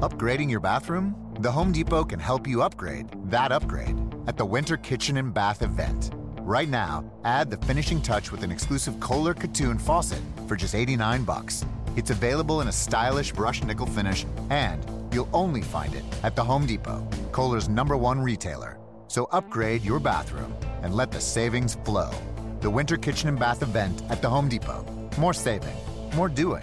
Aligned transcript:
Upgrading 0.00 0.48
your 0.48 0.60
bathroom? 0.60 1.16
The 1.40 1.50
Home 1.50 1.72
Depot 1.72 2.04
can 2.04 2.20
help 2.20 2.46
you 2.46 2.62
upgrade 2.62 3.08
that 3.24 3.50
upgrade 3.50 3.96
at 4.28 4.36
the 4.36 4.44
Winter 4.44 4.76
Kitchen 4.76 5.16
and 5.16 5.34
Bath 5.34 5.60
event. 5.60 6.12
Right 6.42 6.68
now, 6.68 7.04
add 7.24 7.50
the 7.50 7.56
finishing 7.66 8.00
touch 8.00 8.30
with 8.30 8.44
an 8.44 8.52
exclusive 8.52 9.00
Kohler 9.00 9.34
Katoon 9.34 9.80
faucet 9.80 10.20
for 10.46 10.54
just 10.54 10.76
89 10.76 11.24
bucks. 11.24 11.64
It's 11.96 12.10
available 12.10 12.60
in 12.60 12.68
a 12.68 12.72
stylish 12.72 13.32
brushed 13.32 13.64
nickel 13.64 13.86
finish, 13.86 14.24
and 14.50 14.86
you'll 15.12 15.28
only 15.32 15.62
find 15.62 15.92
it 15.96 16.04
at 16.22 16.36
the 16.36 16.44
Home 16.44 16.64
Depot, 16.64 17.04
Kohler's 17.32 17.68
number 17.68 17.96
one 17.96 18.20
retailer. 18.20 18.78
So 19.08 19.28
upgrade 19.32 19.82
your 19.82 19.98
bathroom 19.98 20.54
and 20.82 20.94
let 20.94 21.10
the 21.10 21.20
savings 21.20 21.74
flow. 21.84 22.12
The 22.60 22.70
Winter 22.70 22.98
Kitchen 22.98 23.30
and 23.30 23.38
Bath 23.38 23.62
event 23.62 24.00
at 24.10 24.22
the 24.22 24.30
Home 24.30 24.48
Depot. 24.48 24.86
More 25.18 25.34
saving, 25.34 25.76
more 26.14 26.28
doing. 26.28 26.62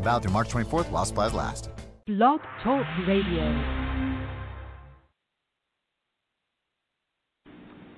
Valid 0.00 0.22
through 0.22 0.32
March 0.32 0.48
24th 0.48 0.90
while 0.90 1.04
supplies 1.04 1.34
last. 1.34 1.68
Blog 2.06 2.38
Talk 2.62 2.84
Radio. 3.08 3.44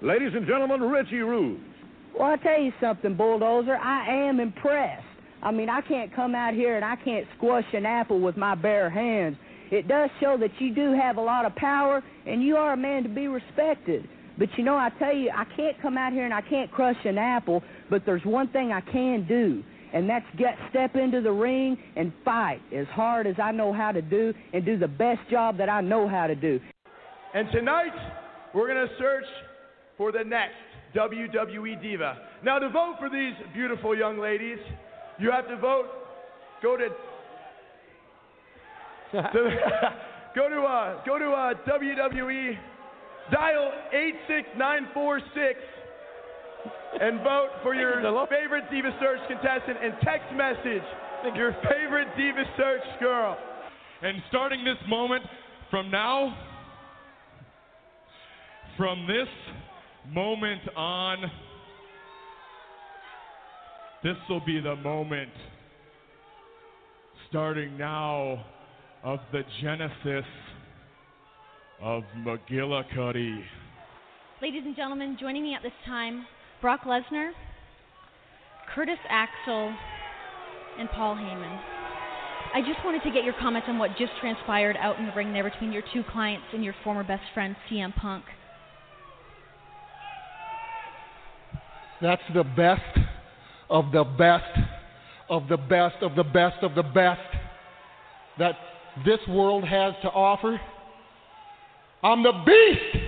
Ladies 0.01 0.31
and 0.33 0.47
gentlemen, 0.47 0.81
Richie 0.81 1.17
Rude. 1.17 1.61
Well, 2.17 2.31
I 2.31 2.37
tell 2.37 2.61
you 2.61 2.73
something, 2.81 3.17
Bulldozer. 3.17 3.75
I 3.75 4.29
am 4.29 4.39
impressed. 4.39 5.03
I 5.43 5.51
mean, 5.51 5.69
I 5.69 5.81
can't 5.81 6.15
come 6.15 6.37
out 6.37 6.55
here 6.55 6.77
and 6.77 6.85
I 6.85 6.95
can't 7.05 7.27
squash 7.37 7.65
an 7.73 7.85
apple 7.85 8.21
with 8.21 8.37
my 8.37 8.55
bare 8.55 8.89
hands. 8.89 9.39
It 9.73 9.89
does 9.89 10.09
show 10.21 10.37
that 10.39 10.53
you 10.61 10.73
do 10.73 10.93
have 10.93 11.17
a 11.17 11.21
lot 11.21 11.45
of 11.45 11.57
power 11.57 12.01
and 12.27 12.41
you 12.45 12.57
are 12.57 12.75
a 12.75 12.77
man 12.77 13.03
to 13.03 13.09
be 13.09 13.27
respected. 13.27 14.09
But 14.39 14.51
you 14.57 14.63
know, 14.63 14.77
I 14.77 14.91
tell 15.01 15.17
you, 15.17 15.33
I 15.35 15.47
can't 15.57 15.83
come 15.83 15.99
out 15.99 16.13
here 16.13 16.25
and 16.25 16.33
I 16.33 16.43
can't 16.43 16.71
crush 16.71 17.05
an 17.05 17.19
apple, 17.19 17.61
but 17.91 18.03
there's 18.07 18.25
one 18.25 18.47
thing 18.53 18.71
I 18.71 18.83
can 18.83 19.27
do, 19.27 19.65
and 19.93 20.09
that's 20.09 20.27
get 20.39 20.57
step 20.71 20.97
into 20.97 21.21
the 21.21 21.33
ring 21.33 21.77
and 21.97 22.13
fight 22.25 22.61
as 22.75 22.87
hard 22.89 23.27
as 23.27 23.37
I 23.43 23.53
know 23.53 23.73
how 23.73 23.93
to 23.93 24.03
do 24.03 24.33
and 24.53 24.65
do 24.65 24.79
the 24.79 24.89
best 24.89 25.21
job 25.31 25.59
that 25.59 25.69
I 25.69 25.81
know 25.81 26.09
how 26.09 26.27
to 26.27 26.35
do. 26.35 26.61
And 27.35 27.49
tonight, 27.53 27.93
we're 28.55 28.67
going 28.67 28.89
to 28.89 28.95
search 28.99 29.25
for 29.97 30.13
the 30.13 30.25
next 30.25 30.55
WWE 30.95 31.83
Diva. 31.83 32.17
Now, 32.45 32.59
to 32.59 32.69
vote 32.69 32.97
for 32.99 33.11
these 33.11 33.35
beautiful 33.55 33.97
young 33.97 34.19
ladies, 34.19 34.59
you 35.19 35.31
have 35.31 35.49
to 35.49 35.57
vote. 35.57 35.87
Go 36.63 36.77
to. 36.77 36.89
to 39.13 39.21
go 40.35 40.49
to 40.49 40.63
uh, 40.63 41.05
go 41.05 41.19
to 41.19 41.31
uh, 41.31 41.55
WWE. 41.69 42.53
Dial 43.33 43.73
eight 43.93 44.15
six 44.29 44.49
nine 44.57 44.87
four 44.95 45.21
six 45.35 45.59
and 47.01 47.21
vote 47.23 47.51
for 47.63 47.75
your 47.75 48.01
favorite 48.29 48.65
Diva 48.71 48.91
Search 49.01 49.21
contestant 49.29 49.79
and 49.83 49.95
text 50.03 50.33
message 50.35 50.85
your 51.35 51.57
favorite 51.71 52.09
Diva 52.17 52.45
Search 52.57 53.01
girl. 53.01 53.37
And 54.03 54.23
starting 54.29 54.65
this 54.65 54.77
moment 54.89 55.25
from 55.71 55.91
now, 55.91 56.37
from 58.77 59.07
this 59.07 59.29
moment 60.13 60.61
on, 60.77 61.31
this 64.05 64.17
will 64.29 64.45
be 64.45 64.61
the 64.61 64.77
moment, 64.77 65.31
starting 67.29 67.77
now, 67.77 68.45
of 69.03 69.19
the 69.33 69.43
genesis 69.63 70.25
of 71.81 72.03
McGillicutty. 72.19 73.41
Ladies 74.43 74.63
and 74.65 74.77
gentlemen, 74.77 75.17
joining 75.19 75.43
me 75.43 75.55
at 75.55 75.63
this 75.63 75.73
time, 75.87 76.27
Brock 76.61 76.83
Lesnar, 76.85 77.33
Curtis 78.75 78.99
Axel, 79.09 79.75
and 80.79 80.89
Paul 80.91 81.15
Heyman. 81.17 81.61
I 82.55 82.61
just 82.61 82.85
wanted 82.85 83.03
to 83.03 83.11
get 83.11 83.25
your 83.25 83.35
comments 83.35 83.69
on 83.69 83.79
what 83.79 83.91
just 83.99 84.13
transpired 84.21 84.77
out 84.81 84.99
in 84.99 85.07
the 85.07 85.13
ring 85.13 85.33
there 85.33 85.45
between 85.45 85.73
your 85.73 85.83
two 85.93 86.03
clients 86.11 86.47
and 86.55 86.65
your 86.65 86.75
former 86.83 87.05
best 87.05 87.23
friend, 87.35 87.55
CM 87.71 87.95
Punk. 87.95 88.25
That's 92.01 92.23
the 92.35 92.45
best 92.45 92.83
of 93.69 93.93
the 93.93 94.05
best 94.05 94.45
of 95.29 95.49
the 95.49 95.57
best 95.57 95.97
of 96.03 96.15
the 96.15 96.23
best 96.23 96.63
of 96.63 96.75
the 96.75 96.83
best 96.83 97.21
that 98.39 98.55
this 99.05 99.19
world 99.29 99.65
has 99.65 99.95
to 100.03 100.09
offer. 100.09 100.61
I'm 102.03 102.23
the 102.23 102.33
beast 102.45 103.05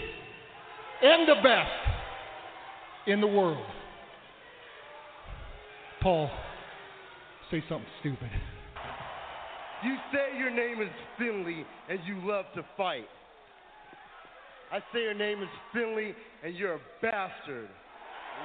and 1.03 1.28
the 1.28 1.36
best 1.42 1.97
in 3.08 3.20
the 3.22 3.26
world. 3.26 3.64
Paul, 6.02 6.30
say 7.50 7.64
something 7.69 7.88
stupid. 8.00 8.30
You 9.82 9.96
say 10.12 10.38
your 10.38 10.50
name 10.50 10.82
is 10.82 10.91
Finlay 11.18 11.64
and 11.88 11.98
you 12.04 12.20
love 12.28 12.44
to 12.54 12.64
fight. 12.76 13.06
I 14.70 14.80
say 14.92 15.02
your 15.02 15.14
name 15.14 15.42
is 15.42 15.48
Finlay 15.72 16.14
and 16.44 16.54
you're 16.54 16.74
a 16.74 16.80
bastard. 17.00 17.68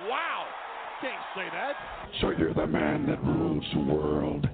Wow! 0.08 0.46
Can't 1.02 1.22
say 1.36 1.48
that. 1.52 1.74
So 2.22 2.30
you're 2.32 2.54
the 2.54 2.66
man 2.66 3.06
that 3.08 3.22
rules 3.24 3.66
the 3.74 3.94
world. 3.94 4.48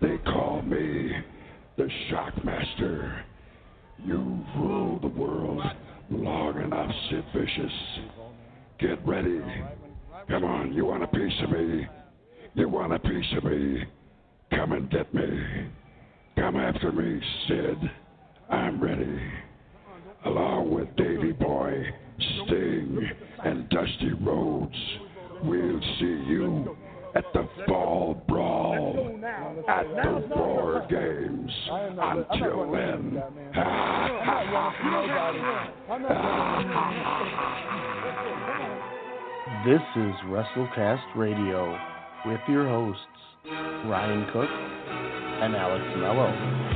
They 0.00 0.16
call 0.24 0.62
me 0.62 1.12
the 1.76 1.88
Shockmaster. 2.10 3.22
You've 4.04 4.46
ruled 4.56 5.02
the 5.02 5.08
world 5.08 5.62
long 6.10 6.62
enough, 6.62 6.90
Sid 7.10 7.24
Vicious. 7.34 7.72
Get 8.82 9.06
ready. 9.06 9.40
Come 10.28 10.42
on, 10.42 10.72
you 10.72 10.86
want 10.86 11.04
a 11.04 11.06
piece 11.06 11.32
of 11.44 11.50
me? 11.50 11.86
You 12.54 12.68
want 12.68 12.92
a 12.92 12.98
piece 12.98 13.32
of 13.36 13.44
me? 13.44 13.84
Come 14.50 14.72
and 14.72 14.90
get 14.90 15.14
me. 15.14 15.68
Come 16.36 16.56
after 16.56 16.90
me, 16.90 17.20
Sid. 17.46 17.78
I'm 18.50 18.82
ready. 18.82 19.20
Along 20.24 20.74
with 20.74 20.88
Davy 20.96 21.30
Boy, 21.30 21.80
Sting, 22.18 23.08
and 23.44 23.68
Dusty 23.70 24.14
Rhodes, 24.20 24.74
we'll 25.44 25.80
see 26.00 26.24
you 26.26 26.76
at 27.14 27.24
the 27.34 27.48
Fall 27.68 28.20
Brawl 28.26 29.20
at 29.68 29.84
the 29.84 30.26
War 30.34 30.84
Games. 30.90 31.52
Until 31.70 32.72
then, 32.72 33.22
This 39.60 39.82
is 39.94 40.14
WrestleCast 40.26 41.14
Radio 41.14 41.78
with 42.26 42.40
your 42.48 42.66
hosts, 42.66 43.00
Ryan 43.86 44.26
Cook 44.32 44.48
and 44.48 45.54
Alex 45.54 45.84
Mello. 45.98 46.71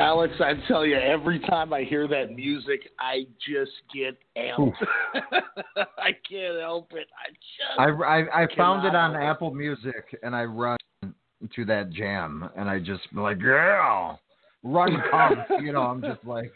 Alex, 0.00 0.34
I 0.40 0.54
tell 0.66 0.86
you, 0.86 0.96
every 0.96 1.38
time 1.40 1.72
I 1.72 1.82
hear 1.82 2.08
that 2.08 2.34
music, 2.34 2.90
I 2.98 3.26
just 3.46 3.72
get 3.94 4.18
amped. 4.36 4.72
I 5.98 6.12
can't 6.28 6.60
help 6.60 6.92
it. 6.92 7.06
I 7.14 7.30
just 7.30 7.78
I, 7.78 7.88
I, 8.04 8.42
I 8.42 8.56
found 8.56 8.86
it 8.86 8.94
on 8.94 9.14
Apple 9.14 9.52
Music 9.52 10.18
and 10.22 10.34
I 10.34 10.44
run 10.44 10.78
to 11.02 11.64
that 11.66 11.90
jam 11.90 12.48
and 12.56 12.68
I 12.68 12.78
just 12.78 13.02
like, 13.12 13.38
yeah, 13.42 14.16
run 14.62 15.02
comp. 15.10 15.38
you 15.62 15.72
know, 15.72 15.82
I'm 15.82 16.00
just 16.00 16.24
like, 16.24 16.52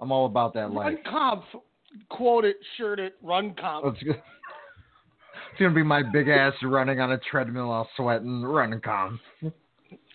I'm 0.00 0.10
all 0.10 0.26
about 0.26 0.54
that 0.54 0.72
life. 0.72 0.94
Run 0.94 0.98
comp, 1.10 1.44
quote 2.08 2.44
it, 2.44 2.56
shirt 2.76 2.98
it, 2.98 3.16
run 3.22 3.54
comp. 3.60 3.86
It's, 3.86 4.02
it's 4.02 5.60
gonna 5.60 5.74
be 5.74 5.82
my 5.82 6.02
big 6.02 6.28
ass 6.28 6.54
running 6.62 7.00
on 7.00 7.12
a 7.12 7.18
treadmill, 7.30 7.70
all 7.70 7.88
sweating, 7.96 8.42
run 8.42 8.80
comp. 8.80 9.20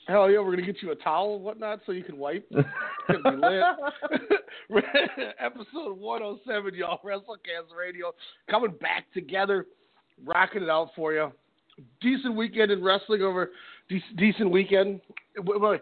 Hell 0.08 0.30
yeah, 0.30 0.40
we're 0.40 0.52
gonna 0.52 0.66
get 0.66 0.82
you 0.82 0.92
a 0.92 0.96
towel 0.96 1.36
and 1.36 1.44
whatnot 1.44 1.82
so 1.86 1.92
you 1.92 2.04
can 2.04 2.18
wipe. 2.18 2.46
It's 2.52 2.68
gonna 3.24 3.38
be 3.38 3.48
lit. 3.48 3.64
Episode 5.40 5.98
107, 5.98 6.74
y'all. 6.76 7.00
WrestleCast 7.03 7.76
Radio 7.78 8.14
coming 8.50 8.74
back 8.82 9.06
together, 9.14 9.68
rocking 10.26 10.64
it 10.64 10.70
out 10.70 10.90
for 10.96 11.14
you. 11.14 11.32
Decent 12.02 12.36
weekend 12.36 12.72
in 12.72 12.84
wrestling 12.84 13.22
over 13.22 13.52
dec- 13.90 14.18
decent 14.18 14.50
weekend. 14.50 15.02
It 15.36 15.82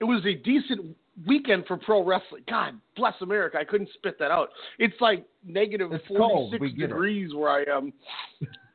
it 0.00 0.04
was 0.04 0.24
a 0.24 0.34
decent 0.34 0.96
weekend 1.26 1.66
for 1.66 1.76
pro 1.76 2.04
wrestling. 2.04 2.42
God 2.48 2.74
bless 2.96 3.14
America. 3.20 3.58
I 3.58 3.64
couldn't 3.64 3.90
spit 3.94 4.18
that 4.18 4.30
out. 4.30 4.50
It's 4.78 4.98
like 5.00 5.24
negative. 5.44 5.90
46 6.08 6.60
We 6.60 6.72
get 6.72 6.84
it. 6.84 6.86
degrees 6.88 7.34
where 7.34 7.50
I 7.50 7.64
am. 7.64 7.92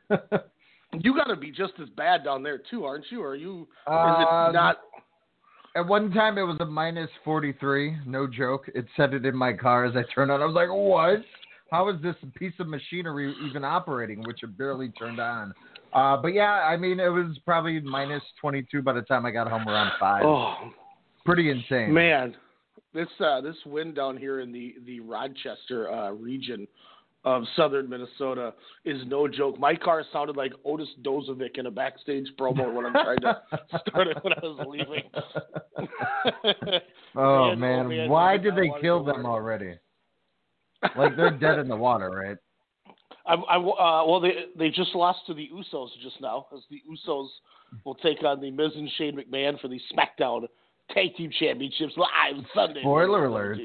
you 1.04 1.16
got 1.16 1.26
to 1.26 1.36
be 1.36 1.52
just 1.52 1.74
as 1.82 1.90
bad 1.90 2.24
down 2.24 2.44
there 2.44 2.62
too, 2.70 2.86
aren't 2.86 3.06
you? 3.10 3.22
Or 3.22 3.30
are 3.30 3.36
you? 3.36 3.62
Is 3.62 3.68
Um, 3.88 4.22
it 4.50 4.54
not? 4.54 4.78
At 5.76 5.86
one 5.88 6.10
time, 6.12 6.38
it 6.38 6.44
was 6.44 6.58
a 6.62 6.66
minus 6.66 7.10
43. 7.26 7.98
No 8.06 8.28
joke. 8.28 8.70
It 8.74 8.86
said 8.96 9.14
it 9.14 9.26
in 9.26 9.36
my 9.36 9.52
car 9.52 9.84
as 9.84 9.96
I 9.96 10.04
turned 10.14 10.32
on. 10.32 10.42
I 10.42 10.46
was 10.46 10.56
like, 10.56 10.70
what? 10.70 11.26
How 11.70 11.90
is 11.90 12.02
this 12.02 12.16
piece 12.36 12.54
of 12.60 12.68
machinery 12.68 13.36
even 13.50 13.66
operating, 13.66 14.24
which 14.24 14.44
it 14.44 14.58
barely 14.58 14.90
turned 14.90 15.20
on? 15.20 15.54
Uh, 15.92 16.16
but 16.18 16.34
yeah, 16.34 16.52
I 16.52 16.78
mean, 16.78 17.00
it 17.00 17.10
was 17.10 17.38
probably 17.46 17.80
minus 17.82 18.24
22 18.40 18.82
by 18.84 18.94
the 18.94 19.02
time 19.02 19.26
I 19.26 19.32
got 19.32 19.50
home 19.50 19.68
around 19.68 19.92
5. 20.00 20.24
Oh, 20.26 20.56
Pretty 21.26 21.50
insane. 21.50 21.94
Man, 21.94 22.36
this 22.94 23.08
uh, 23.20 23.42
this 23.42 23.56
win 23.66 23.94
down 23.94 24.16
here 24.16 24.40
in 24.42 24.52
the 24.52 24.76
the 24.86 25.00
Rochester 25.02 25.92
uh, 25.92 26.12
region 26.12 26.68
of 27.26 27.44
southern 27.56 27.90
Minnesota 27.90 28.54
is 28.86 29.02
no 29.08 29.28
joke. 29.28 29.60
My 29.60 29.76
car 29.76 30.04
sounded 30.14 30.38
like 30.38 30.54
Otis 30.64 30.88
Dozovic 31.04 31.58
in 31.58 31.66
a 31.66 31.72
backstage 31.72 32.28
promo 32.40 32.72
when 32.72 32.86
I'm 32.86 32.94
trying 32.94 33.20
to 33.22 33.42
start 33.88 34.08
it 34.08 34.18
when 34.24 34.34
I 34.34 34.40
was 34.42 34.68
leaving. 34.70 35.04
Oh 37.18 37.56
Man, 37.56 37.60
man, 37.60 37.88
man, 37.88 38.10
why 38.10 38.36
did 38.36 38.58
they 38.58 38.70
kill 38.82 39.02
them 39.02 39.26
already? 39.26 39.76
Like 40.98 41.16
they're 41.16 41.32
dead 41.32 41.60
in 41.60 41.70
the 41.70 41.76
water, 41.76 42.10
right? 42.10 42.38
I, 43.26 43.36
I, 43.36 43.56
uh, 43.56 44.06
well, 44.06 44.20
they 44.20 44.34
they 44.58 44.70
just 44.70 44.94
lost 44.94 45.20
to 45.28 45.34
the 45.34 45.50
Usos 45.54 45.88
just 46.04 46.20
now, 46.20 46.48
as 46.54 46.60
the 46.70 46.82
Usos 46.92 47.28
will 47.86 47.96
take 47.96 48.22
on 48.24 48.42
the 48.42 48.52
Miz 48.52 48.72
and 48.76 48.90
Shane 48.98 49.18
McMahon 49.18 49.60
for 49.62 49.70
the 49.70 49.80
SmackDown 49.94 50.46
Tag 50.94 51.16
Team 51.16 51.32
Championships 51.40 51.94
live 51.96 52.44
Sunday. 52.54 52.82
Spoiler 52.82 53.28
alert. 53.28 53.60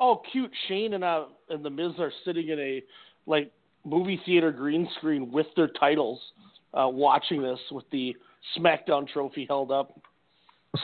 Oh, 0.00 0.22
cute! 0.30 0.50
Shane 0.68 0.94
and 0.94 1.04
uh 1.04 1.24
and 1.48 1.64
the 1.64 1.70
Miz 1.70 1.92
are 1.98 2.12
sitting 2.24 2.48
in 2.48 2.58
a 2.58 2.82
like 3.26 3.52
movie 3.84 4.20
theater 4.24 4.50
green 4.50 4.88
screen 4.96 5.30
with 5.30 5.46
their 5.56 5.68
titles, 5.68 6.20
uh, 6.72 6.88
watching 6.88 7.42
this 7.42 7.58
with 7.70 7.84
the 7.90 8.14
SmackDown 8.58 9.08
trophy 9.08 9.46
held 9.48 9.70
up. 9.70 9.98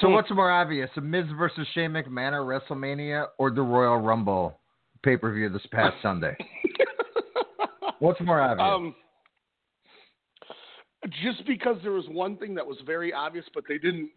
So 0.00 0.08
what's 0.08 0.30
more 0.30 0.50
obvious, 0.50 0.88
a 0.96 1.00
Miz 1.00 1.24
versus 1.36 1.66
Shane 1.74 1.90
McMahon 1.90 2.32
at 2.32 2.68
WrestleMania 2.70 3.26
or 3.38 3.50
the 3.50 3.62
Royal 3.62 3.98
Rumble 3.98 4.58
pay 5.02 5.16
per 5.16 5.32
view 5.32 5.48
this 5.48 5.66
past 5.72 5.96
Sunday? 6.02 6.36
What's 7.98 8.20
more 8.20 8.40
obvious? 8.40 8.66
Um, 8.66 8.94
just 11.22 11.46
because 11.46 11.76
there 11.82 11.92
was 11.92 12.04
one 12.08 12.36
thing 12.36 12.54
that 12.54 12.66
was 12.66 12.76
very 12.86 13.12
obvious, 13.12 13.44
but 13.52 13.64
they 13.68 13.78
didn't 13.78 14.10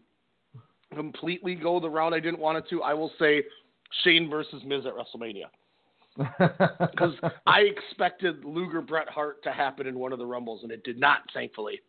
completely 0.94 1.54
go 1.54 1.80
the 1.80 1.88
route 1.88 2.14
I 2.14 2.20
didn't 2.20 2.38
want 2.38 2.58
it 2.58 2.64
to, 2.70 2.82
I 2.82 2.94
will 2.94 3.10
say 3.18 3.42
Shane 4.02 4.28
versus 4.28 4.62
Miz 4.64 4.84
at 4.86 4.92
WrestleMania. 4.94 5.46
Because 6.38 7.14
I 7.46 7.60
expected 7.60 8.44
Luger 8.44 8.80
Bret 8.80 9.08
Hart 9.08 9.42
to 9.42 9.52
happen 9.52 9.86
in 9.86 9.98
one 9.98 10.12
of 10.12 10.20
the 10.20 10.26
Rumbles, 10.26 10.62
and 10.62 10.70
it 10.70 10.84
did 10.84 10.98
not, 10.98 11.22
thankfully. 11.34 11.80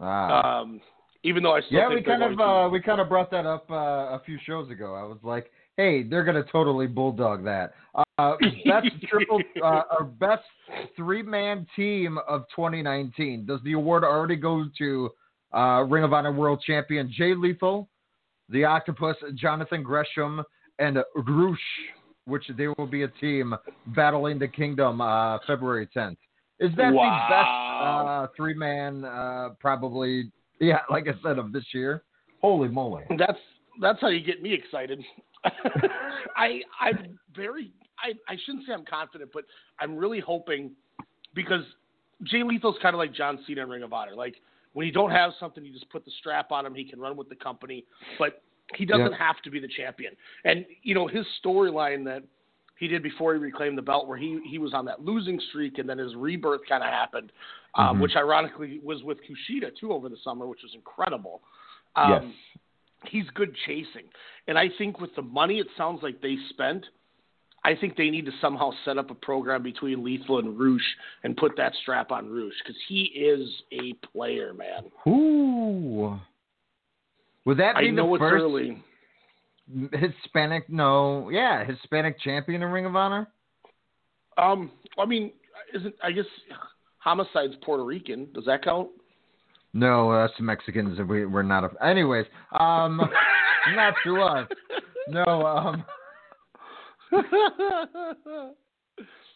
Ah. 0.00 0.60
Um, 0.60 0.80
even 1.22 1.42
though 1.42 1.54
I 1.54 1.60
still 1.60 1.78
yeah, 1.78 1.88
we 1.88 2.02
kind 2.02 2.22
of 2.22 2.40
uh, 2.40 2.68
we 2.70 2.80
kind 2.80 3.00
of 3.00 3.08
brought 3.08 3.30
that 3.30 3.46
up 3.46 3.70
uh, 3.70 3.74
a 3.74 4.22
few 4.24 4.38
shows 4.46 4.70
ago. 4.70 4.94
I 4.94 5.02
was 5.02 5.18
like, 5.22 5.50
hey, 5.76 6.02
they're 6.02 6.24
gonna 6.24 6.44
totally 6.50 6.86
bulldog 6.86 7.44
that. 7.44 7.74
Uh, 7.94 8.36
best 8.66 8.88
triple, 9.08 9.42
uh, 9.62 9.82
or 9.98 10.04
best 10.04 10.44
three 10.96 11.22
man 11.22 11.66
team 11.76 12.18
of 12.26 12.44
2019. 12.56 13.44
Does 13.46 13.60
the 13.64 13.74
award 13.74 14.02
already 14.02 14.36
go 14.36 14.64
to 14.78 15.10
uh, 15.54 15.84
Ring 15.88 16.04
of 16.04 16.12
Honor 16.12 16.32
World 16.32 16.62
Champion 16.66 17.12
Jay 17.14 17.34
Lethal, 17.34 17.88
the 18.48 18.64
Octopus 18.64 19.16
Jonathan 19.34 19.82
Gresham, 19.82 20.42
and 20.80 20.98
Rush, 21.14 21.58
which 22.24 22.44
they 22.56 22.66
will 22.66 22.86
be 22.86 23.02
a 23.04 23.08
team 23.08 23.54
battling 23.88 24.38
the 24.38 24.48
Kingdom 24.48 25.00
uh, 25.00 25.38
February 25.46 25.88
10th. 25.94 26.16
Is 26.58 26.70
that 26.76 26.92
Wow. 26.92 27.26
the 27.28 27.34
best 27.34 28.32
uh, 28.32 28.34
three 28.36 28.54
man? 28.54 29.04
Uh, 29.04 29.50
probably, 29.60 30.32
yeah. 30.60 30.80
Like 30.90 31.06
I 31.06 31.14
said, 31.22 31.38
of 31.38 31.52
this 31.52 31.64
year. 31.72 32.02
Holy 32.42 32.68
moly! 32.68 33.04
That's 33.18 33.38
that's 33.80 34.00
how 34.00 34.08
you 34.08 34.20
get 34.24 34.42
me 34.42 34.52
excited. 34.54 35.02
I 36.36 36.60
I'm 36.80 37.18
very 37.34 37.70
I 38.02 38.12
I 38.32 38.36
shouldn't 38.44 38.66
say 38.66 38.72
I'm 38.72 38.84
confident, 38.84 39.30
but 39.32 39.44
I'm 39.78 39.96
really 39.96 40.20
hoping 40.20 40.70
because 41.34 41.62
Jay 42.24 42.42
Lethal's 42.42 42.78
kind 42.82 42.94
of 42.94 42.98
like 42.98 43.14
John 43.14 43.38
Cena 43.46 43.62
in 43.62 43.68
Ring 43.68 43.82
of 43.82 43.92
Honor. 43.92 44.14
Like 44.14 44.36
when 44.72 44.86
you 44.86 44.92
don't 44.92 45.10
have 45.10 45.32
something, 45.38 45.64
you 45.64 45.72
just 45.72 45.88
put 45.90 46.04
the 46.04 46.10
strap 46.18 46.50
on 46.50 46.64
him. 46.64 46.74
He 46.74 46.84
can 46.84 46.98
run 47.00 47.16
with 47.16 47.28
the 47.28 47.34
company, 47.36 47.84
but 48.18 48.42
he 48.76 48.84
doesn't 48.84 49.12
Yeah. 49.12 49.18
have 49.18 49.40
to 49.42 49.50
be 49.50 49.58
the 49.60 49.68
champion. 49.68 50.16
And 50.44 50.66
you 50.82 50.94
know 50.94 51.06
his 51.06 51.26
storyline 51.44 52.04
that 52.04 52.22
he 52.78 52.88
did 52.88 53.02
before 53.02 53.34
he 53.34 53.40
reclaimed 53.40 53.76
the 53.76 53.82
belt, 53.82 54.06
where 54.08 54.16
he 54.18 54.40
he 54.48 54.58
was 54.58 54.72
on 54.74 54.84
that 54.86 55.04
losing 55.04 55.38
streak, 55.50 55.78
and 55.78 55.88
then 55.88 55.98
his 55.98 56.14
rebirth 56.14 56.62
kind 56.68 56.82
of 56.82 56.88
happened, 56.90 57.32
um, 57.74 57.98
Mhm. 57.98 58.02
which 58.02 58.16
ironically 58.16 58.80
was 58.82 59.02
with 59.02 59.18
Kushida 59.22 59.74
too 59.76 59.92
over 59.92 60.08
the 60.08 60.16
summer, 60.18 60.46
which 60.46 60.62
was 60.62 60.74
incredible. 60.74 61.42
Um, 61.96 62.10
yes. 62.10 62.24
he's 63.06 63.28
good 63.30 63.54
chasing. 63.66 64.04
And 64.46 64.58
I 64.58 64.68
think 64.68 65.00
with 65.00 65.14
the 65.14 65.22
money 65.22 65.58
it 65.58 65.66
sounds 65.76 66.02
like 66.02 66.20
they 66.20 66.36
spent, 66.50 66.88
I 67.64 67.74
think 67.74 67.96
they 67.96 68.08
need 68.10 68.24
to 68.26 68.32
somehow 68.40 68.72
set 68.84 68.96
up 68.96 69.10
a 69.10 69.14
program 69.14 69.62
between 69.62 70.02
Lethal 70.02 70.38
and 70.38 70.58
Rush 70.58 70.96
and 71.24 71.36
put 71.36 71.56
that 71.56 71.74
strap 71.74 72.10
on 72.10 72.30
Rush 72.32 72.54
because 72.62 72.80
he 72.88 73.02
is 73.04 73.62
a 73.72 73.92
player, 73.94 74.54
man. 74.54 74.90
Ooh. 75.06 76.18
Would 77.46 77.58
that 77.58 77.76
be 77.78 77.88
I 77.88 77.90
know 77.90 78.06
the 78.08 78.14
it's 78.14 78.20
first 78.20 78.42
early. 78.42 78.82
Hispanic? 79.92 80.68
No, 80.68 81.30
yeah, 81.30 81.64
Hispanic 81.64 82.20
champion 82.20 82.62
in 82.62 82.68
Ring 82.68 82.86
of 82.86 82.96
Honor. 82.96 83.28
Um, 84.36 84.70
I 84.98 85.06
mean, 85.06 85.32
isn't 85.74 85.94
I 86.02 86.12
guess 86.12 86.24
Homicide's 86.98 87.54
Puerto 87.62 87.84
Rican? 87.84 88.28
Does 88.34 88.44
that 88.46 88.64
count? 88.64 88.88
No, 89.72 90.10
us 90.10 90.32
Mexicans, 90.40 90.98
we, 91.08 91.26
we're 91.26 91.42
not. 91.42 91.64
A, 91.64 91.84
anyways, 91.84 92.26
um, 92.58 93.00
not 93.74 93.94
to 94.04 94.20
us. 94.20 94.48
No, 95.08 95.24
um, 95.24 95.84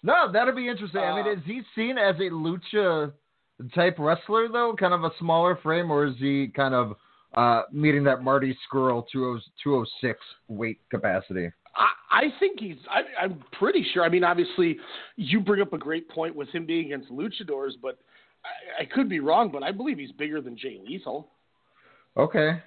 no, 0.03 0.33
that'll 0.33 0.55
be 0.55 0.69
interesting. 0.69 1.01
I 1.01 1.15
mean, 1.17 1.27
Uh, 1.27 1.39
is 1.39 1.45
he 1.47 1.62
seen 1.75 1.99
as 1.99 2.17
a 2.17 2.31
lucha 2.31 3.12
type 3.75 3.97
wrestler 3.99 4.49
though, 4.49 4.75
kind 4.79 4.93
of 4.95 5.05
a 5.05 5.11
smaller 5.19 5.56
frame, 5.62 5.91
or 5.91 6.06
is 6.06 6.15
he 6.19 6.49
kind 6.49 6.75
of 6.75 6.97
uh, 7.37 7.63
meeting 7.73 8.05
that 8.05 8.23
Marty 8.23 8.57
Scurll 8.69 9.05
206 9.13 10.19
weight 10.49 10.79
capacity? 10.91 11.51
I, 11.77 11.89
I 12.11 12.23
think 12.39 12.61
he's. 12.61 12.77
I, 12.89 13.25
I'm 13.25 13.43
pretty 13.53 13.85
sure. 13.93 14.05
I 14.05 14.09
mean, 14.09 14.25
obviously, 14.25 14.79
you 15.17 15.41
bring 15.41 15.61
up 15.61 15.73
a 15.73 15.79
great 15.79 16.09
point 16.09 16.35
with 16.35 16.49
him 16.51 16.67
being 16.67 16.87
against 16.87 17.11
luchadors, 17.11 17.73
but 17.83 17.99
I, 18.45 18.83
I 18.83 18.85
could 18.87 19.09
be 19.09 19.21
wrong. 19.21 19.51
But 19.51 19.63
I 19.63 19.73
believe 19.73 19.99
he's 19.99 20.13
bigger 20.13 20.41
than 20.41 20.57
Jay 20.57 20.81
Lethal. 20.85 21.29
Okay. 22.17 22.61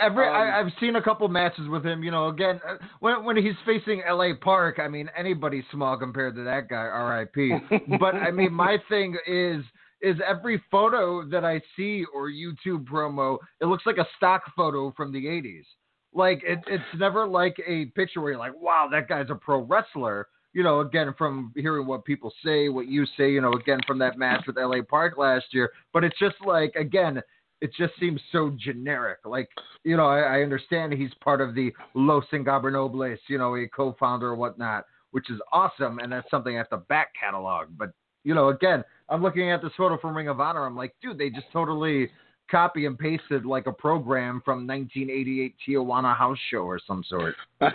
Every 0.00 0.26
Um, 0.26 0.34
I, 0.34 0.58
I've 0.58 0.72
seen 0.80 0.96
a 0.96 1.02
couple 1.02 1.28
matches 1.28 1.68
with 1.68 1.84
him. 1.84 2.02
You 2.02 2.10
know, 2.10 2.28
again 2.28 2.60
uh, 2.68 2.76
when 3.00 3.24
when 3.24 3.36
he's 3.36 3.54
facing 3.64 4.02
L.A. 4.06 4.34
Park, 4.34 4.80
I 4.82 4.88
mean 4.88 5.08
anybody's 5.16 5.64
small 5.70 5.96
compared 5.96 6.34
to 6.34 6.44
that 6.44 6.68
guy. 6.68 6.76
R.I.P. 6.76 7.54
but 8.00 8.14
I 8.14 8.30
mean 8.30 8.52
my 8.52 8.78
thing 8.88 9.16
is 9.26 9.64
is 10.04 10.16
every 10.26 10.62
photo 10.70 11.28
that 11.28 11.44
I 11.44 11.60
see 11.76 12.04
or 12.14 12.30
YouTube 12.30 12.84
promo, 12.84 13.38
it 13.60 13.66
looks 13.66 13.86
like 13.86 13.98
a 13.98 14.06
stock 14.16 14.42
photo 14.56 14.92
from 14.96 15.12
the 15.12 15.24
'80s. 15.24 15.64
Like 16.12 16.42
it, 16.44 16.60
it's 16.66 16.84
never 16.98 17.26
like 17.26 17.56
a 17.66 17.86
picture 17.86 18.20
where 18.20 18.32
you're 18.32 18.38
like, 18.38 18.60
wow, 18.60 18.88
that 18.90 19.08
guy's 19.08 19.30
a 19.30 19.34
pro 19.34 19.62
wrestler. 19.62 20.28
You 20.52 20.62
know, 20.62 20.80
again 20.80 21.12
from 21.18 21.52
hearing 21.56 21.86
what 21.86 22.04
people 22.04 22.32
say, 22.44 22.68
what 22.68 22.86
you 22.86 23.06
say. 23.16 23.30
You 23.30 23.40
know, 23.40 23.52
again 23.52 23.80
from 23.86 23.98
that 23.98 24.18
match 24.18 24.44
with 24.46 24.58
L.A. 24.58 24.82
Park 24.82 25.18
last 25.18 25.46
year. 25.50 25.70
But 25.92 26.04
it's 26.04 26.18
just 26.18 26.36
like 26.44 26.74
again 26.76 27.20
it 27.64 27.72
just 27.78 27.94
seems 27.98 28.20
so 28.30 28.54
generic. 28.58 29.20
Like, 29.24 29.48
you 29.84 29.96
know, 29.96 30.04
I, 30.04 30.38
I 30.38 30.42
understand 30.42 30.92
he's 30.92 31.14
part 31.22 31.40
of 31.40 31.54
the 31.54 31.72
Los 31.94 32.24
Ingobernables, 32.30 33.16
you 33.28 33.38
know, 33.38 33.56
a 33.56 33.66
co-founder 33.68 34.28
or 34.28 34.36
whatnot, 34.36 34.84
which 35.12 35.30
is 35.30 35.40
awesome, 35.50 35.98
and 35.98 36.12
that's 36.12 36.30
something 36.30 36.54
I 36.54 36.58
have 36.58 36.68
to 36.70 36.76
back 36.76 37.12
catalog. 37.18 37.68
But, 37.78 37.92
you 38.22 38.34
know, 38.34 38.48
again, 38.50 38.84
I'm 39.08 39.22
looking 39.22 39.50
at 39.50 39.62
this 39.62 39.72
photo 39.76 39.98
from 39.98 40.16
Ring 40.16 40.28
of 40.28 40.40
Honor. 40.40 40.64
I'm 40.64 40.76
like, 40.76 40.94
dude, 41.02 41.18
they 41.18 41.30
just 41.30 41.46
totally 41.52 42.10
copy 42.50 42.86
and 42.86 42.98
pasted 42.98 43.44
like 43.44 43.66
a 43.66 43.72
program 43.72 44.40
from 44.44 44.66
1988 44.66 45.54
Tijuana 45.66 46.16
House 46.16 46.38
Show 46.50 46.58
or 46.58 46.80
some 46.86 47.04
sort. 47.08 47.34
yeah, 47.60 47.70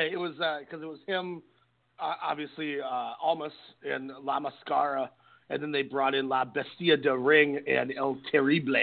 it 0.00 0.18
was 0.18 0.32
because 0.60 0.82
it 0.82 0.86
was 0.86 0.98
him, 1.06 1.42
uh, 2.00 2.14
obviously 2.22 2.80
uh, 2.80 3.12
Almas 3.22 3.52
and 3.88 4.10
La 4.22 4.40
Mascara, 4.40 5.10
and 5.50 5.62
then 5.62 5.72
they 5.72 5.82
brought 5.82 6.14
in 6.14 6.28
La 6.28 6.44
Bestia 6.44 6.96
de 6.96 7.16
Ring 7.16 7.60
and 7.68 7.92
El 7.96 8.18
Terrible. 8.30 8.76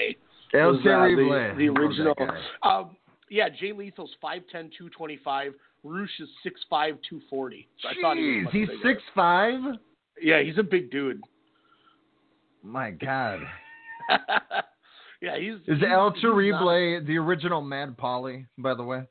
El 0.54 0.72
was, 0.72 0.80
uh, 0.80 0.84
Terrible. 0.84 1.30
the, 1.30 1.54
the 1.58 1.70
original. 1.70 2.16
Um, 2.64 2.96
yeah, 3.30 3.50
Jay 3.50 3.72
Lethal's 3.72 4.12
5'10", 4.24 4.42
225. 4.52 5.54
Rush 5.84 6.10
is 6.20 6.30
6'5", 6.46 6.52
240. 6.70 7.68
So 7.82 7.90
I 7.90 7.94
thought 8.02 8.18
he 8.18 8.24
was 8.24 8.48
Jeez, 8.48 8.52
he's 8.52 8.68
bigger. 8.68 8.80
six 8.84 9.02
five. 9.14 9.60
Yeah, 10.22 10.42
he's 10.42 10.58
a 10.58 10.64
big 10.64 10.92
dude. 10.92 11.22
My 12.64 12.92
God. 12.92 13.42
yeah, 15.22 15.38
he's 15.38 15.56
Is 15.68 15.80
he's, 15.80 15.88
El 15.90 16.12
Terrible 16.14 17.00
not- 17.00 17.06
the 17.06 17.18
original 17.18 17.62
Mad 17.62 17.98
Paulie, 17.98 18.46
by 18.58 18.74
the 18.74 18.84
way? 18.84 19.04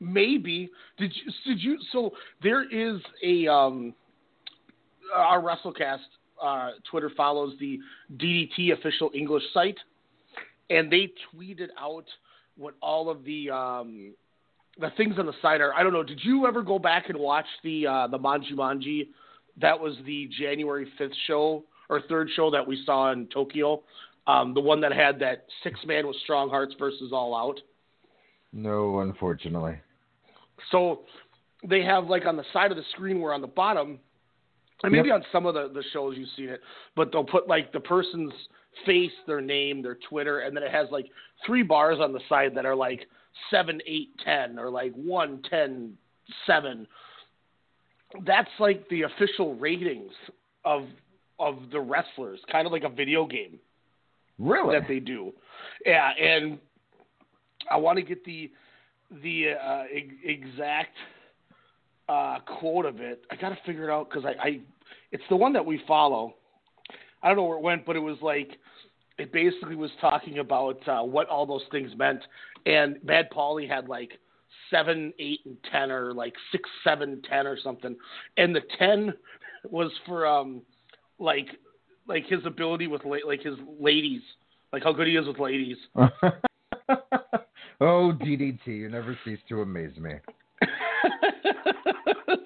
Maybe 0.00 0.70
did 0.98 1.12
you 1.14 1.32
did 1.46 1.62
you 1.62 1.78
so 1.92 2.10
there 2.42 2.68
is 2.68 3.00
a 3.22 3.46
um 3.46 3.94
our 5.14 5.40
WrestleCast 5.40 5.98
uh, 6.42 6.70
Twitter 6.90 7.10
follows 7.16 7.54
the 7.60 7.78
DDT 8.16 8.72
official 8.72 9.10
English 9.14 9.44
site, 9.54 9.78
and 10.68 10.90
they 10.90 11.12
tweeted 11.32 11.68
out 11.78 12.04
what 12.56 12.74
all 12.82 13.08
of 13.08 13.24
the 13.24 13.50
um 13.50 14.14
the 14.78 14.90
things 14.96 15.14
on 15.18 15.26
the 15.26 15.32
site 15.40 15.60
are. 15.60 15.72
I 15.72 15.82
don't 15.82 15.92
know. 15.92 16.02
Did 16.02 16.20
you 16.22 16.46
ever 16.46 16.62
go 16.62 16.78
back 16.78 17.08
and 17.08 17.18
watch 17.18 17.46
the 17.62 17.86
uh, 17.86 18.06
the 18.08 18.18
Manji 18.18 18.52
Manji? 18.52 19.08
That 19.60 19.78
was 19.78 19.94
the 20.04 20.28
January 20.38 20.86
fifth 20.98 21.12
show 21.26 21.64
or 21.88 22.00
third 22.02 22.28
show 22.34 22.50
that 22.50 22.66
we 22.66 22.82
saw 22.84 23.12
in 23.12 23.26
Tokyo. 23.28 23.82
Um, 24.26 24.54
the 24.54 24.60
one 24.60 24.80
that 24.80 24.92
had 24.92 25.18
that 25.20 25.46
six 25.62 25.78
man 25.86 26.06
with 26.06 26.16
strong 26.24 26.48
hearts 26.48 26.74
versus 26.78 27.10
all 27.12 27.36
out. 27.36 27.60
No, 28.52 29.00
unfortunately. 29.00 29.78
So 30.70 31.00
they 31.68 31.82
have 31.82 32.06
like 32.06 32.24
on 32.26 32.36
the 32.36 32.44
side 32.52 32.70
of 32.70 32.76
the 32.76 32.84
screen 32.92 33.20
where 33.20 33.32
on 33.32 33.40
the 33.40 33.46
bottom, 33.46 33.98
and 34.82 34.92
maybe 34.92 35.10
on 35.10 35.22
some 35.32 35.46
of 35.46 35.54
the, 35.54 35.70
the 35.72 35.84
shows 35.92 36.14
you've 36.16 36.28
seen 36.36 36.48
it, 36.48 36.60
but 36.94 37.10
they'll 37.12 37.24
put 37.24 37.48
like 37.48 37.72
the 37.72 37.80
person's 37.80 38.32
face, 38.84 39.12
their 39.26 39.40
name, 39.40 39.82
their 39.82 39.98
Twitter, 40.08 40.40
and 40.40 40.56
then 40.56 40.62
it 40.62 40.70
has 40.70 40.88
like 40.90 41.06
three 41.46 41.62
bars 41.62 41.98
on 42.00 42.12
the 42.12 42.20
side 42.28 42.54
that 42.54 42.66
are 42.66 42.74
like 42.74 43.06
seven, 43.50 43.80
eight, 43.86 44.10
ten, 44.24 44.58
or 44.58 44.70
like 44.70 44.92
one, 44.94 45.42
ten, 45.48 45.94
seven. 46.46 46.86
That's 48.26 48.50
like 48.58 48.88
the 48.88 49.02
official 49.02 49.54
ratings 49.56 50.12
of 50.64 50.84
of 51.38 51.56
the 51.72 51.80
wrestlers, 51.80 52.40
kind 52.50 52.66
of 52.66 52.72
like 52.72 52.84
a 52.84 52.88
video 52.88 53.26
game. 53.26 53.58
Really? 54.38 54.78
That 54.78 54.88
they 54.88 55.00
do. 55.00 55.32
Yeah, 55.84 56.10
and 56.10 56.58
I 57.70 57.76
want 57.76 57.98
to 57.98 58.02
get 58.02 58.24
the 58.24 58.50
the 59.22 59.52
uh, 59.62 59.84
ex- 59.92 60.14
exact 60.24 60.96
uh, 62.08 62.38
quote 62.58 62.86
of 62.86 63.00
it. 63.00 63.24
I 63.30 63.36
got 63.36 63.50
to 63.50 63.58
figure 63.66 63.88
it 63.88 63.92
out 63.92 64.10
because 64.10 64.24
I, 64.24 64.46
I, 64.46 64.60
it's 65.12 65.22
the 65.28 65.36
one 65.36 65.52
that 65.52 65.64
we 65.64 65.80
follow. 65.86 66.34
I 67.22 67.28
don't 67.28 67.36
know 67.36 67.44
where 67.44 67.58
it 67.58 67.62
went, 67.62 67.86
but 67.86 67.96
it 67.96 68.00
was 68.00 68.18
like 68.22 68.58
it 69.18 69.32
basically 69.32 69.76
was 69.76 69.90
talking 70.00 70.38
about 70.38 70.86
uh, 70.88 71.02
what 71.02 71.28
all 71.28 71.46
those 71.46 71.62
things 71.70 71.90
meant. 71.96 72.20
And 72.66 73.04
Bad 73.06 73.30
Paulie 73.30 73.68
had 73.68 73.88
like 73.88 74.18
seven, 74.70 75.12
eight, 75.18 75.40
and 75.44 75.56
ten, 75.70 75.90
or 75.90 76.12
like 76.12 76.34
six, 76.52 76.68
seven, 76.82 77.22
ten, 77.28 77.46
or 77.46 77.58
something. 77.58 77.96
And 78.36 78.54
the 78.54 78.62
ten 78.78 79.14
was 79.70 79.90
for 80.06 80.26
um 80.26 80.62
like 81.18 81.46
like 82.06 82.26
his 82.26 82.44
ability 82.44 82.86
with 82.86 83.04
la- 83.04 83.26
like 83.26 83.42
his 83.42 83.54
ladies, 83.80 84.22
like 84.72 84.82
how 84.82 84.92
good 84.92 85.06
he 85.06 85.16
is 85.16 85.26
with 85.26 85.38
ladies. 85.38 85.76
oh, 85.96 86.12
DDT, 87.80 88.66
you 88.66 88.88
never 88.88 89.18
cease 89.24 89.38
to 89.48 89.62
amaze 89.62 89.96
me. 89.98 90.12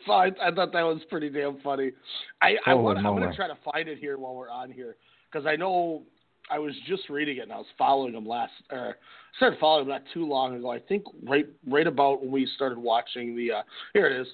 so 0.07 0.13
I, 0.13 0.31
I 0.43 0.51
thought 0.55 0.73
that 0.73 0.83
was 0.83 1.01
pretty 1.09 1.31
damn 1.31 1.61
funny. 1.61 1.93
I, 2.41 2.57
I 2.67 2.73
I'm 2.73 3.03
gonna 3.03 3.35
try 3.35 3.49
to 3.49 3.59
find 3.73 3.89
it 3.89 3.99
here 3.99 4.19
while 4.19 4.35
we're 4.35 4.51
on 4.51 4.71
here 4.71 4.97
because 5.31 5.47
I 5.47 5.57
know 5.57 6.05
I 6.51 6.59
was 6.59 6.75
just 6.87 7.09
reading 7.09 7.39
it 7.39 7.43
and 7.43 7.53
I 7.53 7.57
was 7.57 7.67
following 7.77 8.15
him 8.15 8.27
last. 8.27 8.53
Or 8.71 8.89
I 8.89 9.37
started 9.37 9.59
following 9.59 9.85
him 9.85 9.91
not 9.91 10.03
too 10.15 10.27
long 10.27 10.57
ago. 10.57 10.71
I 10.71 10.79
think 10.79 11.05
right 11.25 11.47
right 11.69 11.87
about 11.87 12.23
when 12.23 12.31
we 12.31 12.49
started 12.57 12.79
watching 12.79 13.37
the. 13.37 13.53
Uh, 13.53 13.63
here 13.93 14.07
it 14.07 14.21
is, 14.21 14.27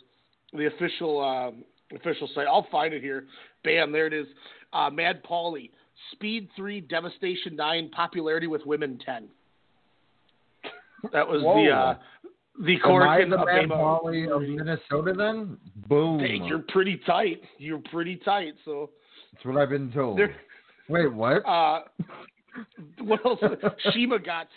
the 0.53 0.67
official 0.67 1.21
um, 1.23 1.65
official 1.95 2.29
site. 2.35 2.47
I'll 2.47 2.67
find 2.71 2.95
it 2.95 3.03
here. 3.03 3.25
Bam, 3.65 3.93
there 3.93 4.07
it 4.07 4.13
is. 4.13 4.27
Uh, 4.73 4.91
Mad 4.91 5.23
Paulie, 5.25 5.71
Speed 6.13 6.49
Three, 6.57 6.81
Devastation 6.81 7.57
Nine, 7.57 7.91
Popularity 7.91 8.47
with 8.47 8.65
Women 8.67 8.99
Ten. 9.05 9.29
That 11.13 11.29
was 11.29 11.43
Whoa. 11.43 11.65
the 11.65 11.71
uh, 11.71 11.95
the 12.65 12.79
Am 12.85 13.03
I 13.03 13.25
the 13.25 13.37
of 13.37 13.47
Mad 13.47 13.69
Bama- 13.69 14.35
of 14.35 14.43
Minnesota 14.43 15.13
then? 15.17 15.59
Boom. 15.89 16.21
Hey, 16.21 16.41
you're 16.45 16.65
pretty 16.69 17.01
tight. 17.07 17.43
You're 17.59 17.83
pretty 17.91 18.17
tight. 18.17 18.55
So 18.65 18.91
That's 19.33 19.45
what 19.45 19.57
I've 19.57 19.71
been 19.71 19.91
told. 19.93 20.19
There- 20.19 20.37
Wait, 20.89 21.13
what? 21.13 21.47
Uh, 21.47 21.81
what 23.01 23.25
else? 23.25 23.41
CIMA 23.93 24.19
got 24.19 24.49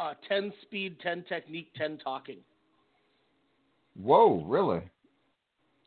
uh, 0.00 0.14
ten 0.28 0.52
speed, 0.62 0.96
ten 1.00 1.24
technique, 1.28 1.70
ten 1.76 1.98
talking. 1.98 2.38
Whoa, 4.00 4.44
really? 4.46 4.82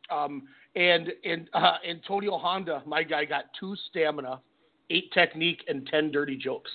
Um, 0.10 0.44
and 0.76 1.10
and 1.24 1.50
uh, 1.54 1.76
Antonio 1.88 2.38
Honda, 2.38 2.82
my 2.86 3.04
guy, 3.04 3.26
got 3.26 3.46
two 3.60 3.76
stamina, 3.90 4.40
eight 4.90 5.12
technique, 5.14 5.64
and 5.68 5.88
ten 5.88 6.12
dirty 6.12 6.36
jokes. 6.38 6.72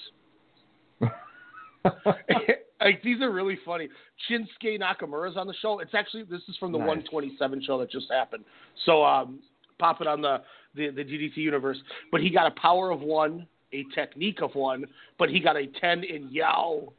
like 2.81 3.03
these 3.03 3.21
are 3.21 3.33
really 3.33 3.59
funny. 3.65 3.89
Shinsuke 4.31 4.81
Nakamura's 4.81 5.37
on 5.37 5.47
the 5.47 5.55
show. 5.61 5.81
It's 5.81 5.95
actually 5.95 6.25
this 6.25 6.43
is 6.49 6.57
from 6.59 6.73
the 6.73 6.79
Nice. 6.79 6.89
127 6.89 7.63
show 7.65 7.79
that 7.79 7.91
just 7.91 8.07
happened. 8.11 8.45
So 8.87 9.05
um, 9.05 9.41
pop 9.85 10.01
it 10.01 10.07
on 10.07 10.23
the, 10.23 10.41
the 10.75 10.89
the 10.91 11.05
DDT 11.05 11.37
universe. 11.37 11.77
But 12.11 12.23
he 12.23 12.31
got 12.31 12.47
a 12.47 12.61
power 12.61 12.91
of 12.91 13.01
one, 13.01 13.47
a 13.73 13.85
technique 13.95 14.41
of 14.41 14.55
one, 14.55 14.87
but 15.19 15.29
he 15.29 15.41
got 15.41 15.57
a 15.57 15.67
10 15.81 16.05
in 16.05 16.29
Yao. 16.31 16.93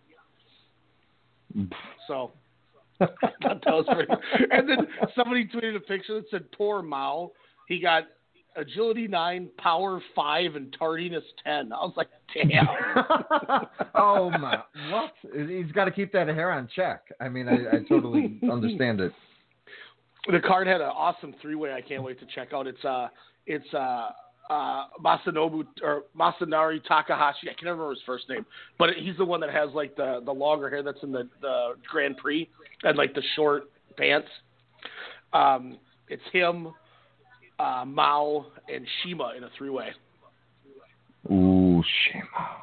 So 2.07 2.33
that 2.99 3.09
was 3.65 3.85
pretty. 3.91 4.13
And 4.51 4.69
then 4.69 4.87
somebody 5.15 5.47
tweeted 5.47 5.75
a 5.75 5.79
picture 5.79 6.13
that 6.15 6.25
said, 6.29 6.51
"Poor 6.51 6.83
Mao." 6.83 7.31
He 7.67 7.79
got 7.79 8.03
agility 8.55 9.07
nine, 9.07 9.49
power 9.57 9.99
five, 10.15 10.55
and 10.55 10.73
tardiness 10.77 11.23
ten. 11.43 11.73
I 11.73 11.77
was 11.77 11.93
like, 11.97 12.09
"Damn." 12.33 12.67
oh 13.95 14.29
my! 14.29 14.59
What? 14.91 15.13
He's 15.49 15.71
got 15.71 15.85
to 15.85 15.91
keep 15.91 16.13
that 16.13 16.27
hair 16.27 16.51
on 16.51 16.69
check. 16.75 17.01
I 17.19 17.27
mean, 17.27 17.47
I, 17.49 17.77
I 17.77 17.79
totally 17.89 18.39
understand 18.51 19.01
it. 19.01 19.11
The 20.31 20.39
card 20.39 20.67
had 20.67 20.81
an 20.81 20.87
awesome 20.87 21.35
three 21.41 21.55
way. 21.55 21.73
I 21.73 21.81
can't 21.81 22.03
wait 22.03 22.19
to 22.19 22.25
check 22.33 22.53
out. 22.53 22.65
It's 22.67 22.83
uh, 22.83 23.09
it's 23.45 23.71
uh, 23.73 24.09
uh, 24.49 24.83
Masanobu 25.03 25.65
or 25.83 26.03
Masanari 26.17 26.83
Takahashi. 26.87 27.49
I 27.49 27.53
can 27.53 27.65
never 27.65 27.77
remember 27.77 27.91
his 27.93 28.01
first 28.05 28.27
name, 28.29 28.45
but 28.79 28.89
he's 28.97 29.17
the 29.17 29.25
one 29.25 29.39
that 29.41 29.51
has 29.51 29.69
like 29.73 29.95
the 29.95 30.21
the 30.25 30.31
longer 30.31 30.69
hair 30.69 30.81
that's 30.83 31.01
in 31.03 31.11
the 31.11 31.27
the 31.41 31.73
Grand 31.87 32.17
Prix 32.17 32.49
and 32.83 32.97
like 32.97 33.13
the 33.13 33.23
short 33.35 33.69
pants. 33.97 34.27
Um, 35.33 35.77
it's 36.07 36.23
him, 36.31 36.69
uh, 37.59 37.83
Mao, 37.85 38.47
and 38.73 38.85
CIMA 39.03 39.33
in 39.37 39.43
a 39.43 39.49
three 39.57 39.69
way. 39.69 39.89
Ooh, 41.31 41.83
CIMA. 42.11 42.61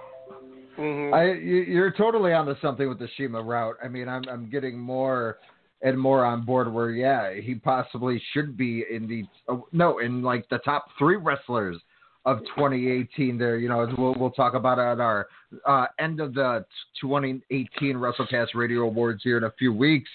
I, 1.15 1.33
you- 1.33 1.65
you're 1.69 1.91
totally 1.93 2.33
onto 2.33 2.55
something 2.61 2.89
with 2.89 2.99
the 2.99 3.09
CIMA 3.17 3.41
route. 3.43 3.77
I 3.85 3.89
mean, 3.89 4.09
I'm 4.09 4.25
I'm 4.29 4.49
getting 4.51 4.79
more 4.79 5.39
and 5.83 5.99
more 5.99 6.25
on 6.25 6.45
board. 6.45 6.73
Where 6.73 6.91
yeah, 6.91 7.35
he 7.35 7.55
possibly 7.55 8.21
should 8.33 8.57
be 8.57 8.85
in 8.91 9.07
the 9.09 9.25
oh, 9.49 9.67
no 9.73 9.99
in 9.99 10.23
like 10.23 10.49
the 10.49 10.59
top 10.59 10.87
three 10.99 11.17
wrestlers 11.17 11.77
of 12.25 12.39
2018. 12.57 13.37
There, 13.39 13.59
you 13.59 13.69
know, 13.69 13.87
we'll 13.99 14.15
we'll 14.19 14.31
talk 14.31 14.55
about 14.55 14.79
it 14.79 14.83
at 14.93 15.01
our 15.01 15.27
uh, 15.67 15.87
end 15.99 16.21
of 16.21 16.35
the 16.35 16.65
2018 17.01 17.97
WrestleCast 17.97 18.49
Radio 18.55 18.83
Awards 18.83 19.23
here 19.23 19.39
in 19.39 19.45
a 19.45 19.53
few 19.59 19.73
weeks. 19.73 20.11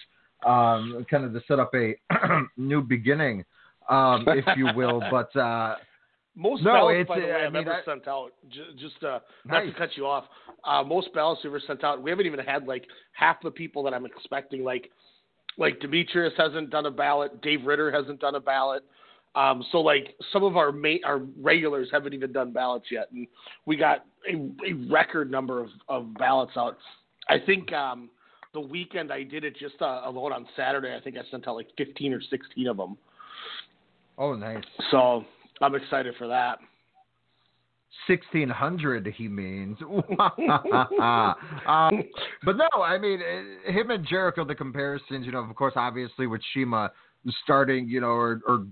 Um, 0.46 1.06
kind 1.10 1.26
of 1.26 1.34
to 1.34 1.42
set 1.48 1.60
up 1.60 1.72
a 1.74 1.96
new 2.58 2.82
beginning, 2.82 3.44
um, 3.90 4.24
if 4.28 4.46
you 4.56 4.68
will. 4.76 5.02
But 5.12 5.36
uh, 5.36 5.76
Most 6.36 6.64
No, 6.64 6.74
ballots, 6.74 7.00
it's, 7.02 7.08
by 7.08 7.20
the 7.20 7.26
uh, 7.26 7.28
way, 7.30 7.34
I 7.42 7.46
I've 7.48 7.54
mean, 7.54 7.62
ever 7.64 7.74
I- 7.74 7.84
sent 7.86 8.08
out. 8.08 8.30
Just 8.80 9.04
uh, 9.04 9.20
not 9.46 9.62
to 9.62 9.74
cut 9.74 9.90
you 9.98 10.06
off. 10.06 10.26
Uh, 10.64 10.84
most 10.84 11.12
ballots 11.14 11.42
we've 11.44 11.52
ever 11.52 11.60
sent 11.66 11.84
out. 11.84 12.02
We 12.04 12.12
haven't 12.12 12.28
even 12.28 12.40
had 12.40 12.68
like 12.68 12.86
half 13.14 13.42
the 13.42 13.50
people 13.50 13.82
that 13.84 13.94
I'm 13.96 14.06
expecting. 14.06 14.64
Like, 14.64 14.92
like 15.58 15.80
Demetrius 15.80 16.34
hasn't 16.38 16.70
done 16.70 16.86
a 16.86 16.92
ballot. 16.92 17.42
Dave 17.42 17.66
Ritter 17.66 17.92
hasn't 17.92 18.20
done 18.20 18.36
a 18.36 18.40
ballot. 18.40 18.84
Um, 19.36 19.64
so 19.72 19.80
like 19.80 20.16
some 20.34 20.44
of 20.44 20.58
our 20.58 20.72
ma- 20.72 21.04
our 21.06 21.20
regulars 21.40 21.90
haven't 21.92 22.14
even 22.14 22.32
done 22.32 22.52
ballots 22.52 22.86
yet, 22.90 23.10
and 23.12 23.28
we 23.66 23.76
got 23.76 24.06
a, 24.28 24.36
a 24.36 24.74
record 24.90 25.30
number 25.30 25.62
of, 25.62 25.70
of 25.90 26.14
ballots 26.16 26.54
out. 26.58 26.78
I 27.30 27.38
think 27.46 27.72
um, 27.72 28.10
the 28.54 28.62
weekend 28.62 29.12
I 29.12 29.24
did 29.24 29.44
it 29.44 29.56
just 29.56 29.76
uh, 29.82 30.02
alone 30.06 30.34
on 30.34 30.48
Saturday. 30.56 30.96
I 30.96 31.02
think 31.02 31.18
I 31.18 31.22
sent 31.30 31.48
out 31.48 31.56
like 31.56 31.68
15 31.78 32.14
or 32.14 32.22
16 32.22 32.68
of 32.68 32.78
them. 32.78 32.98
oh, 34.18 34.34
nice. 34.34 34.64
So 34.90 35.24
I'm 35.62 35.76
excited 35.76 36.16
for 36.18 36.28
that. 36.28 36.58
1600 38.08 39.14
he 39.18 39.28
means. 39.28 39.78
Um, 41.68 42.04
but 42.44 42.56
no 42.58 42.82
i 42.82 42.98
mean 42.98 43.20
eh, 43.22 43.72
him 43.72 43.90
and 43.90 44.06
jericho 44.08 44.46
the 44.46 44.56
comparisons 44.56 45.26
you 45.26 45.32
know 45.32 45.40
of 45.40 45.56
course 45.56 45.74
obviously 45.76 46.28
with 46.28 46.42
CIMA 46.54 46.92
starting 47.44 47.88
you 47.90 48.00
know 48.00 48.08
or, 48.08 48.42
or 48.48 48.66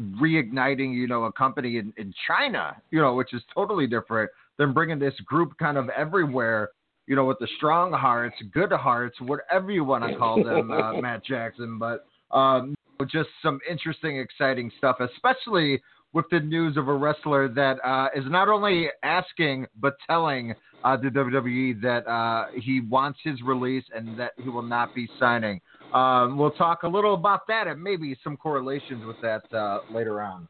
reigniting 0.00 0.94
you 0.94 1.06
know 1.06 1.24
a 1.24 1.32
company 1.32 1.78
in, 1.78 1.92
in 1.96 2.12
china 2.26 2.76
you 2.90 3.00
know 3.00 3.14
which 3.14 3.32
is 3.34 3.42
totally 3.54 3.86
different 3.86 4.30
than 4.58 4.72
bringing 4.72 4.98
this 4.98 5.14
group 5.24 5.56
kind 5.58 5.76
of 5.76 5.88
everywhere 5.90 6.70
you 7.06 7.16
know 7.16 7.24
with 7.24 7.38
the 7.40 7.48
strong 7.56 7.92
hearts 7.92 8.36
good 8.52 8.72
hearts 8.72 9.16
whatever 9.20 9.70
you 9.70 9.84
want 9.84 10.04
to 10.04 10.16
call 10.16 10.42
them 10.42 10.70
uh, 10.70 10.92
matt 11.00 11.24
jackson. 11.24 11.78
But 11.78 12.06
um, 12.30 12.74
just 13.10 13.28
some 13.42 13.60
interesting 13.68 14.18
exciting 14.18 14.70
stuff 14.78 14.96
especially 15.00 15.82
with 16.12 16.24
the 16.30 16.40
news 16.40 16.76
of 16.76 16.88
a 16.88 16.94
wrestler 16.94 17.48
that 17.48 17.76
uh, 17.84 18.08
is 18.14 18.24
not 18.28 18.48
only 18.48 18.88
asking 19.02 19.66
but 19.80 19.96
telling 20.08 20.54
uh, 20.84 20.96
the 20.96 21.08
WWE 21.08 21.80
that 21.82 22.06
uh, 22.08 22.46
he 22.54 22.80
wants 22.80 23.18
his 23.22 23.42
release 23.42 23.84
and 23.94 24.18
that 24.18 24.32
he 24.38 24.48
will 24.48 24.62
not 24.62 24.94
be 24.94 25.08
signing. 25.18 25.60
Um, 25.92 26.38
we'll 26.38 26.52
talk 26.52 26.82
a 26.82 26.88
little 26.88 27.14
about 27.14 27.46
that 27.48 27.66
and 27.66 27.82
maybe 27.82 28.16
some 28.22 28.36
correlations 28.36 29.04
with 29.04 29.16
that 29.22 29.42
uh, 29.52 29.80
later 29.90 30.22
on. 30.22 30.48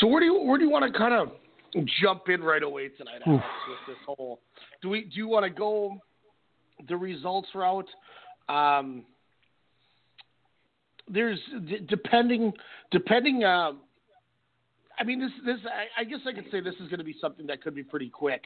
So 0.00 0.06
where 0.06 0.20
do 0.20 0.26
you 0.26 0.40
where 0.42 0.58
do 0.58 0.64
you 0.64 0.70
want 0.70 0.92
to 0.92 0.98
kind 0.98 1.14
of 1.14 1.30
jump 2.00 2.28
in 2.28 2.42
right 2.42 2.62
away 2.62 2.88
tonight 2.88 3.22
Alex, 3.26 3.44
with 3.68 3.96
this 3.96 4.04
whole? 4.06 4.40
Do 4.82 4.90
we 4.90 5.02
do 5.04 5.16
you 5.16 5.28
want 5.28 5.44
to 5.44 5.50
go 5.50 5.96
the 6.88 6.96
results 6.96 7.48
route? 7.54 7.88
Um, 8.48 9.04
there's 11.08 11.38
d- 11.66 11.86
depending 11.88 12.52
depending. 12.90 13.44
Uh, 13.44 13.72
I 14.98 15.04
mean, 15.04 15.20
this 15.20 15.30
this 15.44 15.58
I, 15.66 16.00
I 16.00 16.04
guess 16.04 16.20
I 16.26 16.32
could 16.32 16.46
say 16.50 16.60
this 16.60 16.74
is 16.74 16.88
going 16.88 16.98
to 16.98 17.04
be 17.04 17.16
something 17.20 17.46
that 17.46 17.62
could 17.62 17.74
be 17.74 17.82
pretty 17.82 18.08
quick. 18.08 18.44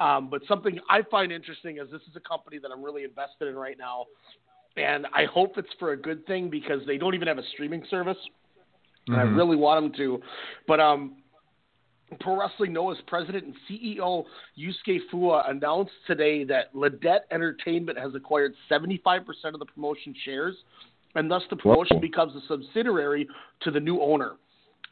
Um, 0.00 0.28
but 0.28 0.42
something 0.48 0.78
I 0.90 1.02
find 1.10 1.30
interesting 1.30 1.78
is 1.78 1.90
this 1.90 2.02
is 2.02 2.16
a 2.16 2.20
company 2.20 2.58
that 2.58 2.70
I'm 2.72 2.82
really 2.82 3.04
invested 3.04 3.48
in 3.48 3.54
right 3.54 3.78
now, 3.78 4.06
and 4.76 5.06
I 5.14 5.24
hope 5.26 5.56
it's 5.56 5.68
for 5.78 5.92
a 5.92 5.96
good 5.96 6.26
thing 6.26 6.50
because 6.50 6.80
they 6.86 6.98
don't 6.98 7.14
even 7.14 7.28
have 7.28 7.38
a 7.38 7.46
streaming 7.52 7.84
service, 7.90 8.18
and 9.06 9.16
I 9.16 9.24
Mhm. 9.24 9.36
really 9.36 9.56
want 9.56 9.84
them 9.84 9.92
to. 9.98 10.20
But 10.66 10.80
um, 10.80 11.22
Pro 12.20 12.36
Wrestling 12.38 12.72
Noah's 12.72 13.00
president 13.06 13.44
and 13.44 13.54
CEO 13.68 14.24
Yusuke 14.58 15.00
Fua 15.10 15.48
announced 15.48 15.92
today 16.06 16.44
that 16.44 16.74
LIDET 16.74 17.26
Entertainment 17.30 17.98
has 17.98 18.14
acquired 18.14 18.54
75% 18.68 19.54
of 19.54 19.60
the 19.60 19.66
promotion 19.66 20.14
shares, 20.24 20.56
and 21.14 21.30
thus 21.30 21.42
the 21.50 21.56
promotion 21.56 21.98
Whoa. 21.98 22.00
becomes 22.00 22.34
a 22.34 22.40
subsidiary 22.48 23.28
to 23.60 23.70
the 23.70 23.80
new 23.80 24.00
owner. 24.00 24.32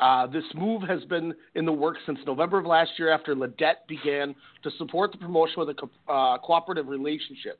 Uh, 0.01 0.27
this 0.27 0.45
move 0.55 0.83
has 0.83 1.05
been 1.05 1.35
in 1.55 1.65
the 1.65 1.73
works 1.73 2.01
since 2.07 2.19
November 2.27 2.59
of 2.59 2.67
last 2.67 2.91
year 2.99 3.13
after 3.13 3.35
LIDET 3.35 3.87
began 3.89 4.35
to 4.63 4.71
support 4.79 5.13
the 5.13 5.19
promotion 5.19 5.55
with 5.59 5.69
a 5.69 5.75
co- 5.75 5.91
uh, 6.09 6.39
cooperative 6.39 6.89
relationship. 6.89 7.59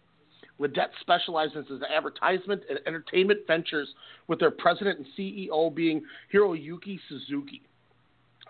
LIDET 0.59 0.91
specializes 1.01 1.67
in 1.71 1.81
advertisement 1.85 2.63
and 2.69 2.79
entertainment 2.87 3.41
ventures 3.47 3.89
with 4.29 4.39
their 4.39 4.51
president 4.51 4.99
and 4.99 5.07
CEO 5.19 5.75
being 5.75 6.03
Hiroyuki 6.33 6.99
Suzuki. 7.09 7.63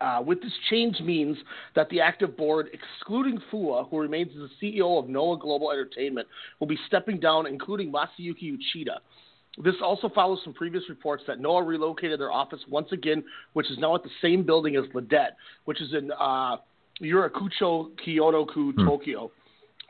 Uh, 0.01 0.21
with 0.25 0.43
this 0.43 0.53
change 0.69 1.01
means 1.01 1.37
that 1.77 1.89
the 1.91 2.01
active 2.01 2.37
board, 2.37 2.69
excluding 2.73 3.39
Fua, 3.51 3.89
who 3.89 4.01
remains 4.01 4.31
as 4.33 4.51
the 4.61 4.73
CEO 4.73 4.99
of 4.99 5.09
Noah 5.09 5.39
Global 5.39 5.71
Entertainment, 5.71 6.27
will 6.59 6.67
be 6.67 6.79
stepping 6.87 7.21
down, 7.21 7.47
including 7.47 7.93
Masayuki 7.93 8.57
Uchida. 8.57 8.97
This 9.59 9.75
also 9.83 10.09
follows 10.09 10.41
some 10.45 10.55
previous 10.55 10.85
reports 10.89 11.25
that 11.27 11.39
Noah 11.39 11.63
relocated 11.63 12.19
their 12.19 12.33
office 12.33 12.61
once 12.69 12.91
again, 12.93 13.23
which 13.53 13.71
is 13.71 13.79
now 13.79 13.95
at 13.95 14.03
the 14.03 14.11
same 14.23 14.45
building 14.45 14.77
as 14.77 14.85
LIDET, 14.95 15.37
which 15.67 15.81
is 15.83 15.93
in 15.93 16.11
uh, 16.19 16.57
Yurakucho, 17.03 17.91
Chiyoda-ku, 18.05 18.73
Tokyo. 18.87 19.31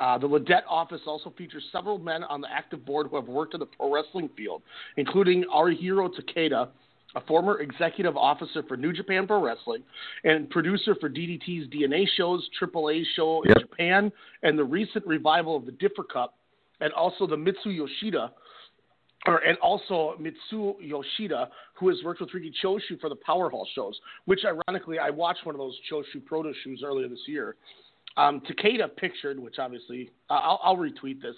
Uh, 0.01 0.19
the 0.19 0.27
LIDET 0.27 0.65
office 0.69 1.03
also 1.07 1.33
features 1.39 1.63
several 1.71 1.99
men 1.99 2.25
on 2.25 2.41
the 2.41 2.49
active 2.51 2.85
board 2.85 3.07
who 3.09 3.17
have 3.17 3.29
worked 3.29 3.55
in 3.55 3.61
the 3.61 3.67
pro 3.67 3.93
wrestling 3.93 4.29
field, 4.37 4.63
including 4.97 5.45
Arihiro 5.45 6.11
Takeda, 6.13 6.69
a 7.15 7.21
former 7.21 7.61
executive 7.61 8.17
officer 8.17 8.65
for 8.67 8.77
New 8.77 8.93
Japan 8.93 9.27
Pro 9.27 9.41
Wrestling 9.41 9.83
and 10.25 10.49
producer 10.51 10.97
for 10.99 11.09
DDT's 11.09 11.69
DNA 11.69 12.07
shows, 12.17 12.49
AAA 12.61 13.05
show 13.15 13.43
in 13.43 13.55
Japan, 13.61 14.11
and 14.43 14.59
the 14.59 14.65
recent 14.65 15.07
revival 15.07 15.55
of 15.55 15.67
the 15.67 15.73
Differ 15.73 16.05
Cup, 16.05 16.35
and 16.81 16.93
also 16.95 17.27
the 17.27 17.37
Mitsu 17.37 17.71
Yoshida, 17.71 18.33
or 19.27 19.39
and 19.39 19.57
also 19.59 20.15
Mitsu 20.19 20.75
Yoshida, 20.81 21.49
who 21.75 21.89
has 21.89 21.99
worked 22.05 22.21
with 22.21 22.33
Riki 22.35 22.53
Choshu 22.63 23.01
for 23.01 23.09
the 23.09 23.17
Power 23.17 23.51
Hall 23.51 23.67
shows, 23.75 23.99
which 24.25 24.41
ironically 24.45 24.99
I 24.99 25.11
watched 25.11 25.47
one 25.47 25.55
of 25.55 25.59
those 25.59 25.79
Choshu 25.91 26.25
proto 26.25 26.53
shoes 26.65 26.83
earlier 26.85 27.09
this 27.09 27.21
year. 27.27 27.57
Um, 28.17 28.41
Takeda 28.41 28.95
pictured, 28.97 29.39
which 29.39 29.59
obviously 29.59 30.11
uh, 30.29 30.35
I'll, 30.35 30.61
I'll 30.63 30.77
retweet 30.77 31.23
this, 31.23 31.37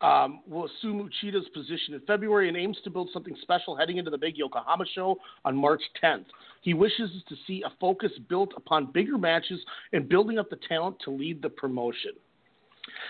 um, 0.00 0.40
will 0.46 0.66
assume 0.66 1.08
Uchida's 1.08 1.48
position 1.54 1.94
in 1.94 2.00
February 2.06 2.48
and 2.48 2.56
aims 2.56 2.76
to 2.84 2.90
build 2.90 3.08
something 3.12 3.34
special 3.42 3.74
heading 3.74 3.96
into 3.96 4.10
the 4.10 4.18
big 4.18 4.36
Yokohama 4.36 4.84
show 4.94 5.16
on 5.44 5.56
March 5.56 5.82
10th. 6.02 6.26
He 6.60 6.74
wishes 6.74 7.10
to 7.28 7.34
see 7.46 7.62
a 7.64 7.72
focus 7.80 8.12
built 8.28 8.52
upon 8.56 8.92
bigger 8.92 9.18
matches 9.18 9.60
and 9.92 10.08
building 10.08 10.38
up 10.38 10.50
the 10.50 10.58
talent 10.68 10.96
to 11.04 11.10
lead 11.10 11.42
the 11.42 11.48
promotion. 11.48 12.12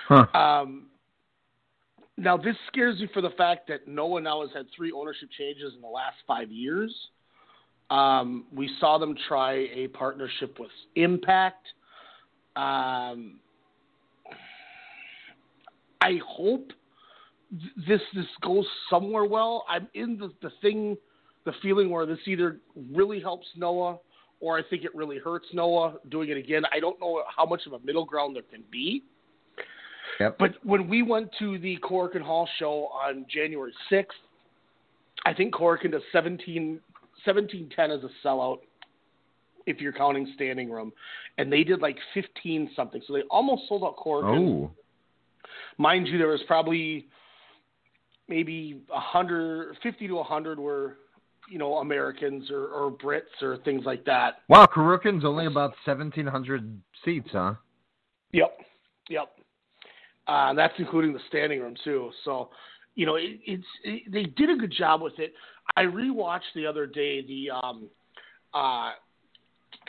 Huh. 0.09 0.27
Um, 0.39 0.87
now, 2.17 2.37
this 2.37 2.55
scares 2.69 3.01
me 3.01 3.09
for 3.13 3.21
the 3.21 3.31
fact 3.31 3.67
that 3.69 3.89
Noah 3.89 4.21
now 4.21 4.43
has 4.43 4.51
had 4.55 4.67
three 4.77 4.93
ownership 4.93 5.29
changes 5.37 5.73
in 5.75 5.81
the 5.81 5.89
last 5.89 6.17
five 6.27 6.51
years. 6.51 6.95
Um, 7.91 8.45
we 8.55 8.71
saw 8.79 8.99
them 8.99 9.17
try 9.29 9.67
a 9.75 9.89
partnership 9.89 10.59
with 10.61 10.71
Impact. 10.95 11.67
Um, 12.57 13.41
I 16.01 16.21
hope 16.27 16.73
th- 17.51 17.89
this 17.89 18.01
this 18.15 18.27
goes 18.43 18.67
somewhere 18.89 19.25
well. 19.25 19.65
I'm 19.69 19.89
in 19.95 20.17
the, 20.17 20.33
the 20.41 20.51
thing, 20.63 20.97
the 21.45 21.53
feeling 21.63 21.91
where 21.91 22.07
this 22.07 22.19
either 22.27 22.59
really 22.93 23.21
helps 23.21 23.47
Noah 23.57 23.99
or 24.41 24.59
I 24.59 24.63
think 24.69 24.85
it 24.85 24.95
really 24.95 25.19
hurts 25.19 25.47
Noah 25.53 25.95
doing 26.11 26.31
it 26.31 26.37
again. 26.37 26.63
I 26.73 26.79
don't 26.79 27.01
know 27.01 27.25
how 27.35 27.45
much 27.45 27.63
of 27.67 27.73
a 27.73 27.81
middle 27.81 28.05
ground 28.05 28.37
there 28.37 28.43
can 28.43 28.63
be. 28.71 29.03
Yep. 30.21 30.39
But 30.39 30.53
when 30.63 30.89
we 30.89 31.03
went 31.03 31.31
to 31.39 31.59
the 31.59 31.79
Korakuen 31.79 32.23
Hall 32.23 32.49
show 32.59 32.89
on 32.93 33.27
January 33.33 33.73
6th, 33.91 34.07
I 35.27 35.35
think 35.35 35.55
Korakuen 35.55 35.93
does 35.93 36.03
17, 36.13 36.81
1710 37.25 37.91
as 37.91 38.01
a 38.05 38.27
sellout 38.27 38.59
if 39.67 39.81
you're 39.81 39.93
counting 39.93 40.31
standing 40.35 40.71
room. 40.71 40.93
And 41.39 41.53
they 41.53 41.65
did 41.65 41.81
like 41.81 41.97
15 42.13 42.71
something. 42.77 43.03
So 43.07 43.15
they 43.15 43.23
almost 43.31 43.63
sold 43.69 43.83
out 43.83 43.97
Korakuen. 43.97 44.67
Oh. 44.67 44.71
Mind 45.79 46.07
you, 46.07 46.19
there 46.19 46.29
was 46.29 46.43
probably 46.47 47.07
maybe 48.29 48.81
100, 48.89 49.77
50 49.83 50.09
to 50.09 50.15
100 50.15 50.59
were, 50.59 50.99
you 51.51 51.59
know, 51.59 51.77
Americans 51.77 52.51
or, 52.51 52.67
or 52.69 52.91
Brits 52.93 53.43
or 53.43 53.59
things 53.65 53.83
like 53.85 54.05
that. 54.05 54.43
Wow, 54.49 54.67
Korakuen's 54.67 55.25
only 55.25 55.47
about 55.47 55.75
1,700 55.85 56.81
seats, 57.05 57.29
huh? 57.33 57.55
Yep, 58.33 58.59
yep. 59.09 59.29
Uh, 60.27 60.55
that's 60.55 60.75
including 60.79 61.13
the 61.13 61.21
standing 61.29 61.61
room 61.61 61.75
too. 61.85 62.11
So, 62.25 62.51
you 62.95 63.07
know, 63.07 63.17
it, 63.17 63.41
it's 63.45 63.67
it, 63.83 64.13
they 64.13 64.23
did 64.25 64.51
a 64.51 64.57
good 64.57 64.73
job 64.73 65.03
with 65.03 65.19
it. 65.19 65.35
I 65.77 65.83
rewatched 65.83 66.53
the 66.55 66.67
other 66.67 66.87
day 66.87 67.27
the 67.27 67.51
um, 67.51 67.89
uh, 68.53 68.93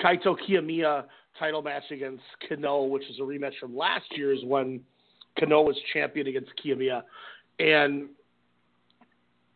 Kaito 0.03 0.35
Kiyomiya 0.47 1.05
title 1.39 1.61
match 1.61 1.83
against 1.91 2.23
Kenoh, 2.49 2.89
which 2.89 3.03
is 3.03 3.19
a 3.19 3.21
rematch 3.21 3.57
from 3.59 3.75
last 3.75 4.05
year's 4.11 4.39
when 4.43 4.81
Kenoh 5.39 5.65
was 5.65 5.77
champion 5.93 6.27
against 6.27 6.51
Kiyomiya, 6.63 7.03
and 7.59 8.09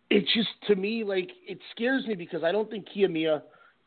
it 0.09 0.25
just 0.33 0.49
to 0.67 0.75
me 0.75 1.03
like 1.03 1.29
it 1.47 1.59
scares 1.71 2.05
me 2.05 2.15
because 2.15 2.43
I 2.43 2.51
don't 2.51 2.69
think 2.69 2.85
Kiyomiya 2.95 3.41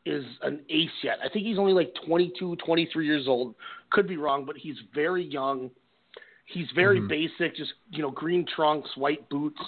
is 0.05 0.23
an 0.41 0.59
ace 0.69 0.89
yet. 1.01 1.17
I 1.23 1.29
think 1.29 1.45
he's 1.45 1.57
only 1.57 1.73
like 1.73 1.93
22, 2.05 2.57
23 2.57 3.05
years 3.05 3.27
old. 3.27 3.55
Could 3.89 4.07
be 4.07 4.17
wrong, 4.17 4.45
but 4.45 4.57
he's 4.57 4.75
very 4.93 5.23
young. 5.23 5.69
He's 6.45 6.69
very 6.71 6.99
Mhm. 6.99 7.07
basic, 7.07 7.55
just 7.55 7.73
you 7.91 8.01
know, 8.01 8.11
green 8.11 8.45
trunks, 8.45 8.95
white 8.97 9.27
boots. 9.29 9.61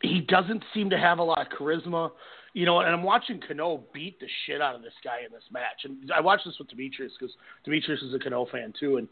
He 0.00 0.20
doesn't 0.20 0.64
seem 0.72 0.90
to 0.90 0.98
have 0.98 1.18
a 1.18 1.22
lot 1.22 1.40
of 1.40 1.48
charisma, 1.48 2.12
you 2.54 2.66
know. 2.66 2.80
And 2.80 2.88
I'm 2.88 3.02
watching 3.02 3.40
Kenoh 3.40 3.82
beat 3.92 4.18
the 4.20 4.28
shit 4.44 4.60
out 4.60 4.74
of 4.74 4.82
this 4.82 4.94
guy 5.02 5.20
in 5.26 5.32
this 5.32 5.44
match, 5.50 5.84
and 5.84 6.10
I 6.12 6.20
watched 6.20 6.44
this 6.44 6.58
with 6.58 6.68
Demetrius 6.68 7.12
because 7.18 7.34
Demetrius 7.64 8.02
is 8.02 8.14
a 8.14 8.18
Kenoh 8.18 8.48
fan 8.50 8.72
too, 8.72 8.96
and 8.96 9.08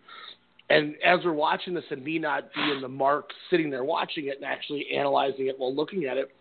and 0.68 0.96
as 1.02 1.24
we're 1.24 1.32
watching 1.32 1.74
this 1.74 1.84
and 1.90 2.02
me 2.02 2.18
not 2.18 2.52
being 2.52 2.80
the 2.80 2.88
mark 2.88 3.30
sitting 3.50 3.70
there 3.70 3.84
watching 3.84 4.26
it 4.26 4.36
and 4.36 4.44
actually 4.44 4.90
analyzing 4.90 5.46
it 5.46 5.56
while 5.58 5.72
looking 5.72 6.06
at 6.06 6.16
it, 6.16 6.34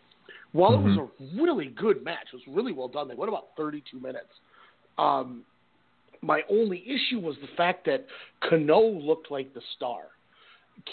while 0.52 0.74
it 0.74 0.82
was 0.82 0.98
a 0.98 1.40
really 1.40 1.68
good 1.68 2.04
match, 2.04 2.28
it 2.34 2.36
was 2.36 2.48
really 2.48 2.72
well 2.72 2.88
done. 2.88 3.08
They 3.08 3.14
went 3.14 3.30
about 3.30 3.50
32 3.56 4.00
minutes. 4.00 4.30
Um, 4.98 5.44
my 6.22 6.42
only 6.50 6.84
issue 6.86 7.20
was 7.20 7.36
the 7.42 7.56
fact 7.56 7.86
that 7.86 8.06
Kenoh 8.44 9.04
looked 9.04 9.32
like 9.32 9.54
the 9.54 9.62
star. 9.76 10.04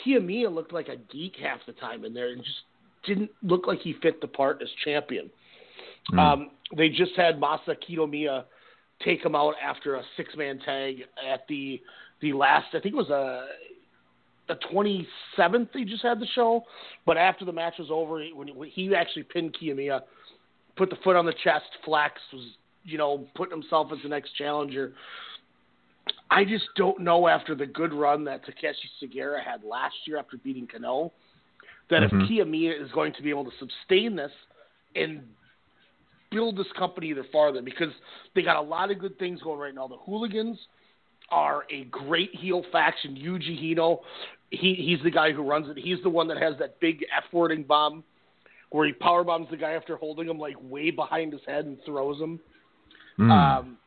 Kiyomiya 0.05 0.53
looked 0.53 0.73
like 0.73 0.89
a 0.89 0.97
geek 1.13 1.35
half 1.43 1.61
the 1.67 1.73
time 1.73 2.05
in 2.05 2.15
there 2.15 2.31
and 2.31 2.43
just 2.43 2.63
didn't 3.05 3.31
look 3.43 3.67
like 3.67 3.81
he 3.81 3.95
fit 4.01 4.21
the 4.21 4.29
part 4.29 4.63
as 4.63 4.69
champion. 4.85 5.31
Mm. 6.13 6.19
Um, 6.19 6.51
they 6.77 6.89
just 6.89 7.13
had 7.17 7.41
Masa 7.41 7.77
Kitamiya 7.77 8.45
take 9.05 9.25
him 9.25 9.35
out 9.35 9.55
after 9.63 9.97
a 9.97 10.03
six 10.17 10.35
man 10.37 10.61
tag 10.65 11.03
at 11.33 11.47
the 11.49 11.81
the 12.21 12.33
last 12.33 12.67
I 12.69 12.81
think 12.81 12.95
it 12.95 12.99
was 12.99 13.11
a 13.11 13.47
the 14.49 14.59
27th 14.73 15.69
they 15.73 15.85
just 15.85 16.03
had 16.03 16.21
the 16.21 16.27
show, 16.35 16.65
but 17.07 17.17
after 17.17 17.45
the 17.45 17.53
match 17.53 17.75
was 17.79 17.89
over, 17.91 18.25
when 18.35 18.49
he, 18.49 18.53
when 18.53 18.69
he 18.69 18.95
actually 18.95 19.23
pinned 19.23 19.57
Kiyomiya, 19.61 20.01
put 20.77 20.91
the 20.91 20.97
foot 21.05 21.17
on 21.17 21.25
the 21.27 21.35
chest, 21.45 21.67
Flax 21.85 22.21
was 22.33 22.45
you 22.85 22.99
know 22.99 23.27
putting 23.35 23.53
himself 23.59 23.89
as 23.93 23.99
the 24.03 24.09
next 24.09 24.33
challenger. 24.37 24.93
I 26.31 26.45
just 26.45 26.65
don't 26.77 27.01
know 27.01 27.29
after 27.29 27.55
the 27.55 27.67
good 27.67 27.93
run 27.93 28.25
that 28.25 28.43
Takashi 28.45 28.89
Sugiura 29.03 29.43
had 29.43 29.63
last 29.65 29.95
year 30.07 30.19
after 30.19 30.39
beating 30.39 30.67
Kenoh, 30.67 31.11
that 31.91 32.03
Mhm. 32.03 32.23
if 32.23 32.29
Kiyomiya 32.29 32.81
is 32.81 32.91
going 32.93 33.13
to 33.13 33.23
be 33.23 33.31
able 33.31 33.45
to 33.45 33.57
sustain 33.59 34.17
this 34.17 34.33
and 34.97 35.23
build 36.31 36.57
this 36.57 36.71
company 36.73 37.09
either 37.09 37.25
farther 37.25 37.61
because 37.61 37.93
they 38.35 38.43
got 38.43 38.57
a 38.57 38.61
lot 38.61 38.91
of 38.91 38.99
good 38.99 39.19
things 39.19 39.43
going 39.43 39.61
right 39.61 39.75
now. 39.75 39.87
The 39.87 39.99
Hooligans 39.99 40.59
are 41.31 41.67
a 41.71 41.85
great 41.85 42.35
heel 42.35 42.63
faction. 42.73 43.15
Yuji 43.15 43.59
Hino, 43.63 44.01
he 44.51 44.75
he's 44.75 45.03
the 45.03 45.11
guy 45.11 45.33
who 45.33 45.43
runs 45.43 45.69
it. 45.69 45.77
He's 45.77 46.03
the 46.03 46.11
one 46.11 46.29
that 46.29 46.39
has 46.39 46.57
that 46.59 46.81
big 46.81 47.05
F 47.15 47.25
wording 47.33 47.63
bomb 47.63 48.03
where 48.71 48.87
he 48.87 48.93
power 48.95 49.23
bombs 49.23 49.49
the 49.51 49.57
guy 49.57 49.73
after 49.73 49.97
holding 49.97 50.29
him 50.29 50.39
like 50.39 50.57
way 50.63 50.91
behind 50.91 51.33
his 51.33 51.43
head 51.47 51.67
and 51.67 51.79
throws 51.85 52.19
him. 52.19 52.41
Mm. 53.19 53.31
Um, 53.31 53.79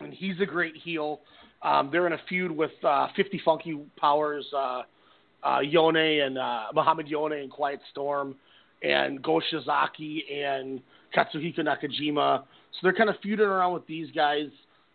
and 0.00 0.12
he's 0.12 0.40
a 0.40 0.46
great 0.46 0.76
heel. 0.76 1.20
Um, 1.62 1.90
they're 1.92 2.06
in 2.06 2.12
a 2.12 2.20
feud 2.28 2.50
with 2.50 2.72
uh, 2.82 3.08
50 3.14 3.40
Funky 3.44 3.78
Powers, 3.96 4.46
uh, 4.56 4.82
uh, 5.44 5.60
Yone 5.60 5.96
and 5.96 6.38
uh, 6.38 6.64
Muhammad 6.74 7.08
Yone 7.08 7.32
and 7.32 7.50
Quiet 7.50 7.80
Storm, 7.90 8.34
and 8.82 9.22
Go 9.22 9.40
Shiozaki 9.52 10.20
and 10.32 10.80
Katsuhiko 11.16 11.60
Nakajima. 11.60 12.40
So 12.40 12.78
they're 12.82 12.92
kind 12.92 13.10
of 13.10 13.16
feuding 13.22 13.46
around 13.46 13.74
with 13.74 13.86
these 13.86 14.10
guys. 14.10 14.46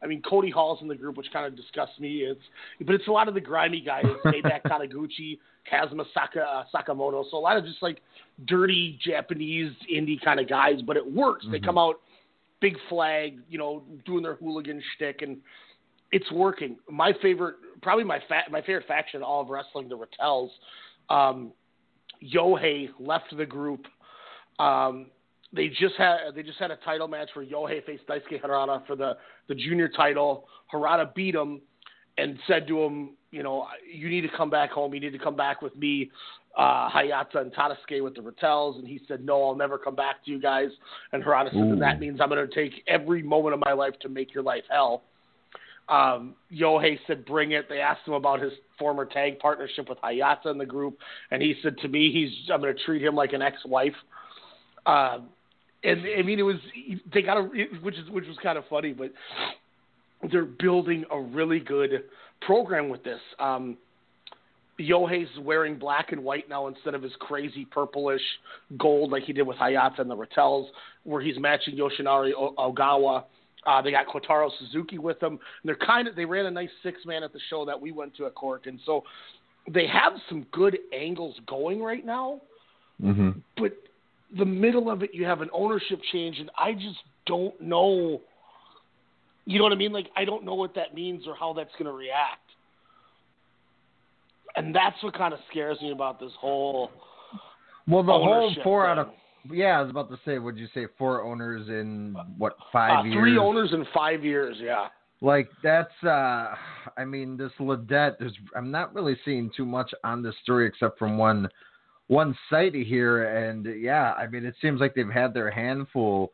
I 0.02 0.08
mean, 0.08 0.22
Cody 0.22 0.52
Hall's 0.52 0.80
in 0.82 0.88
the 0.88 0.96
group, 0.96 1.18
which 1.18 1.28
kind 1.34 1.46
of 1.46 1.56
disgusts 1.56 2.00
me. 2.00 2.18
It's 2.18 2.42
but 2.86 2.94
it's 2.96 3.08
a 3.08 3.12
lot 3.12 3.28
of 3.28 3.34
the 3.34 3.42
grimy 3.42 3.82
guys, 3.82 4.06
Maybach 4.26 4.62
Taniguchi, 4.64 5.40
Kazuma 5.70 6.06
Saka, 6.14 6.42
uh, 6.42 6.64
Sakamoto. 6.74 7.24
So 7.32 7.38
a 7.38 7.40
lot 7.40 7.58
of 7.58 7.66
just 7.66 7.82
like 7.82 8.02
dirty 8.46 9.00
Japanese 9.04 9.72
indie 9.92 10.24
kind 10.24 10.40
of 10.40 10.48
guys, 10.48 10.82
but 10.86 10.98
it 10.98 11.12
works. 11.12 11.46
They 11.52 11.60
come 11.60 11.78
out 11.78 11.96
big 12.60 12.78
flag, 12.90 13.40
you 13.50 13.58
know, 13.58 13.84
doing 14.06 14.24
their 14.24 14.36
hooligan 14.36 14.82
shtick, 14.96 15.22
and 15.22 15.38
it's 16.12 16.32
working. 16.32 16.78
My 16.90 17.14
favorite, 17.22 17.56
probably 17.82 18.04
my 18.04 18.20
fa- 18.28 18.50
my 18.50 18.62
favorite 18.62 18.88
faction 18.88 19.20
in 19.20 19.24
all 19.24 19.42
of 19.42 19.50
wrestling, 19.50 19.90
the 19.90 19.96
RATEL'S. 19.96 20.52
Um, 21.10 21.52
Yohei 22.24 22.90
left 23.00 23.36
the 23.36 23.46
group. 23.46 23.86
Um, 24.60 25.08
they 25.54 25.68
just 25.70 25.96
had 25.98 26.18
they 26.36 26.44
just 26.44 26.60
had 26.60 26.72
a 26.72 26.78
title 26.78 27.08
match 27.08 27.30
where 27.34 27.46
Yohei 27.46 27.86
faced 27.86 28.08
Daisuke 28.08 28.42
Harada 28.42 28.86
for 28.86 28.96
the 28.96 29.18
the 29.48 29.56
junior 29.56 29.88
title. 29.88 30.48
Harada 30.74 31.14
beat 31.14 31.36
him 31.36 31.62
and 32.18 32.38
said 32.48 32.68
to 32.68 32.84
him, 32.84 33.12
you 33.32 33.44
know, 33.44 33.68
you 33.92 34.10
need 34.10 34.22
to 34.22 34.30
come 34.36 34.50
back 34.50 34.72
home. 34.72 34.94
You 34.94 35.00
need 35.00 35.12
to 35.12 35.20
come 35.20 35.36
back 35.36 35.62
with 35.62 35.76
me, 35.76 36.12
uh, 36.58 36.90
Hayata 36.90 37.36
and 37.36 37.54
Tadasuke 37.54 38.04
with 38.04 38.16
the 38.16 38.22
RATEL'S. 38.22 38.78
And 38.78 38.88
he 38.88 39.00
said, 39.08 39.24
no, 39.24 39.48
I'll 39.48 39.56
never 39.56 39.78
come 39.78 39.96
back 39.96 40.26
to 40.26 40.32
you 40.32 40.42
guys. 40.42 40.70
And 41.14 41.24
Harada 41.24 41.52
said, 41.52 41.62
then 41.62 41.80
that 41.80 42.00
means 42.00 42.20
I'm 42.20 42.30
going 42.30 42.46
to 42.46 42.54
take 42.54 42.84
every 42.88 43.22
moment 43.22 43.54
of 43.54 43.62
my 43.64 43.74
life 43.74 43.94
to 44.02 44.10
make 44.10 44.34
your 44.34 44.44
life 44.44 44.64
hell. 44.70 45.04
Um, 45.88 46.36
Yohei 46.52 47.00
said, 47.08 47.26
bring 47.26 47.52
it. 47.52 47.70
They 47.70 47.80
asked 47.80 48.08
him 48.08 48.16
about 48.16 48.42
his 48.42 48.52
former 48.78 49.06
tag 49.06 49.40
partnership 49.40 49.88
with 49.88 50.00
Hayata 50.00 50.48
in 50.48 50.58
the 50.58 50.66
group. 50.66 50.98
And 51.32 51.42
he 51.42 51.56
said, 51.62 51.78
to 51.84 51.88
me, 51.88 52.12
he's, 52.12 52.52
I'm 52.52 52.60
going 52.60 52.76
to 52.76 52.84
treat 52.84 53.04
him 53.04 53.16
like 53.16 53.34
an 53.34 53.42
ex-wife. 53.42 53.96
Um, 54.86 55.30
and 55.84 56.02
I 56.18 56.24
mean, 56.24 56.40
it 56.40 56.44
was, 56.44 56.58
they 57.14 57.22
got 57.22 57.38
a, 57.38 57.44
which 57.84 57.96
is, 57.96 58.10
which 58.10 58.26
was 58.28 58.38
kind 58.42 58.58
of 58.58 58.64
funny, 58.70 58.94
but 58.94 59.12
they're 60.32 60.44
building 60.44 61.06
a 61.12 61.20
really 61.20 61.60
good 61.60 62.04
program 62.42 62.90
with 62.90 63.04
this. 63.04 63.20
Um, 63.40 63.78
Yohei's 64.78 65.28
wearing 65.42 65.78
black 65.78 66.12
and 66.12 66.24
white 66.24 66.48
now 66.50 66.68
instead 66.68 66.94
of 66.94 67.02
his 67.02 67.14
crazy 67.20 67.66
purplish 67.66 68.22
gold 68.78 69.12
like 69.12 69.24
he 69.24 69.34
did 69.34 69.44
with 69.44 69.58
Hayata 69.58 70.00
and 70.00 70.10
the 70.10 70.16
RATEL'S, 70.16 70.68
where 71.04 71.22
he's 71.22 71.40
matching 71.40 71.76
Yoshinari 71.76 72.32
o- 72.38 72.54
Ogawa. 72.58 73.24
Uh, 73.66 73.82
they 73.82 73.92
got 73.92 74.08
Kotaro 74.08 74.50
Suzuki 74.60 74.98
with 74.98 75.20
them. 75.20 75.34
And 75.34 75.40
they're 75.66 75.76
kind 75.76 76.08
of 76.08 76.16
they 76.16 76.26
ran 76.26 76.46
a 76.46 76.52
nice 76.52 76.70
six 76.84 77.06
man 77.06 77.24
at 77.24 77.34
the 77.34 77.40
show 77.50 77.66
that 77.66 77.80
we 77.80 77.92
went 77.92 78.16
to 78.18 78.28
at 78.28 78.36
Cork, 78.36 78.68
and 78.68 78.80
so 78.86 79.04
they 79.72 79.88
have 79.88 80.14
some 80.30 80.46
good 80.52 80.78
angles 80.94 81.36
going 81.48 81.82
right 81.82 82.06
now. 82.06 82.42
Mm-hmm. 83.02 83.40
But 83.58 83.74
the 84.38 84.46
middle 84.46 84.90
of 84.90 85.04
it, 85.04 85.12
you 85.14 85.26
have 85.26 85.42
an 85.42 85.50
ownership 85.54 86.00
change, 86.12 86.40
and 86.40 86.50
I 86.58 86.74
just 86.74 87.00
don't 87.26 87.60
know. 87.60 88.22
You 89.46 89.58
know 89.58 89.64
what 89.64 89.74
I 89.74 89.78
mean? 89.78 89.92
Like 89.92 90.08
I 90.16 90.24
don't 90.24 90.46
know 90.46 90.56
what 90.56 90.76
that 90.76 90.94
means 90.94 91.26
or 91.28 91.36
how 91.36 91.54
that's 91.54 91.72
going 91.74 91.86
to 91.86 91.92
react. 91.92 92.47
And 94.58 94.76
that's 94.76 95.02
what 95.04 95.16
kind 95.18 95.34
of 95.34 95.40
scares 95.50 95.80
me 95.82 95.92
about 95.92 96.20
this 96.20 96.32
whole. 96.40 96.92
Well, 97.88 98.04
the 98.04 98.12
whole 98.12 98.54
four 98.64 98.84
thing. 98.84 98.92
out 98.92 98.98
of 98.98 99.08
yeah, 99.52 99.80
I 99.80 99.82
was 99.82 99.90
about 99.90 100.10
to 100.10 100.20
say, 100.26 100.40
would 100.40 100.58
you 100.58 100.68
say 100.74 100.88
four 100.98 101.24
owners 101.24 101.70
in 101.70 102.16
what 102.38 102.58
five 102.72 103.00
uh, 103.00 103.04
years? 103.04 103.16
three 103.16 103.38
owners 103.38 103.72
in 103.72 103.86
five 103.94 104.24
years. 104.26 104.58
Yeah. 104.60 104.88
Like 105.22 105.50
that's 105.64 105.94
uh 106.04 106.54
I 106.98 107.06
mean 107.06 107.38
this 107.38 107.52
LIDET 107.60 108.18
there's 108.20 108.34
I'm 108.56 108.72
not 108.72 108.94
really 108.94 109.18
seeing 109.26 109.50
too 109.56 109.66
much 109.66 109.92
on 110.04 110.22
this 110.22 110.36
story 110.44 110.68
except 110.68 111.00
from 111.00 111.18
one 111.18 111.50
one 112.08 112.38
site 112.50 112.76
here 112.76 113.26
and 113.26 113.66
yeah, 113.82 114.14
I 114.14 114.28
mean 114.28 114.46
it 114.46 114.56
seems 114.62 114.80
like 114.80 114.94
they've 114.96 115.10
had 115.10 115.34
their 115.34 115.50
handful, 115.50 116.32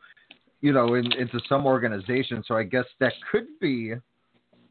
you 0.61 0.73
know, 0.73 0.95
in, 0.95 1.11
into 1.13 1.39
some 1.47 1.65
organization. 1.65 2.43
So 2.47 2.55
I 2.55 2.63
guess 2.63 2.85
that 2.99 3.13
could 3.31 3.47
be, 3.61 3.93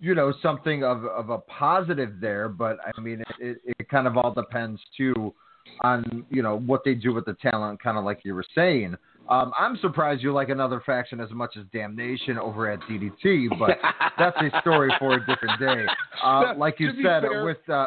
you 0.02 0.16
know, 0.16 0.34
something 0.42 0.82
of 0.82 1.04
of 1.04 1.30
a 1.30 1.38
positive 1.38 2.20
there, 2.20 2.48
but 2.48 2.76
I 2.84 3.00
mean 3.00 3.22
it, 3.38 3.58
it, 3.64 3.88
kind 3.88 4.08
of 4.08 4.16
all 4.16 4.34
depends 4.34 4.80
too 4.96 5.32
on, 5.82 6.26
you 6.28 6.42
know, 6.42 6.58
what 6.58 6.82
they 6.84 6.94
do 6.94 7.14
with 7.14 7.24
the 7.24 7.34
talent, 7.34 7.80
kind 7.80 7.96
of 7.96 8.04
like 8.04 8.20
you 8.24 8.34
were 8.34 8.44
saying. 8.52 8.96
Um, 9.28 9.52
I'm 9.56 9.76
surprised 9.76 10.20
you 10.20 10.32
like 10.32 10.48
another 10.48 10.82
faction 10.84 11.20
as 11.20 11.30
much 11.30 11.56
as 11.56 11.64
Damnation 11.72 12.36
over 12.36 12.68
at 12.68 12.80
DDT, 12.80 13.48
but 13.60 13.78
that's 14.18 14.36
a 14.38 14.60
story 14.60 14.92
for 14.98 15.14
a 15.14 15.20
different 15.20 15.60
day. 15.60 15.86
Uh, 16.22 16.54
like 16.56 16.80
you 16.80 16.90
said, 16.96 17.22
fair- 17.22 17.44
with 17.44 17.68
uh, 17.68 17.86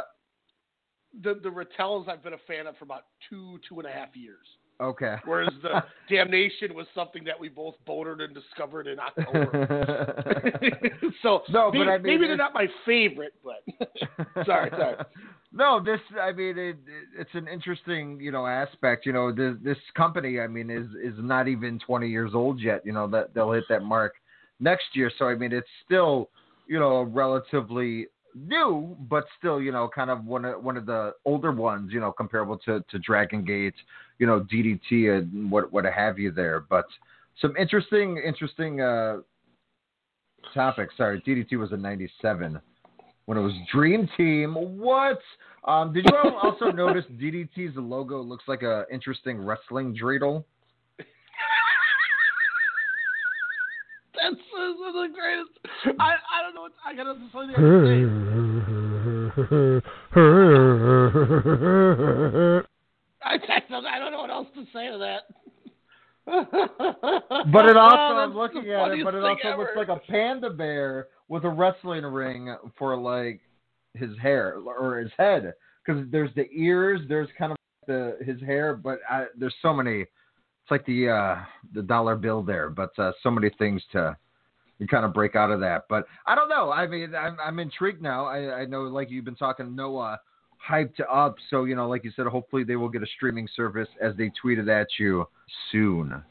The 1.21 1.37
the 1.43 1.51
RATEL'S 1.51 2.07
I've 2.09 2.23
been 2.23 2.33
a 2.33 2.43
fan 2.47 2.65
of 2.65 2.77
for 2.77 2.85
about 2.85 3.03
two 3.29 3.59
two 3.67 3.79
and 3.79 3.87
a 3.87 3.91
half 3.91 4.15
years. 4.15 4.47
Okay, 4.81 5.15
Whereas 5.25 5.53
the 5.61 5.83
Damnation 6.09 6.73
was 6.73 6.85
something 6.93 7.23
that 7.23 7.39
we 7.39 7.49
both 7.49 7.75
boated 7.85 8.21
and 8.21 8.33
discovered 8.33 8.87
in 8.87 8.97
October. 8.99 10.61
so 11.21 11.41
No, 11.49 11.71
but 11.71 11.79
maybe, 11.79 11.89
I 11.89 11.97
mean, 11.97 12.03
maybe 12.03 12.27
they're 12.27 12.37
not 12.37 12.53
my 12.53 12.67
favorite, 12.85 13.33
but 13.43 13.63
sorry, 14.45 14.69
sorry. 14.71 14.95
no, 15.51 15.83
this 15.83 15.99
I 16.21 16.31
mean 16.31 16.57
it, 16.57 16.77
it's 17.17 17.33
an 17.33 17.47
interesting 17.47 18.19
you 18.19 18.31
know 18.31 18.45
aspect. 18.45 19.05
You 19.05 19.13
know 19.13 19.31
this 19.31 19.55
this 19.63 19.77
company 19.95 20.39
I 20.39 20.47
mean 20.47 20.69
is 20.69 20.87
is 21.03 21.17
not 21.17 21.47
even 21.47 21.79
20 21.79 22.07
years 22.07 22.31
old 22.33 22.59
yet. 22.59 22.85
You 22.85 22.93
know 22.93 23.07
that 23.07 23.33
they'll 23.33 23.51
hit 23.51 23.65
that 23.69 23.83
mark 23.83 24.13
next 24.59 24.85
year. 24.93 25.11
So 25.17 25.25
I 25.25 25.35
mean 25.35 25.51
it's 25.51 25.67
still 25.85 26.29
you 26.67 26.79
know 26.79 26.97
a 26.97 27.05
relatively 27.05 28.07
new, 28.35 28.95
but 29.09 29.25
still 29.37 29.61
you 29.61 29.71
know 29.71 29.89
kind 29.93 30.09
of 30.09 30.25
one 30.25 30.45
of 30.45 30.63
one 30.63 30.77
of 30.77 30.85
the 30.85 31.13
older 31.25 31.51
ones. 31.51 31.91
You 31.91 31.99
know 31.99 32.11
comparable 32.11 32.57
to 32.65 32.83
to 32.89 32.99
Dragon 32.99 33.43
Gate, 33.43 33.75
you 34.19 34.27
know 34.27 34.41
DDT 34.41 35.17
and 35.17 35.49
what 35.49 35.71
what 35.71 35.85
have 35.85 36.19
you 36.19 36.31
there. 36.31 36.59
But 36.69 36.85
some 37.41 37.55
interesting 37.57 38.21
interesting 38.25 38.81
uh 38.81 39.17
topics. 40.53 40.93
Sorry, 40.97 41.21
DDT 41.21 41.57
was 41.57 41.71
in 41.71 41.81
'97 41.81 42.59
when 43.25 43.37
it 43.37 43.41
was 43.41 43.53
Dream 43.73 44.07
Team. 44.17 44.53
What? 44.53 45.19
Um, 45.65 45.93
did 45.93 46.05
you 46.05 46.17
all 46.17 46.35
also 46.37 46.65
notice 46.71 47.05
DDT's 47.19 47.75
logo 47.75 48.21
looks 48.21 48.43
like 48.47 48.61
a 48.61 48.85
interesting 48.91 49.43
wrestling 49.43 49.95
dreidel? 49.95 50.43
That's, 54.25 54.41
that's 54.57 54.79
the 54.79 55.09
greatest. 55.13 55.53
I 55.99 56.15
I 56.33 56.41
don't 56.41 56.55
know. 56.55 56.61
What, 56.61 56.73
I 56.83 56.95
gotta 56.95 57.13
something 57.31 57.49
to 57.49 57.61
say. 57.85 57.95
I, 63.23 63.33
I 63.35 63.59
don't 63.69 63.85
I 63.85 63.99
don't 63.99 64.11
know 64.11 64.21
what 64.21 64.31
else 64.31 64.47
to 64.55 64.65
say 64.73 64.89
to 64.89 64.97
that. 64.97 65.27
But 67.51 67.65
it 67.69 67.77
also, 67.77 67.97
Oh, 67.97 68.17
I'm 68.17 68.33
looking 68.35 68.67
at 68.71 68.91
it, 68.91 69.03
but 69.03 69.13
it 69.13 69.23
also 69.23 69.57
looks 69.57 69.75
like 69.75 69.89
a 69.89 69.99
panda 70.09 70.49
bear 70.49 71.09
with 71.27 71.43
a 71.43 71.49
wrestling 71.49 72.03
ring 72.03 72.55
for 72.79 72.97
like 72.97 73.41
his 73.93 74.17
hair 74.19 74.55
or 74.55 74.97
his 74.97 75.11
head. 75.19 75.53
Because 75.85 76.03
there's 76.11 76.33
the 76.35 76.49
ears, 76.51 77.01
there's 77.07 77.29
kind 77.37 77.51
of 77.51 77.57
the 77.85 78.17
his 78.25 78.41
hair, 78.41 78.75
but 78.75 78.99
I, 79.07 79.25
there's 79.37 79.53
so 79.61 79.71
many. 79.73 80.05
It's 80.65 80.71
like 80.71 80.85
the 80.87 81.09
uh, 81.09 81.35
the 81.75 81.83
dollar 81.83 82.15
bill 82.15 82.41
there, 82.41 82.71
but 82.71 82.97
uh, 82.97 83.11
so 83.21 83.29
many 83.29 83.51
things 83.59 83.83
to 83.91 84.17
you 84.79 84.87
kind 84.87 85.05
of 85.05 85.13
break 85.13 85.35
out 85.35 85.51
of 85.51 85.59
that. 85.59 85.83
But 85.87 86.07
I 86.25 86.33
don't 86.33 86.49
know. 86.49 86.71
I 86.71 86.87
mean, 86.87 87.13
I'm, 87.13 87.37
I'm 87.39 87.59
intrigued 87.59 88.01
now. 88.01 88.25
I, 88.25 88.61
I 88.61 88.65
know, 88.65 88.81
like 88.81 89.11
you've 89.11 89.25
been 89.25 89.35
talking, 89.35 89.75
Noah 89.75 90.19
hyped 90.67 91.01
up. 91.07 91.35
So 91.51 91.65
you 91.65 91.75
know, 91.75 91.87
like 91.87 92.03
you 92.03 92.11
said, 92.15 92.25
hopefully 92.25 92.63
they 92.63 92.77
will 92.77 92.89
get 92.89 93.03
a 93.03 93.07
streaming 93.15 93.47
service 93.55 93.87
as 94.01 94.15
they 94.17 94.31
tweeted 94.43 94.67
at 94.67 94.87
you 94.97 95.27
soon. 95.71 96.23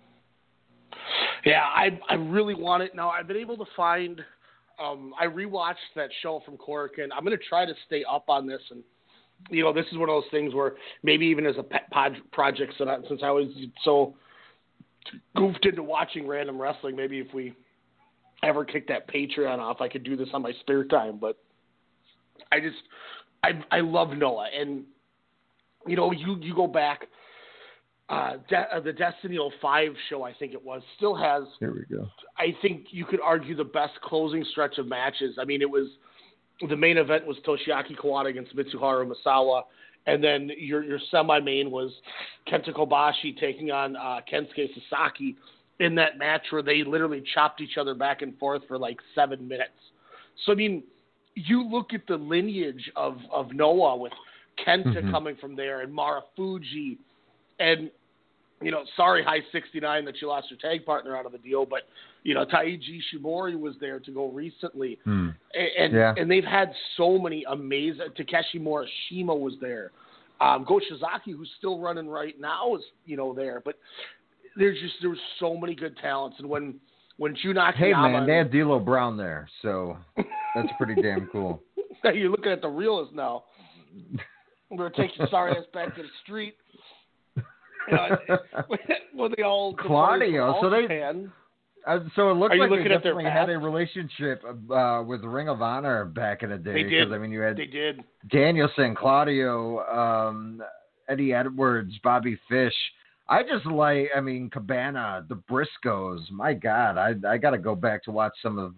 Yeah, 1.44 1.62
I 1.62 2.00
I 2.08 2.14
really 2.14 2.56
want 2.56 2.82
it 2.82 2.96
now. 2.96 3.10
I've 3.10 3.28
been 3.28 3.36
able 3.36 3.56
to 3.58 3.66
find. 3.76 4.20
Um, 4.82 5.14
I 5.16 5.26
rewatched 5.26 5.94
that 5.94 6.10
show 6.22 6.42
from 6.44 6.56
Cork, 6.56 6.98
and 6.98 7.12
I'm 7.12 7.24
going 7.24 7.38
to 7.38 7.44
try 7.44 7.64
to 7.64 7.74
stay 7.86 8.02
up 8.10 8.24
on 8.26 8.48
this. 8.48 8.60
And 8.72 8.82
you 9.48 9.62
know, 9.62 9.72
this 9.72 9.86
is 9.92 9.98
one 9.98 10.08
of 10.08 10.16
those 10.16 10.30
things 10.32 10.54
where 10.54 10.72
maybe 11.04 11.24
even 11.26 11.46
as 11.46 11.54
a 11.56 11.62
pet 11.62 11.88
pod 11.92 12.16
project, 12.32 12.74
so 12.78 12.84
since 13.08 13.20
I 13.22 13.30
was 13.30 13.46
so 13.84 14.16
goofed 15.36 15.66
into 15.66 15.82
watching 15.82 16.26
random 16.26 16.60
wrestling, 16.60 16.96
maybe 16.96 17.18
if 17.18 17.32
we 17.34 17.54
ever 18.42 18.64
kick 18.64 18.88
that 18.88 19.08
Patreon 19.08 19.58
off, 19.58 19.80
I 19.80 19.88
could 19.88 20.04
do 20.04 20.16
this 20.16 20.28
on 20.32 20.42
my 20.42 20.52
spare 20.60 20.84
time. 20.84 21.18
But 21.20 21.38
I 22.52 22.60
just, 22.60 22.76
I 23.42 23.52
I 23.70 23.80
love 23.80 24.10
Noah, 24.10 24.48
and 24.58 24.84
you 25.86 25.96
know, 25.96 26.12
you 26.12 26.36
you 26.40 26.54
go 26.54 26.66
back. 26.66 27.06
Uh, 28.06 28.34
De- 28.50 28.76
uh, 28.76 28.80
the 28.80 28.92
Destiny 28.92 29.38
05 29.62 29.92
show, 30.10 30.24
I 30.24 30.34
think 30.34 30.52
it 30.52 30.62
was, 30.62 30.82
still 30.98 31.14
has 31.14 31.44
Here 31.58 31.72
we 31.72 31.96
go. 31.96 32.06
I 32.36 32.54
think 32.60 32.88
you 32.90 33.06
could 33.06 33.20
argue 33.22 33.56
the 33.56 33.64
best 33.64 33.94
closing 34.02 34.44
stretch 34.50 34.76
of 34.76 34.86
matches. 34.86 35.36
I 35.40 35.46
mean, 35.46 35.62
it 35.62 35.70
was 35.70 35.88
the 36.68 36.76
main 36.76 36.98
event 36.98 37.26
was 37.26 37.38
Toshiaki 37.46 37.96
Kawada 37.96 38.28
against 38.28 38.54
Mitsuharu 38.54 39.10
Misawa, 39.10 39.62
and 40.06 40.22
then 40.22 40.50
your 40.56 40.82
your 40.84 40.98
semi 41.10 41.40
main 41.40 41.70
was 41.70 41.90
Kenta 42.50 42.72
Kobashi 42.72 43.38
taking 43.38 43.70
on 43.70 43.96
uh, 43.96 44.20
Kensuke 44.30 44.68
Sasaki 44.74 45.36
in 45.80 45.94
that 45.96 46.18
match 46.18 46.42
where 46.50 46.62
they 46.62 46.84
literally 46.84 47.22
chopped 47.34 47.60
each 47.60 47.76
other 47.78 47.94
back 47.94 48.22
and 48.22 48.38
forth 48.38 48.62
for 48.68 48.78
like 48.78 48.98
seven 49.14 49.46
minutes. 49.48 49.72
So 50.44 50.52
I 50.52 50.54
mean, 50.54 50.82
you 51.34 51.66
look 51.66 51.92
at 51.94 52.06
the 52.06 52.16
lineage 52.16 52.90
of 52.96 53.18
of 53.32 53.52
Noah 53.52 53.96
with 53.96 54.12
Kenta 54.64 55.02
Mhm. 55.02 55.10
coming 55.10 55.36
from 55.36 55.56
there 55.56 55.80
and 55.80 55.92
Marufuji 55.92 56.98
and 57.58 57.90
you 58.62 58.70
know, 58.70 58.84
sorry, 58.96 59.22
High 59.22 59.42
69 59.52 60.04
that 60.06 60.22
you 60.22 60.28
lost 60.28 60.50
your 60.50 60.58
tag 60.58 60.86
partner 60.86 61.16
out 61.16 61.26
of 61.26 61.32
the 61.32 61.38
deal, 61.38 61.66
but 61.66 61.82
you 62.24 62.34
know, 62.34 62.44
Taiji 62.44 63.00
Ishimori 63.14 63.58
was 63.58 63.74
there 63.80 64.00
to 64.00 64.10
go 64.10 64.28
recently, 64.28 64.98
Hmm. 65.04 65.28
and 65.54 65.68
and, 65.78 65.92
Yeah. 65.92 66.14
and 66.16 66.30
they've 66.30 66.44
had 66.44 66.72
so 66.96 67.18
many 67.18 67.44
amazing. 67.48 68.06
Takeshi 68.16 68.58
Morishima 68.58 69.38
was 69.38 69.54
there. 69.60 69.92
Um, 70.40 70.64
Go 70.64 70.80
Shiozaki, 70.80 71.32
who's 71.36 71.50
still 71.58 71.78
running 71.78 72.08
right 72.08 72.38
now, 72.40 72.74
is 72.74 72.82
you 73.06 73.16
know 73.16 73.32
there, 73.34 73.60
but 73.64 73.76
there's 74.56 74.78
just 74.80 74.94
there's 75.02 75.20
so 75.38 75.56
many 75.56 75.74
good 75.74 75.96
talents, 75.98 76.38
and 76.40 76.48
when 76.48 76.80
when 77.18 77.36
Jun 77.36 77.56
Hey 77.74 77.92
man, 77.92 78.26
they 78.26 78.36
had 78.36 78.50
D'Lo 78.50 78.80
Brown 78.80 79.16
there, 79.16 79.48
so 79.62 79.96
that's 80.54 80.68
pretty 80.78 81.00
damn 81.00 81.26
cool. 81.32 81.62
you're 82.12 82.30
looking 82.30 82.50
at 82.52 82.60
the 82.62 82.68
realist 82.68 83.12
now. 83.14 83.44
We're 84.70 84.90
taking 84.90 85.26
sorry 85.30 85.52
ass 85.56 85.64
back 85.72 85.94
to 85.94 86.02
the 86.02 86.08
street. 86.24 86.56
You 87.86 87.96
know, 87.98 88.16
well, 89.14 89.28
they 89.36 89.42
all 89.42 89.74
Claudio, 89.74 90.56
so 90.62 90.70
they-. 90.70 90.86
Uh, 91.86 91.98
so 92.16 92.30
it 92.30 92.34
looks 92.34 92.54
Are 92.54 92.58
like 92.58 92.70
they 92.70 92.76
looking 92.76 92.92
at 92.92 93.02
their 93.02 93.12
definitely 93.12 93.30
had 93.30 93.50
a 93.50 93.58
relationship 93.58 94.42
uh, 94.70 95.02
with 95.06 95.22
Ring 95.22 95.48
of 95.48 95.60
Honor 95.60 96.06
back 96.06 96.42
in 96.42 96.50
the 96.50 96.56
day. 96.56 96.82
They 96.82 96.88
did. 96.88 97.12
I 97.12 97.18
mean, 97.18 97.30
you 97.30 97.40
had 97.40 97.56
They 97.56 97.66
did. 97.66 98.02
Danielson, 98.30 98.94
Claudio, 98.94 99.80
um, 99.86 100.62
Eddie 101.08 101.34
Edwards, 101.34 101.92
Bobby 102.02 102.38
Fish. 102.48 102.74
I 103.28 103.42
just 103.42 103.66
like, 103.66 104.08
I 104.16 104.20
mean, 104.20 104.50
Cabana, 104.50 105.26
the 105.28 105.36
Briscoes. 105.50 106.30
My 106.30 106.54
God, 106.54 106.96
I 106.98 107.14
I 107.28 107.38
got 107.38 107.50
to 107.50 107.58
go 107.58 107.74
back 107.74 108.02
to 108.04 108.10
watch 108.10 108.32
some 108.42 108.58
of 108.58 108.74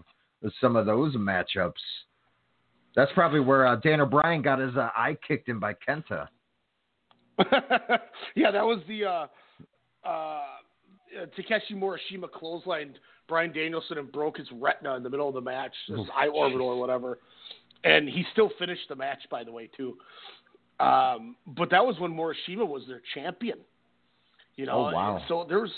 some 0.60 0.76
of 0.76 0.86
those 0.86 1.14
matchups. 1.16 1.72
That's 2.96 3.12
probably 3.12 3.40
where 3.40 3.66
uh, 3.66 3.76
Dan 3.76 4.00
O'Brien 4.00 4.42
got 4.42 4.58
his 4.58 4.76
uh, 4.76 4.88
eye 4.96 5.16
kicked 5.26 5.48
in 5.48 5.58
by 5.58 5.74
Kenta. 5.74 6.28
yeah, 8.34 8.50
that 8.50 8.64
was 8.64 8.80
the 8.88 9.04
uh, 9.04 9.26
uh, 10.08 10.40
Takeshi 11.36 11.74
Morishima 11.74 12.28
clotheslined 12.28 12.94
Bryan 13.28 13.52
Danielson 13.52 13.98
and 13.98 14.10
broke 14.12 14.36
his 14.36 14.46
retina 14.52 14.94
in 14.96 15.02
the 15.02 15.10
middle 15.10 15.28
of 15.28 15.34
the 15.34 15.40
match, 15.40 15.72
his 15.88 15.96
Oh, 15.98 16.06
eye 16.14 16.28
orbital 16.28 16.68
or 16.68 16.78
whatever. 16.78 17.18
And 17.84 18.08
he 18.08 18.24
still 18.32 18.50
finished 18.58 18.88
the 18.88 18.96
match, 18.96 19.18
by 19.30 19.44
the 19.44 19.52
way, 19.52 19.68
too. 19.76 19.96
Um, 20.80 21.36
but 21.46 21.70
that 21.70 21.84
was 21.84 21.98
when 21.98 22.12
Morishima 22.12 22.66
was 22.66 22.82
their 22.86 23.02
champion. 23.14 23.58
You 24.56 24.66
know, 24.66 24.88
Oh, 24.88 24.92
wow. 24.92 25.22
so 25.28 25.44
there 25.48 25.60
was 25.60 25.70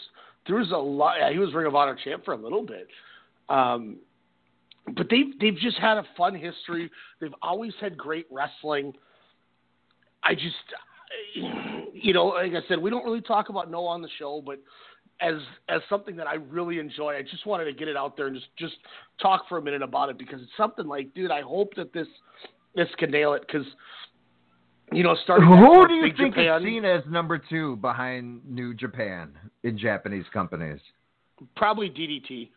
there 0.47 0.57
was 0.57 0.71
a 0.73 0.77
lot. 0.77 1.17
Yeah, 1.19 1.31
he 1.33 1.39
was 1.39 1.53
Ring 1.55 1.67
of 1.67 1.75
Honor 1.75 1.97
champ 2.03 2.25
for 2.25 2.33
a 2.33 2.37
little 2.37 2.63
bit. 2.65 2.89
Um, 3.49 3.97
but 4.97 5.09
they've 5.11 5.39
they've 5.41 5.57
just 5.57 5.77
had 5.79 5.99
a 5.99 6.05
fun 6.17 6.35
history. 6.35 6.91
They've 7.21 7.35
always 7.43 7.73
had 7.81 7.97
great 7.99 8.27
wrestling. 8.31 8.95
I 10.23 10.35
just, 10.35 10.55
you 11.95 12.13
know, 12.13 12.27
like 12.27 12.53
I 12.53 12.67
said, 12.69 12.79
we 12.81 12.91
don't 12.91 13.05
really 13.05 13.21
talk 13.21 13.49
about 13.51 13.71
no 13.71 13.85
on 13.85 14.03
the 14.03 14.09
show, 14.19 14.43
but 14.45 14.59
as 15.21 15.35
as 15.69 15.81
something 15.89 16.17
that 16.17 16.27
I 16.27 16.35
really 16.35 16.79
enjoy, 16.79 17.17
I 17.17 17.23
just 17.23 17.45
wanted 17.47 17.65
to 17.65 17.73
get 17.73 17.89
it 17.89 17.97
out 17.97 18.17
there 18.17 18.27
and 18.29 18.37
just 18.37 18.49
just 18.57 18.75
talk 19.21 19.49
for 19.49 19.59
a 19.59 19.63
minute 19.63 19.83
about 19.83 20.09
it 20.11 20.19
because 20.19 20.41
it's 20.41 20.51
something 20.57 20.87
like, 20.87 21.13
dude, 21.15 21.31
I 21.31 21.41
hope 21.43 21.75
that 21.77 21.93
this 21.93 22.07
this 22.75 22.89
can 22.99 23.11
nail 23.11 23.33
it 23.35 23.43
because. 23.47 23.67
You 24.91 25.03
know, 25.03 25.15
starting 25.23 25.47
Who 25.47 25.87
do 25.87 25.93
you 25.93 26.05
think 26.17 26.35
Japan, 26.35 26.63
is 26.63 26.67
seen 26.67 26.85
as 26.87 27.03
number 27.11 27.37
two 27.37 27.77
behind 27.77 28.41
New 28.49 28.73
Japan 28.73 29.37
in 29.63 29.77
Japanese 29.77 30.25
companies? 30.33 30.81
probably 31.57 31.91
DDT. 31.91 32.49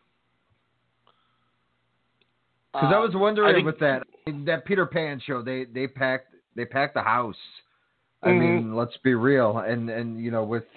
Because 2.72 2.94
I 2.94 3.00
was 3.00 3.14
Um, 3.14 3.20
wondering 3.20 3.50
I 3.50 3.54
think- 3.54 3.66
with 3.66 3.80
that 3.80 4.08
that 4.46 4.64
Peter 4.64 4.86
Pan 4.86 5.20
show, 5.20 5.42
they 5.42 5.66
they 5.66 5.88
packed 5.88 6.34
they 6.56 6.64
packed 6.66 6.94
the 6.94 7.02
house. 7.04 7.36
I 8.24 8.30
Mhm. 8.30 8.40
mean, 8.40 8.76
let's 8.76 8.96
be 8.98 9.14
real, 9.14 9.58
and 9.58 9.90
and 9.90 10.18
you 10.20 10.32
know 10.32 10.46
with 10.46 10.68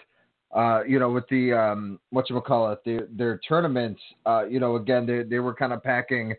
uh 0.54 0.82
you 0.86 0.98
know 0.98 1.10
with 1.10 1.28
the 1.28 1.52
um 1.52 1.98
what 2.10 2.28
you 2.30 2.40
call 2.40 2.70
it 2.72 2.78
their 2.84 3.06
their 3.10 3.40
tournaments, 3.46 4.00
uh 4.26 4.44
you 4.44 4.60
know 4.60 4.76
again 4.76 5.06
they 5.06 5.22
they 5.22 5.38
were 5.38 5.54
kind 5.54 5.72
of 5.72 5.82
packing 5.82 6.34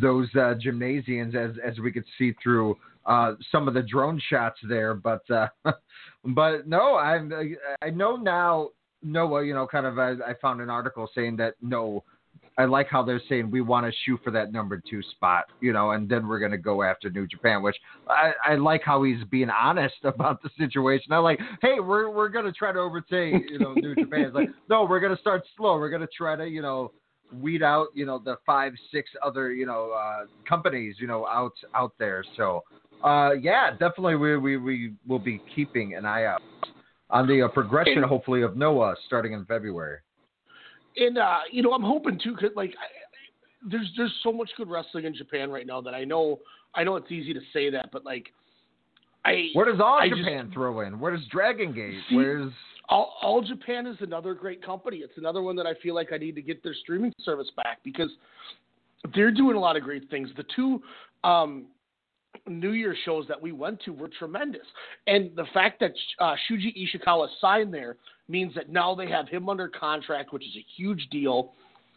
those 0.00 0.28
uh, 0.36 0.54
gymnasiums 0.60 1.34
as 1.34 1.52
as 1.64 1.78
we 1.78 1.90
could 1.90 2.04
see 2.18 2.34
through 2.42 2.76
uh 3.06 3.32
some 3.50 3.68
of 3.68 3.74
the 3.74 3.82
drone 3.82 4.20
shots 4.28 4.58
there, 4.68 4.94
but 4.94 5.22
uh 5.30 5.46
but 6.24 6.66
no, 6.66 6.96
I'm 6.96 7.32
I 7.82 7.90
know 7.90 8.16
now 8.16 8.70
Noah, 9.02 9.44
you 9.44 9.54
know, 9.54 9.66
kind 9.66 9.86
of 9.86 9.98
I, 9.98 10.12
I 10.12 10.34
found 10.40 10.60
an 10.60 10.70
article 10.70 11.08
saying 11.14 11.36
that 11.36 11.54
no, 11.62 12.04
I 12.60 12.66
like 12.66 12.88
how 12.88 13.02
they're 13.02 13.22
saying 13.26 13.50
we 13.50 13.62
want 13.62 13.86
to 13.86 13.92
shoot 14.04 14.20
for 14.22 14.30
that 14.32 14.52
number 14.52 14.82
two 14.88 15.00
spot, 15.12 15.44
you 15.62 15.72
know, 15.72 15.92
and 15.92 16.06
then 16.06 16.28
we're 16.28 16.38
going 16.38 16.50
to 16.50 16.58
go 16.58 16.82
after 16.82 17.08
New 17.08 17.26
Japan, 17.26 17.62
which 17.62 17.76
I, 18.06 18.32
I 18.44 18.54
like 18.56 18.82
how 18.84 19.02
he's 19.02 19.24
being 19.30 19.48
honest 19.48 19.94
about 20.04 20.42
the 20.42 20.50
situation. 20.58 21.12
I 21.12 21.18
like, 21.18 21.40
hey, 21.62 21.80
we're 21.80 22.10
we're 22.10 22.28
going 22.28 22.44
to 22.44 22.52
try 22.52 22.70
to 22.70 22.78
overtake, 22.78 23.48
you 23.48 23.58
know, 23.58 23.72
New 23.72 23.94
Japan. 23.94 24.24
It's 24.24 24.34
like, 24.34 24.50
no, 24.68 24.84
we're 24.84 25.00
going 25.00 25.14
to 25.14 25.20
start 25.22 25.42
slow. 25.56 25.78
We're 25.78 25.88
going 25.88 26.02
to 26.02 26.08
try 26.14 26.36
to, 26.36 26.46
you 26.46 26.60
know, 26.60 26.92
weed 27.32 27.62
out, 27.62 27.88
you 27.94 28.04
know, 28.04 28.20
the 28.22 28.36
five, 28.44 28.74
six 28.92 29.08
other, 29.24 29.52
you 29.52 29.64
know, 29.64 29.92
uh, 29.92 30.26
companies, 30.46 30.96
you 30.98 31.06
know, 31.06 31.26
out 31.26 31.54
out 31.74 31.94
there. 31.98 32.22
So, 32.36 32.62
uh, 33.02 33.30
yeah, 33.40 33.70
definitely, 33.70 34.16
we 34.16 34.36
we 34.36 34.56
we 34.58 34.92
will 35.08 35.18
be 35.18 35.40
keeping 35.54 35.94
an 35.94 36.04
eye 36.04 36.26
out 36.26 36.42
on 37.08 37.26
the 37.26 37.40
uh, 37.40 37.48
progression, 37.48 38.02
hopefully, 38.02 38.42
of 38.42 38.54
Noah 38.54 38.96
starting 39.06 39.32
in 39.32 39.46
February. 39.46 40.00
And 40.96 41.18
uh, 41.18 41.38
you 41.50 41.62
know, 41.62 41.72
I'm 41.72 41.82
hoping 41.82 42.18
too, 42.22 42.34
cause 42.36 42.50
like 42.56 42.70
I, 42.70 42.86
there's 43.70 43.90
there's 43.96 44.14
so 44.22 44.32
much 44.32 44.50
good 44.56 44.68
wrestling 44.70 45.04
in 45.04 45.14
Japan 45.14 45.50
right 45.50 45.66
now 45.66 45.80
that 45.80 45.94
I 45.94 46.04
know 46.04 46.38
I 46.74 46.84
know 46.84 46.96
it's 46.96 47.10
easy 47.10 47.32
to 47.34 47.40
say 47.52 47.70
that, 47.70 47.90
but 47.92 48.04
like 48.04 48.32
I 49.24 49.48
Where 49.54 49.70
does 49.70 49.80
All 49.80 49.98
I 49.98 50.08
just- 50.08 50.20
Japan 50.20 50.50
throw 50.52 50.80
in? 50.80 50.98
Where 50.98 51.14
does 51.14 51.26
Dragon 51.30 51.72
Gate? 51.72 51.94
See, 52.08 52.16
Where's 52.16 52.52
All, 52.88 53.16
All 53.22 53.42
Japan 53.42 53.86
is 53.86 53.96
another 54.00 54.34
great 54.34 54.64
company. 54.64 54.98
It's 54.98 55.16
another 55.18 55.42
one 55.42 55.56
that 55.56 55.66
I 55.66 55.74
feel 55.82 55.94
like 55.94 56.12
I 56.12 56.16
need 56.16 56.34
to 56.36 56.42
get 56.42 56.62
their 56.62 56.74
streaming 56.74 57.12
service 57.22 57.50
back 57.56 57.78
because 57.84 58.10
they're 59.14 59.30
doing 59.30 59.56
a 59.56 59.60
lot 59.60 59.76
of 59.76 59.82
great 59.82 60.08
things. 60.10 60.30
The 60.36 60.44
two 60.56 60.82
um, 61.22 61.66
New 62.46 62.72
Year 62.72 62.96
shows 63.04 63.26
that 63.28 63.40
we 63.40 63.52
went 63.52 63.80
to 63.84 63.92
were 63.92 64.08
tremendous, 64.18 64.66
and 65.06 65.30
the 65.36 65.46
fact 65.52 65.80
that 65.80 65.92
uh, 66.18 66.34
Shuji 66.48 66.74
Ishikawa 66.76 67.28
signed 67.40 67.72
there 67.74 67.96
means 68.30 68.54
that 68.54 68.70
now 68.70 68.94
they 68.94 69.08
have 69.08 69.28
him 69.28 69.48
under 69.48 69.68
contract, 69.68 70.32
which 70.32 70.44
is 70.44 70.56
a 70.56 70.64
huge 70.76 71.08
deal. 71.10 71.52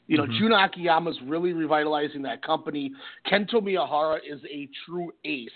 You 0.08 0.18
know, 0.18 0.26
Mhm. 0.26 0.38
Jun 0.40 0.52
Akiyama's 0.52 1.22
really 1.22 1.54
revitalizing 1.54 2.24
that 2.24 2.42
company. 2.42 2.92
Kento 3.26 3.62
Miyahara 3.62 4.20
is 4.24 4.44
a 4.46 4.68
true 4.86 5.14
ace. 5.24 5.50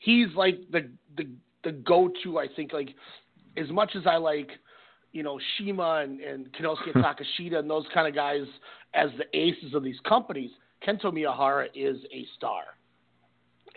He's 0.00 0.34
like 0.34 0.70
the 0.70 0.90
the 1.16 1.28
the 1.62 1.72
go-to. 1.72 2.38
I 2.38 2.46
think 2.48 2.72
like 2.74 2.94
as 3.56 3.70
much 3.70 3.96
as 3.96 4.06
I 4.06 4.16
like, 4.16 4.58
you 5.12 5.22
know, 5.22 5.38
CIMA 5.56 6.02
and, 6.02 6.20
and 6.20 6.52
Konosuke 6.52 6.92
Takeshita 6.94 7.58
and 7.58 7.70
those 7.70 7.86
kind 7.94 8.06
of 8.06 8.14
guys 8.14 8.46
as 8.92 9.10
the 9.16 9.24
aces 9.36 9.72
of 9.74 9.82
these 9.82 9.98
companies, 10.00 10.50
Kento 10.86 11.06
Miyahara 11.06 11.68
is 11.74 11.98
a 12.12 12.26
star. 12.36 12.64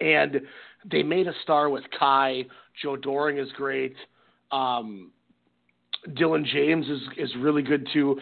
And 0.02 0.41
they 0.86 1.04
made 1.04 1.28
a 1.28 1.34
star 1.43 1.70
with 1.70 1.84
Kai. 1.98 2.46
Joe 2.82 2.98
Doering 2.98 3.38
is 3.38 3.52
great. 3.54 3.96
Um, 4.52 5.12
Dylan 6.13 6.46
James 6.46 6.88
is 6.88 7.02
is 7.17 7.36
really 7.39 7.62
good 7.62 7.88
too. 7.93 8.20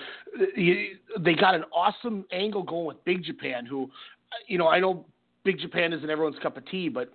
They 1.19 1.33
got 1.33 1.55
an 1.55 1.63
awesome 1.73 2.25
angle 2.31 2.63
going 2.63 2.85
with 2.85 3.03
Big 3.05 3.23
Japan, 3.23 3.65
who, 3.65 3.89
you 4.47 4.57
know, 4.57 4.67
I 4.67 4.79
know 4.79 5.05
Big 5.43 5.59
Japan 5.59 5.93
isn't 5.93 6.09
everyone's 6.09 6.39
cup 6.41 6.57
of 6.57 6.65
tea, 6.67 6.89
but 6.89 7.09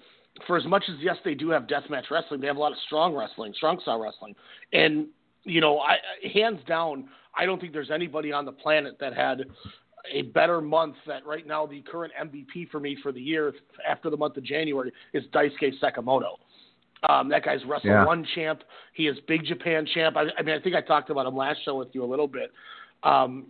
for 0.47 0.57
as 0.57 0.65
much 0.67 0.85
as 0.89 0.97
yes, 1.01 1.17
they 1.25 1.35
do 1.35 1.51
have 1.51 1.65
deathmatch 1.65 2.11
wrestling, 2.11 2.41
they 2.41 2.47
have 2.47 2.57
a 2.57 2.61
lot 2.61 2.73
of 2.73 2.79
strong 2.87 3.15
wrestling, 3.15 3.53
strong 3.57 3.81
style 3.81 4.01
wrestling, 4.01 4.35
and 4.73 5.07
you 5.45 5.61
know, 5.61 5.79
I- 5.81 5.99
hands 6.33 6.61
down, 6.67 7.09
I 7.35 7.47
don't 7.47 7.61
think 7.61 7.73
there's 7.73 7.91
anybody 7.91 8.33
on 8.33 8.45
the 8.45 8.53
planet 8.53 8.99
that 9.01 9.15
had 9.15 9.47
a 10.11 10.23
better 10.23 10.61
month. 10.61 10.97
That 11.07 11.27
right 11.27 11.47
now, 11.47 11.67
the 11.67 11.83
current 11.83 12.13
MVP 12.21 12.71
for 12.71 12.81
me 12.81 12.97
for 13.03 13.13
the 13.13 13.21
year 13.21 13.55
after 13.89 14.11
the 14.11 14.17
month 14.17 14.37
of 14.37 14.45
January 14.45 14.93
is 15.13 15.25
Daisuke 15.33 15.79
Sekimoto. 15.81 16.37
Um, 17.09 17.29
that 17.31 17.45
guy's 17.45 17.65
Wrestle 17.65 17.91
Yeah. 17.91 18.05
One 18.05 18.27
champ. 18.35 18.63
He 18.93 19.07
is 19.07 19.17
Big 19.27 19.45
Japan 19.45 19.87
champ. 19.87 20.17
I, 20.17 20.27
I 20.39 20.43
mean, 20.43 20.55
I 20.55 20.61
think 20.61 20.75
I 20.75 20.81
talked 20.81 21.11
about 21.11 21.27
him 21.27 21.37
last 21.37 21.61
show 21.65 21.77
with 21.77 21.89
you 21.93 22.05
a 22.05 22.07
little 22.07 22.29
bit. 22.29 22.53
Um, 23.03 23.47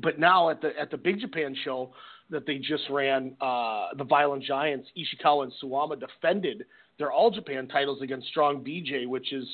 but 0.00 0.18
now 0.18 0.50
at 0.50 0.60
the 0.60 0.78
at 0.78 0.90
the 0.90 0.96
Big 0.96 1.20
Japan 1.20 1.56
show 1.64 1.92
that 2.30 2.46
they 2.46 2.58
just 2.58 2.84
ran, 2.90 3.34
uh, 3.40 3.88
the 3.96 4.04
Violent 4.04 4.42
Giants, 4.42 4.88
Ishikawa 4.96 5.44
and 5.44 5.52
Suwama 5.62 5.98
defended 5.98 6.64
their 6.98 7.12
All 7.12 7.30
Japan 7.30 7.68
titles 7.68 8.02
against 8.02 8.26
Strong 8.28 8.64
BJ, 8.64 9.06
which 9.06 9.32
is 9.32 9.46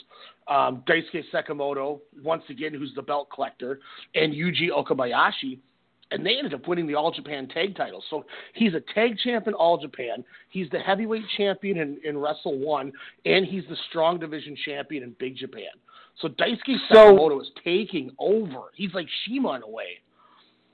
um, 0.49 0.83
Daisuke 0.87 1.25
Sekimoto 1.33 2.01
once 2.23 2.45
again, 2.49 2.73
who's 2.73 2.93
the 2.95 3.03
belt 3.03 3.29
collector, 3.35 3.81
and 4.15 4.33
Yuji 4.33 4.69
Okabayashi. 4.71 5.59
And 6.13 6.25
they 6.27 6.37
ended 6.37 6.55
up 6.55 6.69
winning 6.69 6.87
the 6.87 6.95
All 6.95 7.11
Japan 7.11 7.49
tag 7.49 7.77
titles. 7.77 8.05
So 8.11 8.25
he's 8.55 8.75
a 8.75 8.81
tag 8.95 9.17
champ 9.19 9.49
in 9.49 9.55
All 9.55 9.79
Japan. 9.79 10.25
He's 10.51 10.69
the 10.71 10.79
heavyweight 10.79 11.25
champion 11.37 11.79
in, 11.79 11.99
in 12.05 12.19
Wrestle 12.19 12.59
One, 12.59 12.93
and 13.25 13.47
he's 13.47 13.65
the 13.69 13.77
strong 13.89 14.19
division 14.19 14.57
champion 14.65 15.03
in 15.03 15.15
Big 15.19 15.37
Japan. 15.37 15.73
So 16.21 16.29
Daisuke 16.29 16.77
So- 16.93 17.41
is 17.41 17.51
taking 17.65 18.11
over. 18.19 18.71
He's 18.75 18.93
like 18.95 19.07
CIMA 19.27 19.55
in 19.55 19.63
a 19.63 19.69
way. 19.69 19.99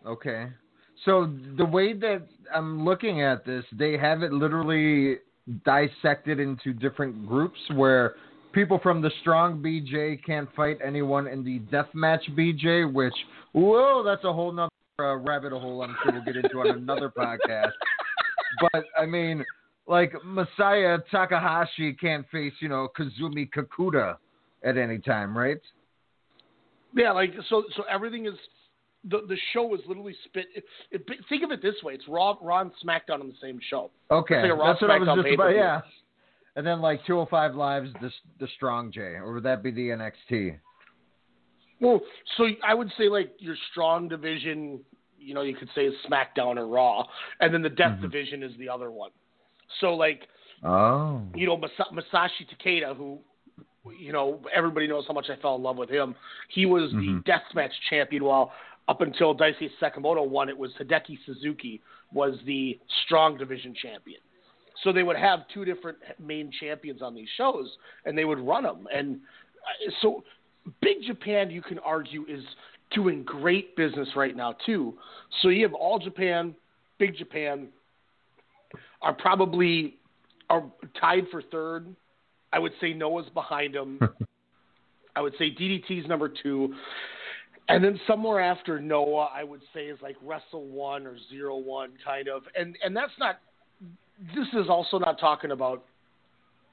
Okay. 0.06 0.48
So 1.04 1.30
the 1.56 1.64
way 1.64 1.92
that 1.92 2.22
I'm 2.54 2.84
looking 2.84 3.22
at 3.22 3.44
this, 3.44 3.64
they 3.72 3.96
have 3.96 4.22
it 4.22 4.32
literally 4.32 5.18
dissected 5.64 6.40
into 6.40 6.72
different 6.72 7.26
groups 7.26 7.58
where 7.74 8.14
people 8.52 8.78
from 8.82 9.00
the 9.00 9.10
Strong 9.20 9.62
BJ 9.62 10.22
can't 10.24 10.48
fight 10.54 10.78
anyone 10.84 11.26
in 11.26 11.44
the 11.44 11.60
Deathmatch 11.72 12.28
BJ, 12.36 12.92
which 12.92 13.14
whoa, 13.52 14.02
that's 14.04 14.24
a 14.24 14.32
whole 14.32 14.52
nother 14.52 14.67
uh, 15.00 15.16
rabbit 15.16 15.52
hole. 15.52 15.82
I'm 15.82 15.96
sure 16.02 16.12
we'll 16.12 16.24
get 16.24 16.36
into 16.36 16.60
on 16.60 16.70
another 16.70 17.10
podcast. 17.10 17.72
But 18.72 18.86
I 18.98 19.04
mean, 19.04 19.44
like 19.86 20.12
Masaya 20.26 21.00
Takahashi 21.10 21.92
can't 21.92 22.26
face 22.30 22.54
you 22.60 22.68
know 22.68 22.88
Kazumi 22.98 23.48
Kikuta 23.54 24.16
at 24.64 24.78
any 24.78 24.98
time, 24.98 25.36
right? 25.36 25.60
Yeah, 26.96 27.12
like 27.12 27.34
so. 27.50 27.64
So 27.76 27.82
everything 27.90 28.24
is 28.24 28.32
the 29.04 29.18
the 29.28 29.36
show 29.52 29.72
is 29.74 29.80
literally 29.86 30.16
spit. 30.24 30.46
It, 30.56 30.64
it, 30.90 31.02
think 31.28 31.44
of 31.44 31.50
it 31.52 31.60
this 31.60 31.74
way: 31.84 31.92
it's 31.92 32.08
Raw, 32.08 32.36
Raw 32.40 32.62
and 32.62 32.72
SmackDown 32.82 33.20
on 33.20 33.28
the 33.28 33.36
same 33.40 33.60
show. 33.68 33.90
Okay, 34.10 34.50
like 34.50 34.58
Raw 34.58 34.72
that's 34.72 34.80
what 34.80 34.90
I 34.90 34.98
was 34.98 35.22
just 35.22 35.34
about. 35.34 35.54
Yeah, 35.54 35.82
and 36.56 36.66
then 36.66 36.80
like 36.80 37.04
205 37.06 37.54
Lives, 37.54 37.90
the 38.00 38.10
the 38.40 38.48
Strong 38.56 38.92
J, 38.92 39.00
or 39.00 39.34
would 39.34 39.44
that 39.44 39.62
be 39.62 39.70
the 39.70 39.90
NXT? 39.90 40.58
Well, 41.80 42.00
so 42.36 42.48
I 42.66 42.74
would 42.74 42.90
say 42.98 43.08
like 43.08 43.32
your 43.38 43.56
strong 43.70 44.08
division, 44.08 44.80
you 45.18 45.34
know, 45.34 45.42
you 45.42 45.54
could 45.54 45.68
say 45.74 45.82
is 45.86 45.94
SmackDown 46.10 46.56
or 46.56 46.66
Raw, 46.66 47.04
and 47.40 47.52
then 47.52 47.62
the 47.62 47.68
Death 47.68 47.92
Mm-hmm. 47.92 48.02
division 48.02 48.42
is 48.42 48.52
the 48.58 48.68
other 48.68 48.90
one. 48.90 49.10
So 49.80 49.94
like 49.94 50.22
Oh, 50.64 51.22
you 51.36 51.46
know 51.46 51.56
Masa- 51.56 51.92
Masashi 51.92 52.44
Takeda, 52.52 52.96
who 52.96 53.20
you 53.96 54.12
know 54.12 54.40
everybody 54.52 54.88
knows 54.88 55.04
how 55.06 55.14
much 55.14 55.26
I 55.30 55.36
fell 55.40 55.54
in 55.54 55.62
love 55.62 55.76
with 55.76 55.88
him. 55.88 56.14
He 56.48 56.66
was 56.66 56.92
Mhm. 56.92 57.22
the 57.24 57.32
deathmatch 57.32 57.72
champion. 57.88 58.24
While 58.24 58.52
up 58.88 59.02
until 59.02 59.34
Daisuke 59.36 59.70
Sekimoto 59.80 60.26
won, 60.26 60.48
it 60.48 60.58
was 60.58 60.72
Hideki 60.74 61.18
Suzuki 61.24 61.80
was 62.12 62.40
the 62.44 62.78
strong 63.04 63.36
division 63.36 63.72
champion. 63.74 64.20
So 64.82 64.92
they 64.92 65.02
would 65.02 65.16
have 65.16 65.46
two 65.48 65.64
different 65.64 65.98
main 66.18 66.50
champions 66.50 67.02
on 67.02 67.14
these 67.14 67.28
shows, 67.36 67.76
and 68.04 68.16
they 68.16 68.24
would 68.24 68.40
run 68.40 68.64
them. 68.64 68.88
And 68.92 69.20
uh, 69.86 69.90
so 70.00 70.24
Big 70.80 70.98
Japan, 71.06 71.50
you 71.50 71.62
can 71.62 71.78
argue, 71.80 72.24
is 72.28 72.44
doing 72.90 73.22
great 73.22 73.76
business 73.76 74.08
right 74.16 74.36
now 74.36 74.54
too. 74.64 74.94
So 75.42 75.48
you 75.48 75.62
have 75.64 75.74
All 75.74 75.98
Japan, 75.98 76.54
Big 76.98 77.16
Japan 77.16 77.68
are 79.02 79.14
probably 79.14 79.96
are 80.50 80.64
tied 81.00 81.24
for 81.30 81.42
third. 81.42 81.94
I 82.52 82.58
would 82.58 82.72
say 82.80 82.92
Noah's 82.92 83.28
behind 83.34 83.74
them. 83.74 84.00
I 85.16 85.20
would 85.20 85.34
say 85.38 85.50
DDT's 85.50 86.08
number 86.08 86.28
two. 86.42 86.74
And 87.68 87.84
then 87.84 88.00
somewhere 88.06 88.40
after 88.40 88.80
Noah, 88.80 89.28
I 89.34 89.44
would 89.44 89.60
say 89.74 89.86
is 89.86 89.98
like 90.00 90.16
Wrestle 90.22 90.64
One 90.66 91.06
or 91.06 91.16
Zero 91.28 91.56
One 91.56 91.92
kind 92.02 92.28
of. 92.28 92.44
And 92.58 92.76
and 92.82 92.96
that's 92.96 93.12
not 93.18 93.40
this 94.34 94.46
is 94.54 94.68
also 94.68 94.98
not 94.98 95.20
talking 95.20 95.50
about 95.50 95.84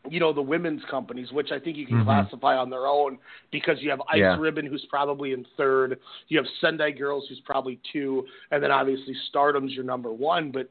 you 0.09 0.19
know 0.19 0.33
the 0.33 0.41
women's 0.41 0.83
companies, 0.89 1.31
which 1.31 1.51
I 1.51 1.59
think 1.59 1.77
you 1.77 1.85
can 1.85 1.97
Mhm. 1.97 2.05
classify 2.05 2.57
on 2.57 2.69
their 2.69 2.87
own 2.87 3.17
because 3.51 3.81
you 3.81 3.89
have 3.89 4.01
Ice 4.09 4.19
Yeah. 4.19 4.37
Ribbon, 4.39 4.65
who's 4.65 4.85
probably 4.85 5.33
in 5.33 5.43
third. 5.57 5.99
You 6.27 6.37
have 6.37 6.47
Sendai 6.61 6.91
Girls, 6.91 7.27
who's 7.27 7.39
probably 7.41 7.79
two, 7.91 8.27
and 8.51 8.61
then 8.63 8.71
obviously 8.71 9.13
Stardom's 9.29 9.73
your 9.73 9.85
number 9.85 10.11
one. 10.11 10.51
But 10.51 10.69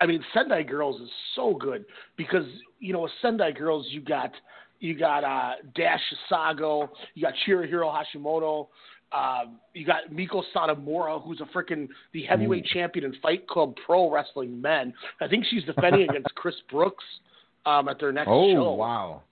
I 0.00 0.06
mean, 0.06 0.24
Sendai 0.32 0.62
Girls 0.62 1.00
is 1.00 1.10
so 1.34 1.54
good 1.54 1.84
because 2.16 2.46
you 2.80 2.92
know 2.92 3.00
with 3.00 3.12
Sendai 3.22 3.52
Girls 3.52 3.86
you 3.90 4.00
got 4.00 4.32
you 4.80 4.94
got 4.94 5.24
uh, 5.24 5.54
Dash 5.74 6.02
Sago, 6.28 6.90
you 7.14 7.22
got 7.22 7.34
Chihiro 7.46 7.90
Hashimoto, 7.90 8.68
um, 9.12 9.58
you 9.72 9.86
got 9.86 10.10
Meiko 10.10 10.42
Satomura, 10.54 11.22
who's 11.22 11.40
a 11.40 11.44
freaking 11.46 11.88
the 12.12 12.22
heavyweight 12.24 12.66
champion 12.66 13.06
in 13.06 13.14
Fight 13.20 13.46
Club 13.46 13.74
Pro 13.86 14.10
Wrestling 14.10 14.60
Men. 14.60 14.92
I 15.20 15.28
think 15.28 15.46
she's 15.46 15.64
defending 15.64 16.02
against 16.10 16.34
Chris 16.34 16.56
Brooks 16.70 17.04
um, 17.66 17.88
at 17.88 18.00
their 18.00 18.12
next 18.12 18.28
oh 18.30 18.50
show. 18.52 18.68
Oh 18.68 18.74
wow, 18.74 19.22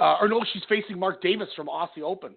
Uh, 0.00 0.16
or 0.20 0.28
no, 0.28 0.42
she's 0.52 0.62
facing 0.68 0.98
Mark 0.98 1.20
Davis 1.20 1.48
from 1.54 1.66
Aussie 1.66 2.02
Open. 2.02 2.34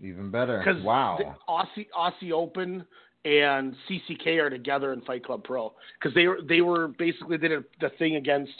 even 0.00 0.30
better. 0.30 0.62
Because 0.64 0.82
Wow, 0.84 1.36
Aussie 1.48 1.86
Aussie 1.96 2.32
Open 2.32 2.84
and 3.24 3.74
CCK 3.88 4.38
are 4.38 4.50
together 4.50 4.92
in 4.92 5.00
Fight 5.02 5.24
Club 5.24 5.42
Pro 5.42 5.72
because 6.00 6.14
they 6.14 6.26
were 6.26 6.38
they 6.48 6.60
were 6.60 6.88
basically 6.88 7.38
did 7.38 7.52
a, 7.52 7.64
the 7.80 7.90
thing 7.98 8.16
against 8.16 8.52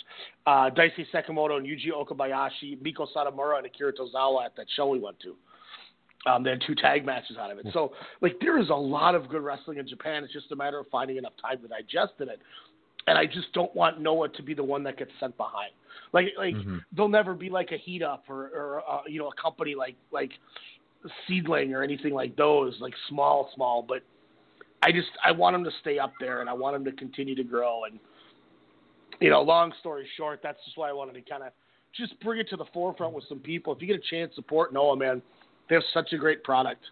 uh, 0.46 0.70
Daisuke 0.70 1.06
Sekimoto 1.14 1.56
and 1.56 1.66
Yuji 1.66 1.90
Okabayashi, 1.94 2.80
Meiko 2.82 3.06
Satomura, 3.14 3.58
and 3.58 3.66
Akira 3.66 3.92
Tozawa 3.92 4.46
at 4.46 4.56
that 4.56 4.66
show 4.74 4.88
we 4.88 4.98
went 4.98 5.18
to. 5.20 5.36
Um, 6.28 6.42
they 6.42 6.50
had 6.50 6.62
two 6.66 6.74
tag 6.74 7.06
matches 7.06 7.36
out 7.38 7.50
of 7.50 7.58
it. 7.58 7.66
So 7.72 7.92
like 8.20 8.36
there 8.40 8.58
is 8.58 8.70
a 8.70 8.74
lot 8.74 9.14
of 9.14 9.28
good 9.28 9.42
wrestling 9.42 9.78
in 9.78 9.86
Japan. 9.86 10.24
It's 10.24 10.32
just 10.32 10.50
a 10.50 10.56
matter 10.56 10.78
of 10.78 10.86
finding 10.90 11.16
enough 11.16 11.34
time 11.40 11.60
to 11.60 11.68
digest 11.68 12.14
in 12.20 12.28
it. 12.28 12.40
And 13.08 13.16
I 13.16 13.24
just 13.24 13.52
don't 13.54 13.74
want 13.74 14.00
Noah 14.00 14.28
to 14.28 14.42
be 14.42 14.52
the 14.52 14.62
one 14.62 14.82
that 14.84 14.98
gets 14.98 15.10
sent 15.18 15.36
behind. 15.38 15.72
Like 16.12 16.34
like 16.36 16.54
Mhm. 16.54 16.84
there'll 16.92 17.08
never 17.08 17.34
be 17.34 17.48
like 17.48 17.72
a 17.72 17.76
heat 17.76 18.02
up 18.02 18.28
or, 18.28 18.48
or 18.48 18.82
uh, 18.88 19.02
you 19.06 19.18
know 19.18 19.28
a 19.28 19.34
company 19.34 19.74
like 19.74 19.96
like 20.10 20.32
Seadlinnng 21.26 21.72
or 21.72 21.82
anything 21.82 22.12
like 22.12 22.36
those, 22.36 22.78
like 22.80 22.94
small, 23.08 23.50
small. 23.54 23.82
But 23.82 24.02
I 24.82 24.92
just 24.92 25.08
I 25.24 25.32
want 25.32 25.56
him 25.56 25.64
to 25.64 25.70
stay 25.80 25.98
up 25.98 26.12
there, 26.20 26.40
and 26.42 26.50
I 26.50 26.52
want 26.52 26.76
him 26.76 26.84
to 26.84 26.92
continue 26.92 27.34
to 27.34 27.44
grow. 27.44 27.84
And 27.84 27.98
you 29.20 29.30
know, 29.30 29.40
long 29.42 29.72
story 29.80 30.06
short, 30.16 30.40
that's 30.42 30.62
just 30.64 30.76
why 30.76 30.90
I 30.90 30.92
wanted 30.92 31.14
to 31.14 31.22
kind 31.22 31.42
of 31.42 31.52
just 31.94 32.18
bring 32.20 32.38
it 32.40 32.48
to 32.50 32.56
the 32.56 32.66
forefront 32.74 33.14
with 33.14 33.24
some 33.28 33.40
people. 33.40 33.72
If 33.72 33.80
you 33.80 33.86
get 33.86 33.96
a 33.96 34.10
chance, 34.10 34.34
support 34.34 34.72
Noah, 34.72 34.96
man. 34.96 35.22
They 35.68 35.74
have 35.74 35.84
such 35.92 36.12
a 36.12 36.18
great 36.18 36.44
product. 36.44 36.82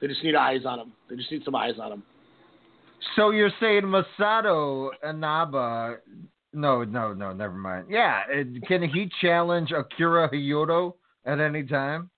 They 0.00 0.06
just 0.06 0.22
need 0.22 0.34
eyes 0.34 0.64
on 0.64 0.78
them. 0.78 0.92
They 1.08 1.16
just 1.16 1.30
need 1.30 1.44
some 1.44 1.54
eyes 1.54 1.74
on 1.80 1.90
them. 1.90 2.02
So 3.16 3.30
you're 3.30 3.50
saying 3.60 3.82
Masato 3.82 4.90
Inaba? 5.08 5.96
No, 6.52 6.84
no, 6.84 7.12
no. 7.14 7.32
Never 7.32 7.54
mind. 7.54 7.86
Yeah, 7.88 8.22
can 8.66 8.82
he 8.82 9.10
challenge 9.20 9.72
Akira 9.72 10.28
Hyoto 10.30 10.94
at 11.24 11.40
any 11.40 11.62
time? 11.64 12.10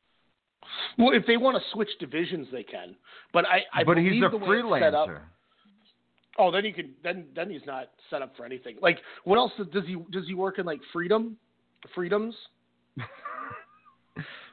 Well, 0.98 1.12
if 1.12 1.26
they 1.26 1.36
want 1.36 1.56
to 1.56 1.62
switch 1.72 1.90
divisions, 2.00 2.48
they 2.50 2.62
can. 2.62 2.96
But 3.32 3.44
I, 3.46 3.62
I 3.74 3.84
but 3.84 3.98
he's 3.98 4.10
believe 4.20 4.24
a 4.24 4.28
the 4.30 4.36
way 4.38 4.58
it's 4.58 4.84
set 4.84 4.94
up- 4.94 5.08
freelancer. 5.08 5.20
Oh, 6.38 6.50
then 6.50 6.64
he 6.64 6.72
can. 6.72 6.94
Then 7.04 7.26
then 7.36 7.50
he's 7.50 7.60
not 7.66 7.90
set 8.08 8.22
up 8.22 8.34
for 8.38 8.46
anything. 8.46 8.76
Like, 8.80 8.98
what 9.24 9.36
else 9.36 9.52
does 9.70 9.84
he 9.86 9.96
does 10.10 10.26
he 10.26 10.32
work 10.34 10.58
in? 10.58 10.64
Like 10.64 10.80
freedom, 10.90 11.36
freedoms. 11.94 12.34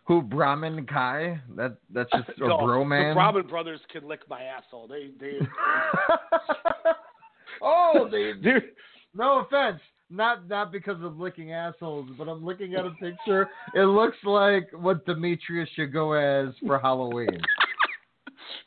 Who 0.10 0.24
Brahman 0.24 0.88
Kei? 0.88 1.40
That 1.56 1.78
that's 1.94 2.10
just 2.12 2.30
a 2.40 2.40
No, 2.48 2.58
bro 2.58 2.84
man. 2.84 3.10
The 3.10 3.14
Brahman 3.14 3.46
brothers 3.46 3.80
can 3.92 4.08
lick 4.08 4.22
my 4.28 4.42
asshole. 4.42 4.88
They 4.88 5.12
they. 5.20 5.38
oh, 7.62 8.10
they. 8.12 8.32
They're, 8.44 8.64
no 9.14 9.42
offense, 9.42 9.80
not 10.10 10.50
not 10.50 10.72
because 10.72 10.98
of 11.04 11.20
licking 11.20 11.54
assholes, 11.54 12.10
but 12.18 12.28
I'm 12.28 12.44
looking 12.44 12.74
at 12.74 12.88
a 12.88 12.92
picture. 13.00 13.50
It 13.76 13.84
looks 13.84 14.18
like 14.24 14.70
what 14.74 15.06
Demetrius 15.06 15.70
should 15.76 15.94
go 15.94 16.14
as 16.14 16.56
for 16.66 16.80
Halloween. 16.80 17.40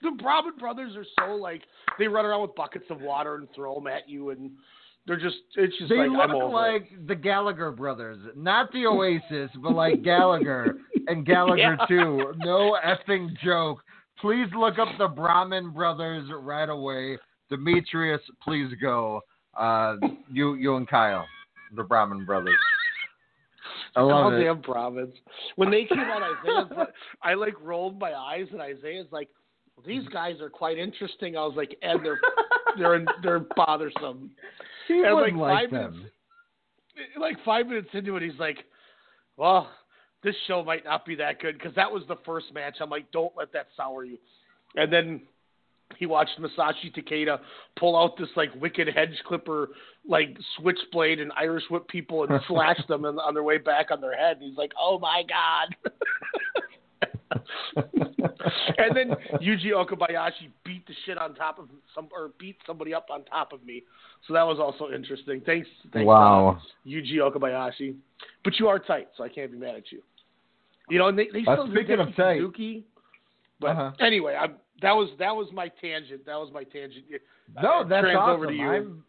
the 0.01 0.13
Brahman 0.23 0.57
brothers 0.61 0.95
are 0.95 1.07
so 1.19 1.35
like 1.35 1.63
they 1.99 2.07
run 2.07 2.25
around 2.25 2.43
with 2.43 2.55
buckets 2.55 2.87
of 2.89 3.01
water 3.01 3.35
and 3.35 3.49
throw 3.53 3.75
them 3.75 3.89
at 3.89 4.09
you, 4.09 4.31
and 4.31 4.49
they're 5.09 5.19
just 5.19 5.39
it's 5.57 5.77
just 5.77 5.89
They 5.89 6.07
like 6.07 6.11
look 6.11 6.31
over 6.31 6.45
it. 6.45 6.53
like 6.53 6.93
the 7.09 7.17
Gallagher 7.17 7.73
brothers, 7.73 8.19
not 8.37 8.71
the 8.71 8.87
Oasis, 8.87 9.51
but 9.61 9.73
like 9.73 10.05
Gallagher 10.05 10.77
and 11.09 11.25
Gallagher 11.27 11.77
Yeah. 11.81 11.87
too. 11.87 12.35
No 12.39 12.79
effing 12.85 13.37
joke. 13.43 13.83
Please 14.21 14.47
look 14.57 14.79
up 14.79 14.89
the 14.99 15.09
Brahman 15.09 15.71
brothers 15.71 16.29
right 16.41 16.69
away. 16.69 17.19
Demetrius, 17.51 18.21
please 18.43 18.73
go. 18.81 19.21
Uh, 19.57 19.97
you, 20.31 20.55
you 20.55 20.77
and 20.77 20.89
Kyle, 20.89 21.27
the 21.75 21.83
Brahman 21.83 22.25
brothers. 22.25 22.57
I 23.95 24.01
love 24.01 24.33
Oh, 24.33 24.37
it. 24.37 24.43
damn 24.45 24.63
Brahmans. 24.63 25.13
When 25.57 25.71
they 25.71 25.85
came 25.85 25.99
out, 25.99 26.23
Isaiah's, 26.23 26.89
I 27.23 27.35
like 27.35 27.55
rolled 27.61 27.99
my 27.99 28.15
eyes, 28.15 28.47
and 28.53 28.61
Isaiah's 28.63 29.07
like, 29.13 29.29
"These 29.87 30.09
guys 30.09 30.41
are 30.41 30.49
quite 30.49 30.79
interesting." 30.79 31.37
I 31.37 31.45
was 31.45 31.55
like, 31.57 31.77
"And 31.83 32.01
they're 32.05 32.21
they're 32.79 33.05
they're 33.23 33.47
bothersome." 33.55 34.31
He 34.89 35.03
and 35.03 35.15
wouldn't 35.15 35.37
like 35.37 35.51
like 35.53 35.63
five 35.65 35.73
minutes, 35.73 35.97
them. 35.97 37.21
like 37.23 37.37
five 37.45 37.67
minutes 37.67 37.89
into 37.93 38.17
it, 38.17 38.23
he's 38.23 38.39
like, 38.41 38.65
"Well, 39.37 39.69
this 40.23 40.35
show 40.47 40.63
might 40.65 40.85
not 40.85 41.05
be 41.05 41.15
that 41.17 41.41
good 41.41 41.59
because 41.59 41.75
that 41.75 41.91
was 41.91 42.03
the 42.09 42.17
first 42.25 42.53
match." 42.55 42.77
I'm 42.81 42.91
like, 42.91 43.11
"Don't 43.13 43.33
let 43.37 43.53
that 43.53 43.69
sour 43.77 44.05
you." 44.05 44.19
And 44.77 44.93
then 44.93 45.23
he 45.99 46.07
watched 46.07 46.41
Masashi 46.41 46.95
Takeda 46.95 47.39
pull 47.79 47.97
out 47.97 48.17
this 48.17 48.29
like 48.37 48.51
wicked 48.55 48.89
hedge 48.89 49.23
clipper, 49.27 49.71
like 50.07 50.37
switchblade 50.57 51.21
and 51.21 51.33
Irish 51.37 51.65
whip 51.71 51.87
people 51.89 52.25
and 52.25 52.41
slash 52.49 52.81
them 52.89 53.05
on, 53.05 53.19
on 53.19 53.35
their 53.35 53.43
way 53.43 53.59
back 53.59 53.91
on 53.91 54.01
their 54.01 54.17
head. 54.17 54.39
And 54.39 54.49
he's 54.49 54.59
like, 54.59 54.73
"Oh 54.81 54.99
my 54.99 55.23
god!" 55.29 55.93
and 58.79 58.97
then 58.97 59.11
Yuji 59.41 59.73
Okabayashi 59.73 60.51
beat 60.65 60.87
the 60.87 60.95
shit 61.05 61.19
on 61.19 61.35
top 61.35 61.59
of 61.59 61.69
some 61.95 62.09
or 62.13 62.31
beat 62.39 62.57
somebody 62.67 62.95
up 62.95 63.07
on 63.11 63.25
top 63.25 63.53
of 63.53 63.65
me. 63.65 63.83
So 64.27 64.35
that 64.35 64.47
was 64.47 64.59
also 64.59 64.95
interesting. 64.95 65.43
Thanks, 65.45 65.69
thanks 65.93 66.07
Wow. 66.07 66.59
uh, 66.59 66.89
Yuji 66.89 67.17
Okabayashi. 67.17 67.97
But 68.45 68.59
you 68.59 68.69
are 68.69 68.79
tight, 68.79 69.09
so 69.17 69.25
I 69.25 69.29
can't 69.29 69.51
be 69.51 69.59
mad 69.59 69.75
at 69.75 69.91
you. 69.91 70.03
You 70.91 70.99
know, 70.99 71.09
and 71.09 71.19
they, 71.19 71.29
they 71.33 71.45
Uh, 71.47 71.55
still 71.55 71.67
do 71.67 71.75
speaking 71.75 72.01
of 72.01 72.15
tight. 72.17 72.39
Suzuki. 72.39 72.85
But 73.61 73.71
Uh-huh. 73.71 73.93
anyway, 74.01 74.35
I, 74.35 74.49
that 74.83 74.93
was 74.93 75.11
that 75.19 75.35
was 75.35 75.49
my 75.53 75.69
tangent. 75.69 76.27
That 76.27 76.37
was 76.37 76.51
my 76.53 76.65
tangent. 76.65 77.05
No, 77.63 77.81
Uh, 77.81 77.85
that's 77.85 78.07
awesome. 78.17 78.31
over 78.35 78.47
to 78.47 78.53
you. 78.55 78.69
I'm 78.69 79.05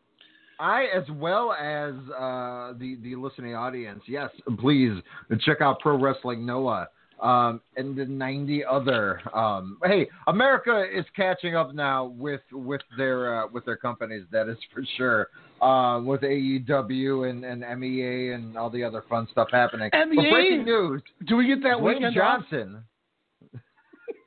I, 0.59 0.85
as 0.95 1.03
well 1.09 1.51
as 1.53 1.93
uh, 2.15 2.73
the 2.77 2.97
the 3.01 3.15
listening 3.15 3.55
audience, 3.55 4.03
yes, 4.07 4.29
please 4.59 4.93
check 5.39 5.61
out 5.61 5.79
Pro 5.79 5.97
Wrestling 5.97 6.45
Noah 6.45 6.87
um, 7.23 7.61
and 7.77 7.95
the 7.95 8.05
90 8.05 8.65
other. 8.65 9.21
Um, 9.35 9.77
hey, 9.85 10.07
America 10.27 10.85
is 10.93 11.05
catching 11.15 11.55
up 11.55 11.73
now 11.73 12.05
with 12.05 12.41
with 12.51 12.81
their 12.97 13.43
uh, 13.43 13.47
with 13.47 13.65
their 13.65 13.77
companies. 13.77 14.25
That 14.31 14.49
is 14.49 14.57
for 14.73 14.83
sure. 14.97 15.29
Uh, 15.61 16.01
with 16.01 16.21
AEW 16.21 17.29
and, 17.29 17.45
and 17.45 17.79
MEA 17.79 18.33
and 18.33 18.57
all 18.57 18.69
the 18.69 18.83
other 18.83 19.05
fun 19.09 19.27
stuff 19.31 19.47
happening. 19.51 19.89
MEA? 19.93 20.15
But 20.15 20.29
breaking 20.29 20.65
news: 20.65 21.01
Do 21.27 21.37
we 21.37 21.47
get 21.47 21.63
that 21.63 21.77
Dwayne 21.77 21.95
weekend? 21.95 22.15
Johnson. 22.15 22.83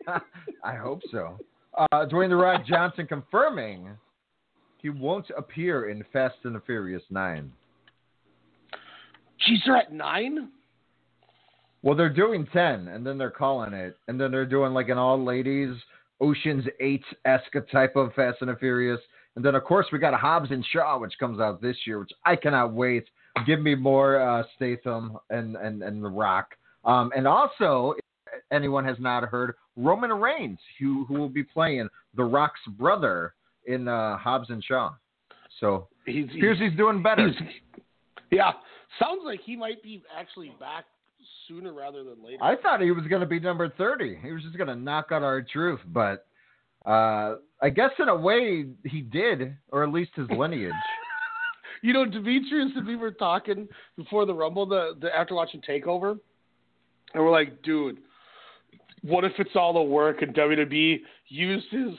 I 0.64 0.74
hope 0.74 1.02
so. 1.12 1.38
Uh, 1.76 2.06
Dwayne 2.06 2.30
the 2.30 2.36
Rock 2.36 2.64
Johnson 2.66 3.06
confirming 3.06 3.90
he 4.80 4.88
won't 4.88 5.26
appear 5.36 5.90
in 5.90 6.02
Fast 6.12 6.36
and 6.44 6.54
the 6.54 6.60
Furious 6.60 7.02
Nine. 7.10 7.52
Geez, 9.46 9.60
they're 9.66 9.76
at 9.76 9.92
nine. 9.92 10.48
Well, 11.86 11.94
they're 11.94 12.08
doing 12.08 12.48
ten, 12.52 12.88
and 12.88 13.06
then 13.06 13.16
they're 13.16 13.30
calling 13.30 13.72
it, 13.72 13.96
and 14.08 14.20
then 14.20 14.32
they're 14.32 14.44
doing 14.44 14.74
like 14.74 14.88
an 14.88 14.98
all 14.98 15.24
ladies 15.24 15.72
Ocean's 16.20 16.64
Eight 16.80 17.04
esque 17.24 17.54
type 17.70 17.94
of 17.94 18.12
Fast 18.14 18.38
and 18.40 18.58
Furious, 18.58 18.98
and 19.36 19.44
then 19.44 19.54
of 19.54 19.62
course 19.62 19.86
we 19.92 20.00
got 20.00 20.12
Hobbs 20.12 20.50
and 20.50 20.66
Shaw, 20.72 20.98
which 20.98 21.16
comes 21.20 21.38
out 21.38 21.62
this 21.62 21.76
year, 21.86 22.00
which 22.00 22.10
I 22.24 22.34
cannot 22.34 22.72
wait. 22.72 23.04
Give 23.46 23.60
me 23.60 23.76
more 23.76 24.20
uh, 24.20 24.42
Statham 24.56 25.16
and 25.30 25.54
and 25.54 25.84
and 25.84 26.02
The 26.02 26.08
Rock, 26.08 26.56
um, 26.84 27.12
and 27.16 27.24
also 27.24 27.94
if 27.96 28.42
anyone 28.50 28.84
has 28.84 28.96
not 28.98 29.22
heard 29.22 29.54
Roman 29.76 30.12
Reigns, 30.12 30.58
who 30.80 31.04
who 31.04 31.14
will 31.14 31.28
be 31.28 31.44
playing 31.44 31.88
The 32.16 32.24
Rock's 32.24 32.66
brother 32.70 33.34
in 33.66 33.86
uh, 33.86 34.16
Hobbs 34.16 34.50
and 34.50 34.64
Shaw. 34.64 34.90
So 35.60 35.86
He's, 36.04 36.24
appears 36.24 36.58
he's 36.58 36.76
doing 36.76 37.00
better. 37.00 37.30
yeah, 38.32 38.54
sounds 39.00 39.20
like 39.24 39.38
he 39.44 39.54
might 39.54 39.84
be 39.84 40.02
actually 40.18 40.52
back 40.58 40.86
sooner 41.46 41.72
rather 41.72 42.04
than 42.04 42.22
later. 42.24 42.42
I 42.42 42.56
thought 42.56 42.80
he 42.80 42.90
was 42.90 43.06
going 43.06 43.20
to 43.20 43.26
be 43.26 43.40
number 43.40 43.68
30. 43.68 44.18
He 44.22 44.32
was 44.32 44.42
just 44.42 44.56
going 44.56 44.68
to 44.68 44.76
knock 44.76 45.06
out 45.10 45.22
R-Truth, 45.22 45.80
but 45.88 46.26
uh, 46.84 47.36
I 47.60 47.70
guess 47.74 47.90
in 47.98 48.08
a 48.08 48.16
way 48.16 48.66
he 48.84 49.00
did, 49.00 49.56
or 49.70 49.84
at 49.84 49.92
least 49.92 50.12
his 50.14 50.28
lineage. 50.30 50.72
You 51.82 51.92
know, 51.92 52.06
Demetrius 52.06 52.72
and 52.74 52.86
we 52.86 52.96
were 52.96 53.12
talking 53.12 53.68
before 53.96 54.24
the 54.24 54.34
Rumble, 54.34 54.66
the, 54.66 54.96
the 54.98 55.14
after 55.14 55.34
watching 55.34 55.60
Takeover, 55.60 56.18
and 57.14 57.22
we're 57.22 57.30
like, 57.30 57.62
dude, 57.62 57.98
what 59.02 59.24
if 59.24 59.32
it's 59.38 59.54
all 59.54 59.76
a 59.76 59.84
work 59.84 60.22
and 60.22 60.34
WWE 60.34 61.00
used 61.28 61.66
his 61.70 61.90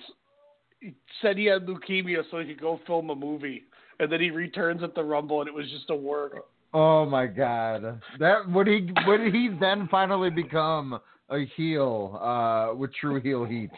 he 0.79 0.93
said 1.21 1.37
he 1.37 1.45
had 1.45 1.65
leukemia 1.65 2.23
so 2.29 2.39
he 2.39 2.45
could 2.45 2.61
go 2.61 2.79
film 2.85 3.09
a 3.09 3.15
movie, 3.15 3.63
and 3.99 4.11
then 4.11 4.21
he 4.21 4.29
returns 4.29 4.83
at 4.83 4.93
the 4.93 5.03
Rumble 5.03 5.41
and 5.41 5.47
it 5.47 5.53
was 5.53 5.69
just 5.71 5.89
a 5.89 5.95
work. 5.95 6.33
Oh 6.73 7.05
my 7.05 7.27
God! 7.27 8.01
That 8.19 8.49
would 8.49 8.67
he 8.67 8.89
would 9.05 9.33
he 9.33 9.49
then 9.59 9.87
finally 9.89 10.29
become 10.29 10.99
a 11.29 11.45
heel 11.55 12.19
uh, 12.21 12.75
with 12.75 12.93
true 12.95 13.19
heel 13.19 13.45
heat? 13.45 13.71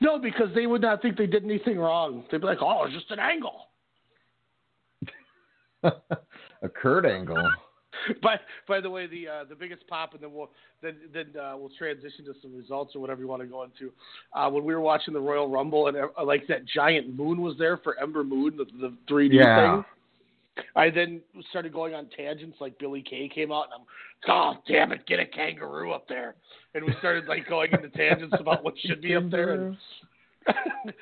No, 0.00 0.18
because 0.18 0.48
they 0.54 0.66
would 0.66 0.82
not 0.82 1.00
think 1.00 1.16
they 1.16 1.26
did 1.26 1.44
anything 1.44 1.78
wrong. 1.78 2.24
They'd 2.30 2.40
be 2.40 2.46
like, 2.46 2.58
oh, 2.60 2.84
it's 2.84 2.94
just 2.94 3.10
an 3.10 3.18
angle. 3.18 3.68
a 5.82 6.68
Kurt 6.68 7.06
Angle. 7.06 7.50
by 8.22 8.36
by 8.68 8.80
the 8.80 8.90
way, 8.90 9.06
the 9.06 9.28
uh, 9.28 9.44
the 9.48 9.54
biggest 9.54 9.86
pop, 9.88 10.14
and 10.14 10.22
then 10.22 10.32
we'll 10.32 10.50
then 10.82 10.96
then 11.12 11.26
uh, 11.40 11.56
we'll 11.56 11.70
transition 11.78 12.24
to 12.26 12.34
some 12.42 12.54
results 12.56 12.94
or 12.94 13.00
whatever 13.00 13.20
you 13.20 13.28
want 13.28 13.42
to 13.42 13.48
go 13.48 13.62
into. 13.62 13.92
Uh, 14.32 14.50
when 14.50 14.64
we 14.64 14.74
were 14.74 14.80
watching 14.80 15.14
the 15.14 15.20
Royal 15.20 15.48
Rumble, 15.48 15.88
and 15.88 15.96
uh, 15.96 16.24
like 16.24 16.46
that 16.48 16.66
giant 16.66 17.16
moon 17.16 17.40
was 17.40 17.56
there 17.58 17.78
for 17.78 17.98
Ember 17.98 18.24
Moon, 18.24 18.56
the 18.56 18.64
the 18.80 18.94
3D 19.10 19.30
Yeah. 19.32 19.76
thing. 19.76 19.84
I 20.74 20.90
then 20.90 21.20
started 21.50 21.72
going 21.72 21.94
on 21.94 22.08
tangents 22.16 22.58
like 22.60 22.78
Billie 22.78 23.02
Kay 23.02 23.28
came 23.28 23.52
out, 23.52 23.66
and 23.72 23.80
I'm, 23.80 23.86
oh 24.28 24.60
damn 24.66 24.92
it, 24.92 25.06
get 25.06 25.20
a 25.20 25.26
kangaroo 25.26 25.92
up 25.92 26.08
there, 26.08 26.34
and 26.74 26.84
we 26.84 26.94
started 26.98 27.26
like 27.26 27.48
going 27.48 27.72
into 27.72 27.88
tangents 27.90 28.36
about 28.38 28.64
what 28.64 28.74
should 28.78 29.02
be 29.02 29.14
up 29.14 29.30
there, 29.30 29.54
and 29.54 29.76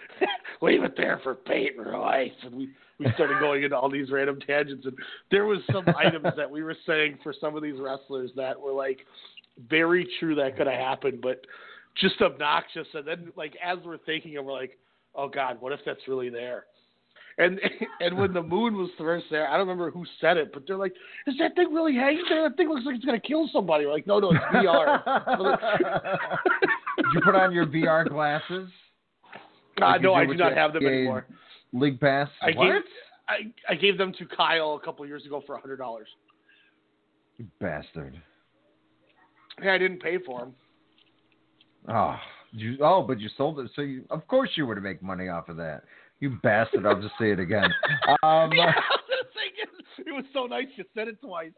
leave 0.60 0.82
it 0.82 0.96
there 0.96 1.20
for 1.22 1.34
Peyton 1.34 1.84
Royce, 1.84 2.30
and 2.42 2.54
we 2.54 2.68
we 2.98 3.06
started 3.14 3.40
going 3.40 3.64
into 3.64 3.76
all 3.76 3.90
these 3.90 4.10
random 4.10 4.38
tangents, 4.40 4.86
and 4.86 4.96
there 5.30 5.46
was 5.46 5.58
some 5.72 5.84
items 5.98 6.26
that 6.36 6.50
we 6.50 6.62
were 6.62 6.76
saying 6.86 7.18
for 7.22 7.34
some 7.40 7.56
of 7.56 7.62
these 7.62 7.80
wrestlers 7.80 8.30
that 8.36 8.58
were 8.58 8.72
like 8.72 9.00
very 9.68 10.08
true 10.20 10.34
that 10.36 10.56
could 10.56 10.66
have 10.66 10.78
happened, 10.78 11.20
but 11.20 11.44
just 12.00 12.20
obnoxious. 12.20 12.86
And 12.94 13.06
then 13.06 13.32
like 13.36 13.54
as 13.64 13.78
we're 13.84 13.98
thinking, 13.98 14.36
and 14.36 14.46
we're 14.46 14.52
like, 14.52 14.78
oh 15.14 15.28
god, 15.28 15.60
what 15.60 15.72
if 15.72 15.80
that's 15.84 16.06
really 16.08 16.28
there? 16.28 16.66
And 17.38 17.60
and 18.00 18.16
when 18.16 18.32
the 18.32 18.42
moon 18.42 18.76
was 18.76 18.90
first 18.96 19.26
there, 19.30 19.48
I 19.48 19.52
don't 19.52 19.66
remember 19.66 19.90
who 19.90 20.04
said 20.20 20.36
it, 20.36 20.52
but 20.52 20.64
they're 20.66 20.76
like, 20.76 20.92
"Is 21.26 21.34
that 21.38 21.56
thing 21.56 21.72
really 21.72 21.94
hanging 21.94 22.24
there? 22.28 22.48
That 22.48 22.56
thing 22.56 22.68
looks 22.68 22.86
like 22.86 22.96
it's 22.96 23.04
gonna 23.04 23.18
kill 23.20 23.48
somebody." 23.52 23.86
We're 23.86 23.92
like, 23.92 24.06
"No, 24.06 24.20
no, 24.20 24.30
it's 24.30 24.44
VR." 24.52 25.02
Did 26.96 27.06
you 27.14 27.20
put 27.24 27.34
on 27.34 27.52
your 27.52 27.66
VR 27.66 28.08
glasses? 28.08 28.68
uh, 29.34 29.86
Like 29.86 30.02
no, 30.02 30.14
I 30.14 30.24
do 30.26 30.34
not 30.34 30.56
have 30.56 30.72
them 30.72 30.86
anymore. 30.86 31.26
League 31.72 31.98
pass. 31.98 32.28
I 32.40 32.52
what? 32.56 32.66
gave 32.66 32.82
I, 33.28 33.72
I 33.72 33.74
gave 33.74 33.98
them 33.98 34.12
to 34.18 34.26
Kyle 34.26 34.78
a 34.80 34.84
couple 34.84 35.02
of 35.02 35.08
years 35.08 35.26
ago 35.26 35.42
for 35.46 35.56
a 35.56 35.60
hundred 35.60 35.78
dollars. 35.78 36.08
Bastard. 37.60 38.20
Yeah, 39.62 39.72
I 39.72 39.78
didn't 39.78 40.00
pay 40.00 40.18
for 40.24 40.40
them. 40.40 40.54
Oh, 41.88 42.16
you, 42.52 42.78
oh, 42.80 43.02
but 43.02 43.20
you 43.20 43.28
sold 43.36 43.58
it, 43.60 43.70
so 43.76 43.82
you, 43.82 44.04
of 44.10 44.26
course 44.26 44.50
you 44.54 44.66
were 44.66 44.74
to 44.74 44.80
make 44.80 45.02
money 45.02 45.28
off 45.28 45.48
of 45.48 45.56
that. 45.56 45.82
You 46.20 46.38
bastard! 46.42 46.86
I'll 46.86 47.00
just 47.00 47.14
say 47.18 47.32
it 47.32 47.40
again. 47.40 47.70
Um, 48.22 48.52
yeah, 48.52 48.72
I 48.72 48.84
was 48.90 49.04
gonna 49.08 49.30
say 49.34 49.62
it, 49.62 50.08
it 50.08 50.12
was 50.12 50.24
so 50.32 50.46
nice 50.46 50.66
you 50.76 50.84
said 50.94 51.08
it 51.08 51.20
twice. 51.20 51.52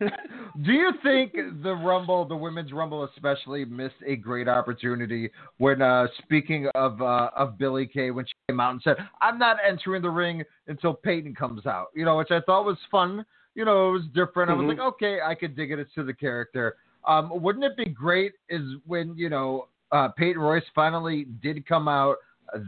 do 0.00 0.72
you 0.72 0.92
think 1.02 1.32
the 1.62 1.74
Rumble, 1.74 2.24
the 2.24 2.36
women's 2.36 2.72
Rumble 2.72 3.04
especially, 3.04 3.64
missed 3.64 3.94
a 4.06 4.16
great 4.16 4.48
opportunity 4.48 5.30
when, 5.58 5.82
uh, 5.82 6.06
speaking 6.22 6.68
of 6.74 7.00
uh, 7.00 7.30
of 7.36 7.58
Billie 7.58 7.86
Kay, 7.86 8.10
when 8.10 8.24
she 8.26 8.32
came 8.48 8.60
out 8.60 8.72
and 8.72 8.82
said, 8.82 8.96
"I'm 9.20 9.38
not 9.38 9.56
entering 9.66 10.02
the 10.02 10.10
ring 10.10 10.42
until 10.66 10.94
Peyton 10.94 11.34
comes 11.34 11.66
out," 11.66 11.88
you 11.94 12.04
know, 12.04 12.16
which 12.16 12.30
I 12.30 12.40
thought 12.40 12.64
was 12.64 12.78
fun. 12.90 13.24
You 13.54 13.64
know, 13.64 13.90
it 13.90 13.92
was 13.92 14.02
different. 14.14 14.50
I 14.50 14.54
was 14.54 14.66
like, 14.66 14.80
okay, 14.80 15.18
I 15.24 15.36
could 15.36 15.54
dig 15.54 15.70
it. 15.70 15.78
It's 15.78 15.94
to 15.94 16.02
the 16.02 16.12
character. 16.12 16.74
Um, 17.06 17.30
wouldn't 17.40 17.64
it 17.64 17.76
be 17.76 17.84
great? 17.84 18.32
Is 18.48 18.62
when 18.84 19.16
you 19.16 19.28
know 19.28 19.68
uh, 19.92 20.08
Peyton 20.08 20.40
Royce 20.40 20.64
finally 20.74 21.26
did 21.40 21.66
come 21.66 21.88
out. 21.88 22.16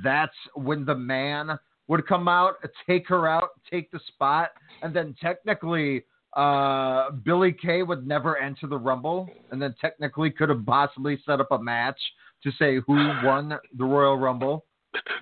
That's 0.03 0.35
when 0.55 0.85
the 0.85 0.95
man 0.95 1.59
would 1.89 2.07
come 2.07 2.29
out, 2.29 2.57
take 2.87 3.09
her 3.09 3.29
out, 3.29 3.51
take 3.71 3.91
the 3.91 4.01
spot, 4.09 4.51
and 4.83 4.95
then 4.95 5.15
technically 5.21 6.05
uh, 6.37 7.13
Billie 7.13 7.53
Kay 7.53 7.83
would 7.83 8.07
never 8.07 8.37
enter 8.37 8.67
the 8.67 8.77
Rumble, 8.77 9.29
and 9.51 9.63
then 9.63 9.75
technically 9.81 10.31
could 10.31 10.49
have 10.49 10.67
possibly 10.67 11.19
set 11.25 11.41
up 11.41 11.51
a 11.53 11.59
match 11.59 11.99
to 12.43 12.51
say 12.59 12.81
who 12.87 12.95
won 13.25 13.55
the 13.79 13.85
Royal 13.85 14.19
Rumble. 14.19 14.65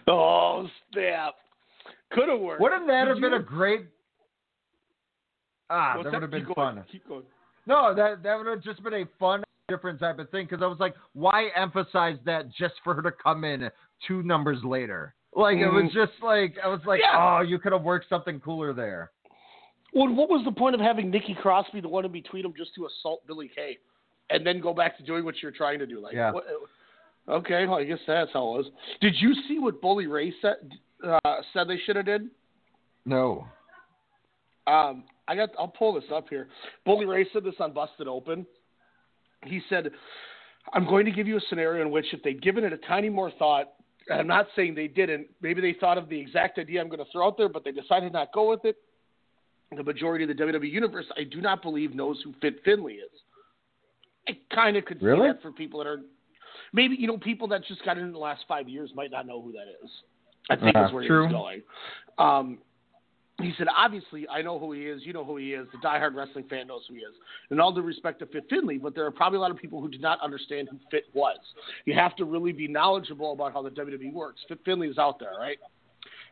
Oh 0.08 0.66
snap! 0.92 1.34
Could 2.12 2.28
have 2.28 2.40
worked. 2.40 2.60
Wouldn't 2.60 2.86
that 2.88 3.04
Did 3.04 3.08
have 3.08 3.20
been 3.20 3.34
a 3.34 3.42
great? 3.42 3.86
Ah, 5.70 5.94
that 6.02 6.12
would 6.12 6.22
have 6.22 6.30
been 6.30 6.44
Keep 6.46 6.56
going. 6.56 6.76
fun. 6.76 7.22
No, 7.66 7.94
that 7.94 8.22
that 8.22 8.36
would 8.36 8.46
have 8.48 8.62
just 8.62 8.82
been 8.82 8.94
a 8.94 9.04
fun, 9.18 9.43
different 9.68 9.98
type 9.98 10.18
of 10.18 10.30
thing. 10.30 10.46
Because 10.48 10.62
I 10.62 10.66
was 10.66 10.78
like, 10.78 10.94
why 11.12 11.48
emphasize 11.56 12.16
that 12.24 12.50
just 12.52 12.74
for 12.82 12.94
her 12.94 13.02
to 13.02 13.12
come 13.12 13.44
in 13.44 13.70
two 14.06 14.22
numbers 14.22 14.58
later? 14.64 15.14
Like 15.34 15.58
it 15.58 15.68
was 15.68 15.84
Mhm. 15.84 15.92
just 15.92 16.22
like 16.22 16.58
I 16.62 16.68
was 16.68 16.84
like, 16.86 17.00
Yeah. 17.00 17.38
oh, 17.38 17.40
you 17.40 17.58
could 17.58 17.72
have 17.72 17.82
worked 17.82 18.08
something 18.08 18.40
cooler 18.40 18.72
there. 18.72 19.10
Well, 19.92 20.12
what 20.12 20.28
was 20.28 20.44
the 20.44 20.52
point 20.52 20.74
of 20.74 20.80
having 20.80 21.10
Nikki 21.10 21.34
Crosby, 21.34 21.80
the 21.80 21.88
one 21.88 22.04
in 22.04 22.12
between 22.12 22.42
them, 22.42 22.54
just 22.56 22.74
to 22.74 22.86
assault 22.86 23.26
Billie 23.26 23.48
Kay, 23.48 23.78
and 24.30 24.46
then 24.46 24.60
go 24.60 24.72
back 24.74 24.96
to 24.96 25.02
doing 25.02 25.24
what 25.24 25.40
you're 25.42 25.52
trying 25.52 25.78
to 25.80 25.86
do? 25.86 26.00
Like, 26.00 26.14
Yeah. 26.14 26.32
what, 26.32 26.46
okay, 27.28 27.66
well, 27.66 27.78
I 27.78 27.84
guess 27.84 28.00
that's 28.06 28.32
how 28.32 28.54
it 28.54 28.58
was. 28.58 28.70
Did 29.00 29.20
you 29.20 29.34
see 29.48 29.58
what 29.58 29.80
Bully 29.80 30.06
Ray 30.06 30.32
said? 30.40 30.78
Uh, 31.02 31.42
said 31.52 31.68
they 31.68 31.78
should 31.78 31.96
have 31.96 32.06
did. 32.06 32.30
No. 33.04 33.46
Um, 34.66 35.04
I 35.28 35.34
got. 35.36 35.50
I'll 35.58 35.68
pull 35.68 35.92
this 35.92 36.10
up 36.10 36.28
here. 36.28 36.48
Bully 36.84 37.06
Ray 37.06 37.28
said 37.32 37.44
this 37.44 37.60
on 37.60 37.72
Busted 37.72 38.08
Open. 38.08 38.46
He 39.46 39.60
said, 39.68 39.90
"I'm 40.72 40.86
going 40.86 41.04
to 41.06 41.12
give 41.12 41.26
you 41.26 41.36
a 41.36 41.40
scenario 41.48 41.82
in 41.82 41.90
which 41.90 42.06
if 42.12 42.22
they'd 42.22 42.40
given 42.42 42.64
it 42.64 42.72
a 42.72 42.78
tiny 42.78 43.08
more 43.08 43.30
thought, 43.38 43.72
and 44.08 44.20
I'm 44.20 44.26
not 44.26 44.46
saying 44.56 44.74
they 44.74 44.88
didn't. 44.88 45.28
Maybe 45.40 45.60
they 45.60 45.74
thought 45.78 45.98
of 45.98 46.08
the 46.08 46.18
exact 46.18 46.58
idea 46.58 46.80
I'm 46.80 46.88
going 46.88 46.98
to 47.04 47.10
throw 47.12 47.26
out 47.26 47.36
there, 47.38 47.48
but 47.48 47.64
they 47.64 47.72
decided 47.72 48.12
not 48.12 48.24
to 48.26 48.30
go 48.34 48.50
with 48.50 48.64
it. 48.64 48.76
The 49.74 49.82
majority 49.82 50.24
of 50.24 50.28
the 50.36 50.42
WWE 50.44 50.70
universe, 50.70 51.06
I 51.16 51.24
do 51.24 51.40
not 51.40 51.62
believe, 51.62 51.94
knows 51.94 52.20
who 52.22 52.32
Fit 52.40 52.62
Finlay 52.64 52.94
is. 52.94 53.10
I 54.28 54.36
kind 54.54 54.76
of 54.76 54.84
could 54.84 55.00
see 55.00 55.06
Really? 55.06 55.28
that 55.28 55.42
for 55.42 55.50
people 55.52 55.80
that 55.80 55.86
are 55.86 56.00
maybe 56.72 56.96
you 56.98 57.06
know 57.06 57.18
people 57.18 57.48
that 57.48 57.64
just 57.64 57.84
got 57.84 57.98
in 57.98 58.12
the 58.12 58.18
last 58.18 58.44
five 58.46 58.68
years 58.68 58.90
might 58.94 59.10
not 59.10 59.26
know 59.26 59.40
who 59.42 59.52
that 59.52 59.66
is. 59.82 59.90
I 60.50 60.56
think 60.56 60.76
Uh, 60.76 60.84
is 60.86 60.92
where 60.92 61.02
he 61.02 61.08
true. 61.08 61.24
was 61.24 61.32
going. 61.32 61.62
Um, 62.18 62.58
he 63.40 63.52
said, 63.58 63.66
obviously, 63.76 64.28
I 64.28 64.42
know 64.42 64.58
who 64.58 64.72
he 64.72 64.82
is. 64.82 65.02
You 65.04 65.12
know 65.12 65.24
who 65.24 65.36
he 65.36 65.54
is. 65.54 65.66
The 65.72 65.78
diehard 65.78 66.14
wrestling 66.14 66.44
fan 66.48 66.68
knows 66.68 66.82
who 66.88 66.94
he 66.94 67.00
is. 67.00 67.14
And 67.50 67.60
all 67.60 67.72
due 67.72 67.82
respect 67.82 68.20
to 68.20 68.26
Fit 68.26 68.44
Finlay, 68.48 68.78
but 68.78 68.94
there 68.94 69.04
are 69.04 69.10
probably 69.10 69.38
a 69.38 69.40
lot 69.40 69.50
of 69.50 69.56
people 69.56 69.80
who 69.80 69.88
do 69.88 69.98
not 69.98 70.20
understand 70.20 70.68
who 70.70 70.78
Fit 70.90 71.04
was. 71.14 71.38
You 71.84 71.94
have 71.94 72.14
to 72.16 72.24
really 72.24 72.52
be 72.52 72.68
knowledgeable 72.68 73.32
about 73.32 73.52
how 73.52 73.62
the 73.62 73.70
WWE 73.70 74.12
works. 74.12 74.40
Fit 74.48 74.60
Finlay 74.64 74.88
is 74.88 74.98
out 74.98 75.18
there, 75.18 75.32
right? 75.38 75.58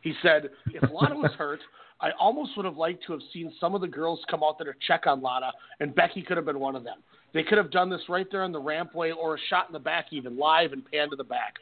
He 0.01 0.13
said, 0.21 0.49
if 0.67 0.89
Lana 0.91 1.15
was 1.15 1.31
hurt, 1.37 1.59
I 1.99 2.11
almost 2.19 2.51
would 2.57 2.65
have 2.65 2.77
liked 2.77 3.05
to 3.07 3.13
have 3.13 3.21
seen 3.31 3.53
some 3.59 3.75
of 3.75 3.81
the 3.81 3.87
girls 3.87 4.19
come 4.29 4.43
out 4.43 4.57
there 4.57 4.71
to 4.71 4.79
check 4.85 5.07
on 5.07 5.21
Lana, 5.21 5.51
and 5.79 5.93
Becky 5.93 6.21
could 6.21 6.37
have 6.37 6.45
been 6.45 6.59
one 6.59 6.75
of 6.75 6.83
them. 6.83 6.97
They 7.33 7.43
could 7.43 7.57
have 7.57 7.71
done 7.71 7.89
this 7.89 8.01
right 8.09 8.27
there 8.31 8.43
on 8.43 8.51
the 8.51 8.61
rampway 8.61 9.15
or 9.15 9.35
a 9.35 9.39
shot 9.49 9.67
in 9.67 9.73
the 9.73 9.79
back, 9.79 10.07
even 10.11 10.37
live 10.37 10.71
and 10.71 10.83
pan 10.89 11.09
to 11.09 11.15
the 11.15 11.23
back. 11.23 11.55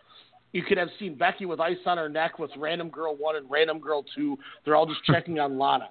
You 0.54 0.64
could 0.64 0.78
have 0.78 0.90
seen 1.00 1.16
Becky 1.16 1.46
with 1.46 1.60
ice 1.60 1.78
on 1.86 1.98
her 1.98 2.10
neck 2.10 2.40
with 2.40 2.52
Random 2.58 2.90
Girl 2.90 3.16
1 3.16 3.36
and 3.36 3.50
Random 3.50 3.80
Girl 3.80 4.04
2. 4.16 4.38
They're 4.66 4.76
all 4.76 4.86
just 4.86 5.04
checking 5.06 5.40
on 5.40 5.58
Lana. 5.58 5.88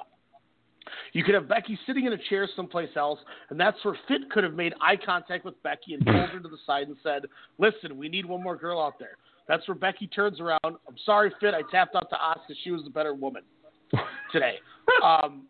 You 1.12 1.24
could 1.24 1.34
have 1.34 1.48
Becky 1.48 1.78
sitting 1.86 2.06
in 2.06 2.12
a 2.12 2.18
chair 2.28 2.48
someplace 2.56 2.90
else, 2.96 3.18
and 3.50 3.60
that's 3.60 3.76
where 3.84 3.96
Fit 4.08 4.30
could 4.30 4.44
have 4.44 4.54
made 4.54 4.74
eye 4.80 4.96
contact 4.96 5.44
with 5.44 5.60
Becky 5.62 5.94
and 5.94 6.04
pulled 6.04 6.30
her 6.30 6.40
to 6.40 6.48
the 6.48 6.58
side 6.66 6.88
and 6.88 6.96
said, 7.02 7.22
Listen, 7.58 7.96
we 7.96 8.08
need 8.08 8.26
one 8.26 8.42
more 8.42 8.56
girl 8.56 8.80
out 8.80 8.98
there. 8.98 9.16
That's 9.46 9.66
where 9.68 9.74
Becky 9.74 10.06
turns 10.06 10.40
around. 10.40 10.60
I'm 10.64 10.96
sorry, 11.04 11.32
Fit. 11.40 11.54
I 11.54 11.62
tapped 11.70 11.96
out 11.96 12.08
to 12.10 12.16
Asuka. 12.16 12.56
She 12.62 12.70
was 12.70 12.82
the 12.84 12.90
better 12.90 13.14
woman 13.14 13.42
today. 14.32 14.56
Um, 15.04 15.44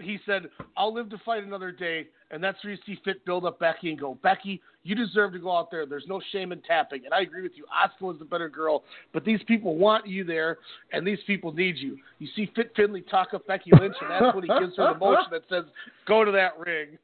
he 0.00 0.18
said, 0.26 0.48
I'll 0.76 0.92
live 0.92 1.10
to 1.10 1.18
fight 1.18 1.44
another 1.44 1.70
day. 1.70 2.08
And 2.30 2.42
that's 2.42 2.62
where 2.64 2.72
you 2.72 2.78
see 2.86 2.98
Fit 3.04 3.24
build 3.24 3.44
up 3.44 3.58
Becky 3.58 3.90
and 3.90 4.00
go, 4.00 4.18
Becky, 4.22 4.60
you 4.84 4.94
deserve 4.94 5.32
to 5.32 5.38
go 5.38 5.54
out 5.54 5.70
there. 5.70 5.84
There's 5.84 6.06
no 6.08 6.20
shame 6.32 6.50
in 6.52 6.62
tapping. 6.62 7.04
And 7.04 7.12
I 7.12 7.20
agree 7.20 7.42
with 7.42 7.52
you. 7.56 7.64
Asuka 7.66 8.06
was 8.08 8.18
the 8.18 8.24
better 8.24 8.48
girl. 8.48 8.84
But 9.12 9.24
these 9.24 9.40
people 9.46 9.76
want 9.76 10.06
you 10.06 10.24
there, 10.24 10.58
and 10.92 11.06
these 11.06 11.18
people 11.26 11.52
need 11.52 11.76
you. 11.76 11.98
You 12.18 12.28
see 12.34 12.50
Fit 12.56 12.72
Finlay 12.74 13.02
talk 13.02 13.34
up 13.34 13.46
Becky 13.46 13.70
Lynch, 13.78 13.94
and 14.00 14.10
that's 14.10 14.34
when 14.34 14.44
he 14.44 14.50
gives 14.60 14.76
her 14.78 14.94
the 14.94 14.98
motion 14.98 15.26
that 15.30 15.42
says, 15.48 15.64
go 16.08 16.24
to 16.24 16.32
that 16.32 16.58
ring. 16.58 16.98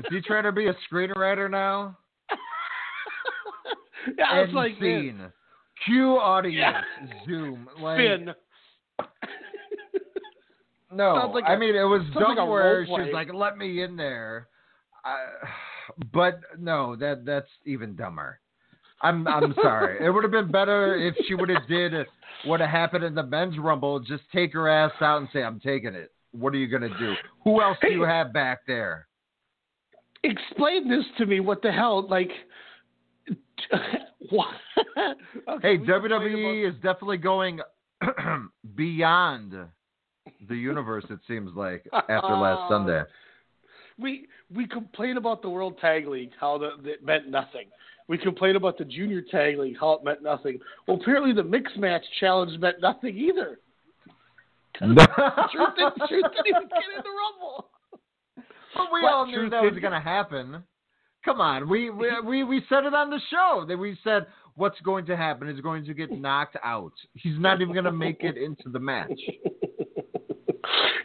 Is 0.00 0.06
he 0.10 0.20
trying 0.20 0.44
to 0.44 0.52
be 0.52 0.66
a 0.66 0.74
screenwriter 0.90 1.50
now? 1.50 1.96
yeah, 4.18 4.24
I 4.28 4.40
was 4.40 4.48
End 4.48 4.56
like, 4.56 4.72
scene. 4.80 5.18
man, 5.18 5.32
Cue 5.86 6.16
audience. 6.16 6.74
Yeah. 7.06 7.24
Zoom. 7.24 7.68
Like, 7.80 7.98
Finn. 7.98 8.34
No, 10.92 11.30
like 11.32 11.44
I 11.46 11.54
a- 11.54 11.58
mean 11.58 11.74
it 11.74 11.84
was 11.84 12.02
dumb 12.14 12.36
like 12.36 12.48
where 12.48 12.78
role 12.78 12.84
she 12.84 13.02
was 13.02 13.10
like, 13.12 13.32
"Let 13.32 13.56
me 13.56 13.82
in 13.82 13.96
there," 13.96 14.48
I, 15.04 15.26
but 16.12 16.40
no, 16.58 16.96
that 16.96 17.24
that's 17.24 17.48
even 17.64 17.94
dumber. 17.94 18.40
I'm 19.02 19.26
I'm 19.26 19.54
sorry. 19.62 20.04
It 20.04 20.10
would 20.10 20.24
have 20.24 20.32
been 20.32 20.50
better 20.50 20.96
if 20.96 21.14
she 21.26 21.34
would 21.34 21.48
have 21.48 21.66
did 21.68 21.94
what 22.44 22.60
happened 22.60 23.04
in 23.04 23.14
the 23.14 23.22
men's 23.22 23.58
rumble. 23.58 24.00
Just 24.00 24.22
take 24.34 24.52
her 24.52 24.68
ass 24.68 24.92
out 25.00 25.18
and 25.18 25.28
say, 25.32 25.42
"I'm 25.42 25.60
taking 25.60 25.94
it." 25.94 26.12
What 26.32 26.54
are 26.54 26.58
you 26.58 26.68
gonna 26.68 26.96
do? 26.98 27.14
Who 27.44 27.60
else 27.62 27.78
do 27.80 27.88
you 27.88 28.02
have 28.02 28.32
back 28.32 28.60
there? 28.66 29.06
Explain 30.22 30.88
this 30.88 31.04
to 31.18 31.26
me. 31.26 31.40
What 31.40 31.62
the 31.62 31.72
hell? 31.72 32.06
Like, 32.06 32.30
what? 34.30 34.48
Hey, 35.62 35.78
WWE 35.78 36.68
is 36.68 36.74
definitely 36.76 37.16
going 37.16 37.60
beyond 38.76 39.54
the 40.48 40.56
universe. 40.56 41.04
It 41.10 41.20
seems 41.26 41.50
like 41.54 41.86
after 41.92 42.36
last 42.36 42.70
Sunday. 42.70 43.02
we 43.98 44.26
we 44.54 44.66
complain 44.66 45.16
about 45.16 45.42
the 45.42 45.50
World 45.50 45.78
Tag 45.80 46.06
League 46.06 46.32
how 46.40 46.58
the, 46.58 46.70
that 46.84 47.04
meant 47.04 47.28
nothing. 47.28 47.68
We 48.08 48.18
complain 48.18 48.56
about 48.56 48.76
the 48.76 48.84
Junior 48.84 49.22
Tag 49.22 49.58
League 49.58 49.76
how 49.78 49.92
it 49.92 50.04
meant 50.04 50.22
nothing. 50.22 50.58
Well, 50.86 50.98
apparently 51.00 51.32
the 51.32 51.44
mixed 51.44 51.76
match 51.76 52.02
challenge 52.18 52.58
meant 52.58 52.80
nothing 52.80 53.16
either. 53.16 53.60
Truth 54.80 54.96
didn't, 54.96 56.08
Truth 56.08 56.24
didn't 56.24 56.46
even 56.46 56.62
get 56.62 56.88
in 56.96 57.02
the 57.04 57.10
Rumble. 57.10 57.70
But 58.74 58.86
we 58.92 59.02
What 59.02 59.12
all 59.12 59.26
knew 59.26 59.34
truth 59.34 59.50
that 59.50 59.62
was 59.62 59.78
going 59.80 59.92
to 59.92 60.00
happen. 60.00 60.62
Come 61.24 61.40
on, 61.40 61.68
we, 61.68 61.90
we 61.90 62.08
we 62.24 62.44
we 62.44 62.62
said 62.68 62.84
it 62.84 62.94
on 62.94 63.10
the 63.10 63.20
show 63.30 63.66
that 63.68 63.76
we 63.76 63.98
said 64.02 64.26
what's 64.54 64.80
going 64.80 65.04
to 65.06 65.16
happen 65.16 65.48
is 65.48 65.60
going 65.60 65.84
to 65.84 65.92
get 65.92 66.10
knocked 66.10 66.56
out. 66.64 66.92
He's 67.14 67.38
not 67.38 67.60
even 67.60 67.74
going 67.74 67.84
to 67.84 67.92
make 67.92 68.22
it 68.22 68.36
into 68.36 68.70
the 68.70 68.78
match. 68.78 69.10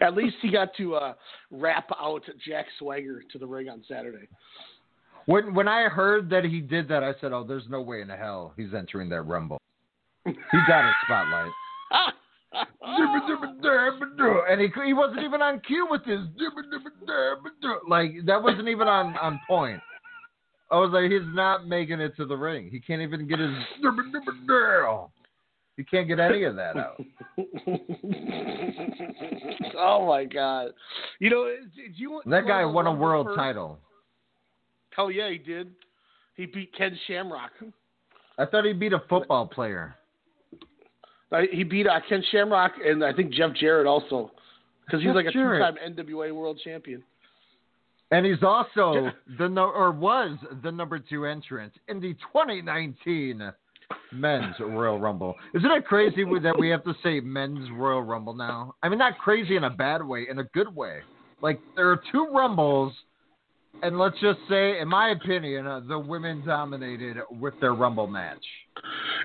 At 0.02 0.16
least 0.16 0.36
he 0.42 0.52
got 0.52 0.70
to 0.78 0.96
uh, 0.96 1.14
rap 1.52 1.90
out 2.00 2.24
Jack 2.46 2.66
Swagger 2.80 3.24
to 3.32 3.38
the 3.38 3.48
ring 3.48 3.70
on 3.70 3.84
Saturday. 3.88 4.28
When 5.26 5.54
when 5.54 5.68
I 5.68 5.84
heard 5.84 6.30
that 6.30 6.44
he 6.46 6.60
did 6.62 6.88
that, 6.90 7.04
I 7.04 7.14
said, 7.20 7.32
"Oh, 7.32 7.44
there's 7.44 7.68
no 7.70 7.82
way 7.82 8.02
in 8.02 8.10
hell 8.10 8.54
he's 8.56 8.74
entering 8.78 9.10
that 9.10 9.22
rumble. 9.22 9.60
He 10.26 10.34
got 10.68 10.86
a 10.86 10.94
spotlight." 11.06 11.52
and 14.50 14.62
he 14.62 14.68
he 14.86 14.94
wasn't 14.94 15.24
even 15.24 15.42
on 15.42 15.60
cue 15.62 15.88
with 15.90 16.04
his 16.06 16.20
like 17.88 18.12
that 18.26 18.42
wasn't 18.42 18.68
even 18.68 18.88
on 18.88 19.18
on 19.18 19.40
point. 19.48 19.82
I 20.72 20.80
was 20.80 20.92
like, 20.92 21.12
he's 21.12 21.36
not 21.36 21.68
making 21.68 22.00
it 22.02 22.16
to 22.18 22.26
the 22.26 22.36
ring. 22.36 22.70
He 22.72 22.80
can't 22.80 23.02
even 23.02 23.28
get 23.28 23.40
his. 23.40 23.52
He 25.78 25.84
can't 25.84 26.08
get 26.08 26.20
any 26.20 26.44
of 26.44 26.56
that 26.56 26.78
out. 26.78 27.02
oh 29.78 30.08
my 30.08 30.24
god! 30.26 30.72
You 31.20 31.30
know, 31.30 31.46
did 31.76 31.98
you 31.98 32.22
That 32.26 32.48
guy 32.48 32.64
won 32.66 32.88
a 32.88 32.94
world 32.94 33.28
first? 33.28 33.38
title. 33.38 33.80
Hell 34.96 35.12
yeah, 35.12 35.30
he 35.30 35.38
did. 35.38 35.72
He 36.36 36.46
beat 36.46 36.74
Ken 36.78 36.98
Shamrock. 37.08 37.52
I 38.38 38.46
thought 38.46 38.66
he 38.66 38.74
beat 38.74 38.94
a 38.94 39.02
football 39.10 39.48
player. 39.48 39.96
He 41.52 41.64
beat 41.64 41.88
uh, 41.88 42.00
Ken 42.08 42.24
Shamrock 42.32 42.74
and 42.86 43.04
I 43.04 43.12
think 43.12 43.34
Jeff 43.34 43.54
Jarrett 43.56 43.88
also, 43.88 44.32
because 44.86 45.02
he's 45.02 45.14
like 45.14 45.26
a 45.26 45.32
two-time 45.32 45.76
NWA 45.86 46.34
World 46.34 46.60
Champion. 46.64 47.04
And 48.12 48.26
he's 48.26 48.42
also 48.42 49.10
the 49.38 49.50
no, 49.50 49.66
or 49.66 49.92
was 49.92 50.38
the 50.64 50.72
number 50.72 51.00
two 51.00 51.26
entrant 51.26 51.74
in 51.90 52.00
the 52.00 52.14
2019 52.34 53.52
Men's 54.12 54.56
Royal 54.60 55.00
Rumble. 55.00 55.36
Isn't 55.54 55.72
it 55.72 55.86
crazy 55.86 56.24
that 56.44 56.58
we 56.58 56.70
have 56.70 56.84
to 56.84 56.94
say 57.04 57.20
Men's 57.20 57.70
Royal 57.74 58.02
Rumble 58.02 58.34
now? 58.34 58.76
I 58.82 58.90
mean, 58.90 59.00
not 59.00 59.18
crazy 59.18 59.56
in 59.56 59.64
a 59.66 59.70
bad 59.70 60.06
way, 60.06 60.28
in 60.30 60.40
a 60.40 60.44
good 60.46 60.74
way. 60.74 61.00
Like 61.42 61.60
there 61.76 61.90
are 61.92 62.02
two 62.12 62.28
Rumbles, 62.34 62.94
and 63.84 63.98
let's 64.00 64.20
just 64.22 64.40
say, 64.50 64.80
in 64.80 64.88
my 64.88 65.10
opinion, 65.10 65.68
uh, 65.68 65.82
the 65.82 66.00
women 66.00 66.44
dominated 66.46 67.18
with 67.30 67.54
their 67.60 67.74
Rumble 67.74 68.08
match. 68.08 68.44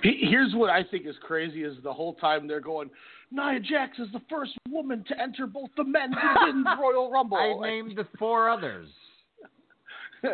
Here's 0.03 0.55
what 0.55 0.71
I 0.71 0.83
think 0.83 1.07
is 1.07 1.15
crazy: 1.23 1.63
is 1.63 1.77
the 1.83 1.93
whole 1.93 2.15
time 2.15 2.49
they're 2.49 2.61
going, 2.61 2.91
Nia 3.31 3.61
Jax 3.61 3.99
is 3.99 4.09
the 4.13 4.23
first 4.29 4.53
woman 4.69 5.05
to 5.09 5.21
enter 5.21 5.47
both 5.47 5.71
the 5.77 5.85
men's 5.85 6.15
and 6.21 6.65
women's 6.65 6.79
Royal 6.81 7.11
Rumble. 7.11 7.37
I 7.37 7.69
named 7.69 7.97
the 7.97 8.07
four 8.19 8.51
others. 8.51 8.89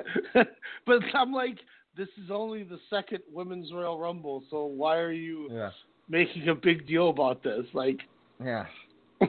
but 0.87 1.03
I'm 1.14 1.33
like, 1.33 1.59
this 1.97 2.09
is 2.23 2.31
only 2.31 2.63
the 2.63 2.79
second 2.91 3.21
women's 3.33 3.73
Royal 3.73 3.99
Rumble, 3.99 4.43
so 4.51 4.65
why 4.67 4.97
are 4.99 5.13
you 5.13 5.49
Yeah. 5.51 5.71
making 6.09 6.49
a 6.49 6.55
big 6.55 6.87
deal 6.87 7.09
about 7.11 7.43
this? 7.43 7.67
Like, 7.75 8.01
Yeah. 8.45 8.67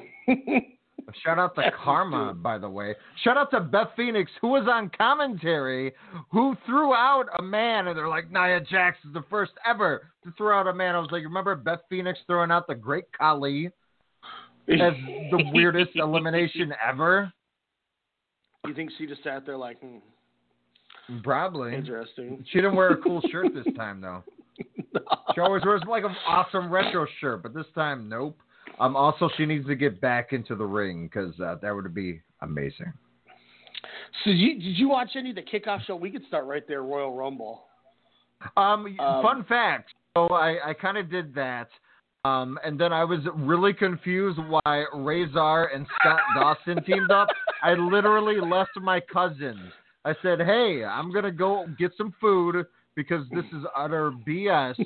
Shout 1.24 1.40
out 1.40 1.56
to 1.56 1.72
Kharma, 1.72 2.40
by 2.42 2.58
the 2.58 2.70
way. 2.70 2.94
Shout 3.24 3.38
out 3.38 3.50
to 3.52 3.62
Beth 3.62 3.92
Phoenix, 3.96 4.30
who 4.42 4.50
was 4.50 4.68
on 4.68 4.90
commentary, 4.90 5.94
who 6.30 6.54
threw 6.66 6.94
out 6.94 7.28
a 7.40 7.42
man, 7.42 7.88
and 7.88 7.98
they're 7.98 8.10
like, 8.10 8.30
Nia 8.30 8.60
Jax 8.60 8.98
is 9.06 9.14
the 9.14 9.24
first 9.30 9.54
ever 9.66 10.12
to 10.26 10.32
throw 10.34 10.60
out 10.60 10.68
a 10.68 10.74
man. 10.74 10.96
I 10.96 11.00
was 11.00 11.10
like, 11.12 11.24
remember 11.24 11.56
Beth 11.56 11.80
Phoenix 11.90 12.20
throwing 12.28 12.52
out 12.52 12.68
the 12.68 12.76
Great 12.76 13.06
Khali 13.18 13.68
as 14.68 14.94
the 15.32 15.50
weirdest 15.54 15.92
elimination 15.96 16.74
ever? 16.86 17.32
you 18.66 18.74
think 18.74 18.92
she 18.98 19.06
just 19.08 19.24
sat 19.24 19.46
there 19.46 19.56
like, 19.56 19.80
hmm, 19.80 20.00
Probably. 21.24 21.74
interesting. 21.76 22.44
She 22.52 22.58
didn't 22.60 22.76
wear 22.76 22.90
a 22.90 22.98
cool 22.98 23.22
shirt 23.32 23.54
this 23.54 23.74
time, 23.76 24.02
though. 24.02 24.24
She 25.34 25.42
always 25.42 25.64
wears 25.64 25.82
like 25.88 26.04
an 26.04 26.16
awesome 26.28 26.72
retro 26.72 27.06
shirt, 27.20 27.44
but 27.44 27.54
this 27.54 27.66
time, 27.76 28.10
nope. 28.10 28.38
Um, 28.80 28.96
also, 28.96 29.30
she 29.38 29.46
needs 29.46 29.66
to 29.68 29.76
get 29.76 30.02
back 30.02 30.34
into 30.34 30.56
the 30.56 30.66
ring 30.66 31.08
because 31.08 31.40
uh, 31.40 31.56
that 31.62 31.74
would 31.74 31.94
be 31.94 32.22
amazing. 32.42 32.92
So 34.24 34.32
did 34.32 34.38
you, 34.38 34.54
did 34.56 34.78
you 34.78 34.90
watch 34.90 35.10
any 35.16 35.30
of 35.30 35.36
the 35.36 35.44
kickoff 35.44 35.84
show? 35.86 35.96
We 35.96 36.10
could 36.10 36.26
start 36.28 36.46
right 36.46 36.64
there, 36.68 36.84
Royal 36.84 37.16
Rumble. 37.16 37.64
Um, 38.56 38.86
Um, 39.00 39.24
fun 39.24 39.46
fact. 39.48 39.94
So 40.16 40.28
I, 40.28 40.70
I 40.70 40.74
kind 40.74 40.98
of 40.98 41.10
did 41.10 41.34
that. 41.36 41.70
Um, 42.26 42.60
and 42.66 42.80
then 42.80 42.92
I 42.92 43.04
was 43.04 43.20
really 43.36 43.74
confused 43.74 44.40
why 44.50 44.86
Razor 44.94 45.66
and 45.74 45.86
Scott 46.00 46.20
Dawson 46.36 46.84
teamed 46.84 47.12
up. 47.12 47.30
I 47.64 47.74
literally 47.74 48.40
left 48.42 48.72
my 48.82 49.00
cousins. 49.00 49.72
I 50.06 50.16
said, 50.22 50.40
"Hey, 50.40 50.84
I'm 50.84 51.12
gonna 51.12 51.32
go 51.32 51.68
get 51.78 51.92
some 51.98 52.14
food 52.20 52.66
because 52.96 53.28
this 53.30 53.46
is 53.46 53.66
utter 53.76 54.12
BS." 54.28 54.76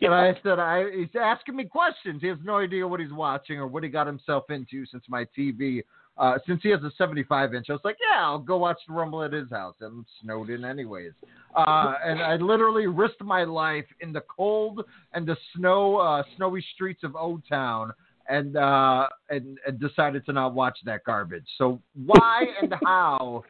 And 0.00 0.14
I 0.14 0.34
said, 0.42 0.58
"I 0.58 0.90
he's 0.90 1.14
asking 1.18 1.56
me 1.56 1.64
questions. 1.64 2.22
He 2.22 2.28
has 2.28 2.38
no 2.42 2.56
idea 2.56 2.88
what 2.88 3.00
he's 3.00 3.12
watching 3.12 3.58
or 3.58 3.66
what 3.66 3.82
he 3.82 3.90
got 3.90 4.06
himself 4.06 4.50
into 4.50 4.86
since 4.86 5.04
my 5.08 5.26
TV." 5.36 5.82
Uh, 6.16 6.38
since 6.46 6.60
he 6.62 6.68
has 6.68 6.80
a 6.84 6.92
75 6.96 7.54
inch, 7.54 7.66
I 7.68 7.72
was 7.72 7.80
like, 7.82 7.96
yeah, 8.00 8.22
I'll 8.22 8.38
go 8.38 8.56
watch 8.56 8.78
the 8.86 8.94
Rumble 8.94 9.24
at 9.24 9.32
his 9.32 9.50
house. 9.50 9.74
I'm 9.82 10.06
snowed 10.22 10.48
in 10.48 10.64
anyways. 10.64 11.10
Uh, 11.56 11.94
and 12.04 12.22
I 12.22 12.36
literally 12.36 12.86
risked 12.86 13.22
my 13.22 13.42
life 13.42 13.86
in 14.00 14.12
the 14.12 14.22
cold 14.22 14.84
and 15.12 15.26
the 15.26 15.36
snow, 15.56 15.96
uh, 15.96 16.22
snowy 16.36 16.64
streets 16.74 17.02
of 17.02 17.16
O 17.16 17.42
Town, 17.48 17.92
and, 18.28 18.56
uh, 18.56 19.08
and 19.28 19.58
and 19.66 19.78
decided 19.80 20.24
to 20.26 20.32
not 20.32 20.54
watch 20.54 20.78
that 20.84 21.04
garbage. 21.04 21.46
So 21.58 21.80
why 22.06 22.46
and 22.62 22.72
how 22.84 23.44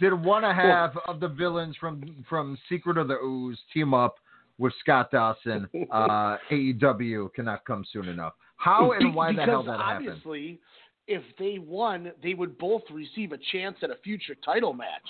did 0.00 0.12
one 0.12 0.44
and 0.44 0.52
a 0.58 0.62
half 0.62 0.94
of 1.06 1.20
the 1.20 1.28
villains 1.28 1.76
from 1.78 2.24
from 2.28 2.58
Secret 2.68 2.98
of 2.98 3.08
the 3.08 3.14
Ooze 3.14 3.58
team 3.72 3.94
up 3.94 4.16
with 4.58 4.72
Scott 4.80 5.10
Dawson? 5.10 5.68
Uh, 5.90 6.36
AEW 6.50 7.32
cannot 7.34 7.64
come 7.64 7.84
soon 7.92 8.08
enough. 8.08 8.34
How 8.56 8.92
and 8.92 9.14
why 9.14 9.32
the 9.32 9.42
hell 9.42 9.62
that 9.62 9.78
happened? 9.78 10.08
obviously, 10.08 10.60
if 11.06 11.22
they 11.38 11.58
won, 11.58 12.12
they 12.22 12.34
would 12.34 12.58
both 12.58 12.82
receive 12.90 13.32
a 13.32 13.38
chance 13.52 13.76
at 13.82 13.90
a 13.90 13.96
future 14.02 14.34
title 14.44 14.72
match. 14.72 15.06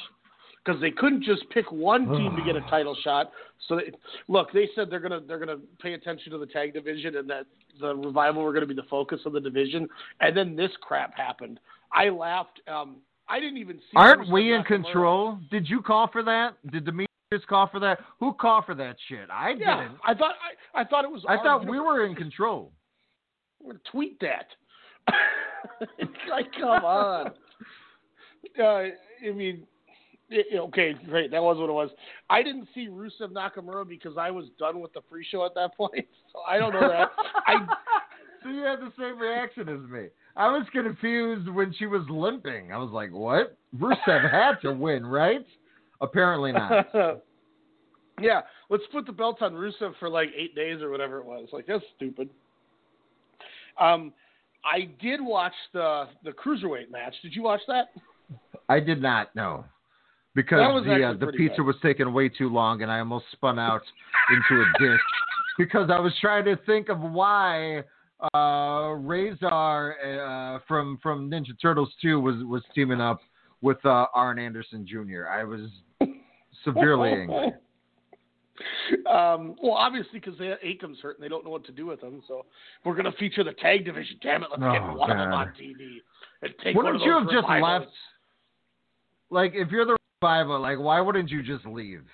Because 0.64 0.80
they 0.80 0.90
couldn't 0.90 1.22
just 1.22 1.48
pick 1.50 1.70
one 1.70 2.08
team 2.08 2.34
to 2.36 2.44
get 2.44 2.56
a 2.56 2.60
title 2.70 2.96
shot. 3.04 3.30
So 3.68 3.76
they, 3.76 3.92
look, 4.28 4.52
they 4.52 4.68
said 4.74 4.90
they're 4.90 5.00
gonna 5.00 5.20
they're 5.20 5.38
gonna 5.38 5.60
pay 5.80 5.94
attention 5.94 6.32
to 6.32 6.38
the 6.38 6.46
tag 6.46 6.74
division 6.74 7.16
and 7.16 7.30
that 7.30 7.46
the 7.80 7.94
revival 7.94 8.42
were 8.42 8.52
gonna 8.52 8.66
be 8.66 8.74
the 8.74 8.82
focus 8.90 9.20
of 9.26 9.32
the 9.32 9.40
division. 9.40 9.88
And 10.20 10.36
then 10.36 10.56
this 10.56 10.72
crap 10.80 11.16
happened. 11.16 11.60
I 11.92 12.08
laughed. 12.08 12.60
Um, 12.68 12.96
I 13.28 13.40
didn't 13.40 13.58
even 13.58 13.76
see. 13.78 13.96
Aren't 13.96 14.28
we 14.30 14.52
in 14.54 14.62
control? 14.62 15.38
Did 15.50 15.68
you 15.68 15.82
call 15.82 16.08
for 16.12 16.22
that? 16.22 16.54
Did 16.70 16.84
Demetrius 16.84 17.08
call 17.48 17.68
for 17.68 17.80
that? 17.80 17.98
Who 18.20 18.32
called 18.34 18.64
for 18.66 18.74
that 18.76 18.96
shit? 19.08 19.28
I 19.32 19.50
Yeah, 19.58 19.82
didn't. 19.82 19.98
I 20.04 20.14
thought 20.14 20.34
I, 20.74 20.80
I 20.80 20.84
thought 20.84 21.04
it 21.04 21.10
was. 21.10 21.24
I 21.28 21.36
thought 21.42 21.66
we 21.68 21.80
were 21.80 22.06
in 22.06 22.14
control. 22.14 22.72
I'm 23.60 23.66
gonna 23.68 23.80
tweet 23.90 24.20
that. 24.20 24.46
it's 25.98 26.10
like, 26.30 26.46
come 26.52 26.84
on. 26.84 27.32
Uh, 28.58 28.62
I 28.62 28.92
mean, 29.34 29.66
it- 30.30 30.58
okay, 30.58 30.94
great. 31.08 31.30
That 31.32 31.42
was 31.42 31.56
what 31.58 31.68
it 31.68 31.72
was. 31.72 31.90
I 32.30 32.42
didn't 32.42 32.68
see 32.74 32.86
Rusev 32.88 33.32
Nakamura 33.32 33.88
because 33.88 34.16
I 34.16 34.30
was 34.30 34.46
done 34.58 34.80
with 34.80 34.92
the 34.92 35.00
pre-show 35.00 35.44
at 35.44 35.54
that 35.54 35.76
point, 35.76 35.94
so 36.32 36.40
I 36.48 36.58
don't 36.58 36.72
know 36.72 36.88
that. 36.88 37.10
I 37.46 37.66
So 38.42 38.50
you 38.50 38.60
had 38.62 38.80
the 38.80 38.92
same 38.98 39.18
reaction 39.18 39.68
as 39.68 39.80
me. 39.90 40.06
I 40.36 40.48
was 40.48 40.66
confused 40.72 41.48
when 41.48 41.74
she 41.78 41.86
was 41.86 42.02
limping. 42.10 42.72
I 42.72 42.76
was 42.78 42.90
like, 42.90 43.10
"What? 43.10 43.56
Rusev 43.76 44.30
had 44.30 44.60
to 44.62 44.72
win, 44.72 45.06
right?" 45.06 45.46
Apparently 46.00 46.52
not. 46.52 46.86
yeah, 48.20 48.42
let's 48.68 48.84
put 48.92 49.06
the 49.06 49.12
belt 49.12 49.40
on 49.40 49.54
Rusev 49.54 49.94
for 49.98 50.08
like 50.08 50.28
eight 50.36 50.54
days 50.54 50.82
or 50.82 50.90
whatever 50.90 51.18
it 51.18 51.24
was. 51.24 51.48
Like 51.52 51.66
that's 51.66 51.84
stupid. 51.96 52.28
Um, 53.80 54.12
I 54.64 54.88
did 55.00 55.20
watch 55.20 55.54
the 55.72 56.04
the 56.24 56.32
cruiserweight 56.32 56.90
match. 56.90 57.14
Did 57.22 57.34
you 57.34 57.42
watch 57.42 57.60
that? 57.68 57.88
I 58.68 58.80
did 58.80 59.00
not 59.00 59.34
know 59.34 59.64
because 60.34 60.84
the 60.84 61.02
uh, 61.02 61.12
the 61.14 61.32
pizza 61.32 61.56
good. 61.56 61.66
was 61.66 61.76
taking 61.82 62.12
way 62.12 62.28
too 62.28 62.48
long, 62.50 62.82
and 62.82 62.90
I 62.90 62.98
almost 62.98 63.24
spun 63.32 63.58
out 63.58 63.82
into 64.30 64.62
a 64.62 64.66
dish 64.78 65.00
because 65.58 65.88
I 65.90 65.98
was 65.98 66.12
trying 66.20 66.44
to 66.44 66.56
think 66.66 66.90
of 66.90 67.00
why 67.00 67.82
uh, 68.34 68.94
Razor 68.98 69.94
uh, 70.02 70.58
from 70.66 70.98
from 71.02 71.30
Ninja 71.30 71.60
Turtles 71.60 71.92
2 72.02 72.20
was 72.20 72.36
was 72.44 72.62
teaming 72.74 73.00
up 73.00 73.20
with 73.62 73.84
uh, 73.84 74.06
Arn 74.14 74.38
Anderson 74.38 74.86
Jr. 74.86 75.26
I 75.28 75.44
was 75.44 75.70
severely 76.64 77.10
angry. 77.10 77.52
Um, 79.06 79.54
well, 79.62 79.72
obviously, 79.72 80.18
because 80.18 80.40
Akam's 80.62 80.98
hurt 81.00 81.18
and 81.18 81.24
they 81.24 81.28
don't 81.28 81.44
know 81.44 81.50
what 81.50 81.66
to 81.66 81.72
do 81.72 81.84
with 81.84 82.02
him. 82.02 82.22
So 82.26 82.46
we're 82.84 82.94
going 82.94 83.04
to 83.04 83.12
feature 83.18 83.44
the 83.44 83.52
tag 83.52 83.84
division. 83.84 84.16
Damn 84.22 84.42
it, 84.42 84.48
let's 84.50 84.62
get 84.62 84.82
Oh, 84.82 84.94
one 84.94 85.10
of 85.10 85.18
them 85.18 85.32
on 85.32 85.48
TV 85.48 85.98
and 86.40 86.54
take 86.64 86.74
Wouldn't 86.74 86.96
of 86.96 87.02
you 87.02 87.12
have 87.12 87.30
just 87.30 87.46
left? 87.62 87.92
Like, 89.28 89.52
if 89.54 89.70
you're 89.70 89.84
the 89.84 89.96
revival, 90.22 90.58
like, 90.60 90.78
why 90.78 91.02
wouldn't 91.02 91.30
you 91.30 91.42
just 91.42 91.66
leave? 91.66 92.04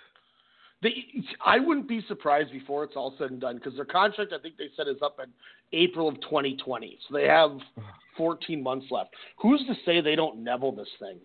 They, 0.83 1.05
I 1.45 1.61
wouldn't 1.61 1.89
be 1.89 2.05
surprised 2.09 2.51
before 2.51 2.83
it's 2.85 2.97
all 2.97 3.15
said 3.19 3.31
and 3.31 3.41
done 3.41 3.57
because 3.57 3.75
their 3.77 3.85
contract, 3.85 4.33
I 4.33 4.39
think 4.39 4.57
they 4.57 4.69
said, 4.77 4.89
is 4.89 5.01
up 5.03 5.19
in 5.23 5.31
April 5.79 6.09
of 6.09 6.21
2020. 6.23 6.99
So 7.09 7.15
they 7.15 7.27
have 7.27 7.53
14 8.17 8.63
months 8.63 8.87
left. 8.91 9.11
Who's 9.41 9.65
to 9.67 9.75
say 9.87 10.01
they 10.01 10.17
don't 10.17 10.43
Neville 10.43 10.73
this 10.73 10.89
thing? 10.99 11.19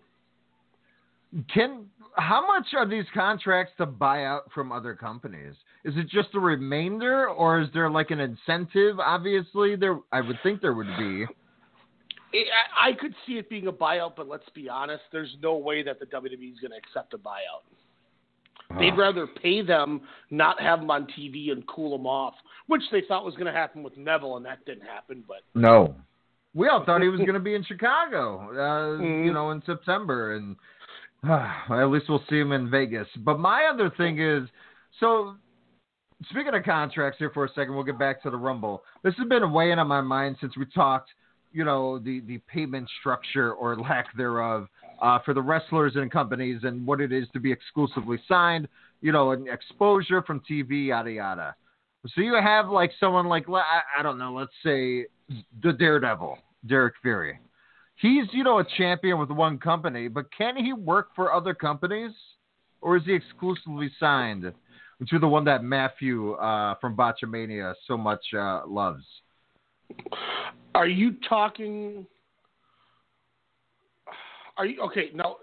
Can 1.52 1.86
how 2.16 2.46
much 2.46 2.68
are 2.74 2.88
these 2.88 3.04
contracts 3.12 3.74
to 3.76 3.86
buy 3.86 4.24
out 4.24 4.50
from 4.54 4.72
other 4.72 4.94
companies? 4.94 5.54
Is 5.84 5.94
it 5.96 6.08
just 6.08 6.34
a 6.34 6.40
remainder, 6.40 7.28
or 7.28 7.60
is 7.60 7.68
there 7.74 7.90
like 7.90 8.10
an 8.10 8.20
incentive? 8.20 8.98
Obviously, 8.98 9.76
there. 9.76 9.98
I 10.10 10.22
would 10.22 10.38
think 10.42 10.62
there 10.62 10.72
would 10.72 10.88
be. 10.98 11.26
I, 12.34 12.88
I 12.88 12.92
could 12.94 13.14
see 13.26 13.34
it 13.34 13.48
being 13.50 13.66
a 13.66 13.72
buyout, 13.72 14.16
but 14.16 14.26
let's 14.26 14.48
be 14.54 14.68
honest, 14.68 15.02
there's 15.12 15.36
no 15.42 15.56
way 15.56 15.82
that 15.82 16.00
the 16.00 16.06
WWE 16.06 16.52
is 16.52 16.58
going 16.60 16.70
to 16.70 16.76
accept 16.76 17.14
a 17.14 17.18
buyout. 17.18 17.62
They'd 18.76 18.96
rather 18.98 19.26
pay 19.26 19.62
them, 19.62 20.02
not 20.30 20.60
have 20.60 20.80
them 20.80 20.90
on 20.90 21.06
TV, 21.18 21.52
and 21.52 21.66
cool 21.66 21.96
them 21.96 22.06
off, 22.06 22.34
which 22.66 22.82
they 22.92 23.02
thought 23.08 23.24
was 23.24 23.34
going 23.34 23.46
to 23.46 23.52
happen 23.52 23.82
with 23.82 23.96
Neville, 23.96 24.36
and 24.36 24.44
that 24.44 24.64
didn't 24.66 24.86
happen. 24.86 25.24
But 25.26 25.38
No. 25.54 25.94
We 26.54 26.68
all 26.68 26.84
thought 26.84 27.02
he 27.02 27.08
was 27.08 27.20
going 27.20 27.34
to 27.34 27.40
be 27.40 27.54
in 27.54 27.62
Chicago, 27.64 28.38
uh, 28.50 28.98
Mhm. 29.02 29.24
you 29.24 29.32
know, 29.32 29.50
in 29.50 29.62
September, 29.62 30.34
and 30.34 30.56
at 31.24 31.86
least 31.86 32.08
we'll 32.08 32.24
see 32.28 32.38
him 32.38 32.52
in 32.52 32.70
Vegas. 32.70 33.08
But 33.18 33.38
my 33.38 33.64
other 33.72 33.90
thing 33.90 34.18
is, 34.20 34.48
so 35.00 35.36
speaking 36.30 36.54
of 36.54 36.64
contracts 36.64 37.18
here 37.18 37.30
for 37.30 37.44
a 37.44 37.48
second, 37.50 37.74
we'll 37.74 37.84
get 37.84 37.98
back 37.98 38.22
to 38.22 38.30
the 38.30 38.36
Rumble. 38.36 38.82
This 39.02 39.14
has 39.16 39.28
been 39.28 39.50
weighing 39.52 39.78
on 39.78 39.88
my 39.88 40.00
mind 40.00 40.36
since 40.40 40.56
we 40.56 40.66
talked, 40.66 41.10
you 41.52 41.64
know, 41.64 41.98
the 41.98 42.20
the 42.20 42.38
payment 42.52 42.88
structure 43.00 43.52
or 43.52 43.76
lack 43.76 44.14
thereof 44.16 44.68
uh, 45.00 45.18
for 45.24 45.34
the 45.34 45.42
wrestlers 45.42 45.96
and 45.96 46.10
companies 46.10 46.60
and 46.64 46.86
what 46.86 47.00
it 47.00 47.12
is 47.12 47.26
to 47.32 47.40
be 47.40 47.52
exclusively 47.52 48.18
signed, 48.28 48.68
you 49.00 49.12
know, 49.12 49.32
and 49.32 49.48
exposure 49.48 50.22
from 50.22 50.40
TV, 50.40 50.88
yada 50.88 51.10
yada. 51.10 51.54
So 52.14 52.20
you 52.20 52.34
have 52.34 52.68
like 52.68 52.92
someone 52.98 53.26
like 53.26 53.46
I, 53.48 54.02
don't 54.02 54.18
know, 54.18 54.32
let's 54.32 54.52
say 54.62 55.06
the 55.62 55.72
Daredevil, 55.72 56.38
Derek 56.66 56.94
Fury. 57.02 57.38
He's 57.96 58.26
you 58.32 58.44
know 58.44 58.60
a 58.60 58.66
champion 58.76 59.18
with 59.18 59.30
one 59.30 59.58
company, 59.58 60.08
but 60.08 60.26
can 60.36 60.56
he 60.56 60.72
work 60.72 61.08
for 61.16 61.32
other 61.32 61.54
companies, 61.54 62.12
or 62.80 62.96
is 62.96 63.04
he 63.04 63.12
exclusively 63.12 63.90
signed 63.98 64.52
to 65.08 65.18
the 65.18 65.28
one 65.28 65.44
that 65.44 65.64
Matthew 65.64 66.32
uh, 66.34 66.76
from 66.80 66.96
Botchamania 66.96 67.74
so 67.86 67.96
much 67.96 68.22
uh, 68.34 68.62
loves? 68.66 69.04
are 70.74 70.86
you 70.86 71.16
talking? 71.28 72.06
Are 74.58 74.66
you 74.66 74.80
okay? 74.82 75.10
now? 75.14 75.36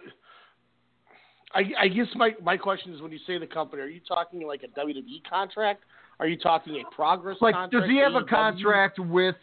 I, 1.53 1.63
I 1.79 1.87
guess 1.87 2.07
my, 2.15 2.31
my 2.43 2.57
question 2.57 2.93
is 2.93 3.01
when 3.01 3.13
you 3.13 3.19
say 3.25 3.37
the 3.37 3.47
company, 3.47 3.81
are 3.81 3.87
you 3.87 4.01
talking 4.05 4.45
like 4.45 4.61
a 4.63 4.79
WWE 4.79 5.23
contract? 5.29 5.83
Are 6.19 6.27
you 6.27 6.37
talking 6.37 6.83
a 6.85 6.95
progress 6.95 7.37
Like, 7.39 7.55
contract? 7.55 7.87
does 7.87 7.89
he 7.89 7.97
have 7.99 8.13
a 8.15 8.25
contract 8.25 8.99
with 8.99 9.35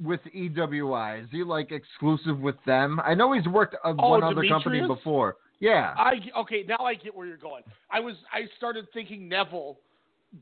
with 0.00 0.20
EWI? 0.34 1.24
Is 1.24 1.28
he 1.30 1.44
like 1.44 1.70
exclusive 1.70 2.38
with 2.40 2.56
them? 2.66 3.00
I 3.04 3.14
know 3.14 3.32
he's 3.32 3.46
worked 3.46 3.74
uh, 3.84 3.92
Oh, 3.98 4.08
one 4.10 4.22
other 4.24 4.42
company 4.48 4.84
before. 4.86 5.36
Yeah. 5.60 5.94
I 5.96 6.14
okay 6.40 6.64
now 6.66 6.84
I 6.84 6.94
get 6.94 7.14
where 7.14 7.26
you're 7.26 7.36
going. 7.36 7.62
I 7.90 8.00
was 8.00 8.14
I 8.32 8.46
started 8.56 8.86
thinking 8.94 9.28
Neville, 9.28 9.78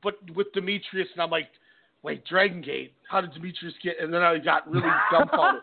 but 0.02 0.14
with 0.34 0.52
Demetrius, 0.54 1.08
and 1.12 1.22
I'm 1.22 1.30
like, 1.30 1.48
wait, 2.02 2.24
Dragon 2.24 2.62
Gate. 2.62 2.94
How 3.10 3.20
did 3.20 3.34
Demetrius 3.34 3.74
get? 3.82 4.00
And 4.00 4.14
then 4.14 4.22
I 4.22 4.38
got 4.38 4.70
really 4.70 4.88
dumbfounded 5.12 5.62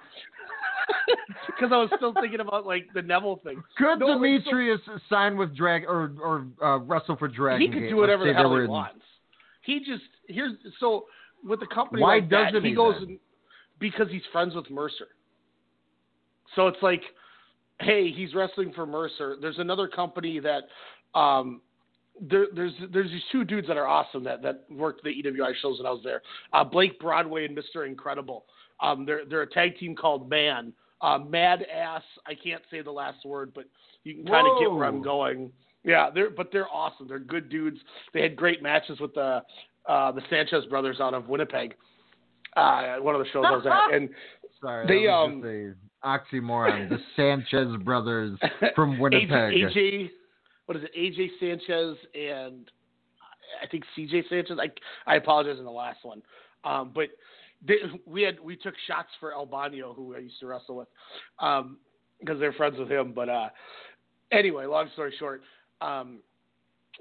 because 1.47 1.71
I 1.71 1.77
was 1.77 1.89
still 1.97 2.13
thinking 2.13 2.39
about 2.39 2.65
like 2.65 2.87
the 2.93 3.01
Neville 3.01 3.39
thing. 3.43 3.61
Could 3.77 3.99
No, 3.99 4.07
like, 4.07 4.17
so- 4.17 4.51
Demetrius 4.51 4.81
sign 5.09 5.37
with 5.37 5.55
Drag 5.55 5.83
or 5.83 6.13
or 6.21 6.47
uh, 6.63 6.79
wrestle 6.79 7.17
for 7.17 7.27
Dragon? 7.27 7.61
he 7.61 7.67
could 7.79 7.89
do 7.89 7.95
whatever 7.97 8.25
the 8.25 8.33
hell 8.33 8.55
he 8.55 8.63
in- 8.63 8.69
wants. 8.69 9.01
He 9.63 9.79
just 9.79 10.03
here's 10.27 10.53
so 10.79 11.05
with 11.43 11.59
the 11.59 11.67
company 11.67 12.01
Why 12.01 12.15
like 12.15 12.29
doesn't 12.29 12.63
he 12.63 12.69
he 12.69 12.75
goes 12.75 12.95
and 12.97 13.19
because 13.79 14.07
he's 14.09 14.23
friends 14.31 14.55
with 14.55 14.69
Mercer. 14.69 15.07
So 16.55 16.67
it's 16.67 16.81
like, 16.81 17.01
hey, 17.79 18.11
he's 18.11 18.33
wrestling 18.33 18.71
for 18.73 18.85
Mercer. 18.85 19.37
There's 19.39 19.59
another 19.59 19.87
company 19.87 20.39
that 20.39 20.63
um, 21.19 21.61
there, 22.19 22.47
there's 22.55 22.73
there's 22.91 23.11
these 23.11 23.21
two 23.31 23.43
dudes 23.43 23.67
that 23.67 23.77
are 23.77 23.87
awesome 23.87 24.23
that 24.23 24.41
that 24.41 24.63
worked 24.69 25.03
the 25.03 25.09
EWI 25.09 25.53
shows 25.61 25.77
when 25.79 25.85
I 25.85 25.91
was 25.91 26.01
there. 26.03 26.21
Uh, 26.53 26.63
Blake 26.63 26.99
Broadway 26.99 27.45
and 27.45 27.53
Mister 27.53 27.85
Incredible. 27.85 28.45
Um, 28.81 29.05
they're 29.05 29.25
they're 29.25 29.41
a 29.43 29.49
tag 29.49 29.77
team 29.77 29.95
called 29.95 30.29
Man. 30.29 30.73
Uh, 31.01 31.19
Mad 31.19 31.63
Ass. 31.63 32.01
I 32.25 32.33
can't 32.33 32.61
say 32.71 32.81
the 32.81 32.91
last 32.91 33.23
word, 33.25 33.51
but 33.53 33.65
you 34.03 34.15
can 34.15 34.25
kind 34.25 34.47
of 34.47 34.59
get 34.59 34.71
where 34.71 34.85
I'm 34.85 35.01
going. 35.01 35.51
Yeah, 35.83 36.09
they're 36.13 36.29
but 36.29 36.49
they're 36.51 36.69
awesome. 36.69 37.07
They're 37.07 37.19
good 37.19 37.49
dudes. 37.49 37.77
They 38.13 38.21
had 38.21 38.35
great 38.35 38.63
matches 38.63 38.99
with 38.99 39.13
the 39.13 39.41
uh, 39.87 40.11
the 40.11 40.21
Sanchez 40.29 40.65
brothers 40.65 40.99
out 40.99 41.13
of 41.13 41.29
Winnipeg. 41.29 41.75
Uh, 42.55 42.97
one 42.97 43.13
of 43.13 43.19
the 43.19 43.27
shows 43.31 43.45
I 43.47 43.51
was 43.51 43.65
at, 43.65 43.93
and 43.95 44.09
Sorry, 44.61 44.87
they 44.87 45.07
um 45.07 45.41
oxymoron. 46.03 46.89
the 46.89 46.99
Sanchez 47.15 47.81
brothers 47.83 48.37
from 48.75 48.99
Winnipeg. 48.99 49.29
AJ, 49.29 49.75
AJ, 49.75 50.09
what 50.65 50.77
is 50.77 50.83
it? 50.83 50.91
AJ 50.97 51.29
Sanchez 51.39 51.97
and 52.15 52.69
I 53.63 53.67
think 53.67 53.83
CJ 53.97 54.29
Sanchez. 54.29 54.57
I 54.59 54.69
I 55.11 55.15
apologize 55.15 55.59
in 55.59 55.65
the 55.65 55.71
last 55.71 55.99
one, 56.03 56.21
um, 56.63 56.91
but 56.93 57.07
we 58.05 58.21
had 58.21 58.39
we 58.39 58.55
took 58.55 58.75
shots 58.87 59.09
for 59.19 59.33
Albano, 59.33 59.93
who 59.93 60.15
I 60.15 60.19
used 60.19 60.39
to 60.39 60.47
wrestle 60.47 60.77
with, 60.77 60.87
um, 61.39 61.77
because 62.19 62.39
they're 62.39 62.53
friends 62.53 62.77
with 62.77 62.89
him. 62.89 63.13
But 63.13 63.29
uh, 63.29 63.49
anyway, 64.31 64.65
long 64.65 64.89
story 64.93 65.13
short, 65.17 65.41
um, 65.81 66.19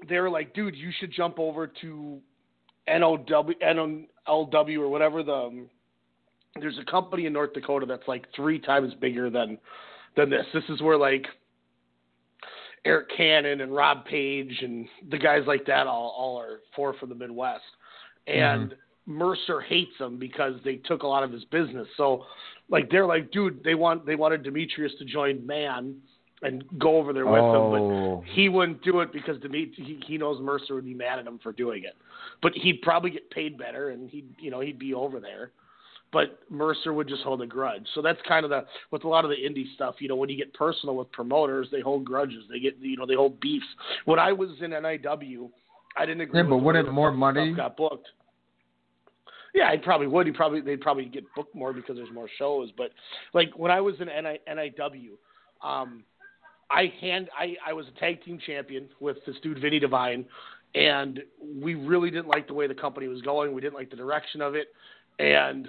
they 0.09 0.19
were 0.19 0.29
like, 0.29 0.53
dude, 0.53 0.75
you 0.75 0.91
should 0.99 1.11
jump 1.11 1.39
over 1.39 1.67
to 1.81 2.19
NOW, 2.87 3.25
NLW 3.63 4.79
or 4.79 4.89
whatever 4.89 5.23
the. 5.23 5.33
Um, 5.33 5.69
there's 6.59 6.79
a 6.79 6.91
company 6.91 7.27
in 7.27 7.33
North 7.33 7.53
Dakota 7.53 7.85
that's 7.85 8.07
like 8.07 8.25
three 8.35 8.59
times 8.59 8.93
bigger 8.99 9.29
than 9.29 9.59
than 10.15 10.29
this. 10.29 10.45
This 10.53 10.63
is 10.69 10.81
where 10.81 10.97
like 10.97 11.27
Eric 12.83 13.09
Cannon 13.15 13.61
and 13.61 13.75
Rob 13.75 14.05
Page 14.05 14.59
and 14.63 14.87
the 15.11 15.19
guys 15.19 15.43
like 15.45 15.65
that 15.67 15.85
all 15.85 16.15
all 16.17 16.39
are 16.39 16.61
four 16.75 16.95
from 16.95 17.09
the 17.09 17.15
Midwest. 17.15 17.61
And 18.25 18.73
Mercer 19.07 19.61
hates 19.61 19.97
him 19.99 20.19
because 20.19 20.53
they 20.63 20.75
took 20.75 21.01
a 21.03 21.07
lot 21.07 21.23
of 21.23 21.31
his 21.31 21.43
business. 21.45 21.87
So, 21.97 22.25
like 22.69 22.89
they're 22.91 23.05
like, 23.07 23.31
dude, 23.31 23.63
they 23.63 23.73
want 23.73 24.05
they 24.05 24.15
wanted 24.15 24.43
Demetrius 24.43 24.91
to 24.99 25.05
join 25.05 25.45
Man 25.47 25.95
and 26.43 26.63
go 26.77 26.97
over 26.97 27.13
there 27.13 27.25
with 27.25 27.39
him, 27.39 27.43
Oh. 27.45 28.17
but 28.19 28.27
he 28.33 28.47
wouldn't 28.49 28.83
do 28.83 28.99
it 28.99 29.11
because 29.11 29.37
Demet- 29.37 29.73
he, 29.73 29.99
he 30.05 30.17
knows 30.19 30.39
Mercer 30.39 30.75
would 30.75 30.85
be 30.85 30.93
mad 30.93 31.17
at 31.17 31.25
him 31.25 31.39
for 31.41 31.51
doing 31.51 31.83
it. 31.83 31.95
But 32.43 32.51
he'd 32.53 32.83
probably 32.83 33.09
get 33.09 33.31
paid 33.31 33.57
better, 33.57 33.89
and 33.89 34.07
he'd 34.09 34.29
you 34.39 34.51
know 34.51 34.59
he'd 34.59 34.77
be 34.77 34.93
over 34.93 35.19
there. 35.19 35.51
But 36.13 36.39
Mercer 36.49 36.93
would 36.93 37.07
just 37.09 37.23
hold 37.23 37.41
a 37.41 37.47
grudge. 37.47 37.85
So 37.95 38.01
that's 38.01 38.19
kind 38.27 38.43
of 38.45 38.49
the 38.49 38.65
with 38.91 39.03
a 39.03 39.07
lot 39.07 39.23
of 39.25 39.29
the 39.31 39.35
indie 39.37 39.73
stuff. 39.75 39.95
You 39.99 40.09
know, 40.09 40.15
when 40.15 40.29
you 40.29 40.37
get 40.37 40.53
personal 40.53 40.95
with 40.95 41.11
promoters, 41.11 41.69
they 41.71 41.81
hold 41.81 42.05
grudges. 42.05 42.43
They 42.49 42.59
get 42.59 42.77
you 42.79 42.97
know 42.97 43.05
they 43.05 43.15
hold 43.15 43.39
beefs. 43.39 43.65
When 44.05 44.19
I 44.19 44.31
was 44.33 44.49
in 44.61 44.71
NIW, 44.71 45.49
I 45.97 46.05
didn't 46.05 46.21
agree. 46.21 46.41
Yeah, 46.41 46.47
but 46.47 46.57
wouldn't 46.57 46.91
more 46.91 47.11
money- 47.11 47.53
got 47.53 47.75
booked? 47.77 48.07
Yeah, 49.53 49.69
I 49.69 49.77
probably 49.77 50.07
would. 50.07 50.27
He 50.27 50.33
probably 50.33 50.61
they'd 50.61 50.81
probably 50.81 51.05
get 51.05 51.23
booked 51.35 51.55
more 51.55 51.73
because 51.73 51.95
there's 51.95 52.11
more 52.13 52.29
shows. 52.37 52.69
But 52.77 52.91
like 53.33 53.49
when 53.57 53.71
I 53.71 53.81
was 53.81 53.95
in 53.99 54.07
NI, 54.07 54.39
NIW, 54.47 55.67
um, 55.67 56.03
I 56.69 56.91
hand 56.99 57.29
I, 57.37 57.55
I 57.65 57.73
was 57.73 57.85
a 57.87 57.99
tag 57.99 58.23
team 58.23 58.39
champion 58.45 58.89
with 58.99 59.17
this 59.25 59.35
dude 59.41 59.61
Vinny 59.61 59.79
Divine, 59.79 60.25
and 60.75 61.21
we 61.61 61.75
really 61.75 62.11
didn't 62.11 62.27
like 62.27 62.47
the 62.47 62.53
way 62.53 62.67
the 62.67 62.75
company 62.75 63.07
was 63.07 63.21
going. 63.21 63.53
We 63.53 63.61
didn't 63.61 63.75
like 63.75 63.89
the 63.89 63.95
direction 63.95 64.41
of 64.41 64.55
it, 64.55 64.67
and 65.19 65.67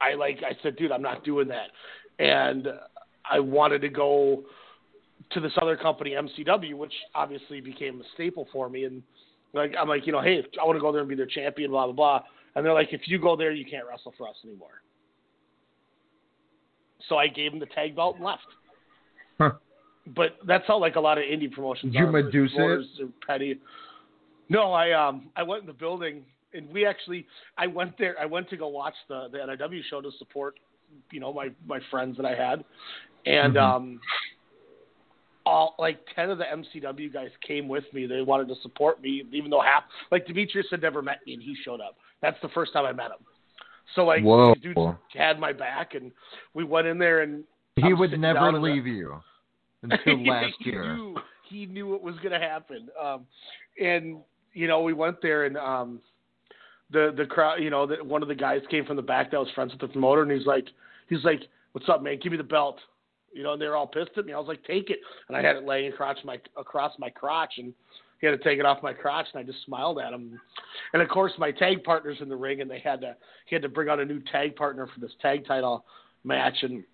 I 0.00 0.14
like 0.14 0.38
I 0.38 0.56
said, 0.62 0.76
dude, 0.76 0.92
I'm 0.92 1.02
not 1.02 1.24
doing 1.24 1.48
that, 1.48 1.70
and 2.22 2.68
I 3.30 3.40
wanted 3.40 3.80
to 3.82 3.88
go 3.88 4.44
to 5.32 5.40
this 5.40 5.52
other 5.60 5.76
company, 5.76 6.12
MCW, 6.12 6.74
which 6.74 6.92
obviously 7.14 7.60
became 7.60 8.00
a 8.00 8.04
staple 8.14 8.48
for 8.52 8.68
me, 8.68 8.84
and 8.84 9.02
like 9.52 9.74
I'm 9.78 9.88
like, 9.88 10.06
you 10.06 10.12
know, 10.12 10.22
hey, 10.22 10.44
I 10.60 10.64
want 10.64 10.76
to 10.76 10.80
go 10.80 10.92
there 10.92 11.00
and 11.00 11.08
be 11.08 11.16
their 11.16 11.26
champion, 11.26 11.70
blah 11.70 11.86
blah 11.86 11.94
blah, 11.94 12.22
and 12.58 12.66
they're 12.66 12.74
like, 12.74 12.92
if 12.92 13.02
you 13.06 13.18
go 13.20 13.36
there, 13.36 13.52
you 13.52 13.64
can't 13.64 13.86
wrestle 13.86 14.12
for 14.18 14.28
us 14.28 14.34
anymore. 14.44 14.82
So 17.08 17.16
I 17.16 17.28
gave 17.28 17.52
him 17.52 17.60
the 17.60 17.66
tag 17.66 17.94
belt 17.94 18.16
and 18.16 18.24
left. 18.24 18.42
Huh. 19.38 19.52
But 20.16 20.36
that's 20.46 20.64
how 20.66 20.78
like 20.78 20.96
a 20.96 21.00
lot 21.00 21.18
of 21.18 21.24
indie 21.24 21.50
promotions 21.50 21.92
Did 21.92 22.00
you. 22.00 22.06
Medusa 22.08 22.80
it? 22.80 23.08
Petty. 23.26 23.60
No, 24.48 24.72
I 24.72 24.92
um 24.92 25.30
I 25.36 25.42
went 25.44 25.60
in 25.60 25.66
the 25.66 25.72
building 25.72 26.24
and 26.52 26.68
we 26.70 26.84
actually 26.84 27.26
I 27.56 27.66
went 27.68 27.96
there 27.98 28.16
I 28.20 28.26
went 28.26 28.50
to 28.50 28.56
go 28.56 28.68
watch 28.68 28.94
the 29.08 29.28
the 29.30 29.38
NIW 29.38 29.80
show 29.88 30.00
to 30.00 30.10
support 30.18 30.58
you 31.12 31.20
know 31.20 31.32
my 31.32 31.50
my 31.66 31.78
friends 31.90 32.16
that 32.16 32.26
I 32.26 32.34
had 32.34 32.64
and 33.26 33.54
Mhm. 33.54 33.62
um 33.62 34.00
all 35.46 35.74
like 35.78 35.98
ten 36.14 36.30
of 36.30 36.38
the 36.38 36.44
MCW 36.44 37.12
guys 37.12 37.30
came 37.46 37.68
with 37.68 37.84
me. 37.94 38.06
They 38.06 38.22
wanted 38.22 38.48
to 38.48 38.54
support 38.62 39.00
me, 39.00 39.22
even 39.32 39.50
though 39.50 39.60
half 39.62 39.84
like 40.10 40.26
Demetrius 40.26 40.66
had 40.70 40.82
never 40.82 41.00
met 41.02 41.20
me 41.26 41.34
and 41.34 41.42
he 41.42 41.54
showed 41.64 41.80
up. 41.80 41.96
That's 42.22 42.36
the 42.42 42.48
first 42.48 42.72
time 42.72 42.84
I 42.84 42.92
met 42.92 43.06
him. 43.06 43.24
So 43.94 44.04
like 44.04 44.22
Whoa. 44.22 44.54
dudes 44.54 44.78
had 45.14 45.38
my 45.40 45.52
back 45.52 45.94
and 45.94 46.12
we 46.54 46.64
went 46.64 46.86
in 46.86 46.98
there 46.98 47.22
and 47.22 47.44
He 47.76 47.82
I'm 47.84 47.98
would 47.98 48.18
never 48.18 48.48
in 48.48 48.54
the- 48.54 48.60
leave 48.60 48.86
you 48.86 49.20
until 49.82 50.22
last 50.26 50.54
he 50.60 50.70
year. 50.70 50.94
Knew, 50.96 51.16
he 51.48 51.66
knew 51.66 51.88
what 51.88 52.02
was 52.02 52.16
going 52.16 52.32
to 52.32 52.38
happen. 52.38 52.88
Um, 53.02 53.26
and 53.80 54.18
you 54.52 54.66
know, 54.66 54.82
we 54.82 54.92
went 54.92 55.22
there, 55.22 55.44
and 55.44 55.56
um, 55.56 56.00
the 56.90 57.14
the 57.16 57.24
crowd, 57.26 57.62
you 57.62 57.70
know, 57.70 57.86
the, 57.86 58.02
one 58.02 58.22
of 58.22 58.28
the 58.28 58.34
guys 58.34 58.60
came 58.70 58.84
from 58.84 58.96
the 58.96 59.02
back 59.02 59.30
that 59.30 59.38
was 59.38 59.48
friends 59.54 59.72
with 59.72 59.80
the 59.80 59.88
promoter, 59.88 60.22
and 60.22 60.32
he's 60.32 60.46
like, 60.46 60.66
he's 61.08 61.22
like, 61.22 61.40
"What's 61.72 61.88
up, 61.88 62.02
man? 62.02 62.18
Give 62.20 62.32
me 62.32 62.38
the 62.38 62.44
belt." 62.44 62.78
You 63.32 63.42
know, 63.44 63.52
and 63.52 63.62
they 63.62 63.66
were 63.66 63.76
all 63.76 63.86
pissed 63.86 64.10
at 64.16 64.26
me. 64.26 64.32
I 64.32 64.38
was 64.38 64.48
like, 64.48 64.64
"Take 64.64 64.90
it," 64.90 64.98
and 65.28 65.36
I 65.36 65.42
had 65.42 65.56
it 65.56 65.64
laying 65.64 65.92
across 65.92 66.16
my 66.24 66.38
across 66.56 66.92
my 66.98 67.08
crotch, 67.10 67.54
and 67.58 67.72
he 68.20 68.26
had 68.26 68.32
to 68.32 68.44
take 68.44 68.58
it 68.58 68.66
off 68.66 68.82
my 68.82 68.92
crotch, 68.92 69.26
and 69.32 69.40
I 69.40 69.44
just 69.44 69.64
smiled 69.64 69.98
at 69.98 70.12
him. 70.12 70.40
And 70.92 71.02
of 71.02 71.08
course, 71.08 71.32
my 71.38 71.50
tag 71.50 71.84
partner's 71.84 72.18
in 72.20 72.28
the 72.28 72.36
ring, 72.36 72.60
and 72.60 72.70
they 72.70 72.80
had 72.80 73.00
to 73.02 73.16
he 73.46 73.54
had 73.54 73.62
to 73.62 73.68
bring 73.68 73.88
out 73.88 74.00
a 74.00 74.04
new 74.04 74.20
tag 74.32 74.56
partner 74.56 74.86
for 74.92 75.00
this 75.00 75.12
tag 75.22 75.46
title 75.46 75.84
match, 76.24 76.56
and 76.62 76.84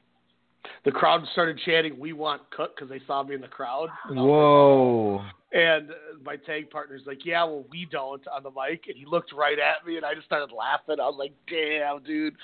the 0.85 0.91
crowd 0.91 1.23
started 1.33 1.59
chanting, 1.65 1.99
"We 1.99 2.13
want 2.13 2.43
Cook" 2.51 2.77
because 2.77 2.91
they 2.91 3.01
saw 3.07 3.23
me 3.23 3.35
in 3.35 3.41
the 3.41 3.49
crowd. 3.49 3.89
Whoa. 4.11 5.23
And 5.53 5.91
uh, 5.91 5.95
my 6.25 6.37
tag 6.37 6.71
partner's 6.71 7.03
like, 7.07 7.25
"Yeah, 7.25 7.45
well, 7.45 7.65
we 7.71 7.87
don't" 7.91 8.27
on 8.29 8.43
the 8.43 8.51
mic, 8.51 8.85
and 8.89 8.97
he 8.97 9.07
looked 9.07 9.33
right 9.33 9.59
at 9.59 9.87
me, 9.87 9.97
and 9.97 10.05
I 10.05 10.15
just 10.15 10.27
started 10.27 10.53
laughing. 10.55 11.01
I 11.01 11.07
was 11.09 11.17
like, 11.19 11.33
"Damn, 11.49 12.03
dude!" 12.03 12.35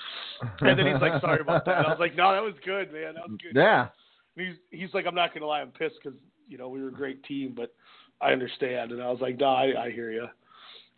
And 0.61 0.79
then 0.79 0.87
he's 0.87 1.01
like, 1.01 1.21
"Sorry 1.21 1.41
about 1.41 1.65
that." 1.65 1.85
I 1.85 1.89
was 1.89 1.99
like, 1.99 2.15
"No, 2.15 2.31
that 2.31 2.41
was 2.41 2.55
good, 2.65 2.91
man. 2.91 3.15
That 3.15 3.29
was 3.29 3.37
good." 3.41 3.55
Yeah. 3.55 3.89
And 4.37 4.47
he's 4.47 4.55
he's 4.69 4.93
like, 4.93 5.05
"I'm 5.05 5.15
not 5.15 5.33
gonna 5.33 5.45
lie, 5.45 5.61
I'm 5.61 5.71
pissed 5.71 5.95
because 6.01 6.17
you 6.47 6.57
know 6.57 6.69
we 6.69 6.81
were 6.81 6.89
a 6.89 6.93
great 6.93 7.23
team, 7.23 7.53
but 7.55 7.73
I 8.21 8.31
understand." 8.31 8.91
And 8.91 9.01
I 9.01 9.09
was 9.09 9.19
like, 9.21 9.39
"No, 9.39 9.47
I, 9.47 9.85
I 9.85 9.91
hear 9.91 10.11
you." 10.11 10.27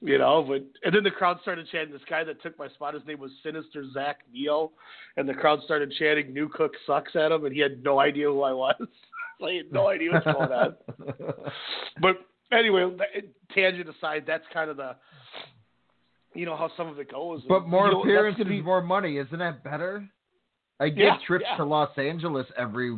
You 0.01 0.17
know, 0.17 0.43
but 0.45 0.63
and 0.83 0.93
then 0.93 1.03
the 1.03 1.11
crowd 1.11 1.39
started 1.41 1.67
chanting. 1.71 1.93
This 1.93 2.01
guy 2.09 2.23
that 2.25 2.41
took 2.41 2.57
my 2.59 2.67
spot, 2.69 2.93
his 2.93 3.05
name 3.07 3.19
was 3.19 3.31
Sinister 3.41 3.85
Zach 3.93 4.19
Neal, 4.33 4.73
and 5.15 5.27
the 5.29 5.33
crowd 5.33 5.59
started 5.63 5.93
chanting 5.97 6.33
"New 6.33 6.49
Cook 6.49 6.73
sucks" 6.85 7.15
at 7.15 7.31
him, 7.31 7.45
and 7.45 7.53
he 7.53 7.61
had 7.61 7.81
no 7.83 7.99
idea 7.99 8.25
who 8.25 8.41
I 8.41 8.51
was. 8.51 8.75
I 9.43 9.51
had 9.53 9.71
no 9.71 9.87
idea 9.89 10.11
what's 10.11 10.25
going 10.25 10.51
on. 10.51 10.75
But 12.01 12.17
anyway, 12.51 12.95
tangent 13.53 13.89
aside, 13.89 14.23
that's 14.27 14.43
kind 14.53 14.69
of 14.69 14.77
the, 14.77 14.95
you 16.33 16.45
know, 16.45 16.55
how 16.55 16.69
some 16.77 16.87
of 16.87 16.99
it 16.99 17.11
goes. 17.11 17.41
But 17.47 17.67
more 17.67 17.87
You 17.87 17.93
know, 17.93 18.01
appearances, 18.01 18.45
be- 18.45 18.61
more 18.61 18.81
money. 18.81 19.17
Isn't 19.17 19.39
that 19.39 19.63
better? 19.63 20.07
I 20.79 20.89
get 20.89 20.97
Yeah, 21.03 21.17
trips 21.25 21.45
yeah. 21.49 21.57
to 21.57 21.65
Los 21.65 21.97
Angeles 21.97 22.45
every, 22.57 22.97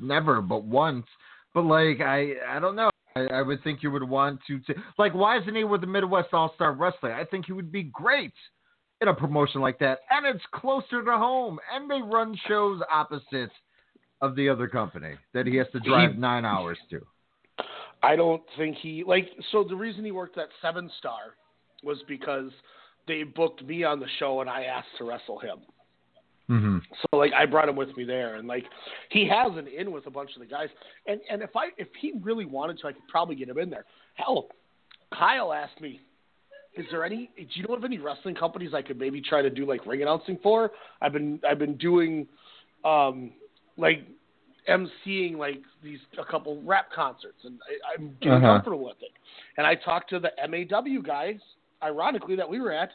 never, 0.00 0.40
but 0.42 0.64
once. 0.64 1.06
But 1.54 1.62
like, 1.64 2.00
I, 2.00 2.32
I 2.48 2.58
don't 2.58 2.76
know. 2.76 2.89
I, 3.16 3.20
I 3.26 3.42
would 3.42 3.62
think 3.64 3.82
you 3.82 3.90
would 3.90 4.08
want 4.08 4.40
to, 4.46 4.58
t- 4.60 4.74
like, 4.98 5.14
why 5.14 5.38
isn't 5.38 5.54
he 5.54 5.64
with 5.64 5.80
the 5.80 5.86
Midwest 5.86 6.28
All 6.32 6.52
Star 6.54 6.72
Wrestling? 6.72 7.12
I 7.12 7.24
think 7.24 7.46
he 7.46 7.52
would 7.52 7.72
be 7.72 7.84
great 7.84 8.32
in 9.00 9.08
a 9.08 9.14
promotion 9.14 9.60
like 9.60 9.78
that, 9.78 10.00
and 10.10 10.26
it's 10.26 10.44
closer 10.54 11.02
to 11.02 11.12
home, 11.12 11.58
and 11.74 11.90
they 11.90 12.02
run 12.02 12.36
shows 12.46 12.80
opposite 12.92 13.50
of 14.20 14.36
the 14.36 14.48
other 14.48 14.68
company 14.68 15.14
that 15.32 15.46
he 15.46 15.56
has 15.56 15.66
to 15.72 15.80
drive 15.80 16.12
He- 16.12 16.20
nine 16.20 16.44
hours 16.44 16.78
to. 16.90 17.00
I 18.02 18.16
don't 18.16 18.42
think 18.56 18.76
he 18.76 19.04
like. 19.04 19.28
So 19.52 19.62
the 19.62 19.76
reason 19.76 20.04
he 20.04 20.10
worked 20.10 20.38
at 20.38 20.48
Seven 20.62 20.90
Star 20.98 21.36
was 21.82 21.98
because 22.08 22.50
they 23.06 23.24
booked 23.24 23.62
me 23.64 23.84
on 23.84 24.00
the 24.00 24.06
show, 24.18 24.40
and 24.40 24.48
I 24.48 24.64
asked 24.64 24.88
to 24.98 25.04
wrestle 25.04 25.38
him. 25.38 25.58
Mm-hmm. 26.50 26.78
So 27.00 27.16
like 27.16 27.32
I 27.32 27.46
brought 27.46 27.68
him 27.68 27.76
with 27.76 27.96
me 27.96 28.04
there, 28.04 28.34
and 28.34 28.48
like 28.48 28.64
he 29.10 29.28
has 29.28 29.56
an 29.56 29.68
in 29.68 29.92
with 29.92 30.06
a 30.06 30.10
bunch 30.10 30.30
of 30.34 30.40
the 30.40 30.46
guys. 30.46 30.68
And 31.06 31.20
and 31.30 31.42
if 31.42 31.54
I 31.54 31.66
if 31.78 31.88
he 32.00 32.12
really 32.20 32.44
wanted 32.44 32.78
to, 32.80 32.88
I 32.88 32.92
could 32.92 33.06
probably 33.08 33.36
get 33.36 33.48
him 33.48 33.58
in 33.58 33.70
there. 33.70 33.84
Hell, 34.14 34.48
Kyle 35.16 35.52
asked 35.52 35.80
me, 35.80 36.00
"Is 36.76 36.86
there 36.90 37.04
any? 37.04 37.30
Do 37.36 37.44
you 37.54 37.68
know 37.68 37.74
of 37.74 37.84
any 37.84 37.98
wrestling 37.98 38.34
companies 38.34 38.74
I 38.74 38.82
could 38.82 38.98
maybe 38.98 39.20
try 39.20 39.42
to 39.42 39.50
do 39.50 39.64
like 39.64 39.86
ring 39.86 40.02
announcing 40.02 40.38
for? 40.42 40.72
I've 41.00 41.12
been 41.12 41.40
I've 41.48 41.58
been 41.60 41.76
doing, 41.76 42.26
um, 42.84 43.30
like 43.76 44.04
emceeing 44.68 45.36
like 45.36 45.62
these 45.82 46.00
a 46.18 46.24
couple 46.30 46.60
rap 46.64 46.92
concerts, 46.92 47.38
and 47.44 47.58
I, 47.68 47.94
I'm 47.94 48.16
getting 48.20 48.38
Uh-huh. 48.38 48.54
comfortable 48.54 48.84
with 48.84 49.00
it. 49.02 49.12
And 49.56 49.66
I 49.66 49.74
talked 49.76 50.10
to 50.10 50.18
the 50.18 50.30
MAW 50.48 51.00
guys, 51.00 51.38
ironically 51.82 52.36
that 52.36 52.48
we 52.48 52.60
were 52.60 52.72
at, 52.72 52.90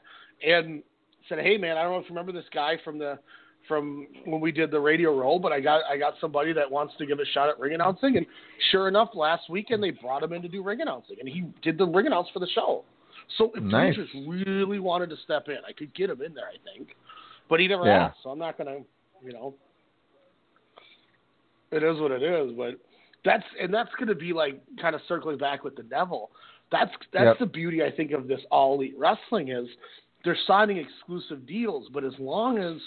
and 0.45 0.84
said, 1.30 1.39
"Hey 1.39 1.58
man, 1.58 1.78
I 1.78 1.84
don't 1.84 1.93
know 1.93 1.99
if 1.99 2.06
you 2.10 2.16
remember 2.16 2.32
this 2.32 2.49
guy 2.53 2.78
from 2.84 2.97
the 2.99 3.18
from 3.68 4.07
when 4.26 4.41
we 4.41 4.51
did 4.51 4.72
the 4.72 4.80
radio 4.80 5.18
roll, 5.18 5.39
but 5.39 5.51
I 5.51 5.59
got 5.59 5.84
I 5.86 5.97
got 5.97 6.16
somebody 6.20 6.53
that 6.53 6.70
wants 6.70 6.93
to 6.97 7.05
give 7.05 7.20
a 7.20 7.26
shot 7.26 7.49
at 7.49 7.59
ring 7.59 7.74
announcing." 7.74 8.18
And 8.18 8.26
sure 8.72 8.88
enough, 8.88 9.09
last 9.13 9.49
weekend 9.49 9.84
they 9.84 9.91
brought 9.91 10.24
him 10.24 10.34
in 10.34 10.41
to 10.41 10.47
do 10.47 10.63
ring 10.63 10.82
announcing, 10.82 11.18
and 11.20 11.28
he 11.28 11.45
did 11.61 11.78
the 11.78 11.86
ring 11.86 12.07
announce 12.07 12.30
for 12.30 12.39
the 12.39 12.47
show. 12.47 12.84
So 13.38 13.51
if 13.55 13.63
Nice. 13.63 13.95
Demetrius 13.95 14.28
really 14.28 14.80
wanted 14.80 15.09
to 15.09 15.18
step 15.18 15.47
in, 15.49 15.57
I 15.68 15.72
could 15.72 15.93
get 15.93 16.09
him 16.09 16.22
in 16.22 16.34
there, 16.34 16.47
I 16.47 16.57
think, 16.72 16.95
but 17.49 17.59
he 17.59 17.68
never 17.68 17.86
Yeah. 17.86 18.07
asked, 18.07 18.22
so 18.24 18.30
I'm 18.30 18.39
not 18.39 18.57
gonna, 18.57 18.84
you 19.24 19.34
know. 19.34 19.55
It 21.72 21.84
is 21.84 21.99
what 21.99 22.11
it 22.11 22.22
is, 22.22 22.51
but 22.53 22.80
that's 23.24 23.43
and 23.59 23.74
that's 23.74 23.93
going 23.95 24.07
to 24.07 24.16
be 24.16 24.32
like 24.32 24.61
kind 24.78 24.95
of 24.95 25.01
circling 25.07 25.38
back 25.38 25.63
with 25.63 25.76
the 25.76 25.84
Neville. 25.84 26.30
That's 26.72 26.91
that's 27.11 27.26
Yep. 27.26 27.39
the 27.39 27.45
beauty 27.47 27.84
I 27.84 27.91
think 27.91 28.11
of 28.11 28.28
this 28.28 28.41
all 28.51 28.76
elite 28.76 28.95
wrestling 28.97 29.49
is 29.49 29.68
they're 30.24 30.38
signing 30.47 30.78
exclusive 30.78 31.45
deals, 31.45 31.89
but 31.89 32.03
as 32.03 32.18
long 32.20 32.57
as 32.57 32.78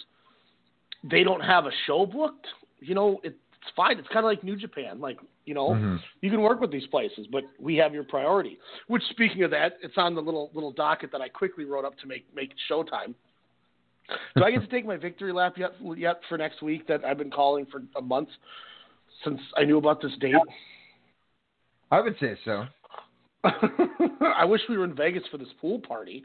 they 1.04 1.22
don't 1.22 1.40
have 1.40 1.66
a 1.66 1.70
show 1.86 2.06
booked, 2.06 2.46
you 2.80 2.94
know, 2.94 3.20
it's 3.22 3.36
fine. 3.76 3.98
It's 3.98 4.08
kind 4.08 4.18
of 4.20 4.24
like 4.24 4.42
New 4.42 4.56
Japan, 4.56 5.00
like 5.00 5.18
you 5.44 5.54
know, 5.54 5.70
Mhm. 5.70 6.02
you 6.20 6.30
can 6.30 6.42
work 6.42 6.60
with 6.60 6.70
these 6.70 6.86
places, 6.88 7.26
but 7.26 7.42
we 7.58 7.76
have 7.76 7.94
your 7.94 8.04
priority. 8.04 8.58
Which, 8.86 9.02
speaking 9.04 9.44
of 9.44 9.50
that, 9.52 9.78
it's 9.82 9.96
on 9.96 10.14
the 10.14 10.20
little 10.20 10.50
little 10.52 10.72
docket 10.72 11.10
that 11.12 11.20
I 11.20 11.28
quickly 11.28 11.64
wrote 11.64 11.84
up 11.84 11.96
to 11.98 12.06
make 12.06 12.26
make 12.34 12.52
showtime. 12.68 13.14
Do 14.36 14.44
I 14.44 14.50
get 14.50 14.60
to 14.60 14.66
take 14.70 14.84
my 14.86 14.96
victory 14.96 15.32
lap 15.32 15.56
yet 15.56 15.74
yet 15.96 16.20
for 16.28 16.36
next 16.38 16.62
week 16.62 16.86
that 16.86 17.04
I've 17.04 17.18
been 17.18 17.30
calling 17.30 17.66
for 17.66 17.82
a 17.96 18.02
month 18.02 18.28
since 19.24 19.40
I 19.56 19.64
knew 19.64 19.78
about 19.78 20.00
this 20.00 20.16
date? 20.16 20.34
I 21.90 22.00
would 22.00 22.18
say 22.18 22.36
so. 22.44 22.66
I 23.44 24.44
wish 24.44 24.60
we 24.68 24.76
were 24.76 24.84
in 24.84 24.94
Vegas 24.94 25.26
for 25.30 25.38
this 25.38 25.48
pool 25.60 25.78
party. 25.78 26.24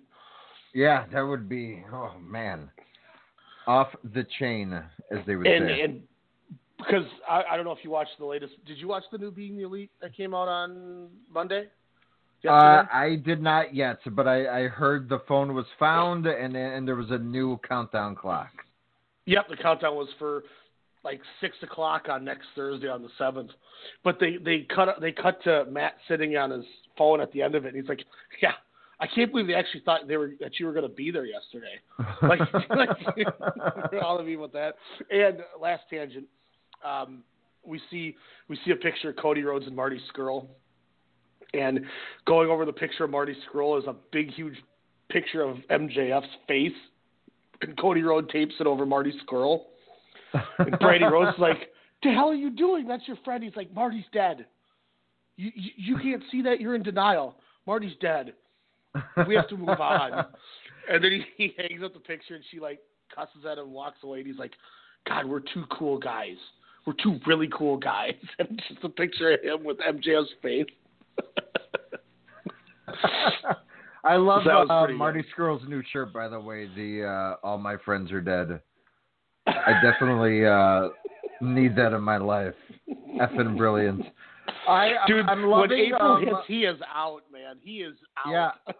Yeah, 0.73 1.05
that 1.13 1.21
would 1.21 1.47
be. 1.47 1.83
Oh 1.93 2.13
man, 2.19 2.69
off 3.67 3.89
the 4.13 4.25
chain, 4.39 4.73
as 5.11 5.19
they 5.25 5.35
would 5.35 5.47
and 5.47 5.67
say. 5.67 5.81
and 5.81 6.01
because 6.77 7.05
I, 7.29 7.43
I 7.51 7.55
don't 7.55 7.65
know 7.65 7.71
if 7.71 7.83
you 7.83 7.89
watched 7.89 8.17
the 8.19 8.25
latest. 8.25 8.53
Did 8.65 8.77
you 8.77 8.87
watch 8.87 9.03
the 9.11 9.17
new 9.17 9.31
Being 9.31 9.57
the 9.57 9.63
Elite 9.63 9.91
that 10.01 10.15
came 10.15 10.33
out 10.33 10.47
on 10.47 11.07
Monday? 11.33 11.67
Uh, 12.47 12.83
I 12.91 13.21
did 13.25 13.41
not 13.41 13.73
yet, 13.73 13.99
but 14.11 14.27
I, 14.27 14.63
I 14.63 14.67
heard 14.67 15.07
the 15.07 15.19
phone 15.29 15.53
was 15.53 15.65
found 15.79 16.25
and 16.25 16.57
and 16.57 16.85
there 16.85 16.95
was 16.95 17.09
a 17.09 17.17
new 17.17 17.57
countdown 17.67 18.15
clock. 18.15 18.49
Yep, 19.25 19.47
the 19.49 19.55
countdown 19.55 19.95
was 19.95 20.09
for 20.19 20.43
like 21.05 21.21
six 21.39 21.55
o'clock 21.63 22.07
on 22.09 22.25
next 22.25 22.47
Thursday 22.53 22.89
on 22.89 23.01
the 23.01 23.09
seventh. 23.17 23.51
But 24.03 24.19
they 24.19 24.37
they 24.43 24.67
cut 24.75 24.89
they 24.99 25.13
cut 25.13 25.41
to 25.43 25.65
Matt 25.71 25.93
sitting 26.07 26.35
on 26.35 26.51
his 26.51 26.65
phone 26.97 27.21
at 27.21 27.31
the 27.31 27.41
end 27.41 27.55
of 27.55 27.65
it, 27.65 27.69
and 27.69 27.77
he's 27.77 27.87
like, 27.87 28.03
"Yeah, 28.41 28.53
I 29.03 29.07
can't 29.13 29.31
believe 29.31 29.47
they 29.47 29.53
actually 29.53 29.81
thought 29.81 30.07
they 30.07 30.15
were 30.15 30.31
that 30.39 30.59
you 30.59 30.65
were 30.65 30.71
going 30.71 30.87
to 30.87 30.95
be 30.95 31.11
there 31.11 31.25
yesterday." 31.25 31.75
like, 32.21 32.39
like 32.69 34.01
all 34.03 34.17
of 34.17 34.29
you 34.29 34.39
with 34.39 34.53
that. 34.53 34.75
And 35.11 35.39
last 35.61 35.83
tangent, 35.89 36.25
um, 36.85 37.21
we 37.65 37.81
see 37.91 38.15
we 38.47 38.57
see 38.63 38.71
a 38.71 38.77
picture 38.77 39.09
of 39.09 39.17
Cody 39.17 39.43
Rhodes 39.43 39.67
and 39.67 39.75
Marty 39.75 39.99
Scurll, 40.09 40.47
and 41.53 41.81
going 42.25 42.49
over 42.49 42.63
the 42.65 42.71
picture 42.71 43.03
of 43.03 43.09
Marty 43.09 43.35
Scurll 43.45 43.77
is 43.77 43.85
a 43.87 43.95
big, 44.13 44.31
huge 44.31 44.55
picture 45.09 45.41
of 45.41 45.57
MJF's 45.69 46.25
face, 46.47 46.71
and 47.61 47.77
Cody 47.77 48.03
Rhodes 48.03 48.29
tapes 48.31 48.55
it 48.61 48.67
over 48.67 48.85
Marty 48.85 49.13
Scurll. 49.27 49.63
And 50.59 50.71
Brandi 50.79 51.11
Rhodes 51.11 51.35
is 51.35 51.41
like, 51.41 51.73
"The 52.03 52.11
hell 52.13 52.29
are 52.29 52.35
you 52.35 52.51
doing? 52.51 52.87
That's 52.87 53.05
your 53.05 53.17
friend." 53.25 53.43
He's 53.43 53.55
like, 53.57 53.73
"Marty's 53.73 54.05
dead. 54.13 54.45
You 55.35 55.51
you, 55.53 55.71
you 55.75 55.97
can't 55.97 56.23
see 56.31 56.41
that. 56.43 56.61
You're 56.61 56.75
in 56.75 56.83
denial. 56.83 57.35
Marty's 57.67 57.95
dead. 57.99 58.33
We 59.27 59.35
have 59.35 59.47
to 59.49 59.57
move 59.57 59.79
on." 59.79 60.11
and 60.89 61.03
then 61.03 61.11
he, 61.11 61.23
he 61.37 61.53
hangs 61.57 61.83
up 61.83 61.93
the 61.93 61.99
picture, 61.99 62.35
and 62.35 62.43
she 62.51 62.59
like 62.59 62.79
cusses 63.13 63.45
at 63.49 63.57
him, 63.57 63.65
and 63.65 63.73
walks 63.73 63.97
away, 64.03 64.19
and 64.19 64.27
he's 64.27 64.37
like, 64.37 64.53
"God, 65.07 65.25
we're 65.25 65.39
two 65.39 65.65
cool 65.71 65.97
guys. 65.97 66.37
We're 66.85 66.93
two 67.01 67.19
really 67.25 67.49
cool 67.55 67.77
guys." 67.77 68.13
And 68.39 68.61
just 68.69 68.83
a 68.83 68.89
picture 68.89 69.33
of 69.33 69.41
him 69.41 69.63
with 69.63 69.77
MJF's 69.77 70.29
face. 70.41 70.65
I 74.05 74.17
love 74.17 74.43
That 74.43 74.69
uh, 74.69 74.87
Marty 74.89 75.23
Scurll's 75.33 75.63
new 75.67 75.81
shirt, 75.91 76.13
by 76.13 76.27
the 76.27 76.39
way. 76.39 76.67
The 76.75 77.05
uh, 77.05 77.35
"All 77.45 77.57
My 77.57 77.77
Friends 77.77 78.11
Are 78.11 78.21
Dead." 78.21 78.59
I 79.47 79.81
definitely 79.81 80.45
uh, 80.45 80.89
need 81.41 81.75
that 81.75 81.93
in 81.93 82.01
my 82.01 82.17
life. 82.17 82.53
Effing 83.19 83.57
brilliant. 83.57 84.05
I, 84.67 84.93
Dude, 85.07 85.25
I'm 85.27 85.43
loving, 85.43 85.69
when 85.69 85.79
April 85.79 86.11
um, 86.13 86.21
hits, 86.21 86.37
he 86.47 86.65
is 86.65 86.79
out, 86.93 87.21
man. 87.31 87.57
He 87.61 87.77
is 87.77 87.95
out. 88.25 88.31
Yeah. 88.31 88.73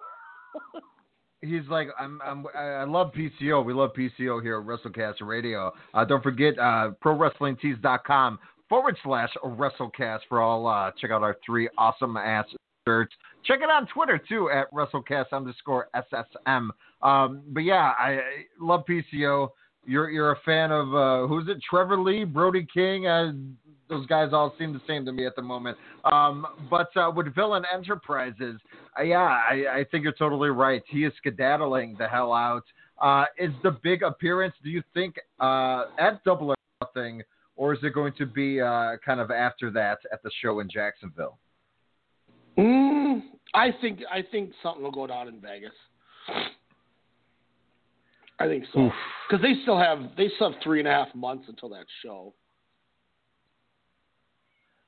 He's 1.42 1.68
like, 1.70 1.90
I'm, 2.00 2.22
I'm, 2.24 2.46
I 2.56 2.86
love 2.86 3.12
PCO. 3.14 3.66
We 3.66 3.74
love 3.74 3.92
PCO 3.98 4.42
here 4.42 4.60
at 4.60 4.66
WrestleCast 4.66 5.16
Radio. 5.22 5.74
Uh, 5.94 6.06
don't 6.06 6.24
forget, 6.24 6.58
uh, 6.58 6.92
ProWrestlingTees.com 7.04 8.40
forward 8.70 8.96
slash 9.04 9.30
WrestleCast 9.44 10.20
for 10.30 10.42
all. 10.42 10.66
Uh, 10.68 10.92
check 11.00 11.12
out 11.12 11.22
our 11.22 11.36
three 11.46 11.70
awesome 11.78 12.16
ass 12.16 12.46
shirts. 12.88 13.14
Check 13.44 13.60
it 13.62 13.70
on 13.70 13.88
Twitter 13.88 14.18
too 14.18 14.50
at 14.50 14.72
WrestleCast 14.72 15.34
underscore 15.34 15.90
SSM. 15.96 16.70
Um, 17.02 17.42
but 17.48 17.62
yeah, 17.62 17.94
I, 18.00 18.12
I 18.12 18.20
love 18.60 18.84
PCO. 18.90 19.50
You're, 19.86 20.10
you're 20.10 20.32
a 20.32 20.40
fan 20.46 20.72
of 20.72 20.94
uh, 20.94 21.28
who's 21.28 21.48
it? 21.50 21.58
Trevor 21.70 22.00
Lee, 22.00 22.24
Brody 22.24 22.66
King. 22.74 23.08
Uh, 23.08 23.34
those 23.90 24.06
guys 24.08 24.30
all 24.32 24.54
seem 24.58 24.74
the 24.74 24.82
same 24.88 25.06
to 25.06 25.12
me 25.12 25.26
at 25.26 25.36
the 25.36 25.42
moment. 25.42 25.78
Um, 26.06 26.46
but 26.70 26.96
uh, 26.96 27.12
with 27.14 27.34
Villain 27.36 27.64
Enterprises, 27.72 28.60
uh, 28.98 29.04
yeah, 29.04 29.18
I, 29.18 29.66
I 29.72 29.86
think 29.92 30.04
you're 30.04 30.14
totally 30.14 30.50
right. 30.50 30.82
He 30.88 31.04
is 31.06 31.14
skedaddling 31.18 31.96
the 32.00 32.08
hell 32.08 32.34
out. 32.34 32.64
Uh, 33.02 33.26
is 33.38 33.52
the 33.62 33.72
big 33.84 34.04
appearance, 34.04 34.56
do 34.64 34.70
you 34.70 34.82
think, 34.94 35.16
uh, 35.40 35.86
at 36.00 36.24
Double 36.24 36.50
or 36.50 36.56
Nothing, 36.82 37.22
or 37.56 37.74
is 37.74 37.80
it 37.84 37.94
going 37.94 38.14
to 38.18 38.26
be 38.26 38.60
kind 39.06 39.20
of 39.20 39.32
after 39.32 39.70
that 39.72 40.00
at 40.12 40.24
the 40.24 40.32
show 40.42 40.60
in 40.62 40.70
Jacksonville? 40.70 41.38
Mm, 42.58 43.22
I 43.54 43.70
think 43.82 44.00
I 44.12 44.24
think 44.32 44.52
something 44.62 44.84
will 44.84 44.92
go 44.92 45.08
down 45.08 45.28
in 45.28 45.42
Vegas. 45.42 45.72
I 48.44 48.48
think 48.48 48.66
so 48.74 48.92
because 49.30 49.42
they 49.42 49.54
still 49.62 49.80
have 49.80 50.00
they 50.18 50.28
still 50.36 50.52
have 50.52 50.62
three 50.62 50.80
and 50.80 50.88
a 50.88 50.92
half 50.92 51.08
months 51.16 51.46
until 51.48 51.70
that 51.70 51.86
show. 52.04 52.34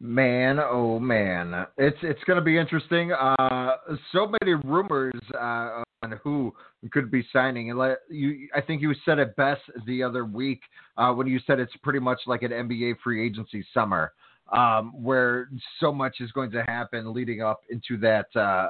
Man, 0.02 0.60
oh 0.60 1.00
man, 1.00 1.66
it's 1.78 1.98
it's 2.02 2.22
going 2.26 2.36
to 2.36 2.44
be 2.44 2.58
interesting. 2.58 3.14
Uh, 3.14 3.76
so 4.12 4.30
many 4.42 4.56
rumors 4.66 5.22
uh, 5.34 5.84
on 6.04 6.20
who 6.22 6.54
could 6.92 7.10
be 7.10 7.26
signing, 7.32 7.70
and 7.70 7.80
let 7.80 8.00
you, 8.10 8.50
I 8.54 8.60
think 8.60 8.82
you 8.82 8.94
said 9.06 9.20
it 9.20 9.38
best 9.38 9.62
the 9.88 10.04
other 10.04 10.26
week 10.26 10.60
uh, 10.98 11.14
when 11.14 11.26
you 11.28 11.40
said 11.48 11.62
it's 11.62 11.76
pretty 11.82 12.00
much 12.00 12.20
like 12.28 12.42
an 12.42 12.52
NBA 12.52 12.96
free 13.02 13.26
agency 13.26 13.66
summer, 13.74 14.12
um, 14.52 14.92
where 15.02 15.48
so 15.80 15.94
much 15.94 16.18
is 16.20 16.30
going 16.34 16.52
to 16.52 16.64
happen 16.64 17.14
leading 17.14 17.42
up 17.42 17.62
into 17.70 17.98
that 18.02 18.28
uh, 18.36 18.68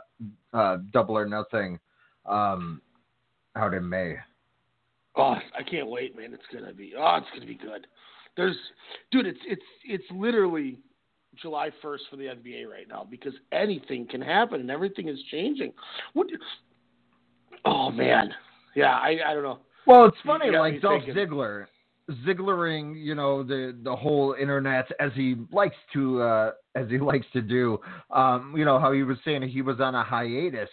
uh, 0.56 0.78
double 0.94 1.18
or 1.18 1.26
nothing 1.26 1.80
um, 2.28 2.84
out 3.56 3.74
in 3.74 3.90
May. 3.90 4.18
Oh, 5.18 5.36
I 5.58 5.64
can't 5.64 5.88
wait, 5.88 6.18
man! 6.18 6.34
It's 6.34 6.44
gonna 6.54 6.74
be 6.74 6.94
oh, 6.98 7.18
it's 7.18 7.28
gonna 7.34 7.46
be 7.46 7.56
good. 7.56 7.88
There's, 8.36 8.56
dude, 9.12 9.26
it's 9.26 9.40
it's 9.46 9.62
it's 9.86 10.04
literally 10.12 10.78
July 11.42 11.70
1st 11.84 12.00
for 12.10 12.18
the 12.18 12.26
NBA 12.26 12.68
right 12.70 12.88
now 12.88 13.08
because 13.10 13.34
anything 13.52 14.08
can 14.08 14.22
happen 14.22 14.62
and 14.62 14.72
everything 14.72 15.08
is 15.08 15.20
changing. 15.32 15.74
What? 16.14 16.28
Oh 17.64 17.92
man, 17.92 18.34
yeah, 18.76 18.96
I 18.96 19.18
I 19.26 19.34
don't 19.34 19.44
know. 19.44 19.60
Well, 19.88 20.06
it's 20.06 20.18
funny, 20.26 20.52
like 20.52 20.82
Dolph 20.82 21.04
thinking. 21.06 21.16
Ziggler, 21.16 21.66
Ziggling, 22.26 22.96
you 22.98 23.16
know, 23.16 23.44
the 23.44 23.76
the 23.84 23.96
whole 23.96 24.36
internet 24.40 24.88
as 25.00 25.12
he 25.16 25.36
likes 25.52 25.76
to 25.94 26.22
uh, 26.22 26.52
as 26.76 26.90
he 26.90 26.98
likes 26.98 27.26
to 27.34 27.42
do. 27.42 27.80
Um, 28.12 28.54
you 28.58 28.66
know 28.66 28.80
how 28.80 28.92
he 28.92 29.04
was 29.04 29.18
saying 29.24 29.44
he 29.44 29.62
was 29.62 29.80
on 29.80 29.96
a 29.96 30.04
hiatus. 30.04 30.70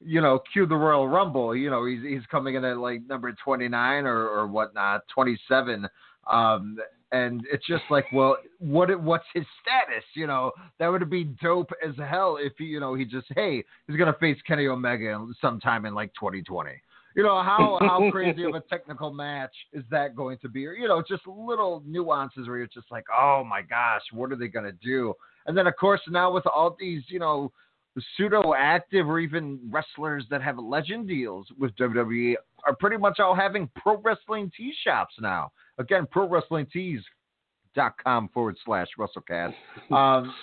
You 0.00 0.20
know, 0.20 0.40
cue 0.52 0.66
the 0.66 0.76
Royal 0.76 1.08
Rumble. 1.08 1.56
You 1.56 1.70
know, 1.70 1.84
he's 1.84 2.02
he's 2.02 2.26
coming 2.30 2.54
in 2.54 2.64
at 2.64 2.78
like 2.78 3.06
number 3.08 3.34
twenty 3.44 3.68
nine 3.68 4.06
or 4.06 4.28
or 4.28 4.46
whatnot, 4.46 5.02
twenty 5.12 5.38
seven. 5.48 5.88
Um, 6.30 6.78
and 7.10 7.42
it's 7.50 7.66
just 7.66 7.84
like, 7.90 8.04
well, 8.12 8.36
what 8.58 9.00
what's 9.02 9.24
his 9.34 9.44
status? 9.62 10.04
You 10.14 10.26
know, 10.26 10.52
that 10.78 10.88
would 10.88 11.08
be 11.08 11.24
dope 11.42 11.70
as 11.86 11.94
hell 11.96 12.38
if 12.40 12.52
he, 12.58 12.64
you 12.64 12.80
know, 12.80 12.94
he 12.94 13.04
just 13.04 13.26
hey, 13.34 13.64
he's 13.86 13.96
gonna 13.96 14.16
face 14.20 14.36
Kenny 14.46 14.66
Omega 14.66 15.26
sometime 15.40 15.86
in 15.86 15.94
like 15.94 16.12
2020. 16.14 16.70
You 17.16 17.22
know 17.22 17.42
how 17.42 17.78
how 17.80 18.10
crazy 18.12 18.44
of 18.44 18.54
a 18.54 18.60
technical 18.60 19.12
match 19.12 19.54
is 19.72 19.84
that 19.90 20.14
going 20.14 20.38
to 20.38 20.48
be? 20.48 20.66
Or 20.66 20.74
you 20.74 20.86
know, 20.86 21.02
just 21.06 21.26
little 21.26 21.82
nuances 21.86 22.46
where 22.46 22.58
you're 22.58 22.66
just 22.66 22.90
like, 22.90 23.04
oh 23.16 23.42
my 23.42 23.62
gosh, 23.62 24.02
what 24.12 24.30
are 24.30 24.36
they 24.36 24.48
gonna 24.48 24.72
do? 24.72 25.14
And 25.46 25.56
then 25.56 25.66
of 25.66 25.74
course 25.76 26.00
now 26.08 26.30
with 26.30 26.46
all 26.46 26.76
these, 26.78 27.02
you 27.08 27.18
know, 27.18 27.52
pseudo 28.16 28.54
active 28.54 29.08
or 29.08 29.18
even 29.18 29.58
wrestlers 29.70 30.24
that 30.30 30.42
have 30.42 30.58
legend 30.58 31.08
deals 31.08 31.46
with 31.58 31.74
WWE 31.76 32.34
are 32.66 32.74
pretty 32.76 32.96
much 32.96 33.20
all 33.20 33.34
having 33.34 33.68
pro 33.76 34.00
wrestling 34.00 34.50
tee 34.56 34.72
shops 34.84 35.14
now. 35.20 35.50
Again, 35.78 36.06
pro 36.10 36.28
wrestling 36.28 36.66
tees.com 36.72 38.28
forward 38.34 38.56
slash 38.64 38.88
WrestleCast. 38.98 39.54
Um, 39.90 40.34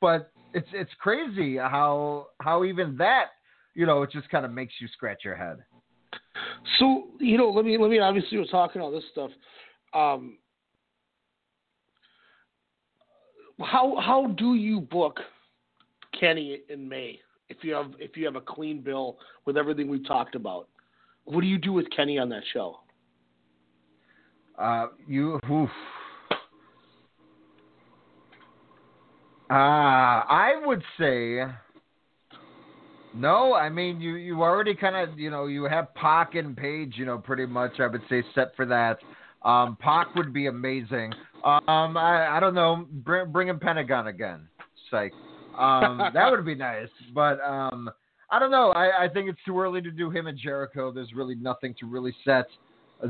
but 0.00 0.30
it's 0.52 0.68
it's 0.72 0.90
crazy 1.00 1.56
how 1.56 2.26
how 2.42 2.64
even 2.64 2.96
that, 2.98 3.26
you 3.74 3.86
know, 3.86 4.02
it 4.02 4.10
just 4.12 4.28
kind 4.28 4.44
of 4.44 4.52
makes 4.52 4.74
you 4.78 4.88
scratch 4.88 5.24
your 5.24 5.34
head. 5.34 5.56
So 6.78 7.08
you 7.18 7.38
know, 7.38 7.50
let 7.50 7.64
me 7.64 7.78
let 7.78 7.90
me 7.90 7.98
obviously 7.98 8.38
we're 8.38 8.44
talking 8.44 8.82
all 8.82 8.90
this 8.90 9.04
stuff. 9.10 9.30
Um, 9.94 10.38
how 13.60 13.96
how 14.00 14.26
do 14.38 14.54
you 14.54 14.80
book 14.80 15.18
Kenny 16.20 16.60
in 16.68 16.88
May 16.88 17.18
if 17.48 17.58
you 17.62 17.74
have 17.74 17.92
if 17.98 18.16
you 18.16 18.24
have 18.26 18.36
a 18.36 18.40
clean 18.40 18.80
bill 18.80 19.18
with 19.44 19.56
everything 19.56 19.88
we've 19.88 20.06
talked 20.06 20.34
about? 20.34 20.68
What 21.24 21.40
do 21.40 21.46
you 21.46 21.58
do 21.58 21.72
with 21.72 21.86
Kenny 21.94 22.18
on 22.18 22.28
that 22.30 22.42
show? 22.52 22.80
Uh, 24.58 24.88
you, 25.06 25.40
oof. 25.50 25.70
Uh, 29.50 29.54
I 29.54 30.62
would 30.64 30.82
say 30.98 31.40
no. 33.14 33.54
I 33.54 33.68
mean, 33.68 34.00
you 34.00 34.14
you 34.14 34.42
already 34.42 34.74
kind 34.74 34.96
of 34.96 35.18
you 35.18 35.30
know 35.30 35.46
you 35.46 35.64
have 35.64 35.92
Pac 35.94 36.36
and 36.36 36.56
Page. 36.56 36.94
You 36.96 37.06
know, 37.06 37.18
pretty 37.18 37.46
much. 37.46 37.80
I 37.80 37.88
would 37.88 38.02
say 38.08 38.22
set 38.34 38.54
for 38.54 38.66
that. 38.66 38.98
Um, 39.42 39.76
Pac 39.80 40.14
would 40.14 40.32
be 40.32 40.46
amazing. 40.46 41.12
Um, 41.42 41.96
I 41.96 42.28
I 42.36 42.40
don't 42.40 42.54
know. 42.54 42.86
Bring 42.90 43.32
bring 43.32 43.48
in 43.48 43.58
Pentagon 43.58 44.06
again. 44.06 44.46
Psych. 44.90 45.12
Um, 45.60 45.98
that 46.14 46.30
would 46.30 46.44
be 46.44 46.54
nice. 46.54 46.88
But 47.14 47.40
um, 47.40 47.90
I 48.30 48.38
don't 48.38 48.50
know. 48.50 48.70
I 48.70 49.04
I 49.04 49.08
think 49.08 49.28
it's 49.28 49.40
too 49.44 49.58
early 49.60 49.82
to 49.82 49.90
do 49.90 50.10
him 50.10 50.26
and 50.26 50.38
Jericho. 50.38 50.90
There's 50.92 51.12
really 51.14 51.34
nothing 51.34 51.74
to 51.80 51.86
really 51.86 52.14
set 52.24 52.46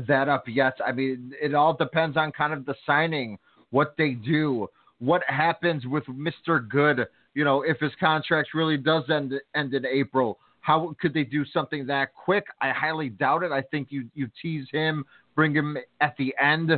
that 0.07 0.29
up 0.29 0.43
yet. 0.47 0.73
I 0.85 0.91
mean, 0.91 1.33
it 1.41 1.53
all 1.53 1.75
depends 1.75 2.17
on 2.17 2.31
kind 2.31 2.53
of 2.53 2.65
the 2.65 2.75
signing, 2.85 3.37
what 3.71 3.93
they 3.97 4.11
do, 4.11 4.67
what 4.99 5.21
happens 5.27 5.85
with 5.85 6.03
Mr. 6.05 6.67
Good. 6.67 7.07
You 7.33 7.43
know, 7.43 7.61
if 7.61 7.79
his 7.79 7.91
contract 7.99 8.49
really 8.53 8.77
does 8.77 9.03
end 9.09 9.33
end 9.55 9.73
in 9.73 9.85
April, 9.85 10.37
how 10.59 10.95
could 10.99 11.13
they 11.13 11.23
do 11.23 11.45
something 11.45 11.85
that 11.87 12.13
quick? 12.13 12.45
I 12.61 12.71
highly 12.71 13.09
doubt 13.09 13.43
it. 13.43 13.51
I 13.51 13.61
think 13.61 13.87
you 13.89 14.09
you 14.13 14.29
tease 14.41 14.67
him, 14.71 15.05
bring 15.35 15.53
him 15.53 15.77
at 16.01 16.15
the 16.17 16.33
end 16.41 16.71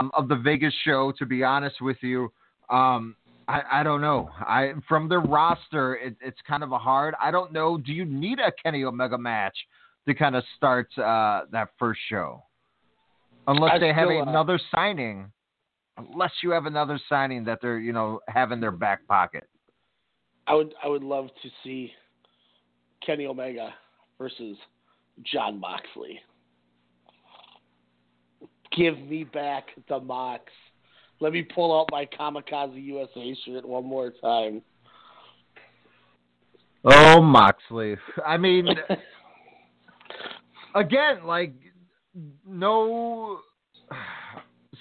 um, 0.00 0.10
of 0.14 0.28
the 0.28 0.36
Vegas 0.36 0.74
show. 0.84 1.12
To 1.18 1.26
be 1.26 1.42
honest 1.42 1.80
with 1.80 1.96
you, 2.00 2.32
um, 2.70 3.16
I, 3.48 3.62
I 3.80 3.82
don't 3.82 4.02
know. 4.02 4.30
I 4.40 4.74
from 4.86 5.08
their 5.08 5.20
roster, 5.20 5.96
it, 5.96 6.16
it's 6.20 6.38
kind 6.46 6.62
of 6.62 6.72
a 6.72 6.78
hard. 6.78 7.14
I 7.20 7.30
don't 7.30 7.50
know. 7.52 7.78
Do 7.78 7.92
you 7.92 8.04
need 8.04 8.38
a 8.38 8.52
Kenny 8.62 8.84
Omega 8.84 9.16
match 9.16 9.56
to 10.06 10.14
kind 10.14 10.36
of 10.36 10.44
start 10.56 10.88
uh, 10.98 11.42
that 11.50 11.70
first 11.78 12.00
show? 12.08 12.42
Unless 13.46 13.72
I 13.72 13.78
they 13.78 13.92
have 13.92 14.08
uh, 14.08 14.22
another 14.22 14.60
signing. 14.74 15.32
Unless 15.96 16.32
you 16.42 16.50
have 16.50 16.66
another 16.66 17.00
signing 17.08 17.42
that 17.44 17.60
they're 17.62 17.78
you 17.78 17.94
know 17.94 18.20
have 18.28 18.52
in 18.52 18.60
their 18.60 18.70
back 18.70 19.06
pocket. 19.08 19.48
I 20.46 20.54
would 20.54 20.74
I 20.84 20.88
would 20.88 21.02
love 21.02 21.28
to 21.42 21.48
see 21.64 21.90
Kenny 23.04 23.26
Omega 23.26 23.74
versus 24.18 24.58
Jon 25.24 25.58
Moxley. 25.58 26.20
Give 28.76 28.98
me 28.98 29.24
back 29.24 29.68
the 29.88 29.98
Mox. 29.98 30.44
Let 31.20 31.32
me 31.32 31.42
pull 31.42 31.78
out 31.78 31.88
my 31.90 32.06
Kamikaze 32.06 32.82
USA 32.84 33.36
shirt 33.44 33.66
one 33.66 33.84
more 33.84 34.12
time. 34.22 34.62
Oh, 36.84 37.20
Moxley. 37.20 37.96
I 38.24 38.36
mean, 38.36 38.68
again, 40.74 41.24
like 41.24 41.54
no. 42.46 43.40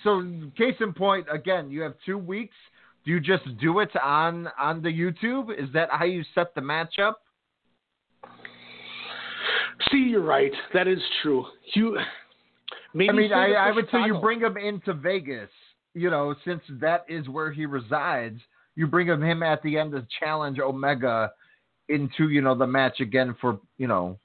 So, 0.04 0.24
case 0.56 0.76
in 0.80 0.94
point, 0.94 1.26
again, 1.32 1.72
you 1.72 1.82
have 1.82 1.96
two 2.06 2.18
weeks. 2.18 2.56
Do 3.04 3.12
you 3.12 3.20
just 3.20 3.44
do 3.60 3.80
it 3.80 3.90
on 4.02 4.48
on 4.60 4.82
the 4.82 4.90
YouTube? 4.90 5.52
Is 5.52 5.70
that 5.74 5.90
how 5.92 6.06
you 6.06 6.24
set 6.36 6.54
the 6.54 6.62
matchup? 6.62 7.14
See, 9.92 9.98
you're 9.98 10.22
right. 10.22 10.52
That 10.74 10.88
is 10.88 11.00
true. 11.22 11.46
You 11.74 11.98
maybe 12.94 13.10
I 13.10 13.12
mean, 13.14 13.34
I, 13.34 13.54
I 13.54 13.72
would 13.72 13.86
say 13.92 14.00
you 14.06 14.20
bring 14.20 14.40
them 14.40 14.58
into 14.58 14.94
Vegas. 14.94 15.50
You 15.94 16.10
know, 16.10 16.36
since 16.46 16.62
that 16.80 17.06
is 17.08 17.28
where 17.28 17.52
he 17.52 17.66
resides, 17.66 18.40
you 18.76 18.88
bring 18.88 19.08
him 19.08 19.44
at 19.44 19.62
the 19.64 19.78
end 19.78 19.92
to 19.94 20.06
challenge 20.20 20.60
Omega 20.60 21.32
into 21.90 22.30
you 22.30 22.42
know 22.42 22.56
the 22.56 22.68
match 22.68 23.00
again 23.00 23.36
for 23.40 23.60
you 23.78 23.88
know 23.88 24.20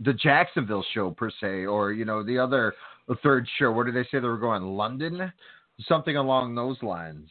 the 0.00 0.14
Jacksonville 0.14 0.84
show 0.94 1.10
per 1.10 1.30
se, 1.40 1.66
or 1.66 1.92
you 1.92 2.04
know 2.04 2.22
the 2.22 2.38
other 2.38 2.74
the 3.08 3.16
third 3.16 3.46
show. 3.58 3.70
Where 3.70 3.84
did 3.84 3.94
they 3.94 4.04
say 4.04 4.20
they 4.20 4.28
were 4.28 4.38
going? 4.38 4.62
London, 4.62 5.32
something 5.86 6.16
along 6.16 6.54
those 6.54 6.82
lines. 6.82 7.28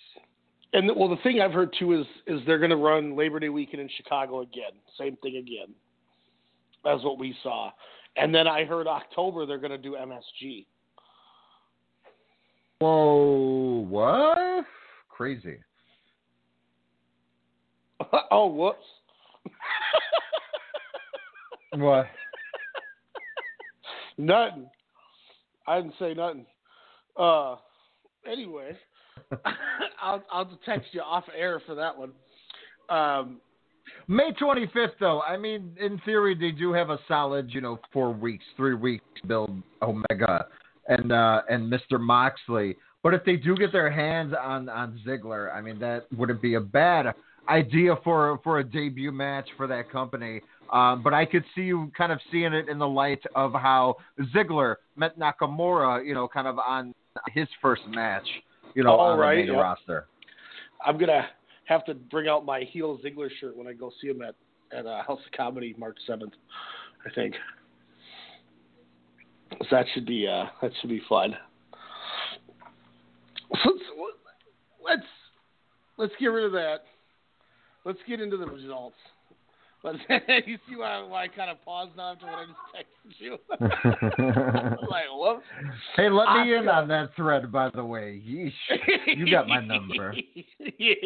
And 0.73 0.91
well, 0.95 1.09
the 1.09 1.17
thing 1.23 1.41
I've 1.41 1.51
heard 1.51 1.73
too 1.79 1.99
is 1.99 2.05
is 2.27 2.41
they're 2.45 2.59
going 2.59 2.69
to 2.69 2.75
run 2.75 3.17
Labor 3.17 3.39
Day 3.39 3.49
weekend 3.49 3.81
in 3.81 3.89
Chicago 3.97 4.41
again. 4.41 4.73
Same 4.97 5.15
thing 5.17 5.37
again. 5.37 5.73
That's 6.83 7.03
what 7.03 7.17
we 7.17 7.35
saw. 7.41 7.71
And 8.15 8.33
then 8.33 8.47
I 8.47 8.65
heard 8.65 8.87
October 8.87 9.45
they're 9.45 9.57
going 9.57 9.71
to 9.71 9.77
do 9.77 9.93
MSG. 9.93 10.65
Whoa, 12.79 13.85
what? 13.89 14.65
Crazy. 15.09 15.57
oh, 18.31 18.47
whoops. 18.47 18.85
What? 21.77 22.07
Nothing. 24.17 24.69
I 25.67 25.81
didn't 25.81 25.93
say 25.99 26.13
nothing. 26.15 26.45
Uh, 27.15 27.57
anyway, 28.29 28.75
I'll 30.01 30.23
I'll 30.31 30.59
text 30.65 30.87
you 30.93 31.01
off 31.01 31.25
air 31.37 31.61
for 31.65 31.75
that 31.75 31.95
one. 31.95 32.11
Um, 32.89 33.39
May 34.07 34.31
25th, 34.31 34.93
though. 34.99 35.21
I 35.21 35.37
mean, 35.37 35.75
in 35.79 36.01
theory, 36.05 36.35
they 36.35 36.51
do 36.51 36.73
have 36.73 36.89
a 36.89 36.99
solid, 37.07 37.53
you 37.53 37.61
know, 37.61 37.79
four 37.93 38.11
weeks, 38.11 38.43
three 38.57 38.73
weeks 38.73 39.05
to 39.21 39.27
build 39.27 39.61
Omega 39.81 40.47
and 40.89 41.11
uh, 41.11 41.43
and 41.49 41.71
Mr. 41.71 41.99
Moxley. 41.99 42.75
But 43.01 43.13
if 43.13 43.23
they 43.23 43.37
do 43.37 43.55
get 43.55 43.71
their 43.71 43.89
hands 43.89 44.33
on 44.39 44.67
on 44.67 44.99
Ziggler, 45.07 45.55
I 45.55 45.61
mean, 45.61 45.79
that 45.79 46.07
wouldn't 46.15 46.41
be 46.41 46.55
a 46.55 46.59
bad 46.59 47.13
idea 47.47 47.95
for 48.03 48.39
for 48.43 48.59
a 48.59 48.63
debut 48.63 49.11
match 49.11 49.47
for 49.55 49.67
that 49.67 49.89
company. 49.89 50.41
Um, 50.73 51.01
but 51.01 51.13
I 51.13 51.25
could 51.25 51.43
see 51.55 51.61
you 51.61 51.91
kind 51.97 52.11
of 52.11 52.19
seeing 52.31 52.53
it 52.53 52.69
in 52.69 52.77
the 52.77 52.87
light 52.87 53.21
of 53.35 53.53
how 53.53 53.95
Ziggler 54.35 54.75
met 54.95 55.17
Nakamura, 55.17 56.05
you 56.05 56.13
know, 56.13 56.27
kind 56.27 56.47
of 56.47 56.59
on 56.59 56.93
his 57.33 57.47
first 57.61 57.81
match, 57.87 58.27
you 58.75 58.83
know, 58.83 58.91
All 58.91 59.13
on 59.13 59.19
right, 59.19 59.47
the 59.47 59.53
yeah. 59.53 59.59
roster. 59.59 60.07
I'm 60.85 60.97
gonna 60.97 61.27
have 61.65 61.85
to 61.85 61.95
bring 61.95 62.27
out 62.27 62.45
my 62.45 62.61
heel 62.61 62.99
Ziggler 63.03 63.29
shirt 63.39 63.55
when 63.55 63.67
I 63.67 63.73
go 63.73 63.91
see 64.01 64.09
him 64.09 64.21
at 64.21 64.35
at 64.71 64.85
uh, 64.85 65.01
House 65.03 65.19
of 65.25 65.31
Comedy 65.35 65.73
March 65.77 65.97
seventh. 66.05 66.33
I 67.05 67.09
think 67.15 67.35
so 69.51 69.67
that 69.71 69.85
should 69.93 70.05
be 70.05 70.27
uh, 70.27 70.45
that 70.61 70.71
should 70.79 70.89
be 70.89 71.01
fun. 71.07 71.35
So, 73.63 73.71
so, 73.71 74.05
let's 74.83 75.01
let's 75.97 76.13
get 76.19 76.27
rid 76.27 76.45
of 76.45 76.51
that. 76.53 76.77
Let's 77.85 77.99
get 78.07 78.21
into 78.21 78.37
the 78.37 78.45
results. 78.45 78.95
Let's, 79.83 79.97
you 80.45 80.57
see 80.67 80.75
why, 80.75 81.01
why 81.03 81.23
I 81.23 81.27
kind 81.29 81.49
of 81.49 81.63
paused 81.63 81.95
now 81.95 82.11
after 82.11 82.25
what 82.25 82.35
I 82.35 82.45
just 82.45 82.59
texted 82.75 83.19
you? 83.19 83.37
like, 84.89 85.05
whoops. 85.11 85.45
Hey, 85.95 86.09
let 86.09 86.33
me 86.33 86.53
in 86.55 86.67
on 86.67 86.87
that 86.89 87.15
thread, 87.15 87.49
by 87.51 87.69
the 87.69 87.83
way. 87.83 88.21
Yeesh. 88.27 88.51
You 89.07 89.31
got 89.31 89.47
my 89.47 89.65
number. 89.65 90.13
yeah. 90.77 90.97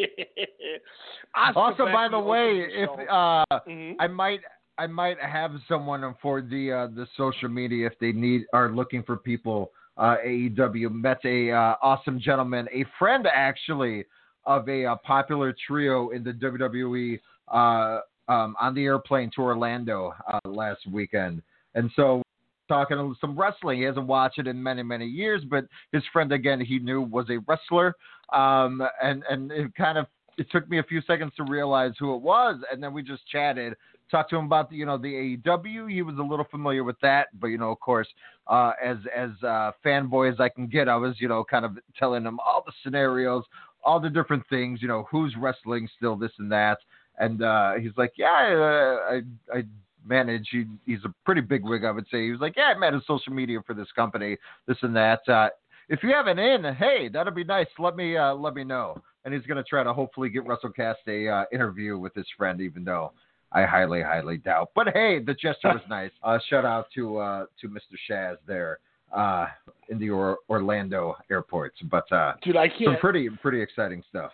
Also, 1.54 1.84
by 1.84 2.08
the 2.10 2.18
way, 2.18 2.66
if 2.68 2.90
uh, 3.08 3.44
Mhm. 3.68 3.94
I 4.00 4.08
might, 4.08 4.40
I 4.78 4.86
might 4.86 5.20
have 5.20 5.52
someone 5.68 6.14
for 6.20 6.40
the 6.40 6.72
uh, 6.72 6.86
the 6.88 7.06
social 7.16 7.48
media 7.48 7.86
if 7.86 7.98
they 8.00 8.12
need 8.12 8.44
are 8.52 8.70
looking 8.70 9.02
for 9.02 9.16
people. 9.16 9.70
Uh, 9.96 10.16
AEW 10.26 10.90
met 10.90 11.18
a 11.24 11.52
uh, 11.52 11.76
awesome 11.80 12.18
gentleman, 12.18 12.66
a 12.72 12.84
friend 12.98 13.28
actually 13.32 14.04
of 14.44 14.68
a 14.68 14.84
uh, 14.84 14.96
popular 15.04 15.54
trio 15.66 16.10
in 16.10 16.24
the 16.24 16.32
WWE 16.32 17.20
uh, 17.48 18.00
um, 18.32 18.56
on 18.60 18.74
the 18.74 18.84
airplane 18.84 19.30
to 19.36 19.42
Orlando 19.42 20.12
uh, 20.32 20.48
last 20.48 20.80
weekend, 20.90 21.42
and 21.76 21.90
so 21.94 22.22
talking 22.66 23.14
some 23.20 23.38
wrestling. 23.38 23.78
He 23.78 23.84
hasn't 23.84 24.06
watched 24.06 24.38
it 24.38 24.46
in 24.46 24.60
many, 24.60 24.82
many 24.82 25.06
years, 25.06 25.42
but 25.48 25.66
his 25.92 26.02
friend 26.12 26.32
again 26.32 26.60
he 26.60 26.78
knew 26.78 27.02
was 27.02 27.26
a 27.30 27.38
wrestler. 27.46 27.94
Um, 28.32 28.82
and 29.02 29.22
and 29.30 29.52
it 29.52 29.74
kind 29.76 29.98
of 29.98 30.06
it 30.38 30.50
took 30.50 30.68
me 30.68 30.78
a 30.78 30.82
few 30.82 31.00
seconds 31.02 31.32
to 31.36 31.44
realize 31.44 31.92
who 31.98 32.14
it 32.14 32.20
was, 32.20 32.60
and 32.72 32.82
then 32.82 32.92
we 32.92 33.02
just 33.02 33.26
chatted, 33.28 33.74
talked 34.10 34.30
to 34.30 34.36
him 34.36 34.46
about 34.46 34.70
the 34.70 34.76
you 34.76 34.86
know 34.86 34.98
the 34.98 35.38
AEW. 35.46 35.90
He 35.90 36.02
was 36.02 36.16
a 36.18 36.22
little 36.22 36.46
familiar 36.50 36.84
with 36.84 36.98
that, 37.00 37.28
but 37.40 37.48
you 37.48 37.58
know 37.58 37.70
of 37.70 37.80
course 37.80 38.08
uh, 38.46 38.72
as 38.82 38.98
as 39.16 39.30
uh, 39.42 39.72
fanboy 39.84 40.32
as 40.32 40.40
I 40.40 40.48
can 40.48 40.66
get, 40.66 40.88
I 40.88 40.96
was 40.96 41.16
you 41.18 41.28
know 41.28 41.44
kind 41.44 41.64
of 41.64 41.78
telling 41.98 42.24
him 42.24 42.38
all 42.40 42.62
the 42.64 42.72
scenarios, 42.82 43.44
all 43.82 44.00
the 44.00 44.10
different 44.10 44.44
things, 44.48 44.82
you 44.82 44.88
know 44.88 45.06
who's 45.10 45.34
wrestling 45.38 45.88
still, 45.96 46.16
this 46.16 46.32
and 46.38 46.50
that. 46.52 46.78
And 47.18 47.42
uh, 47.42 47.74
he's 47.74 47.92
like, 47.96 48.12
yeah, 48.16 48.26
uh, 48.28 49.14
I 49.14 49.58
I 49.58 49.62
manage. 50.06 50.48
He, 50.50 50.64
he's 50.84 51.04
a 51.04 51.14
pretty 51.24 51.40
big 51.40 51.64
wig, 51.64 51.84
I 51.84 51.90
would 51.90 52.06
say. 52.10 52.24
He 52.24 52.30
was 52.30 52.40
like, 52.40 52.56
yeah, 52.56 52.72
I 52.74 52.78
manage 52.78 53.04
social 53.06 53.32
media 53.32 53.60
for 53.66 53.74
this 53.74 53.88
company, 53.94 54.36
this 54.66 54.76
and 54.82 54.94
that. 54.96 55.26
Uh, 55.28 55.48
if 55.88 56.02
you 56.02 56.10
have 56.10 56.26
an 56.26 56.38
in, 56.38 56.74
hey, 56.74 57.08
that'd 57.12 57.34
be 57.34 57.44
nice. 57.44 57.66
Let 57.78 57.96
me 57.96 58.16
uh, 58.16 58.34
let 58.34 58.54
me 58.54 58.64
know. 58.64 59.00
And 59.24 59.32
he's 59.32 59.44
gonna 59.46 59.64
try 59.64 59.82
to 59.82 59.92
hopefully 59.92 60.28
get 60.28 60.44
WrestleCast 60.44 60.96
a 61.08 61.28
uh, 61.28 61.44
interview 61.52 61.98
with 61.98 62.14
his 62.14 62.26
friend, 62.36 62.60
even 62.60 62.84
though 62.84 63.12
I 63.52 63.64
highly, 63.64 64.02
highly 64.02 64.36
doubt. 64.38 64.70
But 64.74 64.88
hey, 64.92 65.20
the 65.20 65.34
gesture 65.34 65.68
was 65.68 65.80
nice. 65.88 66.10
Uh, 66.22 66.38
shout 66.50 66.64
out 66.64 66.86
to 66.94 67.18
uh, 67.18 67.46
to 67.60 67.68
Mr. 67.68 67.96
Shaz 68.10 68.36
there 68.46 68.80
uh, 69.14 69.46
in 69.88 69.98
the 69.98 70.10
or- 70.10 70.38
Orlando 70.50 71.16
airports. 71.30 71.78
But 71.90 72.10
uh, 72.12 72.34
Dude, 72.42 72.56
I 72.56 72.68
can't. 72.68 72.84
Some 72.84 72.96
pretty 72.96 73.28
pretty 73.40 73.60
exciting 73.62 74.02
stuff. 74.10 74.32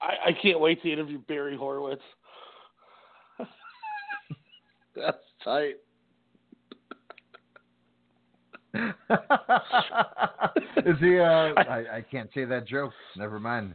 I, 0.00 0.28
I 0.28 0.32
can't 0.40 0.60
wait 0.60 0.82
to 0.82 0.92
interview 0.92 1.18
Barry 1.26 1.56
Horowitz. 1.56 2.02
That's 4.96 5.18
tight. 5.42 5.74
Is 10.86 10.96
he? 11.00 11.18
Uh, 11.18 11.52
I, 11.56 11.84
I 11.96 12.04
can't 12.08 12.30
say 12.34 12.44
that 12.44 12.66
joke. 12.68 12.92
Never 13.16 13.40
mind. 13.40 13.74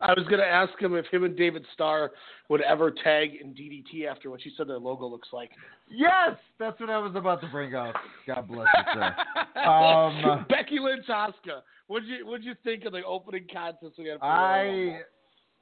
I 0.00 0.12
was 0.12 0.26
gonna 0.30 0.42
ask 0.42 0.72
him 0.80 0.96
if 0.96 1.06
him 1.06 1.24
and 1.24 1.36
David 1.36 1.64
Starr 1.74 2.12
would 2.48 2.62
ever 2.62 2.90
tag 2.90 3.30
in 3.42 3.54
DDT 3.54 4.06
after 4.10 4.30
what 4.30 4.44
you 4.44 4.50
said 4.56 4.68
their 4.68 4.78
logo 4.78 5.06
looks 5.06 5.28
like. 5.32 5.50
Yes, 5.88 6.36
that's 6.58 6.80
what 6.80 6.90
I 6.90 6.98
was 6.98 7.12
about 7.14 7.40
to 7.42 7.48
bring 7.48 7.74
up. 7.74 7.94
God 8.26 8.48
bless 8.48 8.68
you, 8.76 8.82
sir. 8.94 9.16
Um, 9.60 10.46
Becky 10.48 10.78
Lynch, 10.80 11.04
Asuka. 11.08 11.60
What'd 11.86 12.08
you 12.08 12.26
What'd 12.26 12.44
you 12.44 12.54
think 12.64 12.84
of 12.86 12.92
the 12.92 13.04
opening 13.04 13.46
contest 13.52 13.94
we 13.98 14.08
had? 14.08 14.20
For 14.20 14.26
the 14.26 14.26
Royal 14.26 14.94
I 14.94 15.00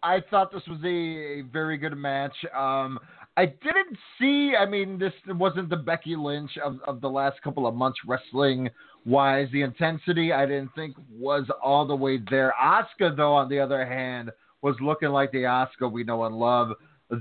I 0.03 0.23
thought 0.31 0.53
this 0.53 0.63
was 0.69 0.79
a, 0.85 1.41
a 1.41 1.43
very 1.53 1.77
good 1.77 1.97
match. 1.97 2.35
Um, 2.57 2.99
I 3.37 3.47
didn't 3.47 3.97
see. 4.19 4.53
I 4.59 4.67
mean, 4.67 4.99
this 4.99 5.13
wasn't 5.27 5.71
the 5.71 5.77
Becky 5.77 6.17
Lynch 6.17 6.51
of, 6.65 6.79
of 6.87 7.01
the 7.01 7.09
last 7.09 7.41
couple 7.43 7.67
of 7.67 7.75
months 7.75 7.99
wrestling 8.07 8.69
wise. 9.09 9.49
The 9.53 9.63
intensity 9.63 10.33
I 10.33 10.47
didn't 10.47 10.71
think 10.75 10.97
was 11.11 11.47
all 11.63 11.87
the 11.87 11.97
way 11.97 12.21
there. 12.31 12.55
Asuka, 12.63 13.17
though, 13.17 13.35
on 13.35 13.49
the 13.49 13.59
other 13.59 13.87
hand, 13.87 14.31
was 14.63 14.77
looking 14.81 15.09
like 15.09 15.33
the 15.33 15.45
Asuka 15.45 15.91
we 15.91 16.05
know 16.05 16.25
and 16.25 16.37
love. 16.37 16.73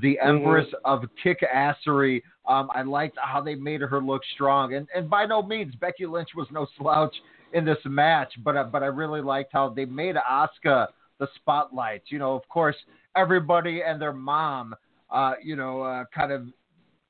The 0.01 0.19
Empress 0.19 0.67
of 0.83 1.03
kick 1.23 1.39
assery. 1.41 2.21
Um, 2.45 2.69
I 2.73 2.81
liked 2.81 3.17
how 3.21 3.41
they 3.41 3.55
made 3.55 3.81
her 3.81 4.01
look 4.01 4.21
strong, 4.33 4.73
and 4.73 4.85
and 4.93 5.09
by 5.09 5.25
no 5.25 5.41
means 5.41 5.73
Becky 5.75 6.05
Lynch 6.05 6.29
was 6.35 6.47
no 6.51 6.67
slouch 6.77 7.15
in 7.53 7.63
this 7.63 7.77
match, 7.85 8.33
but 8.43 8.57
uh, 8.57 8.65
but 8.65 8.83
I 8.83 8.87
really 8.87 9.21
liked 9.21 9.51
how 9.53 9.69
they 9.69 9.85
made 9.85 10.15
Asuka 10.15 10.87
the 11.19 11.27
spotlight. 11.35 12.03
You 12.07 12.19
know, 12.19 12.35
of 12.35 12.47
course, 12.49 12.75
everybody 13.15 13.81
and 13.81 14.01
their 14.01 14.13
mom, 14.13 14.75
uh, 15.09 15.33
you 15.41 15.55
know, 15.55 15.81
uh, 15.81 16.03
kind 16.13 16.33
of 16.33 16.47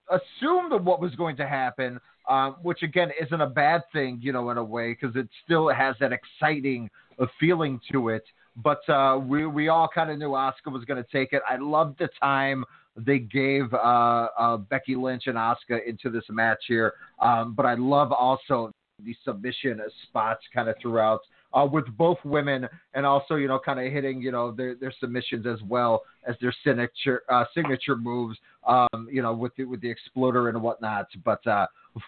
assumed 0.09 0.71
what 0.85 1.01
was 1.01 1.13
going 1.15 1.35
to 1.37 1.47
happen, 1.47 1.99
um, 2.27 2.55
which 2.61 2.83
again 2.83 3.11
isn't 3.21 3.41
a 3.41 3.47
bad 3.47 3.83
thing, 3.93 4.19
you 4.21 4.31
know, 4.31 4.49
in 4.49 4.57
a 4.57 4.63
way, 4.63 4.95
because 4.99 5.15
it 5.15 5.27
still 5.43 5.69
has 5.69 5.95
that 5.99 6.11
exciting 6.11 6.89
uh, 7.19 7.25
feeling 7.39 7.79
to 7.91 8.09
it. 8.09 8.23
But 8.57 8.87
uh, 8.89 9.19
we 9.19 9.45
we 9.45 9.69
all 9.69 9.87
kind 9.93 10.09
of 10.09 10.17
knew 10.17 10.29
Asuka 10.29 10.71
was 10.71 10.83
going 10.85 11.03
to 11.03 11.09
take 11.11 11.33
it. 11.33 11.41
I 11.47 11.57
loved 11.57 11.99
the 11.99 12.09
time 12.19 12.65
they 12.95 13.19
gave 13.19 13.71
uh, 13.73 14.27
uh, 14.37 14.57
Becky 14.57 14.95
Lynch 14.95 15.27
and 15.27 15.35
Asuka 15.37 15.85
into 15.87 16.09
this 16.09 16.23
match 16.29 16.63
here. 16.67 16.93
Um, 17.19 17.53
but 17.53 17.65
I 17.65 17.75
love 17.75 18.11
also 18.11 18.71
the 19.05 19.15
submission 19.23 19.79
spots 20.07 20.41
kind 20.53 20.67
of 20.67 20.75
throughout 20.81 21.21
uh, 21.53 21.67
with 21.71 21.85
both 21.97 22.17
women 22.23 22.67
and 22.93 23.05
also 23.05 23.35
you 23.35 23.47
know 23.47 23.59
kind 23.59 23.79
of 23.79 23.91
hitting 23.91 24.21
you 24.21 24.31
know 24.31 24.51
their, 24.51 24.75
their 24.75 24.93
submissions 24.99 25.45
as 25.45 25.59
well 25.67 26.01
as 26.27 26.35
their 26.41 26.53
signature 26.63 27.21
uh, 27.29 27.45
signature 27.53 27.95
moves 27.95 28.37
um, 28.67 29.07
you 29.11 29.21
know 29.21 29.33
with 29.33 29.55
the, 29.55 29.63
with 29.63 29.81
the 29.81 29.89
exploder 29.89 30.49
and 30.49 30.61
whatnot. 30.61 31.07
But 31.23 31.45
uh, 31.45 31.67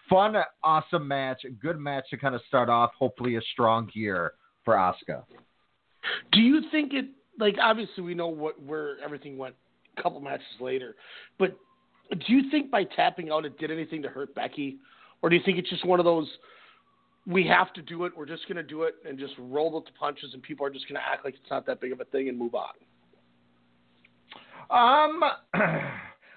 fun, 0.09 0.35
awesome 0.63 1.07
match, 1.07 1.43
a 1.45 1.49
good 1.49 1.79
match 1.79 2.05
to 2.09 2.17
kind 2.17 2.35
of 2.35 2.41
start 2.47 2.69
off. 2.69 2.91
Hopefully 2.97 3.35
a 3.35 3.41
strong 3.53 3.89
year 3.93 4.33
for 4.65 4.75
Asuka. 4.75 5.23
Do 6.31 6.41
you 6.41 6.61
think 6.71 6.93
it 6.93 7.05
like 7.39 7.55
obviously 7.61 8.03
we 8.03 8.13
know 8.13 8.27
what 8.27 8.61
where 8.61 8.99
everything 9.03 9.37
went 9.37 9.55
a 9.97 10.01
couple 10.01 10.19
matches 10.19 10.45
later, 10.59 10.95
but 11.37 11.57
do 12.11 12.33
you 12.33 12.49
think 12.49 12.71
by 12.71 12.83
tapping 12.83 13.29
out 13.31 13.45
it 13.45 13.57
did 13.59 13.71
anything 13.71 14.01
to 14.01 14.09
hurt 14.09 14.33
Becky, 14.33 14.77
or 15.21 15.29
do 15.29 15.35
you 15.35 15.41
think 15.43 15.57
it's 15.57 15.69
just 15.69 15.85
one 15.85 15.99
of 15.99 16.05
those 16.05 16.27
we 17.27 17.45
have 17.45 17.71
to 17.73 17.81
do 17.81 18.05
it, 18.05 18.13
we're 18.17 18.25
just 18.25 18.47
going 18.47 18.57
to 18.57 18.63
do 18.63 18.83
it 18.83 18.95
and 19.07 19.19
just 19.19 19.33
roll 19.37 19.71
with 19.71 19.85
the 19.85 19.91
punches, 19.99 20.33
and 20.33 20.41
people 20.41 20.65
are 20.65 20.69
just 20.69 20.87
going 20.87 20.99
to 20.99 21.07
act 21.07 21.23
like 21.25 21.35
it's 21.35 21.49
not 21.51 21.65
that 21.67 21.79
big 21.79 21.91
of 21.91 22.01
a 22.01 22.05
thing 22.05 22.29
and 22.29 22.37
move 22.37 22.55
on? 22.55 22.73
Um, 24.71 25.21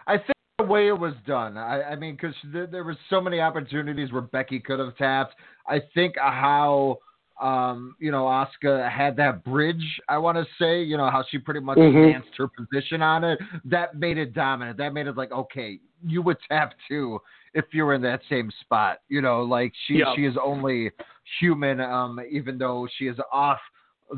I 0.07 0.19
think 0.19 0.32
way 0.73 0.89
it 0.89 0.99
was 0.99 1.15
done. 1.27 1.57
I, 1.57 1.83
I 1.83 1.97
mean, 1.97 2.17
because 2.17 2.35
there, 2.53 2.67
there 2.67 2.85
was 2.85 2.97
so 3.11 3.21
many 3.21 3.41
opportunities 3.41 4.13
where 4.13 4.23
Becky 4.23 4.59
could 4.59 4.79
have 4.79 4.97
tapped. 4.97 5.35
I 5.67 5.81
think 5.95 6.17
how 6.19 6.99
um, 7.41 7.97
you 7.99 8.13
know, 8.13 8.25
Asuka 8.25 8.89
had 8.91 9.17
that 9.17 9.43
bridge, 9.43 9.85
I 10.09 10.19
want 10.19 10.39
to 10.39 10.47
say, 10.61 10.83
you 10.83 10.97
know, 10.97 11.11
how 11.11 11.25
she 11.29 11.39
pretty 11.39 11.61
much 11.61 11.79
Mhm. 11.79 12.07
advanced 12.07 12.37
her 12.37 12.47
position 12.47 13.03
on 13.03 13.25
it. 13.25 13.41
That 13.65 13.97
made 13.97 14.17
it 14.17 14.33
dominant. 14.33 14.77
That 14.79 14.93
made 14.95 15.09
it 15.09 15.17
like, 15.17 15.33
okay, 15.33 15.81
you 16.07 16.23
would 16.23 16.37
tap 16.49 16.75
too 16.87 17.21
if 17.55 17.65
you 17.73 17.85
were 17.85 17.95
in 17.95 18.03
that 18.03 18.21
same 18.29 18.51
spot. 18.61 19.01
You 19.09 19.23
know, 19.23 19.43
like 19.43 19.73
she 19.87 19.95
Yeah. 19.99 20.15
she 20.15 20.25
is 20.25 20.37
only 20.37 20.93
human, 21.41 21.81
um, 21.81 22.21
even 22.31 22.59
though 22.59 22.87
she 22.97 23.09
is 23.09 23.19
off 23.33 23.61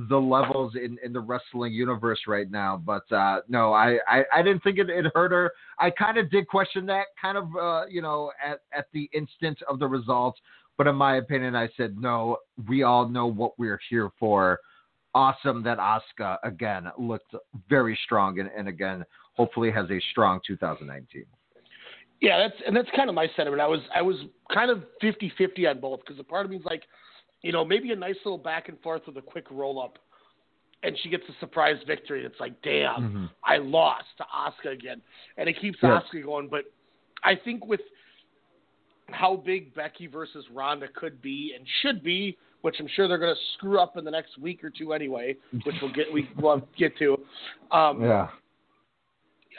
the 0.09 0.17
levels 0.17 0.75
in, 0.75 0.99
in 1.05 1.13
the 1.13 1.21
wrestling 1.21 1.73
universe 1.73 2.21
right 2.27 2.51
now. 2.51 2.81
But 2.85 3.11
uh, 3.13 3.41
no, 3.49 3.73
I, 3.73 3.99
I, 4.09 4.25
I 4.33 4.43
didn't 4.43 4.63
think 4.63 4.79
it, 4.79 4.91
it 4.91 5.07
hurt 5.15 5.33
her. 5.33 5.53
I 5.79 5.91
kind 5.91 6.19
of 6.19 6.31
did 6.31 6.49
question 6.49 6.87
that 6.87 7.07
kind 7.21 7.39
of, 7.39 7.49
uh, 7.57 7.87
you 7.89 8.03
know, 8.03 8.33
at, 8.45 8.61
at 8.77 8.87
the 8.93 9.09
instant 9.15 9.59
of 9.69 9.79
the 9.79 9.87
results. 9.87 10.41
But 10.77 10.89
in 10.89 10.97
my 10.97 11.17
opinion, 11.17 11.55
I 11.55 11.69
said, 11.77 11.97
no, 11.99 12.39
we 12.69 12.83
all 12.83 13.09
know 13.09 13.27
what 13.27 13.59
we're 13.59 13.81
here 13.89 14.11
for. 14.19 14.59
Awesome 15.15 15.63
that 15.63 15.79
Asuka, 15.79 16.39
again, 16.43 16.91
looked 16.99 17.33
very 17.69 17.97
strong 18.05 18.41
and, 18.41 18.51
and 18.57 18.67
again, 18.67 19.05
hopefully 19.35 19.71
has 19.71 19.89
a 19.91 20.01
strong 20.11 20.41
2019. 20.45 21.25
Yeah, 22.21 22.39
that's 22.39 22.55
and 22.67 22.75
that's 22.75 22.89
kind 22.97 23.09
of 23.09 23.15
my 23.15 23.29
sentiment. 23.37 23.61
I 23.61 23.67
was 23.67 23.81
I 23.95 24.01
was 24.01 24.17
kind 24.53 24.71
of 24.71 24.83
50-50 25.03 25.69
on 25.69 25.81
both 25.81 26.01
because 26.01 26.19
a 26.19 26.25
part 26.25 26.45
of 26.45 26.51
me 26.51 26.57
is 26.57 26.65
like, 26.65 26.83
you 27.45 27.53
know, 27.53 27.63
maybe 27.63 27.93
a 27.93 27.97
nice 27.97 28.17
little 28.25 28.39
back 28.39 28.71
and 28.71 28.81
forth 28.81 29.03
with 29.07 29.19
a 29.19 29.23
quick 29.23 29.45
roll 29.51 29.81
up, 29.81 29.99
and 30.83 30.97
she 31.03 31.11
gets 31.11 31.25
a 31.29 31.33
surprise 31.41 31.77
victory. 31.87 32.25
It's 32.25 32.41
like, 32.41 32.61
damn, 32.63 33.03
Mhm. 33.03 33.31
I 33.45 33.59
lost 33.59 34.07
to 34.17 34.25
Asuka 34.25 34.73
again, 34.73 35.03
and 35.37 35.47
it 35.47 35.53
keeps 35.61 35.79
Yeah. 35.83 36.01
Asuka 36.01 36.25
going. 36.25 36.49
But 36.49 36.65
I 37.23 37.35
think 37.35 37.67
with 37.67 37.83
how 39.11 39.37
big 39.37 39.75
Becky 39.75 40.07
versus 40.07 40.49
Ronda 40.51 40.89
could 40.89 41.21
be 41.21 41.53
and 41.55 41.69
should 41.83 42.03
be, 42.03 42.39
which 42.63 42.81
I'm 42.81 42.87
sure 42.89 43.07
they're 43.09 43.19
going 43.19 43.35
to 43.37 43.43
screw 43.53 43.79
up 43.79 43.99
in 43.99 44.05
the 44.07 44.11
next 44.11 44.39
week 44.39 44.65
or 44.65 44.71
two 44.71 44.95
anyway, 44.95 45.37
which 45.65 45.77
we'll 45.83 45.93
get 45.93 46.11
we 46.11 46.23
will 46.41 46.67
get 46.77 46.97
to. 46.97 47.23
Um, 47.71 48.03
Yeah. 48.03 48.31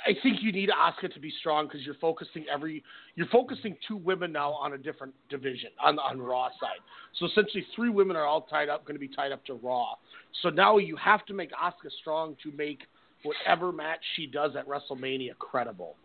I 0.05 0.11
think 0.21 0.37
you 0.41 0.51
need 0.51 0.69
Asuka 0.69 1.13
to 1.13 1.19
be 1.19 1.33
strong 1.39 1.67
because 1.67 1.81
you're 1.85 1.95
focusing 1.95 2.45
every 2.51 2.83
you're 3.15 3.27
focusing 3.27 3.75
two 3.87 3.97
women 3.97 4.31
now 4.31 4.51
on 4.53 4.73
a 4.73 4.77
different 4.77 5.13
division 5.29 5.69
on 5.83 5.97
on 5.97 6.21
Raw 6.21 6.49
side. 6.59 6.79
So 7.19 7.25
essentially, 7.25 7.65
three 7.75 7.89
women 7.89 8.15
are 8.15 8.25
all 8.25 8.41
tied 8.41 8.69
up, 8.69 8.85
going 8.85 8.95
to 8.95 8.99
be 8.99 9.13
tied 9.13 9.31
up 9.31 9.43
to 9.45 9.55
Raw. 9.55 9.95
So 10.41 10.49
now 10.49 10.77
you 10.77 10.95
have 10.97 11.25
to 11.25 11.33
make 11.33 11.51
Asuka 11.51 11.89
strong 12.01 12.35
to 12.43 12.51
make 12.51 12.81
whatever 13.23 13.71
match 13.71 13.99
she 14.15 14.27
does 14.27 14.51
at 14.55 14.67
WrestleMania 14.67 15.37
credible. 15.39 15.95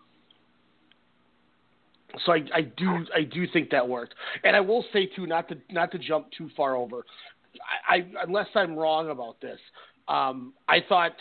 So 2.25 2.33
I, 2.33 2.43
I 2.55 2.63
do 2.63 3.07
I 3.15 3.23
do 3.23 3.47
think 3.53 3.71
that 3.71 3.87
worked, 3.87 4.15
and 4.45 4.57
I 4.57 4.61
will 4.61 4.85
say 4.93 5.07
too 5.07 5.27
not 5.27 5.49
to 5.49 5.57
not 5.71 5.93
to 5.93 5.99
jump 5.99 6.29
too 6.37 6.49
far 6.57 6.75
over. 6.75 7.05
I, 7.89 7.97
I 7.97 8.05
unless 8.27 8.49
I'm 8.55 8.77
wrong 8.77 9.11
about 9.11 9.41
this, 9.41 9.59
um, 10.09 10.55
I 10.69 10.79
thought 10.89 11.15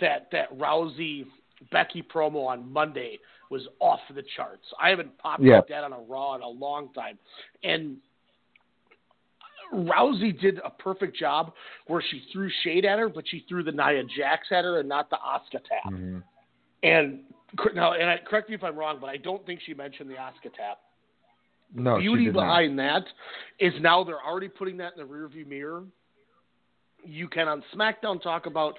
that 0.00 0.28
that 0.32 0.56
Rousey 0.58 1.24
Becky 1.70 2.02
promo 2.02 2.46
on 2.46 2.72
Monday 2.72 3.18
was 3.50 3.66
off 3.80 4.00
the 4.14 4.22
charts. 4.36 4.64
I 4.80 4.90
haven't 4.90 5.16
popped 5.18 5.42
Yeah. 5.42 5.60
that 5.68 5.84
on 5.84 5.92
a 5.92 5.98
Raw 6.00 6.34
in 6.34 6.42
a 6.42 6.48
long 6.48 6.92
time, 6.92 7.18
and 7.62 7.96
Rousey 9.72 10.38
did 10.40 10.58
a 10.64 10.70
perfect 10.70 11.16
job 11.16 11.52
where 11.86 12.02
she 12.02 12.20
threw 12.32 12.50
shade 12.62 12.84
at 12.84 12.98
her, 12.98 13.08
but 13.08 13.28
she 13.28 13.44
threw 13.48 13.62
the 13.62 13.72
Nia 13.72 14.02
Jax 14.04 14.48
at 14.50 14.64
her 14.64 14.80
and 14.80 14.88
not 14.88 15.10
the 15.10 15.16
Asuka 15.16 15.62
tap. 15.62 15.92
Mm-hmm. 15.92 16.18
And 16.82 17.20
now, 17.74 17.92
and 17.92 18.08
I, 18.10 18.18
correct 18.18 18.48
me 18.48 18.54
if 18.54 18.64
I'm 18.64 18.76
wrong, 18.76 18.98
but 19.00 19.10
I 19.10 19.16
don't 19.16 19.44
think 19.46 19.60
she 19.64 19.74
mentioned 19.74 20.10
the 20.10 20.14
Asuka 20.14 20.52
tap. 20.56 20.78
No, 21.72 21.98
she 21.98 22.02
beauty 22.02 22.24
did 22.26 22.34
not. 22.34 22.46
behind 22.46 22.78
that 22.80 23.04
is 23.60 23.72
now 23.80 24.02
they're 24.02 24.24
already 24.24 24.48
putting 24.48 24.76
that 24.78 24.94
in 24.96 25.06
the 25.06 25.12
rearview 25.12 25.46
mirror. 25.46 25.84
You 27.04 27.28
can 27.28 27.46
on 27.46 27.62
SmackDown 27.74 28.20
talk 28.20 28.46
about 28.46 28.74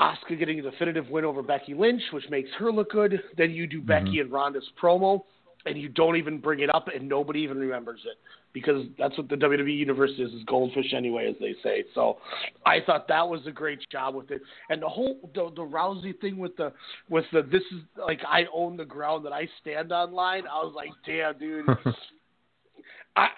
Asuka 0.00 0.38
getting 0.38 0.60
a 0.60 0.62
definitive 0.62 1.08
win 1.10 1.24
over 1.24 1.42
Becky 1.42 1.74
Lynch, 1.74 2.02
which 2.12 2.28
makes 2.30 2.50
her 2.58 2.70
look 2.70 2.90
good. 2.92 3.20
Then 3.36 3.50
you 3.50 3.66
do 3.66 3.80
Becky 3.80 4.04
mm-hmm. 4.04 4.20
and 4.20 4.32
Ronda's 4.32 4.68
promo, 4.80 5.22
and 5.66 5.76
you 5.76 5.88
don't 5.88 6.16
even 6.16 6.38
bring 6.38 6.60
it 6.60 6.72
up, 6.74 6.88
and 6.94 7.08
nobody 7.08 7.40
even 7.40 7.58
remembers 7.58 8.00
it 8.04 8.16
because 8.52 8.86
that's 8.98 9.16
what 9.18 9.28
the 9.28 9.36
WWE 9.36 9.76
universe 9.76 10.12
is, 10.18 10.32
is 10.32 10.42
goldfish 10.46 10.92
anyway, 10.94 11.28
as 11.28 11.36
they 11.40 11.54
say. 11.62 11.84
So 11.94 12.18
I 12.64 12.78
thought 12.84 13.08
that 13.08 13.28
was 13.28 13.40
a 13.46 13.50
great 13.50 13.78
job 13.90 14.14
with 14.14 14.30
it, 14.30 14.40
and 14.70 14.80
the 14.80 14.88
whole 14.88 15.18
the, 15.34 15.50
the 15.54 15.62
Rousey 15.62 16.18
thing 16.20 16.38
with 16.38 16.56
the 16.56 16.72
with 17.10 17.24
the 17.32 17.42
this 17.42 17.62
is 17.72 17.82
like 17.96 18.20
I 18.26 18.44
own 18.52 18.76
the 18.76 18.84
ground 18.84 19.24
that 19.26 19.32
I 19.32 19.48
stand 19.60 19.92
on 19.92 20.12
line. 20.12 20.44
I 20.46 20.64
was 20.64 20.72
like, 20.74 20.90
damn, 21.04 21.38
dude. 21.38 21.66
I 23.16 23.28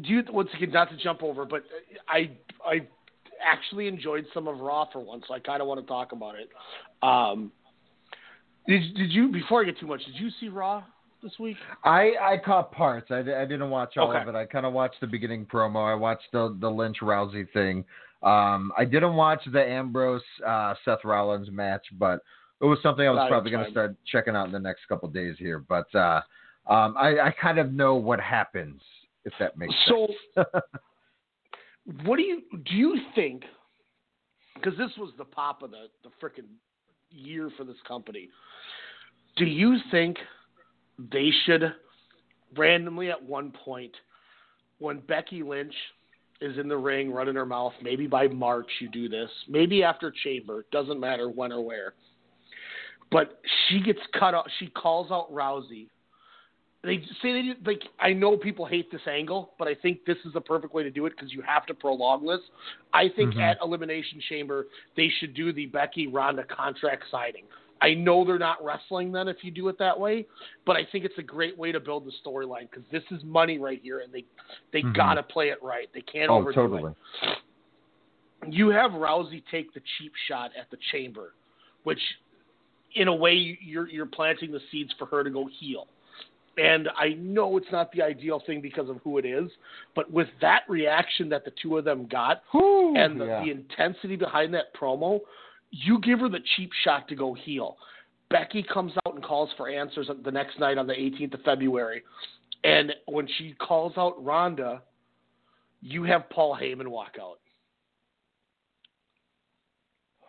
do 0.00 0.08
you 0.08 0.22
once 0.30 0.48
again 0.54 0.70
not 0.70 0.90
to 0.90 0.96
jump 0.96 1.22
over, 1.22 1.44
but 1.44 1.64
I 2.08 2.30
I 2.64 2.86
actually 3.44 3.88
enjoyed 3.88 4.26
some 4.32 4.48
of 4.48 4.58
Raw 4.60 4.86
for 4.92 5.00
once, 5.00 5.24
so 5.28 5.34
I 5.34 5.40
kind 5.40 5.60
of 5.60 5.68
want 5.68 5.80
to 5.80 5.86
talk 5.86 6.12
about 6.12 6.34
it. 6.36 6.48
Um, 7.02 7.52
did 8.66 8.94
did 8.94 9.10
you 9.10 9.28
before 9.28 9.62
I 9.62 9.64
get 9.64 9.78
too 9.78 9.86
much? 9.86 10.04
Did 10.04 10.16
you 10.16 10.30
see 10.40 10.48
Raw 10.48 10.82
this 11.22 11.32
week? 11.38 11.56
I 11.84 12.12
I 12.20 12.36
caught 12.44 12.72
parts. 12.72 13.10
I, 13.10 13.18
I 13.18 13.44
didn't 13.44 13.70
watch 13.70 13.96
all 13.96 14.10
Okay. 14.10 14.22
of 14.22 14.28
it. 14.28 14.34
I 14.34 14.46
kind 14.46 14.66
of 14.66 14.72
watched 14.72 15.00
the 15.00 15.06
beginning 15.06 15.46
promo. 15.46 15.90
I 15.90 15.94
watched 15.94 16.30
the 16.32 16.56
the 16.60 16.68
Lynch 16.70 16.98
Rousey 17.02 17.50
thing. 17.52 17.84
Um, 18.22 18.72
I 18.78 18.84
didn't 18.84 19.14
watch 19.16 19.40
the 19.52 19.64
Ambrose 19.64 20.22
uh, 20.46 20.74
Seth 20.84 21.04
Rollins 21.04 21.50
match, 21.50 21.84
but 21.98 22.20
it 22.60 22.66
was 22.66 22.78
something 22.82 23.04
I 23.04 23.10
was 23.10 23.16
Not 23.18 23.28
probably 23.28 23.50
going 23.50 23.64
to 23.64 23.70
start 23.72 23.96
checking 24.06 24.36
out 24.36 24.46
in 24.46 24.52
the 24.52 24.60
next 24.60 24.86
couple 24.88 25.08
of 25.08 25.14
days 25.14 25.34
here. 25.38 25.58
But 25.58 25.92
uh, 25.92 26.20
um, 26.68 26.94
I, 26.96 27.18
I 27.18 27.34
kind 27.40 27.58
of 27.58 27.72
know 27.72 27.96
what 27.96 28.20
happens 28.20 28.80
if 29.24 29.32
that 29.40 29.56
makes 29.58 29.74
So, 29.88 30.06
sense. 30.36 30.46
what 32.04 32.16
do 32.16 32.22
you 32.22 32.42
do? 32.50 32.74
You 32.74 33.00
think 33.14 33.44
because 34.54 34.76
this 34.78 34.90
was 34.98 35.12
the 35.18 35.24
pop 35.24 35.62
of 35.62 35.70
the 35.70 35.86
the 36.04 36.10
freaking 36.22 36.48
year 37.10 37.50
for 37.56 37.64
this 37.64 37.76
company? 37.86 38.28
Do 39.36 39.44
you 39.44 39.78
think 39.90 40.18
they 40.98 41.30
should 41.44 41.74
randomly 42.56 43.10
at 43.10 43.22
one 43.22 43.52
point 43.64 43.92
when 44.78 45.00
Becky 45.00 45.42
Lynch 45.42 45.74
is 46.40 46.58
in 46.58 46.68
the 46.68 46.76
ring 46.76 47.10
running 47.12 47.36
her 47.36 47.46
mouth, 47.46 47.72
maybe 47.82 48.06
by 48.06 48.26
March 48.26 48.68
you 48.80 48.88
do 48.88 49.08
this, 49.08 49.30
maybe 49.48 49.82
after 49.82 50.12
Chamber, 50.24 50.66
doesn't 50.72 50.98
matter 50.98 51.30
when 51.30 51.52
or 51.52 51.64
where. 51.64 51.94
But 53.10 53.40
she 53.68 53.80
gets 53.80 54.00
cut 54.18 54.34
out. 54.34 54.48
She 54.58 54.68
calls 54.68 55.10
out 55.10 55.32
Rousey. 55.32 55.88
They 56.84 56.98
say 57.22 57.32
they 57.32 57.52
like. 57.64 57.82
I 58.00 58.12
know 58.12 58.36
people 58.36 58.66
hate 58.66 58.90
this 58.90 59.00
angle, 59.08 59.52
but 59.58 59.68
I 59.68 59.74
think 59.74 60.04
this 60.04 60.16
is 60.24 60.32
the 60.32 60.40
perfect 60.40 60.74
way 60.74 60.82
to 60.82 60.90
do 60.90 61.06
it 61.06 61.10
because 61.16 61.32
you 61.32 61.40
have 61.42 61.64
to 61.66 61.74
prolong 61.74 62.26
this. 62.26 62.40
I 62.92 63.08
think 63.08 63.34
Mhm. 63.34 63.40
at 63.40 63.58
Elimination 63.62 64.20
Chamber 64.28 64.66
they 64.96 65.08
should 65.08 65.32
do 65.34 65.52
the 65.52 65.66
Becky 65.66 66.08
Ronda 66.08 66.42
contract 66.44 67.04
signing. 67.08 67.44
I 67.80 67.94
know 67.94 68.24
they're 68.24 68.38
not 68.38 68.64
wrestling 68.64 69.10
then 69.12 69.28
if 69.28 69.42
you 69.42 69.50
do 69.50 69.68
it 69.68 69.78
that 69.78 69.98
way, 69.98 70.26
but 70.64 70.76
I 70.76 70.84
think 70.84 71.04
it's 71.04 71.18
a 71.18 71.22
great 71.22 71.56
way 71.56 71.70
to 71.72 71.80
build 71.80 72.04
the 72.04 72.12
storyline 72.24 72.68
because 72.70 72.84
this 72.90 73.02
is 73.12 73.22
money 73.24 73.58
right 73.58 73.80
here, 73.82 74.00
and 74.00 74.12
they 74.12 74.24
they 74.72 74.82
Mhm. 74.82 74.94
got 74.94 75.14
to 75.14 75.22
play 75.22 75.50
it 75.50 75.62
right. 75.62 75.88
They 75.92 76.02
can't 76.02 76.30
oh, 76.30 76.38
overdo 76.38 76.54
totally. 76.68 76.92
it. 77.22 77.38
you 78.48 78.70
have 78.70 78.90
Rousey 78.90 79.40
take 79.52 79.72
the 79.72 79.80
cheap 79.98 80.12
shot 80.26 80.50
at 80.56 80.68
the 80.70 80.76
chamber, 80.90 81.32
which 81.84 82.00
in 82.94 83.06
a 83.06 83.14
way 83.14 83.34
you're 83.34 83.88
you're 83.88 84.04
planting 84.06 84.50
the 84.50 84.60
seeds 84.72 84.92
for 84.94 85.06
her 85.06 85.22
to 85.22 85.30
go 85.30 85.46
heel. 85.46 85.86
And 86.58 86.88
I 86.96 87.14
know 87.14 87.56
it's 87.56 87.70
not 87.72 87.90
the 87.92 88.02
ideal 88.02 88.42
thing 88.46 88.60
because 88.60 88.90
of 88.90 88.98
who 89.02 89.18
it 89.18 89.24
is, 89.24 89.50
but 89.94 90.10
with 90.10 90.28
that 90.40 90.62
reaction 90.68 91.28
that 91.30 91.44
the 91.44 91.52
two 91.62 91.78
of 91.78 91.84
them 91.84 92.06
got 92.10 92.42
Whew, 92.50 92.94
and 92.96 93.20
the, 93.20 93.24
yeah. 93.24 93.44
the 93.44 93.50
intensity 93.50 94.16
behind 94.16 94.52
that 94.54 94.74
promo, 94.74 95.20
you 95.70 95.98
give 96.00 96.20
her 96.20 96.28
the 96.28 96.40
cheap 96.56 96.70
shot 96.84 97.08
to 97.08 97.14
go 97.14 97.32
heel. 97.32 97.78
Becky 98.28 98.62
comes 98.62 98.92
out 99.06 99.14
and 99.14 99.24
calls 99.24 99.50
for 99.56 99.68
answers 99.68 100.10
the 100.24 100.30
next 100.30 100.58
night 100.58 100.78
on 100.78 100.86
the 100.86 100.94
18th 100.94 101.34
of 101.34 101.42
February. 101.42 102.02
And 102.64 102.92
when 103.06 103.26
she 103.38 103.54
calls 103.54 103.94
out 103.96 104.22
Ronda, 104.22 104.82
you 105.80 106.04
have 106.04 106.28
Paul 106.30 106.56
Heyman 106.60 106.88
walk 106.88 107.16
out. 107.20 107.38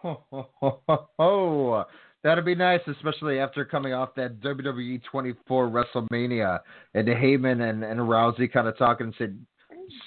Ho, 0.02 0.24
ho, 0.30 0.50
ho, 0.60 0.82
ho, 0.88 1.10
ho. 1.18 1.86
That'd 2.24 2.46
be 2.46 2.56
nice, 2.56 2.80
especially 2.88 3.40
after 3.40 3.66
coming 3.66 3.94
off 3.94 4.16
that 4.16 4.40
WWE 4.40 5.02
24 5.12 5.70
WrestleMania 5.70 6.60
and 6.94 7.08
Heyman 7.08 7.70
and, 7.70 7.84
and 7.84 8.00
Rousey 8.00 8.52
kind 8.52 8.68
of 8.68 8.78
talking 8.78 9.08
and 9.08 9.16
said, 9.18 9.38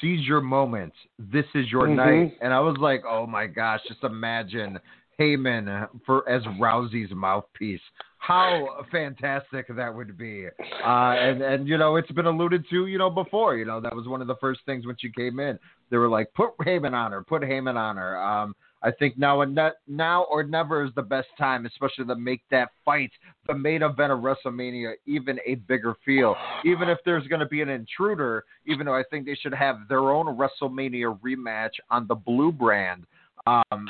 seize 0.01 0.26
your 0.26 0.40
moment. 0.40 0.94
This 1.18 1.44
is 1.55 1.70
your 1.70 1.86
Mhm. 1.86 1.97
night. 1.97 2.38
And 2.40 2.55
I 2.55 2.60
was 2.60 2.76
like, 2.78 3.02
oh 3.06 3.26
my 3.26 3.47
gosh, 3.47 3.80
just 3.86 4.02
imagine 4.02 4.78
Heyman 5.20 5.88
for 6.06 6.26
as 6.28 6.43
Rousey's 6.59 7.12
mouthpiece. 7.12 7.80
How 8.18 8.84
fantastic 8.90 9.66
that 9.68 9.94
would 9.94 10.16
be. 10.18 10.47
Uh, 10.84 10.88
and, 11.18 11.43
and, 11.43 11.68
you 11.68 11.76
know, 11.78 11.97
it's 11.97 12.10
been 12.12 12.26
alluded 12.26 12.64
to, 12.70 12.86
you 12.86 12.98
know, 12.98 13.10
before. 13.10 13.56
You 13.56 13.66
know, 13.66 13.80
that 13.80 13.94
was 13.94 14.09
one 14.09 14.20
of 14.20 14.26
the 14.26 14.36
first 14.36 14.60
things 14.66 14.86
when 14.86 14.97
she 14.98 15.10
came 15.10 15.38
in. 15.38 15.59
They 15.90 15.97
were 15.98 16.09
like, 16.09 16.32
put 16.34 16.56
Heyman 16.62 16.93
on 16.93 17.12
her, 17.12 17.22
put 17.22 17.43
Heyman 17.43 17.76
on 17.76 17.97
her. 17.98 18.20
Um, 18.20 18.56
I 18.86 18.92
think 18.92 19.18
now 19.18 19.40
and 19.40 19.52
ne- 19.52 19.70
now 19.88 20.26
or 20.30 20.44
never 20.44 20.84
is 20.84 20.92
the 20.94 21.02
best 21.02 21.26
time, 21.36 21.66
especially 21.66 22.04
to 22.04 22.14
make 22.14 22.42
that 22.52 22.68
fight, 22.84 23.10
the 23.48 23.54
main 23.54 23.82
event 23.82 24.12
of 24.12 24.20
WrestleMania, 24.20 24.92
even 25.06 25.40
a 25.44 25.56
bigger 25.56 25.96
feel. 26.04 26.36
Even 26.64 26.88
if 26.88 26.98
there's 27.04 27.26
going 27.26 27.40
to 27.40 27.46
be 27.46 27.62
an 27.62 27.68
intruder, 27.68 28.44
even 28.64 28.86
though 28.86 28.94
I 28.94 29.02
think 29.10 29.26
they 29.26 29.34
should 29.34 29.54
have 29.54 29.88
their 29.88 30.12
own 30.12 30.26
WrestleMania 30.26 31.18
rematch 31.18 31.72
on 31.90 32.06
the 32.06 32.14
blue 32.14 32.52
brand. 32.52 33.06
Um, 33.47 33.89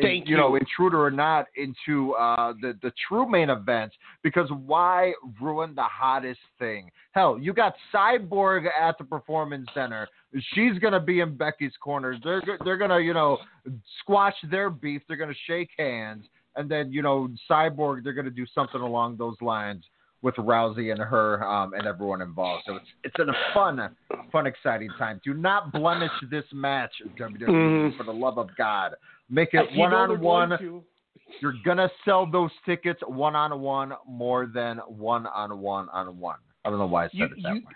Thank 0.00 0.28
you. 0.28 0.36
know, 0.36 0.56
intruder 0.56 1.04
or 1.04 1.10
not, 1.10 1.46
into 1.56 2.14
uh, 2.14 2.52
the 2.60 2.76
the 2.82 2.92
true 3.08 3.30
main 3.30 3.48
event. 3.50 3.92
Because 4.22 4.48
why 4.50 5.12
ruin 5.40 5.74
the 5.74 5.84
hottest 5.84 6.40
thing? 6.58 6.90
Hell, 7.12 7.38
you 7.38 7.52
got 7.52 7.74
Cyborg 7.94 8.66
at 8.66 8.98
the 8.98 9.04
Performance 9.04 9.68
Center. 9.72 10.08
She's 10.54 10.78
gonna 10.80 11.00
be 11.00 11.20
in 11.20 11.36
Becky's 11.36 11.74
corner. 11.80 12.18
They're 12.24 12.42
they're 12.64 12.76
gonna 12.76 12.98
you 12.98 13.14
know 13.14 13.38
squash 14.00 14.34
their 14.50 14.68
beef. 14.68 15.02
They're 15.06 15.16
gonna 15.16 15.32
shake 15.46 15.70
hands, 15.78 16.24
and 16.56 16.68
then 16.68 16.90
you 16.90 17.02
know 17.02 17.28
Cyborg. 17.48 18.02
They're 18.02 18.14
gonna 18.14 18.30
do 18.30 18.46
something 18.52 18.80
along 18.80 19.16
those 19.16 19.36
lines 19.40 19.84
with 20.24 20.34
Rousey 20.36 20.90
and 20.90 20.98
her 21.00 21.44
um, 21.46 21.74
and 21.74 21.86
everyone 21.86 22.22
involved. 22.22 22.64
So 22.66 22.76
it's 22.76 22.86
it's 23.04 23.18
a 23.18 23.26
fun, 23.52 23.94
fun, 24.32 24.46
exciting 24.46 24.88
time. 24.98 25.20
Do 25.22 25.34
not 25.34 25.70
blemish 25.70 26.10
this 26.30 26.46
match, 26.52 26.92
WWE, 27.18 27.46
Mhm. 27.92 27.96
for 27.98 28.04
the 28.04 28.12
love 28.12 28.38
of 28.38 28.48
God. 28.56 28.94
Make 29.28 29.50
it 29.52 29.70
one 29.76 29.92
on 29.92 30.20
one. 30.20 30.82
You're 31.40 31.54
gonna 31.64 31.90
sell 32.06 32.24
those 32.26 32.50
tickets 32.64 33.00
one 33.06 33.36
on 33.36 33.60
one 33.60 33.92
more 34.08 34.46
than 34.46 34.78
one 34.78 35.26
on 35.26 35.60
one 35.60 35.88
on 35.90 36.18
one. 36.18 36.38
I 36.64 36.70
don't 36.70 36.78
know 36.78 36.86
why 36.86 37.04
I 37.04 37.08
said 37.08 37.18
You, 37.18 37.24
it 37.26 37.30
that 37.42 37.54
you, 37.54 37.54
way. 37.66 37.72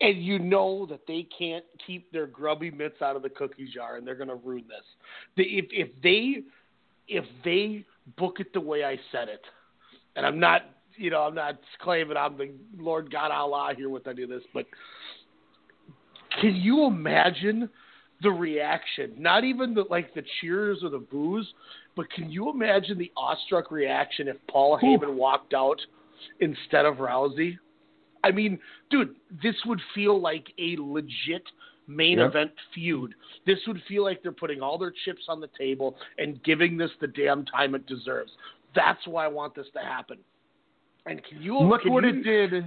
and 0.00 0.24
you 0.24 0.38
know 0.38 0.86
that 0.86 1.06
they 1.06 1.24
can't 1.38 1.64
keep 1.86 2.10
their 2.12 2.26
grubby 2.26 2.70
mitts 2.70 3.02
out 3.02 3.14
of 3.14 3.20
the 3.22 3.28
cookie 3.28 3.68
jar, 3.68 3.96
and 3.96 4.06
they're 4.06 4.14
going 4.14 4.28
to 4.28 4.36
ruin 4.36 4.64
this. 4.68 4.84
The, 5.36 5.42
if 5.42 5.66
if 5.70 5.88
they 6.02 6.42
if 7.08 7.26
they 7.44 7.84
book 8.16 8.40
it 8.40 8.54
the 8.54 8.60
way 8.60 8.84
I 8.84 8.98
said 9.12 9.28
it, 9.28 9.42
and 10.16 10.24
I'm 10.24 10.40
not 10.40 10.62
you 11.00 11.10
know 11.10 11.22
I'm 11.22 11.34
not 11.34 11.58
claiming 11.80 12.16
I'm 12.16 12.36
the 12.36 12.50
Lord 12.78 13.10
God 13.10 13.30
Allah 13.30 13.72
here 13.76 13.88
with 13.88 14.06
any 14.06 14.22
of 14.22 14.28
this, 14.28 14.42
but 14.52 14.66
can 16.40 16.54
you 16.54 16.84
imagine 16.84 17.68
the 18.22 18.30
reaction? 18.30 19.14
Not 19.18 19.44
even 19.44 19.74
the 19.74 19.84
like 19.88 20.14
the 20.14 20.22
cheers 20.40 20.80
or 20.82 20.90
the 20.90 20.98
boos, 20.98 21.52
but 21.96 22.10
can 22.10 22.30
you 22.30 22.50
imagine 22.50 22.98
the 22.98 23.10
awestruck 23.16 23.70
reaction 23.70 24.28
if 24.28 24.36
Paul 24.48 24.78
Heyman 24.80 25.14
walked 25.14 25.54
out 25.54 25.80
instead 26.40 26.84
of 26.84 26.96
Rousey? 26.96 27.58
I 28.22 28.30
mean, 28.30 28.58
dude, 28.90 29.16
this 29.42 29.56
would 29.64 29.80
feel 29.94 30.20
like 30.20 30.46
a 30.58 30.76
legit 30.78 31.42
main 31.86 32.18
Yep. 32.18 32.28
event 32.28 32.52
feud. 32.74 33.14
This 33.46 33.58
would 33.66 33.82
feel 33.88 34.04
like 34.04 34.22
they're 34.22 34.32
putting 34.32 34.60
all 34.60 34.76
their 34.76 34.92
chips 35.04 35.24
on 35.28 35.40
the 35.40 35.48
table 35.58 35.96
and 36.18 36.42
giving 36.44 36.76
this 36.76 36.90
the 37.00 37.06
damn 37.08 37.46
time 37.46 37.74
it 37.74 37.86
deserves. 37.86 38.30
That's 38.74 39.04
why 39.06 39.24
I 39.24 39.28
want 39.28 39.54
this 39.54 39.66
to 39.72 39.80
happen. 39.80 40.18
And 41.06 41.22
can 41.24 41.40
you 41.42 41.58
Look 41.58 41.82
can 41.82 41.92
what 41.92 42.04
you- 42.04 42.10
it 42.10 42.22
did. 42.22 42.64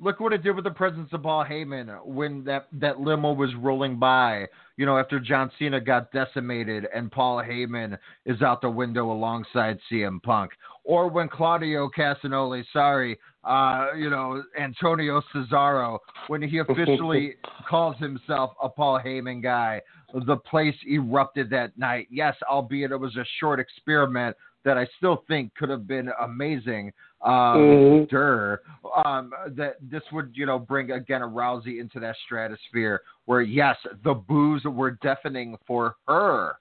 Look 0.00 0.20
what 0.20 0.32
it 0.32 0.44
did 0.44 0.54
with 0.54 0.62
the 0.62 0.70
presence 0.70 1.12
of 1.12 1.24
Paul 1.24 1.44
Heyman 1.44 2.04
when 2.06 2.44
that, 2.44 2.68
that 2.74 3.00
limo 3.00 3.32
was 3.32 3.52
rolling 3.56 3.98
by. 3.98 4.46
You 4.76 4.86
know, 4.86 4.96
after 4.96 5.18
John 5.18 5.50
Cena 5.58 5.80
got 5.80 6.12
decimated 6.12 6.86
and 6.94 7.10
Paul 7.10 7.38
Heyman 7.38 7.98
is 8.24 8.40
out 8.40 8.60
the 8.60 8.70
window 8.70 9.10
alongside 9.10 9.80
CM 9.90 10.22
Punk, 10.22 10.52
or 10.84 11.08
when 11.08 11.28
Claudio 11.28 11.88
Castagnoli, 11.88 12.62
sorry, 12.72 13.18
uh, 13.42 13.88
you 13.96 14.08
know, 14.08 14.40
Antonio 14.56 15.20
Cesaro, 15.34 15.98
when 16.28 16.42
he 16.42 16.58
officially 16.58 17.34
calls 17.68 17.96
himself 17.96 18.52
a 18.62 18.68
Paul 18.68 19.00
Heyman 19.04 19.42
guy, 19.42 19.82
the 20.26 20.36
place 20.36 20.76
erupted 20.88 21.50
that 21.50 21.76
night. 21.76 22.06
Yes, 22.08 22.36
albeit 22.48 22.92
it 22.92 22.96
was 23.00 23.16
a 23.16 23.24
short 23.40 23.58
experiment 23.58 24.36
that 24.64 24.76
I 24.76 24.86
still 24.96 25.24
think 25.28 25.54
could 25.54 25.68
have 25.68 25.86
been 25.86 26.10
amazing. 26.20 26.92
Um, 27.20 27.32
Mhm. 27.32 28.08
Durr, 28.08 28.62
um, 29.04 29.32
that 29.48 29.76
this 29.80 30.02
would, 30.12 30.36
you 30.36 30.46
know, 30.46 30.58
bring 30.58 30.92
again 30.92 31.22
a 31.22 31.26
Rousey 31.26 31.80
into 31.80 31.98
that 32.00 32.16
stratosphere 32.24 33.02
where, 33.24 33.40
yes, 33.40 33.76
the 34.04 34.14
boos 34.14 34.64
were 34.64 34.92
deafening 34.92 35.58
for 35.66 35.96
her 36.06 36.58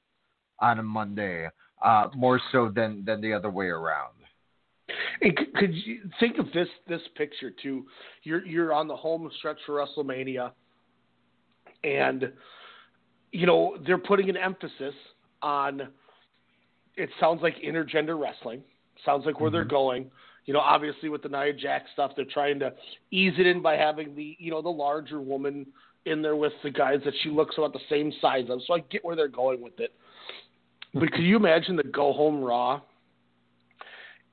on 0.59 0.79
a 0.79 0.83
Monday, 0.83 1.47
uh, 1.81 2.09
more 2.15 2.39
so 2.51 2.69
than 2.69 3.05
than 3.05 3.21
the 3.21 3.33
other 3.33 3.51
way 3.51 3.67
around. 3.67 4.13
And 5.21 5.35
could, 5.35 5.53
could 5.55 5.75
you 5.75 6.09
think 6.19 6.39
of 6.39 6.51
this 6.53 6.69
this 6.87 7.01
picture 7.15 7.51
too? 7.51 7.85
You're 8.23 8.45
you're 8.45 8.73
on 8.73 8.87
the 8.87 8.95
home 8.95 9.29
stretch 9.37 9.59
for 9.65 9.75
WrestleMania, 9.75 10.53
and 11.83 12.31
you 13.31 13.45
know 13.45 13.77
they're 13.85 13.97
putting 13.97 14.29
an 14.29 14.37
emphasis 14.37 14.95
on. 15.41 15.89
It 16.97 17.09
sounds 17.19 17.41
like 17.41 17.55
intergender 17.57 18.19
wrestling. 18.19 18.61
Sounds 19.05 19.25
like 19.25 19.39
where 19.39 19.51
they're 19.51 19.61
mm-hmm. 19.61 19.69
going. 19.69 20.11
You 20.45 20.53
know, 20.53 20.59
obviously 20.59 21.09
with 21.09 21.21
the 21.21 21.29
Nia 21.29 21.53
Jax 21.53 21.85
stuff, 21.93 22.11
they're 22.15 22.25
trying 22.25 22.59
to 22.59 22.73
ease 23.11 23.33
it 23.37 23.45
in 23.45 23.61
by 23.61 23.75
having 23.75 24.15
the 24.15 24.35
you 24.39 24.51
know 24.51 24.61
the 24.61 24.69
larger 24.69 25.21
woman 25.21 25.65
in 26.05 26.21
there 26.21 26.35
with 26.35 26.53
the 26.63 26.69
guys 26.69 26.99
that 27.05 27.13
she 27.21 27.29
looks 27.29 27.55
about 27.57 27.73
the 27.73 27.79
same 27.89 28.11
size 28.21 28.45
of. 28.49 28.59
So 28.65 28.73
I 28.73 28.79
get 28.79 29.03
where 29.03 29.15
they're 29.15 29.27
going 29.27 29.61
with 29.61 29.79
it. 29.79 29.93
But 30.93 31.11
could 31.11 31.23
you 31.23 31.35
imagine 31.35 31.75
the 31.75 31.83
go 31.83 32.13
home 32.13 32.41
Raw 32.41 32.81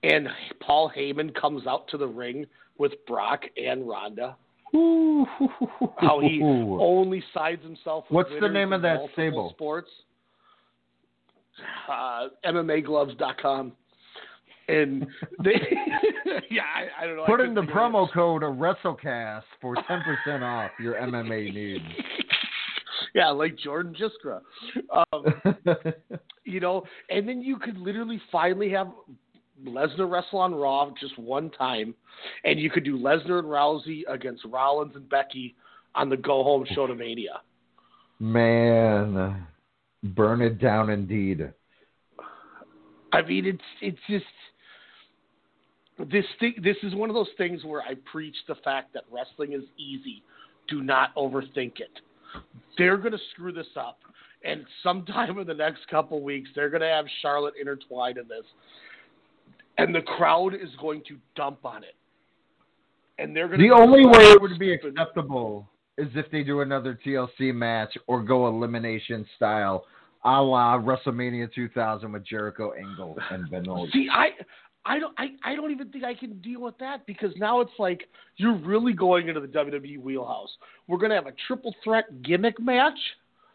and 0.05 0.29
Paul 0.61 0.93
Heyman 0.95 1.35
comes 1.35 1.67
out 1.67 1.89
to 1.89 1.97
the 1.97 2.07
ring 2.07 2.47
with 2.79 2.93
Brock 3.07 3.43
and 3.57 3.89
Ronda. 3.89 4.37
How 4.73 6.21
he 6.21 6.41
only 6.43 7.23
sides 7.33 7.63
himself. 7.63 8.05
With 8.11 8.27
What's 8.29 8.41
the 8.41 8.49
name 8.49 8.73
of 8.73 8.83
that 8.83 8.99
stable? 9.13 9.51
Sports. 9.55 9.89
Uh, 11.89 12.29
MMAgloves.com. 12.45 13.73
And 14.67 15.07
they, 15.43 15.53
yeah, 16.51 16.63
I, 16.75 17.05
I 17.05 17.07
don't 17.07 17.17
know. 17.17 17.25
Put 17.27 17.41
in 17.41 17.55
the 17.55 17.61
figure 17.61 17.73
it 17.73 17.77
promo 17.77 18.11
code 18.13 18.43
of 18.43 18.55
WrestleCast 18.55 19.43
for 19.61 19.77
10% 19.77 20.43
off 20.43 20.71
your 20.81 20.95
MMA 20.95 21.53
needs. 21.53 21.85
Yeah, 23.15 23.31
like 23.31 23.57
Jordan 23.57 23.95
Jiskra. 23.95 24.41
Um, 24.93 25.65
you 26.45 26.59
know, 26.59 26.83
and 27.11 27.29
then 27.29 27.43
you 27.43 27.59
could 27.59 27.79
literally 27.79 28.21
finally 28.33 28.69
have 28.71 28.89
Lesnar 29.65 30.11
wrestle 30.11 30.41
on 30.41 30.53
Raw 30.53 30.91
just 31.01 31.17
one 31.17 31.51
time, 31.51 31.95
and 32.45 32.59
you 32.59 32.71
could 32.71 32.85
do 32.85 32.99
Lesnar 32.99 33.39
and 33.39 33.47
Rousey 33.47 34.03
against 34.09 34.45
Rollins 34.45 34.97
and 34.97 35.09
Becky 35.09 35.55
on 35.95 36.09
the 36.09 36.17
go 36.17 36.43
home 36.43 36.67
show 36.75 36.89
to 36.89 36.95
Mania. 36.95 37.41
Man, 38.19 39.47
burn 40.05 40.43
it 40.43 40.59
down 40.59 40.91
indeed. 40.91 41.51
I 43.13 43.23
mean, 43.23 43.47
it's 43.47 43.63
it's 43.81 43.99
just 44.09 44.25
this 46.11 46.25
thing. 46.41 46.55
This 46.63 46.77
is 46.83 46.95
one 46.95 47.09
of 47.09 47.15
those 47.15 47.29
things 47.39 47.65
where 47.65 47.83
I 47.83 47.95
preach 48.11 48.37
the 48.49 48.57
fact 48.57 48.93
that 48.95 49.05
wrestling 49.11 49.53
is 49.53 49.63
easy. 49.79 50.23
Do 50.69 50.83
not 50.83 51.15
overthink 51.15 51.81
it. 51.81 52.01
They're 52.77 52.97
going 52.97 53.13
to 53.13 53.19
screw 53.33 53.53
this 53.53 53.67
up, 53.77 53.99
and 54.45 54.65
sometime 54.83 55.39
in 55.39 55.47
the 55.47 55.55
next 55.55 55.87
couple 55.89 56.23
weeks, 56.23 56.51
they're 56.55 56.71
going 56.71 56.83
to 56.83 56.89
have 56.89 57.07
Charlotte 57.23 57.55
intertwined 57.61 58.19
in 58.19 58.29
this, 58.29 58.45
and 59.79 59.95
the 59.95 60.03
crowd 60.03 60.55
is 60.55 60.71
going 60.81 61.03
to 61.09 61.17
dump 61.37 61.65
on 61.65 61.85
it. 61.85 61.95
And 63.19 63.35
they're 63.35 63.47
going 63.47 63.61
The 63.61 63.71
only 63.71 64.05
way 64.05 64.33
it 64.33 64.43
would 64.43 64.59
be 64.59 64.73
acceptable 64.73 65.69
is 65.99 66.09
if 66.15 66.31
they 66.31 66.43
do 66.43 66.61
another 66.61 66.99
TLC 67.05 67.55
match 67.55 67.97
or 68.07 68.23
go 68.23 68.49
elimination 68.49 69.27
style. 69.37 69.87
a 70.25 70.43
la 70.43 70.79
WrestleMania 70.79 71.53
2000 71.53 72.13
with 72.13 72.27
Jericho, 72.27 72.73
Angle, 72.73 73.17
and 73.31 73.51
Benoit. 73.51 73.91
See, 73.93 74.09
I. 74.13 74.29
I 74.87 74.99
don't. 74.99 75.15
I, 75.19 75.29
I 75.43 75.55
don't 75.55 75.71
even 75.71 75.89
think 75.89 76.05
I 76.05 76.13
can 76.13 76.39
deal 76.43 76.61
with 76.61 76.77
that 76.77 77.07
because 77.07 77.31
now 77.39 77.63
it's 77.63 77.73
like 77.79 78.07
you're 78.37 78.59
really 78.59 78.93
going 78.93 79.29
into 79.29 79.41
the 79.41 79.47
WWE 79.47 79.99
wheelhouse. 79.99 80.51
We're 80.89 80.99
gonna 80.99 81.15
have 81.15 81.27
a 81.27 81.33
triple 81.47 81.75
threat 81.83 82.23
gimmick 82.23 82.61
match. 82.61 82.99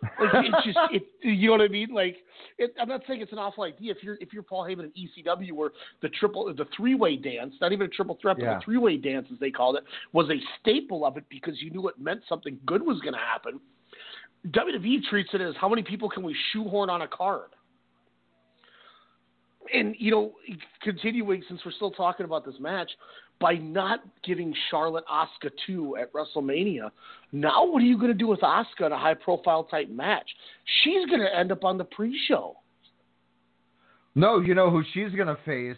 Like, 0.02 0.30
it's 0.34 0.66
just, 0.66 0.78
it, 0.92 1.04
you 1.22 1.48
know 1.48 1.54
what 1.54 1.62
I 1.62 1.68
mean? 1.68 1.90
Like, 1.94 2.18
it, 2.58 2.74
I'm 2.80 2.88
not 2.88 3.02
saying 3.08 3.22
it's 3.22 3.32
an 3.32 3.38
awful 3.38 3.64
idea. 3.66 3.92
If 3.92 4.02
you're 4.02 4.18
if 4.22 4.32
you're 4.32 4.44
Paul 4.44 4.64
Heyman 4.64 4.82
and 4.82 4.94
ECW, 4.94 5.52
where 5.52 5.72
the 6.02 6.10
triple, 6.10 6.46
the 6.54 6.66
three 6.76 6.96
way 6.96 7.18
dance, 7.18 7.56
not 7.60 7.72
even 7.74 7.88
a 7.88 7.90
triple 7.90 8.18
threat, 8.22 8.38
but 8.38 8.46
Yeah. 8.46 8.56
the 8.56 8.62
three 8.64 8.78
way 8.78 8.98
dance 8.98 9.28
as 9.32 9.40
they 9.40 9.52
called 9.52 9.76
it, 9.76 9.84
was 10.14 10.30
a 10.30 10.40
staple 10.60 11.06
of 11.06 11.18
it 11.18 11.26
because 11.30 11.62
you 11.62 11.70
knew 11.72 11.88
it 11.90 12.00
meant 12.00 12.22
something 12.30 12.58
good 12.66 12.82
was 12.82 13.00
going 13.02 13.14
to 13.14 13.20
happen. 13.20 13.60
WWE 14.48 15.04
treats 15.10 15.30
it 15.34 15.42
as 15.42 15.54
how 15.60 15.68
many 15.68 15.84
people 15.84 16.10
can 16.10 16.24
we 16.24 16.36
shoehorn 16.54 16.90
on 16.90 17.02
a 17.02 17.08
card? 17.08 17.50
And 19.74 19.96
you 20.00 20.12
know, 20.12 20.34
continuing 20.82 21.44
since 21.48 21.62
we're 21.66 21.72
still 21.74 21.92
talking 21.92 22.26
about 22.26 22.46
this 22.46 22.56
match, 22.60 22.90
by 23.40 23.53
not 23.53 24.02
giving 24.24 24.53
Charlotte 24.70 25.06
Asuka 25.11 25.52
two 25.66 25.98
at 25.98 26.11
WrestleMania, 26.14 26.91
now 27.32 27.66
what 27.66 27.82
are 27.82 27.86
you 27.86 27.98
going 27.98 28.11
to 28.11 28.18
do 28.18 28.28
with 28.28 28.41
Asuka 28.41 28.86
in 28.86 28.91
a 28.91 28.98
high 28.98 29.14
profile 29.14 29.64
type 29.64 29.90
match? 29.90 30.30
She's 30.84 31.06
going 31.07 31.22
to 31.22 31.38
end 31.38 31.52
up 31.52 31.64
on 31.64 31.78
the 31.78 31.86
pre-show. 31.86 32.56
No, 34.16 34.40
you 34.40 34.56
know 34.56 34.70
who 34.70 34.84
she's 34.94 35.11
gonna 35.16 35.38
face? 35.45 35.78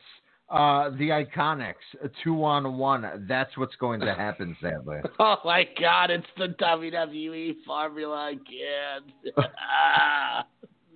Uh, 0.49 0.89
the 0.97 1.09
Iconics, 1.09 1.75
a 2.03 2.09
two 2.23 2.43
on 2.43 2.77
one. 2.77 3.25
That's 3.27 3.55
what's 3.57 3.75
going 3.75 4.01
to 4.01 4.13
happen, 4.13 4.57
sadly. 4.61 4.97
Oh 5.19 5.35
my 5.45 5.65
God, 5.79 6.09
it's 6.09 6.25
the 6.37 6.47
WWE 6.59 7.55
formula 7.65 8.31
again. 8.31 9.13
Ah, 9.83 10.45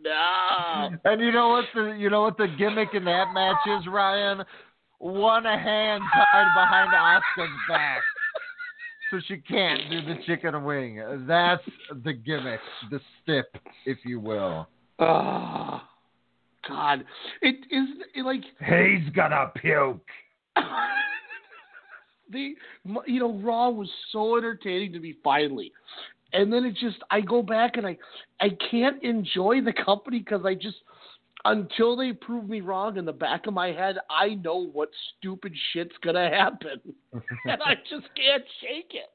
no. 0.04 0.98
And 1.06 1.22
you 1.22 1.32
know 1.32 1.50
what 1.50 1.66
the 1.74 1.96
you 1.98 2.10
know 2.10 2.22
what 2.22 2.38
the 2.38 2.48
gimmick 2.58 2.90
in 2.94 3.06
that 3.06 3.34
match 3.34 3.58
is, 3.80 3.88
Ryan? 3.88 4.44
One 5.00 5.44
hand 5.44 6.04
tied 6.14 6.54
behind 6.56 6.92
Asuka's 6.94 7.52
back, 7.68 8.02
so 9.12 9.20
she 9.28 9.38
can't 9.38 9.82
do 9.90 10.02
the 10.02 10.16
chicken 10.26 10.64
wing. 10.64 11.02
That's 11.28 11.64
the 12.04 12.14
gimmick, 12.14 12.62
the 12.90 13.00
stip, 13.22 13.56
if 13.86 13.98
you 14.06 14.20
will. 14.20 14.68
Oh, 15.00 15.82
God, 16.68 17.04
it 17.42 17.56
is 17.70 17.90
it, 18.16 18.26
like 18.26 18.42
He's 18.60 19.14
gonna 19.14 19.52
puke. 19.56 20.08
the 22.32 22.56
you 23.06 23.20
know 23.20 23.34
Raw 23.40 23.70
was 23.70 23.90
so 24.12 24.38
entertaining 24.38 24.94
to 24.94 25.00
me 25.00 25.16
finally, 25.24 25.72
and 26.34 26.52
then 26.52 26.64
it 26.66 26.76
just 26.76 26.98
I 27.12 27.22
go 27.22 27.44
back 27.44 27.78
and 27.78 27.86
I 27.86 27.98
I 28.40 28.50
can't 28.72 29.04
enjoy 29.04 29.62
the 29.62 29.74
company 29.74 30.20
because 30.20 30.46
I 30.46 30.54
just 30.54 30.78
until 31.46 31.96
they 31.96 32.12
prove 32.12 32.50
me 32.50 32.60
wrong 32.60 32.98
in 32.98 33.06
the 33.06 33.14
back 33.14 33.48
of 33.48 33.54
my 33.54 33.68
head 33.68 33.98
I 34.10 34.36
know 34.36 34.68
what 34.68 34.90
stupid 35.18 35.54
shit's 35.72 35.96
gonna 36.04 36.30
happen, 36.30 36.82
and 37.14 37.62
I 37.64 37.76
just 37.90 38.08
can't 38.16 38.44
shake 38.62 38.92
it. 38.94 39.12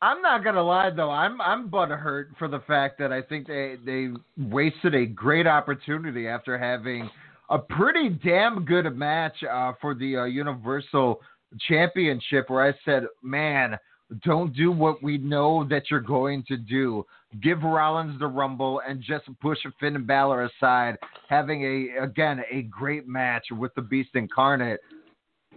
I'm 0.00 0.22
not 0.22 0.44
gonna 0.44 0.62
lie 0.62 0.90
though, 0.90 1.10
I'm 1.10 1.40
I'm 1.40 1.68
butthurt 1.68 2.36
for 2.38 2.48
the 2.48 2.60
fact 2.60 2.98
that 2.98 3.12
I 3.12 3.20
think 3.20 3.46
they 3.46 3.76
they 3.84 4.08
wasted 4.36 4.94
a 4.94 5.06
great 5.06 5.46
opportunity 5.46 6.28
after 6.28 6.56
having 6.56 7.10
a 7.50 7.58
pretty 7.58 8.08
damn 8.08 8.64
good 8.64 8.96
match 8.96 9.36
uh, 9.42 9.72
for 9.80 9.94
the 9.94 10.16
uh, 10.16 10.24
Universal 10.24 11.20
Championship, 11.68 12.50
where 12.50 12.66
I 12.66 12.74
said, 12.84 13.04
man. 13.22 13.78
Don't 14.24 14.54
do 14.54 14.70
what 14.70 15.02
we 15.02 15.18
know 15.18 15.66
that 15.68 15.90
you're 15.90 16.00
going 16.00 16.44
to 16.48 16.56
do. 16.56 17.04
Give 17.42 17.62
Rollins 17.62 18.18
the 18.20 18.26
Rumble 18.26 18.80
and 18.88 19.02
just 19.02 19.24
push 19.40 19.58
Finn 19.80 20.06
Balor 20.06 20.44
aside. 20.44 20.96
Having 21.28 21.64
a 21.64 22.04
again 22.04 22.42
a 22.50 22.62
great 22.62 23.08
match 23.08 23.46
with 23.50 23.74
the 23.74 23.82
Beast 23.82 24.10
Incarnate. 24.14 24.80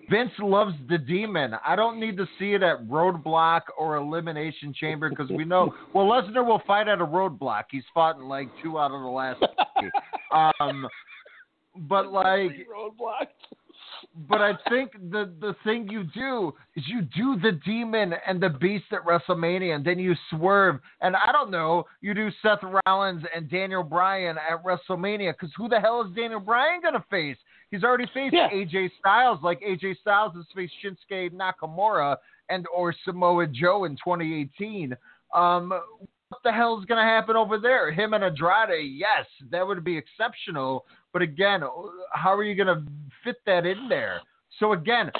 Vince 0.09 0.31
loves 0.39 0.73
the 0.89 0.97
demon. 0.97 1.53
I 1.65 1.76
don't 1.76 1.99
need 1.99 2.17
to 2.17 2.26
see 2.39 2.53
it 2.53 2.63
at 2.63 2.88
Roadblock 2.88 3.61
or 3.77 3.97
Elimination 3.97 4.73
Chamber 4.73 5.09
because 5.09 5.30
we 5.30 5.45
know. 5.45 5.73
Well, 5.93 6.05
Lesnar 6.05 6.45
will 6.45 6.61
fight 6.65 6.88
at 6.88 7.01
a 7.01 7.05
Roadblock. 7.05 7.65
He's 7.71 7.84
fought 7.93 8.17
in 8.17 8.27
like 8.27 8.47
two 8.63 8.80
out 8.80 8.91
of 8.91 9.01
the 9.01 9.07
last. 9.07 9.43
um, 10.59 10.88
but 11.88 12.11
like, 12.11 12.51
roadblocks. 12.67 13.27
But 14.27 14.41
I 14.41 14.53
think 14.69 14.93
the 14.93 15.31
the 15.39 15.55
thing 15.63 15.88
you 15.89 16.03
do 16.03 16.53
is 16.76 16.84
you 16.88 17.01
do 17.01 17.39
the 17.39 17.53
demon 17.65 18.13
and 18.27 18.41
the 18.41 18.49
beast 18.49 18.85
at 18.91 19.05
WrestleMania, 19.05 19.76
and 19.76 19.85
then 19.85 19.99
you 19.99 20.15
swerve. 20.30 20.80
And 21.01 21.15
I 21.15 21.31
don't 21.31 21.51
know, 21.51 21.85
you 22.01 22.13
do 22.13 22.30
Seth 22.41 22.59
Rollins 22.85 23.23
and 23.35 23.49
Daniel 23.49 23.84
Bryan 23.84 24.38
at 24.38 24.63
WrestleMania 24.63 25.34
because 25.34 25.53
who 25.57 25.67
the 25.67 25.80
hell 25.80 26.01
is 26.01 26.15
Daniel 26.15 26.39
Bryan 26.39 26.81
gonna 26.81 27.03
face? 27.09 27.38
He's 27.71 27.84
already 27.84 28.07
faced 28.13 28.34
AJ 28.35 28.91
Styles, 28.99 29.39
like 29.43 29.61
AJ 29.61 29.99
Styles 29.99 30.34
has 30.35 30.45
faced 30.55 30.73
Shinsuke 30.84 31.31
Nakamura 31.31 32.17
and 32.49 32.65
or 32.76 32.93
Samoa 33.05 33.45
Joe 33.47 33.85
in 33.85 33.91
2018. 33.97 34.95
Um, 35.34 35.73
what 36.30 36.41
the 36.43 36.51
hell 36.51 36.80
is 36.80 36.85
going 36.85 37.03
to 37.03 37.09
happen 37.09 37.35
over 37.35 37.57
there? 37.57 37.91
Him 37.91 38.13
and 38.13 38.23
Andrade, 38.23 38.91
yes, 38.91 39.26
that 39.51 39.65
would 39.65 39.84
be 39.84 39.97
exceptional. 39.97 40.85
But 41.14 41.22
again, 41.22 41.64
uh, 41.64 41.69
how 42.11 42.34
are 42.34 42.44
you 42.44 42.56
going 42.56 42.68
to 42.68 42.84
fit 43.23 43.38
that 43.45 43.65
in 43.65 43.88
there? 43.90 44.22
So 44.60 44.73
again, 44.73 45.11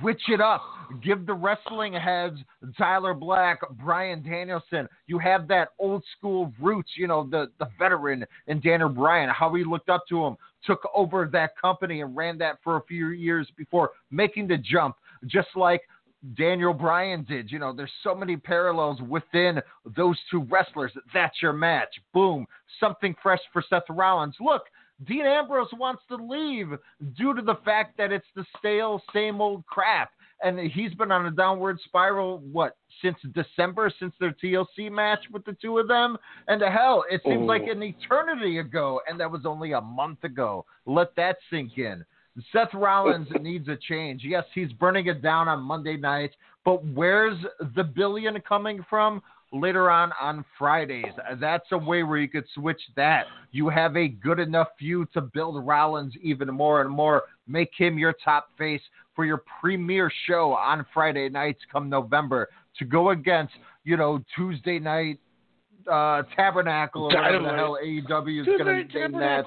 switch 0.00 0.20
it 0.28 0.40
up. 0.40 0.62
Give 1.02 1.24
the 1.26 1.34
wrestling 1.34 1.92
heads 1.92 2.38
Tyler 2.76 3.14
Black, 3.14 3.60
Bryan 3.72 4.22
Danielson. 4.22 4.88
You 5.06 5.18
have 5.18 5.46
that 5.48 5.68
old 5.78 6.02
school 6.16 6.52
roots, 6.60 6.90
you 6.96 7.06
know, 7.06 7.28
the, 7.30 7.50
the 7.58 7.68
veteran 7.78 8.24
and 8.48 8.62
Daniel 8.62 8.88
Bryan, 8.88 9.28
how 9.28 9.54
he 9.54 9.64
looked 9.64 9.88
up 9.88 10.04
to 10.08 10.24
him, 10.24 10.36
took 10.64 10.80
over 10.94 11.28
that 11.32 11.56
company 11.60 12.00
and 12.00 12.16
ran 12.16 12.38
that 12.38 12.58
for 12.64 12.76
a 12.76 12.82
few 12.84 13.08
years 13.10 13.46
before 13.56 13.90
making 14.10 14.48
the 14.48 14.56
jump, 14.56 14.96
just 15.26 15.48
like 15.54 15.82
Daniel 16.36 16.74
Bryan 16.74 17.24
did. 17.28 17.50
You 17.50 17.58
know, 17.58 17.72
there's 17.72 17.92
so 18.02 18.14
many 18.14 18.36
parallels 18.36 19.00
within 19.02 19.60
those 19.96 20.18
two 20.30 20.40
wrestlers. 20.50 20.92
That's 21.14 21.40
your 21.40 21.52
match. 21.52 21.94
Boom. 22.12 22.46
Something 22.80 23.14
fresh 23.22 23.40
for 23.52 23.62
Seth 23.68 23.84
Rollins. 23.88 24.34
Look, 24.40 24.62
Dean 25.04 25.26
Ambrose 25.26 25.68
wants 25.74 26.02
to 26.08 26.16
leave 26.16 26.68
due 27.16 27.34
to 27.34 27.42
the 27.42 27.56
fact 27.64 27.96
that 27.98 28.12
it's 28.12 28.26
the 28.34 28.44
stale, 28.58 29.00
same 29.12 29.40
old 29.40 29.64
crap. 29.66 30.10
And 30.42 30.58
he's 30.58 30.94
been 30.94 31.10
on 31.10 31.26
a 31.26 31.30
downward 31.30 31.80
spiral, 31.84 32.38
what, 32.52 32.76
since 33.02 33.16
December, 33.34 33.92
since 33.98 34.14
their 34.20 34.32
TLC 34.32 34.90
match 34.90 35.20
with 35.32 35.44
the 35.44 35.56
two 35.60 35.78
of 35.78 35.88
them? 35.88 36.16
And 36.46 36.60
to 36.60 36.70
hell, 36.70 37.04
it 37.10 37.22
seems 37.24 37.42
Oh. 37.42 37.46
like 37.46 37.66
an 37.66 37.82
eternity 37.82 38.58
ago, 38.58 39.00
and 39.08 39.18
that 39.18 39.30
was 39.30 39.44
only 39.46 39.72
a 39.72 39.80
month 39.80 40.22
ago. 40.22 40.64
Let 40.86 41.14
that 41.16 41.38
sink 41.50 41.78
in. 41.78 42.04
Seth 42.52 42.72
Rollins 42.72 43.28
oh. 43.34 43.38
needs 43.38 43.68
a 43.68 43.76
change. 43.76 44.22
Yes, 44.24 44.44
he's 44.54 44.72
burning 44.74 45.06
it 45.06 45.22
down 45.22 45.48
on 45.48 45.60
Monday 45.60 45.96
nights, 45.96 46.36
but 46.64 46.84
where's 46.84 47.38
the 47.74 47.82
billion 47.82 48.40
coming 48.42 48.84
from? 48.88 49.20
Later 49.50 49.90
on 49.90 50.12
on 50.20 50.44
Fridays. 50.58 51.12
That's 51.40 51.64
a 51.72 51.78
way 51.78 52.02
where 52.02 52.18
you 52.18 52.28
could 52.28 52.44
switch 52.54 52.80
that. 52.96 53.24
You 53.50 53.70
have 53.70 53.96
a 53.96 54.08
good 54.08 54.38
enough 54.38 54.68
view 54.78 55.06
to 55.14 55.22
build 55.22 55.66
Rollins 55.66 56.12
even 56.22 56.48
more 56.48 56.82
and 56.82 56.90
more. 56.90 57.22
Make 57.46 57.70
him 57.74 57.98
your 57.98 58.14
top 58.22 58.50
face 58.58 58.82
for 59.16 59.24
your 59.24 59.42
premiere 59.60 60.12
show 60.26 60.52
on 60.52 60.84
Friday 60.92 61.30
nights 61.30 61.60
come 61.72 61.88
November 61.88 62.50
to 62.78 62.84
go 62.84 63.10
against, 63.10 63.54
you 63.84 63.96
know, 63.96 64.22
Tuesday 64.36 64.78
night 64.78 65.18
uh, 65.90 66.22
Tabernacle 66.36 67.04
or 67.04 67.08
whatever 67.08 67.44
the 67.44 67.54
hell 67.54 67.78
AEW 67.82 68.40
is 68.40 68.46
going 68.46 68.88
to 68.88 68.98
name 68.98 69.12
that. 69.12 69.44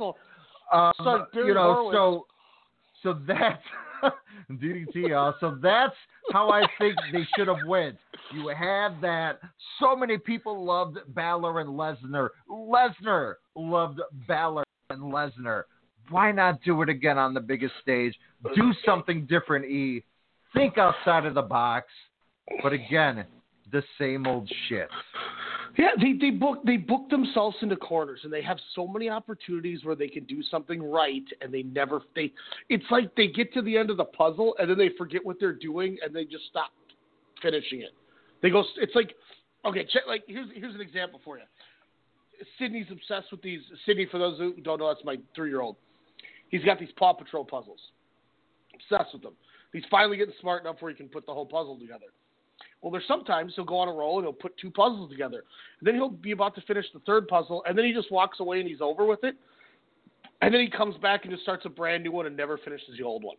Um, 0.71 0.93
Barry 1.33 1.47
you 1.47 1.53
know, 1.53 1.73
Horowitz. 1.91 1.95
so 1.95 2.25
so 3.03 3.19
that's 3.27 3.61
DDT. 4.51 5.33
So 5.39 5.57
that's 5.61 5.95
how 6.31 6.49
I 6.49 6.63
think 6.79 6.95
they 7.11 7.25
should 7.35 7.47
have 7.47 7.65
went. 7.67 7.97
You 8.33 8.47
have 8.49 9.01
that. 9.01 9.39
So 9.79 9.95
many 9.95 10.17
people 10.17 10.63
loved 10.65 10.97
Balor 11.09 11.61
and 11.61 11.69
Lesnar. 11.69 12.29
Lesnar 12.49 13.35
loved 13.55 13.99
Balor 14.27 14.63
and 14.89 15.01
Lesnar. 15.13 15.63
Why 16.09 16.31
not 16.31 16.61
do 16.63 16.81
it 16.81 16.89
again 16.89 17.17
on 17.17 17.33
the 17.33 17.39
biggest 17.39 17.73
stage? 17.81 18.15
Do 18.55 18.73
something 18.85 19.25
different, 19.27 19.65
E. 19.65 20.03
Think 20.53 20.77
outside 20.77 21.25
of 21.25 21.33
the 21.33 21.41
box. 21.41 21.87
But 22.61 22.73
again, 22.73 23.25
the 23.71 23.83
same 23.97 24.27
old 24.27 24.51
shit. 24.67 24.89
Yeah, 25.77 25.89
they 25.99 26.13
they 26.13 26.31
book 26.31 26.59
they 26.65 26.77
book 26.77 27.09
themselves 27.09 27.55
into 27.61 27.75
corners, 27.75 28.21
and 28.23 28.33
they 28.33 28.41
have 28.41 28.57
so 28.75 28.87
many 28.87 29.09
opportunities 29.09 29.83
where 29.83 29.95
they 29.95 30.07
can 30.07 30.25
do 30.25 30.43
something 30.43 30.83
right, 30.83 31.23
and 31.41 31.53
they 31.53 31.63
never 31.63 32.01
they. 32.15 32.33
It's 32.69 32.85
like 32.91 33.15
they 33.15 33.27
get 33.27 33.53
to 33.53 33.61
the 33.61 33.77
end 33.77 33.89
of 33.89 33.97
the 33.97 34.05
puzzle, 34.05 34.55
and 34.59 34.69
then 34.69 34.77
they 34.77 34.89
forget 34.97 35.25
what 35.25 35.37
they're 35.39 35.53
doing, 35.53 35.97
and 36.03 36.15
they 36.15 36.25
just 36.25 36.45
stop 36.49 36.71
finishing 37.41 37.81
it. 37.81 37.93
They 38.41 38.49
go. 38.49 38.63
It's 38.77 38.95
like 38.95 39.15
okay, 39.65 39.85
check. 39.91 40.03
Like 40.07 40.23
here's 40.27 40.49
here's 40.53 40.75
an 40.75 40.81
example 40.81 41.21
for 41.23 41.37
you. 41.37 41.43
Sydney's 42.57 42.87
obsessed 42.91 43.31
with 43.31 43.41
these. 43.41 43.61
Sydney, 43.85 44.07
for 44.11 44.17
those 44.17 44.37
who 44.39 44.53
don't 44.61 44.79
know, 44.79 44.87
that's 44.87 45.05
my 45.05 45.17
three 45.35 45.49
year 45.49 45.61
old. 45.61 45.77
He's 46.49 46.63
got 46.63 46.79
these 46.79 46.91
Paw 46.97 47.13
Patrol 47.13 47.45
puzzles. 47.45 47.79
Obsessed 48.73 49.13
with 49.13 49.21
them. 49.21 49.33
He's 49.71 49.83
finally 49.89 50.17
getting 50.17 50.33
smart 50.41 50.63
enough 50.63 50.77
where 50.81 50.91
he 50.91 50.97
can 50.97 51.07
put 51.07 51.25
the 51.25 51.33
whole 51.33 51.45
puzzle 51.45 51.79
together. 51.79 52.07
Well, 52.81 52.91
there's 52.91 53.07
sometimes 53.07 53.53
he'll 53.55 53.65
go 53.65 53.77
on 53.77 53.87
a 53.87 53.93
roll 53.93 54.17
and 54.17 54.25
he'll 54.25 54.33
put 54.33 54.57
two 54.57 54.71
puzzles 54.71 55.09
together. 55.11 55.43
And 55.79 55.87
then 55.87 55.95
he'll 55.95 56.09
be 56.09 56.31
about 56.31 56.55
to 56.55 56.61
finish 56.61 56.85
the 56.93 56.99
third 57.01 57.27
puzzle, 57.27 57.63
and 57.67 57.77
then 57.77 57.85
he 57.85 57.93
just 57.93 58.11
walks 58.11 58.39
away 58.39 58.59
and 58.59 58.67
he's 58.67 58.81
over 58.81 59.05
with 59.05 59.23
it. 59.23 59.35
And 60.41 60.53
then 60.53 60.61
he 60.61 60.69
comes 60.69 60.97
back 60.97 61.23
and 61.23 61.31
just 61.31 61.43
starts 61.43 61.65
a 61.65 61.69
brand 61.69 62.03
new 62.03 62.11
one 62.11 62.25
and 62.25 62.35
never 62.35 62.57
finishes 62.57 62.97
the 62.97 63.03
old 63.03 63.23
one. 63.23 63.35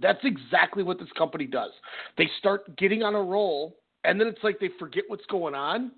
That's 0.00 0.18
exactly 0.24 0.82
what 0.82 0.98
this 0.98 1.08
company 1.16 1.46
does. 1.46 1.70
They 2.18 2.28
start 2.38 2.76
getting 2.76 3.02
on 3.02 3.14
a 3.14 3.22
roll, 3.22 3.76
and 4.04 4.20
then 4.20 4.26
it's 4.26 4.42
like 4.42 4.58
they 4.58 4.70
forget 4.78 5.04
what's 5.06 5.24
going 5.26 5.54
on, 5.54 5.92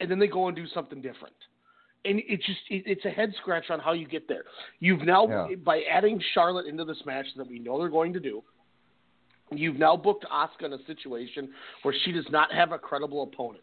and 0.00 0.10
then 0.10 0.18
they 0.18 0.26
go 0.26 0.48
and 0.48 0.56
do 0.56 0.66
something 0.68 1.02
different. 1.02 1.34
And 2.06 2.20
it 2.26 2.38
just 2.38 2.60
it, 2.68 2.82
it's 2.86 3.04
a 3.04 3.10
head 3.10 3.32
scratch 3.40 3.70
on 3.70 3.80
how 3.80 3.92
you 3.92 4.06
get 4.06 4.26
there. 4.28 4.44
You've 4.80 5.02
now 5.02 5.48
Yeah. 5.50 5.56
by 5.56 5.82
adding 5.90 6.20
Charlotte 6.32 6.66
into 6.66 6.84
this 6.84 7.00
match 7.06 7.26
that 7.36 7.46
we 7.46 7.58
know 7.58 7.78
they're 7.78 7.88
going 7.88 8.12
to 8.14 8.20
do. 8.20 8.42
You've 9.52 9.76
now 9.78 9.96
booked 9.96 10.24
Asuka 10.32 10.66
in 10.66 10.72
a 10.72 10.84
situation 10.86 11.50
where 11.82 11.94
she 12.04 12.12
does 12.12 12.26
not 12.30 12.52
have 12.52 12.72
a 12.72 12.78
credible 12.78 13.22
opponent. 13.22 13.62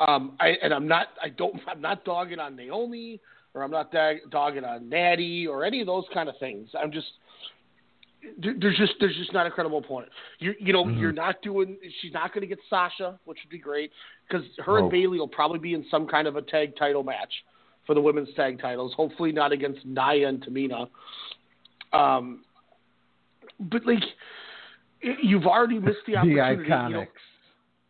Um, 0.00 0.36
I, 0.40 0.48
and 0.62 0.74
I'm 0.74 0.88
not, 0.88 1.08
I 1.22 1.28
don't, 1.28 1.60
I'm 1.68 1.80
not 1.80 2.04
dogging 2.04 2.38
on 2.38 2.56
Naomi 2.56 3.20
or 3.54 3.62
I'm 3.62 3.70
not 3.70 3.92
dag- 3.92 4.30
dogging 4.30 4.64
on 4.64 4.88
Natty 4.88 5.46
or 5.46 5.64
any 5.64 5.80
of 5.80 5.86
those 5.86 6.04
kind 6.12 6.28
of 6.28 6.36
things. 6.38 6.68
I'm 6.78 6.90
just, 6.92 7.06
there's 8.38 8.76
just, 8.78 8.94
there's 9.00 9.16
just 9.16 9.32
not 9.32 9.46
a 9.46 9.50
credible 9.50 9.78
opponent. 9.78 10.10
You, 10.38 10.54
you 10.58 10.72
know, 10.72 10.84
Mhm. 10.84 10.98
you're 10.98 11.12
not 11.12 11.42
doing, 11.42 11.76
she's 12.00 12.12
not 12.12 12.32
going 12.32 12.40
to 12.40 12.46
get 12.46 12.58
Sasha, 12.70 13.18
which 13.26 13.38
would 13.44 13.50
be 13.50 13.58
great 13.58 13.90
because 14.28 14.44
her 14.64 14.78
Oh. 14.78 14.82
and 14.82 14.90
Bayley 14.90 15.18
will 15.18 15.28
probably 15.28 15.58
be 15.58 15.74
in 15.74 15.84
some 15.90 16.06
kind 16.06 16.26
of 16.26 16.36
a 16.36 16.42
tag 16.42 16.74
title 16.76 17.02
match 17.02 17.32
for 17.86 17.94
the 17.94 18.00
women's 18.00 18.32
tag 18.34 18.60
titles. 18.60 18.94
Hopefully 18.94 19.30
not 19.30 19.52
against 19.52 19.84
Nia 19.84 20.28
and 20.28 20.42
Tamina. 20.42 20.88
Um, 21.92 22.43
but 23.58 23.84
like, 23.86 24.02
you've 25.22 25.46
already 25.46 25.78
missed 25.78 25.98
the 26.06 26.12
The 26.12 26.40
opportunity. 26.40 27.08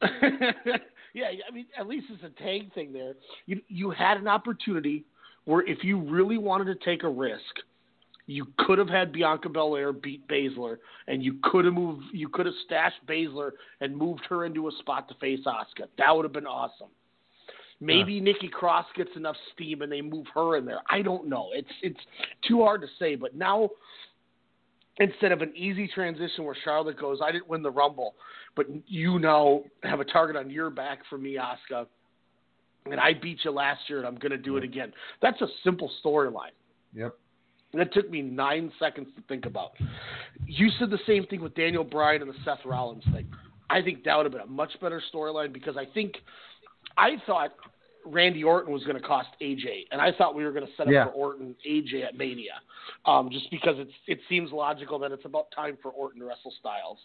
you 0.03 0.09
know. 0.09 0.73
Yeah, 1.15 1.27
I 1.49 1.55
mean, 1.55 1.67
at 1.79 1.87
least 1.87 2.07
it's 2.11 2.25
a 2.25 2.43
tag 2.43 2.75
thing 2.75 2.93
there. 2.93 3.15
You 3.47 3.61
you 3.69 3.91
had 3.91 4.17
an 4.17 4.27
opportunity 4.27 5.05
where 5.45 5.63
if 5.65 5.85
you 5.85 6.01
really 6.01 6.39
wanted 6.39 6.65
to 6.77 6.85
take 6.85 7.05
a 7.05 7.09
risk, 7.09 7.41
you 8.27 8.47
could 8.59 8.79
have 8.79 8.89
had 8.89 9.13
Bianca 9.13 9.49
Belair 9.49 9.93
beat 9.93 10.27
Baszler, 10.27 10.79
and 11.07 11.23
you 11.23 11.37
could 11.45 11.67
have 11.67 11.75
moved, 11.75 12.03
you 12.13 12.29
could 12.29 12.47
have 12.47 12.55
stashed 12.65 12.97
Baszler 13.07 13.53
and 13.81 13.97
moved 13.97 14.23
her 14.29 14.45
into 14.45 14.67
a 14.67 14.73
spot 14.81 15.09
to 15.09 15.15
face 15.21 15.39
Asuka. 15.47 15.87
That 15.99 16.17
would 16.17 16.25
have 16.25 16.33
been 16.33 16.47
awesome. 16.49 16.89
Maybe 17.81 18.19
Nikki 18.21 18.49
Cross 18.49 18.87
gets 18.97 19.11
enough 19.15 19.37
steam 19.53 19.83
and 19.83 19.93
they 19.93 20.01
move 20.01 20.27
her 20.35 20.57
in 20.57 20.65
there. 20.65 20.81
I 20.91 21.01
don't 21.03 21.29
know. 21.29 21.51
It's 21.53 21.69
it's 21.83 22.01
too 22.49 22.63
hard 22.63 22.81
to 22.81 22.89
say. 22.99 23.15
But 23.15 23.37
now 23.37 23.71
instead 24.99 25.33
of 25.33 25.43
an 25.43 25.53
easy 25.57 25.89
transition 25.89 26.45
where 26.45 26.57
Charlotte 26.65 26.99
goes, 26.99 27.19
I 27.23 27.33
didn't 27.33 27.49
win 27.49 27.63
the 27.63 27.71
Rumble, 27.71 28.15
but 28.57 28.67
you 28.87 29.19
now 29.19 29.63
have 29.83 30.01
a 30.01 30.05
target 30.05 30.37
on 30.37 30.51
your 30.51 30.71
back 30.71 31.01
for 31.11 31.19
me, 31.19 31.37
Asuka, 31.37 31.87
and 32.87 33.01
I 33.01 33.13
beat 33.15 33.39
you 33.45 33.51
last 33.51 33.81
year, 33.89 33.99
and 33.99 34.07
I'm 34.07 34.17
going 34.17 34.33
to 34.33 34.39
do 34.39 34.57
it 34.57 34.65
again. 34.65 34.93
That's 35.23 35.41
a 35.41 35.47
simple 35.63 35.91
storyline. 36.05 36.53
Yep. 36.95 37.17
That 37.73 37.93
took 37.93 38.09
me 38.09 38.23
nine 38.23 38.71
seconds 38.79 39.09
to 39.17 39.23
think 39.23 39.47
about. 39.47 39.73
You 40.47 40.71
said 40.79 40.91
the 40.91 40.99
same 41.07 41.27
thing 41.27 41.41
with 41.41 41.55
Daniel 41.55 41.83
Bryan 41.83 42.23
and 42.23 42.31
the 42.31 42.37
Seth 42.45 42.65
Rollins 42.65 43.03
thing. 43.13 43.27
I 43.69 43.83
think 43.83 44.05
that 44.05 44.17
would 44.17 44.27
have 44.27 44.33
been 44.33 44.43
a 44.43 44.47
much 44.47 44.71
better 44.81 45.03
storyline 45.13 45.53
because 45.53 45.77
I 45.77 45.87
think 45.93 46.15
I 46.97 47.17
thought 47.27 47.55
Randy 48.07 48.45
Orton 48.45 48.73
was 48.73 48.83
going 48.85 49.01
to 49.01 49.07
cost 49.07 49.29
AJ, 49.41 49.87
and 49.91 50.01
I 50.01 50.13
thought 50.13 50.35
we 50.35 50.45
were 50.45 50.53
going 50.53 50.67
to 50.67 50.73
set 50.77 50.87
up 50.87 50.93
Yeah. 50.93 51.05
for 51.07 51.11
Orton 51.13 51.55
AJ 51.69 52.05
at 52.05 52.17
Mania, 52.17 52.55
um, 53.07 53.31
just 53.31 53.51
because 53.51 53.77
it's 53.79 53.93
it 54.07 54.21
seems 54.29 54.53
logical 54.53 54.99
that 55.01 55.13
it's 55.13 55.25
about 55.25 55.47
time 55.55 55.79
for 55.83 55.91
Orton 55.91 56.21
to 56.21 56.27
wrestle 56.27 56.53
Styles, 56.61 56.99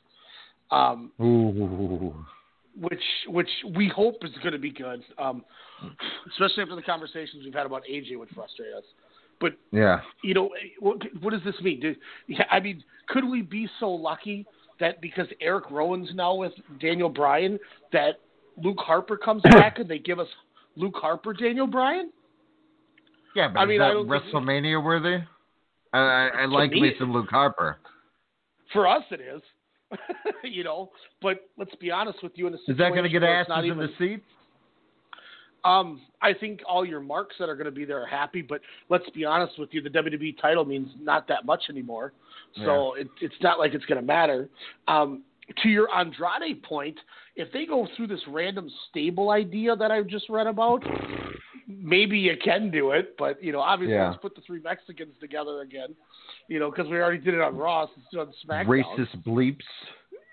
um, 0.72 1.12
Ooh. 1.22 2.14
which 2.80 3.04
which 3.28 3.50
we 3.76 3.88
hope 3.88 4.24
is 4.24 4.32
going 4.42 4.54
to 4.54 4.60
be 4.60 4.72
good, 4.72 5.04
um, 5.18 5.44
especially 6.32 6.64
after 6.64 6.76
the 6.76 6.82
conversations 6.82 7.44
we've 7.44 7.54
had 7.54 7.66
about 7.66 7.84
AJ 7.90 8.18
would 8.18 8.30
frustrate 8.30 8.74
us. 8.74 8.84
But 9.40 9.54
Yeah. 9.72 10.02
you 10.24 10.34
know, 10.34 10.50
what, 10.80 10.98
what 11.22 11.32
does 11.32 11.44
this 11.46 11.56
mean? 11.62 11.80
Do, 11.80 11.96
yeah, 12.28 12.44
I 12.52 12.60
mean, 12.60 12.84
could 13.08 13.24
we 13.24 13.42
be 13.42 13.70
so 13.80 13.90
lucky 13.90 14.46
that 14.82 15.00
because 15.02 15.28
Eric 15.40 15.72
Rowan's 15.72 16.14
now 16.14 16.36
with 16.36 16.52
Daniel 16.80 17.08
Bryan, 17.10 17.58
that 17.94 18.20
Luke 18.62 18.80
Harper 18.80 19.16
comes 19.16 19.42
back 19.52 19.80
and 19.80 19.90
they 19.90 20.00
give 20.00 20.20
us 20.20 20.28
Luke 20.80 20.96
Harper, 20.96 21.34
Daniel 21.34 21.68
Bryan? 21.68 22.10
Yeah, 23.36 23.50
but 23.50 23.60
I 23.60 23.64
is 23.64 23.70
mean, 23.70 23.80
that 23.80 23.92
I 23.92 23.94
WrestleMania 23.94 24.84
worthy? 24.84 25.18
I, 25.94 25.98
I, 25.98 26.30
I 26.40 26.46
like 26.46 26.72
me, 26.72 26.94
some 26.98 27.12
Luke 27.12 27.30
Harper. 27.30 27.78
For 28.74 28.88
us, 28.88 29.04
it 29.12 29.22
is. 29.22 29.42
you 30.44 30.64
know, 30.64 30.92
but 31.22 31.50
let's 31.58 31.76
be 31.76 31.92
honest 31.92 32.20
with 32.24 32.32
you. 32.36 32.48
In 32.48 32.54
a 32.54 32.58
Is 32.68 32.78
that 32.78 32.90
going 32.90 33.04
to 33.04 33.10
get 33.10 33.24
asses 33.24 33.52
in 33.60 33.66
even, 33.66 33.78
the 33.80 33.90
seats? 33.98 34.24
Um, 35.66 36.02
I 36.22 36.34
think 36.34 36.62
all 36.68 36.86
your 36.86 37.02
marks 37.02 37.36
that 37.40 37.50
are 37.50 37.56
going 37.56 37.66
to 37.66 37.72
be 37.72 37.84
there 37.84 38.02
are 38.02 38.08
happy, 38.08 38.42
but 38.42 38.62
let's 38.88 39.10
be 39.10 39.26
honest 39.26 39.60
with 39.60 39.70
you, 39.74 39.82
the 39.82 39.90
WWE 39.90 40.40
title 40.40 40.64
means 40.64 40.90
not 41.02 41.28
that 41.28 41.46
much 41.46 41.64
anymore. 41.70 42.14
So 42.66 42.94
it, 42.96 43.08
it's 43.22 43.36
not 43.42 43.60
like 43.60 43.74
it's 43.74 43.86
going 43.86 44.00
to 44.00 44.06
matter. 44.06 44.50
Um, 44.88 45.24
to 45.64 45.70
your 45.70 45.88
Andrade 45.96 46.62
point, 46.64 46.98
if 47.36 47.52
they 47.52 47.66
go 47.66 47.88
through 47.96 48.08
this 48.08 48.22
random 48.28 48.70
stable 48.90 49.32
idea 49.32 49.76
that 49.76 49.92
I 49.92 50.02
just 50.04 50.30
read 50.30 50.48
about, 50.48 50.84
maybe 51.68 52.18
you 52.18 52.36
can 52.44 52.72
do 52.72 52.92
it. 52.92 53.16
But 53.18 53.42
you 53.44 53.52
know, 53.52 53.60
obviously, 53.60 53.96
Yeah. 53.96 54.10
let's 54.10 54.22
put 54.22 54.36
the 54.36 54.42
three 54.42 54.62
Mexicans 54.62 55.14
together 55.20 55.62
again. 55.62 55.96
You 56.48 56.60
know, 56.60 56.70
because 56.72 56.88
we 56.90 56.98
already 56.98 57.20
did 57.20 57.34
it 57.34 57.42
on 57.42 57.56
Raw, 57.56 57.82
let's 57.82 58.16
on 58.18 58.34
SmackDown. 58.48 58.84
Racist 58.98 59.24
bleeps. 59.24 59.62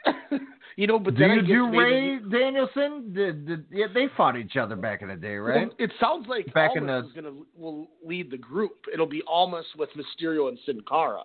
You 0.78 0.86
know, 0.86 0.98
but 0.98 1.14
Do 1.14 1.20
then 1.20 1.36
you 1.36 1.42
do 1.42 1.66
maybe- 1.68 1.78
Ray 1.78 2.18
Danielson? 2.30 3.14
Did, 3.14 3.46
did, 3.46 3.64
yeah, 3.72 3.86
they 3.94 4.08
fought 4.14 4.36
each 4.36 4.58
other 4.58 4.76
back 4.76 5.00
in 5.00 5.08
the 5.08 5.16
day, 5.16 5.36
right? 5.36 5.68
Well, 5.68 5.74
it 5.78 5.90
sounds 5.98 6.26
like 6.28 6.52
Back 6.52 6.72
Almas 6.76 6.82
in 6.82 6.86
the- 6.86 6.98
is 7.06 7.12
going 7.14 7.24
to 7.24 7.46
will 7.56 7.88
lead 8.04 8.30
the 8.30 8.36
group. 8.36 8.72
It'll 8.92 9.06
be 9.06 9.22
Almas 9.26 9.64
with 9.78 9.88
Mysterio 9.96 10.50
and 10.50 10.58
Sin 10.66 10.82
Cara. 10.86 11.22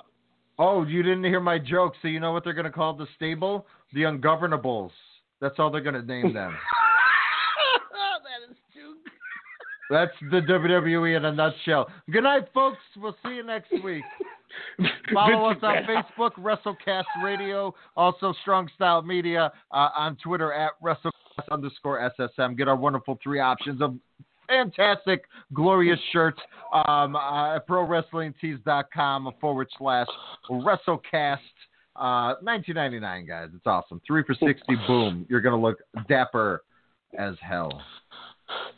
Oh, 0.59 0.83
you 0.85 1.01
didn't 1.03 1.23
hear 1.23 1.39
my 1.39 1.57
joke, 1.57 1.93
so 2.01 2.07
you 2.07 2.19
know 2.19 2.31
what 2.31 2.43
they're 2.43 2.53
going 2.53 2.65
to 2.65 2.71
call 2.71 2.93
the 2.93 3.07
stable? 3.15 3.65
The 3.93 4.01
Ungovernables. 4.01 4.91
That's 5.39 5.55
all 5.57 5.71
they're 5.71 5.81
going 5.81 5.95
to 5.95 6.03
name 6.03 6.33
them. 6.33 6.55
that 7.93 8.51
is 8.51 8.57
too. 8.73 8.95
That's 9.89 10.11
the 10.29 10.41
WWE 10.41 11.17
in 11.17 11.25
a 11.25 11.31
nutshell. 11.31 11.89
Good 12.11 12.23
night, 12.23 12.47
folks. 12.53 12.77
We'll 12.95 13.15
see 13.25 13.35
you 13.35 13.43
next 13.43 13.71
week. 13.83 14.03
Follow 15.13 15.49
us 15.49 15.57
on 15.61 15.77
Facebook, 15.83 16.31
WrestleCast 16.37 17.03
Radio, 17.23 17.73
also 17.95 18.33
Strong 18.41 18.69
Style 18.75 19.01
Media, 19.01 19.51
uh, 19.71 19.89
on 19.97 20.17
Twitter 20.23 20.53
at 20.53 20.71
WrestleCast 20.83 21.11
underscore 21.51 22.11
SSM. 22.19 22.57
Get 22.57 22.67
our 22.67 22.75
wonderful 22.75 23.17
three 23.23 23.39
options 23.39 23.81
of 23.81 23.95
fantastic, 24.51 25.23
glorious 25.53 25.99
shirts 26.11 26.39
um, 26.73 27.15
uh, 27.15 27.55
at 27.55 27.67
ProWrestlingTees.com 27.67 29.33
forward 29.39 29.67
slash 29.77 30.07
WrestleCast. 30.49 31.37
Uh, 31.95 32.35
1999, 32.41 33.25
guys. 33.27 33.49
It's 33.53 33.65
awesome. 33.65 34.01
Three 34.05 34.23
for 34.23 34.33
60, 34.33 34.63
boom. 34.87 35.25
You're 35.29 35.41
going 35.41 35.59
to 35.59 35.61
look 35.61 35.79
dapper 36.07 36.63
as 37.17 37.35
hell. 37.41 37.81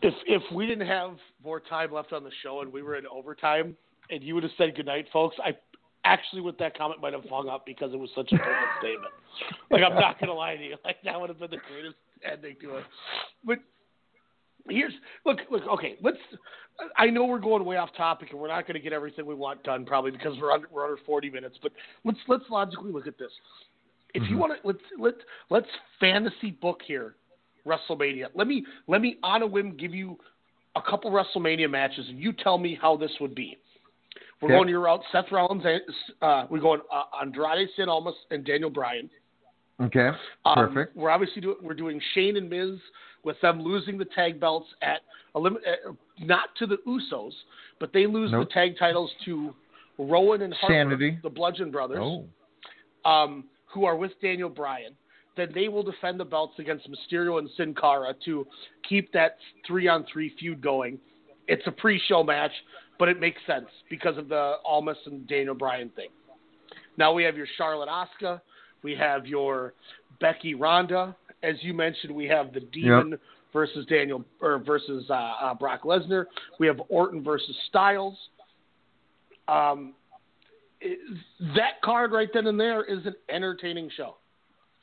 If 0.04 0.14
if 0.28 0.44
we 0.54 0.68
didn't 0.68 0.88
have 0.88 1.18
more 1.44 1.60
time 1.60 1.92
left 1.92 2.14
on 2.14 2.24
the 2.24 2.32
show 2.44 2.62
and 2.62 2.72
we 2.72 2.84
were 2.84 2.96
in 2.96 3.08
overtime 3.08 3.76
and 4.12 4.22
you 4.22 4.36
would 4.36 4.44
have 4.44 4.52
said 4.56 4.76
goodnight, 4.76 5.08
folks, 5.12 5.36
I 5.44 5.58
actually 6.06 6.42
with 6.42 6.58
that 6.60 6.78
comment 6.78 7.02
might 7.02 7.14
have 7.14 7.24
hung 7.28 7.50
up 7.50 7.66
because 7.66 7.92
it 7.92 7.98
was 7.98 8.10
such 8.14 8.32
a 8.34 8.38
perfect 8.38 8.72
statement. 8.80 9.14
Like 9.72 9.82
I'm 9.82 9.96
not 9.96 10.20
gonna 10.20 10.34
lie 10.34 10.56
to 10.56 10.64
you, 10.64 10.76
like 10.86 10.98
that 11.06 11.20
would 11.20 11.30
have 11.30 11.40
been 11.40 11.50
the 11.50 11.58
greatest 11.72 11.96
ending 12.24 12.56
to 12.62 12.78
it. 12.78 12.84
But 13.44 13.60
here's 14.70 14.94
look 15.26 15.40
look 15.52 15.64
okay 15.68 15.96
let's 16.02 16.18
i 16.98 17.08
know 17.08 17.26
we're 17.26 17.40
going 17.40 17.64
way 17.66 17.78
off 17.78 17.90
topic 17.96 18.30
and 18.32 18.40
we're 18.40 18.48
not 18.48 18.66
going 18.66 18.76
to 18.76 18.80
get 18.80 18.94
everything 18.94 19.26
we 19.26 19.36
want 19.36 19.62
done 19.64 19.86
probably 19.86 20.12
because 20.12 20.38
we're 20.40 20.52
under 20.52 20.68
we're 20.72 20.84
under 20.86 21.02
40 21.06 21.30
minutes 21.30 21.58
but 21.62 21.72
let's 22.06 22.20
let's 22.28 22.46
logically 22.50 22.92
look 22.92 23.08
at 23.08 23.18
this 23.18 23.32
if 24.14 24.24
you 24.30 24.36
Mhm. 24.38 24.40
want 24.40 24.62
to 24.62 24.68
let's 24.68 24.84
let 24.98 25.16
let's 25.50 25.68
fantasy 26.00 26.52
book 26.52 26.82
here 26.86 27.16
wrestlemania 27.66 28.28
let 28.36 28.48
me 28.48 28.66
let 28.88 29.02
me 29.02 29.18
on 29.24 29.42
a 29.42 29.48
whim 29.48 29.76
give 29.76 29.94
you 29.94 30.18
a 30.76 30.82
couple 30.82 31.12
wrestlemania 31.12 31.70
matches 31.70 32.08
and 32.10 32.20
you 32.20 32.32
tell 32.32 32.58
me 32.58 32.78
how 32.82 32.96
this 32.96 33.12
would 33.20 33.36
be 33.36 33.58
we're 34.42 34.48
Okay. 34.48 34.58
going 34.58 34.70
your 34.70 34.82
route 34.82 35.04
seth 35.12 35.32
rollins 35.32 35.64
uh, 36.22 36.46
we're 36.50 36.60
going 36.60 36.82
uh, 36.92 37.04
andrade 37.22 37.68
sin 37.76 37.90
almas 37.90 38.16
and 38.32 38.46
daniel 38.46 38.70
bryan 38.70 39.10
Okay. 39.82 40.10
um, 40.46 40.56
Perfect. 40.56 40.96
We're 40.96 41.10
obviously 41.10 41.42
doing 41.42 41.58
we're 41.62 41.74
doing 41.74 42.00
Shane 42.14 42.38
and 42.38 42.50
Miz 42.50 42.80
with 43.24 43.40
them 43.42 43.62
losing 43.62 43.98
the 43.98 44.06
tag 44.06 44.40
belts 44.40 44.68
at 44.82 45.02
uh, 45.36 45.42
not 46.20 46.50
to 46.60 46.68
the 46.68 46.78
Usos, 46.88 47.32
but 47.80 47.92
they 47.94 48.06
lose 48.06 48.32
Nope. 48.32 48.48
the 48.48 48.54
tag 48.54 48.76
titles 48.78 49.12
to 49.26 49.54
Rowan 49.98 50.42
and 50.42 50.54
Harper, 50.54 50.74
Sanity. 50.74 51.20
the 51.24 51.30
Bludgeon 51.30 51.72
Brothers, 51.72 52.00
Oh. 52.02 52.26
um, 53.10 53.46
who 53.66 53.86
are 53.86 53.96
with 53.96 54.12
Daniel 54.22 54.50
Bryan. 54.50 54.94
Then 55.36 55.50
they 55.56 55.68
will 55.68 55.82
defend 55.82 56.20
the 56.20 56.26
belts 56.26 56.60
against 56.60 56.88
Mysterio 56.92 57.40
and 57.40 57.50
Sin 57.58 57.74
Cara 57.74 58.14
to 58.26 58.46
keep 58.88 59.12
that 59.14 59.38
three 59.66 59.88
on 59.88 60.06
three 60.12 60.30
feud 60.38 60.62
going. 60.62 61.00
It's 61.48 61.66
a 61.66 61.72
pre-show 61.72 62.24
match, 62.24 62.52
but 63.00 63.10
it 63.10 63.20
makes 63.20 63.42
sense 63.48 63.66
because 63.90 64.16
of 64.18 64.30
the 64.30 64.58
Almas 64.64 64.98
and 65.08 65.28
Daniel 65.28 65.56
Bryan 65.56 65.90
thing. 65.96 66.10
Now 66.98 67.12
we 67.14 67.24
have 67.24 67.36
your 67.36 67.48
Charlotte 67.58 67.90
Asuka 67.90 68.40
We 68.84 68.94
have 68.96 69.26
your 69.26 69.74
Becky 70.20 70.54
Ronda. 70.54 71.16
As 71.44 71.56
you 71.62 71.74
mentioned, 71.74 72.16
we 72.16 72.26
have 72.28 72.54
the 72.54 72.62
Demon 72.62 73.20
versus 73.52 73.86
Daniel 73.88 74.24
or 74.42 74.60
versus 74.60 75.06
uh, 75.10 75.14
uh, 75.14 75.54
Brock 75.54 75.84
Lesnar. 75.84 76.26
We 76.60 76.68
have 76.68 76.82
Orton 76.90 77.24
versus 77.24 77.56
Styles. 77.70 78.18
Um, 79.48 79.94
that 81.56 81.82
card 81.84 82.12
right 82.12 82.30
then 82.34 82.48
and 82.48 82.60
there 82.60 82.84
is 82.84 83.06
an 83.06 83.16
entertaining 83.30 83.90
show. 83.96 84.16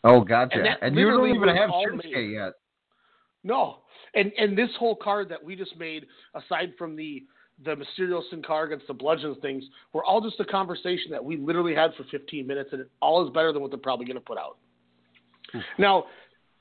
Oh, 0.05 0.23
gotcha. 0.23 0.57
And 0.57 0.67
And, 0.81 0.97
you 0.97 1.11
don't 1.11 1.29
even 1.35 1.49
have 1.49 1.71
Shinsuke 1.71 2.33
yet. 2.33 2.53
No, 3.43 3.79
and 4.15 4.33
and 4.39 4.57
this 4.57 4.71
whole 4.79 4.97
card 4.97 5.29
that 5.31 5.43
we 5.43 5.57
just 5.57 5.77
made, 5.79 6.07
aside 6.35 6.75
from 6.79 6.97
the 6.97 7.25
the 7.65 7.77
Mysterio 7.77 8.23
Sin 8.31 8.43
card 8.43 8.73
against 8.73 8.87
the 8.87 8.95
Bludgeons 8.95 9.37
things, 9.43 9.65
were 9.93 10.05
all 10.05 10.21
just 10.21 10.41
a 10.41 10.45
conversation 10.45 11.11
that 11.11 11.23
we 11.23 11.37
literally 11.37 11.75
had 11.75 11.91
for 11.95 12.05
15 12.11 12.47
minutes, 12.47 12.71
and 12.73 12.83
it 12.83 12.91
all 13.01 13.27
is 13.27 13.33
better 13.33 13.53
than 13.53 13.61
what 13.61 13.71
they're 13.71 13.79
probably 13.79 14.07
going 14.07 14.17
to 14.17 14.23
put 14.23 14.39
out. 14.39 14.57
Now, 15.79 16.05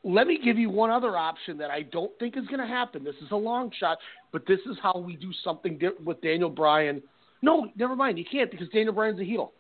let 0.03 0.27
me 0.27 0.39
give 0.43 0.57
you 0.57 0.69
one 0.69 0.89
other 0.89 1.17
option 1.17 1.57
that 1.57 1.69
I 1.69 1.81
don't 1.84 2.11
think 2.19 2.38
is 2.38 2.45
going 2.47 2.59
to 2.59 2.67
happen. 2.67 3.03
This 3.03 3.15
is 3.21 3.31
a 3.31 3.35
long 3.35 3.71
shot, 3.80 3.97
but 4.31 4.45
this 4.47 4.59
is 4.69 4.77
how 4.81 4.97
we 4.97 5.15
do 5.15 5.31
something 5.43 5.77
di- 5.77 5.89
with 6.03 6.21
Daniel 6.21 6.49
Bryan. 6.49 7.01
No, 7.41 7.69
never 7.76 7.95
mind. 7.95 8.17
You 8.17 8.26
can't 8.30 8.49
because 8.49 8.69
Daniel 8.69 8.93
Bryan's 8.93 9.19
a 9.19 9.23
heel, 9.23 9.51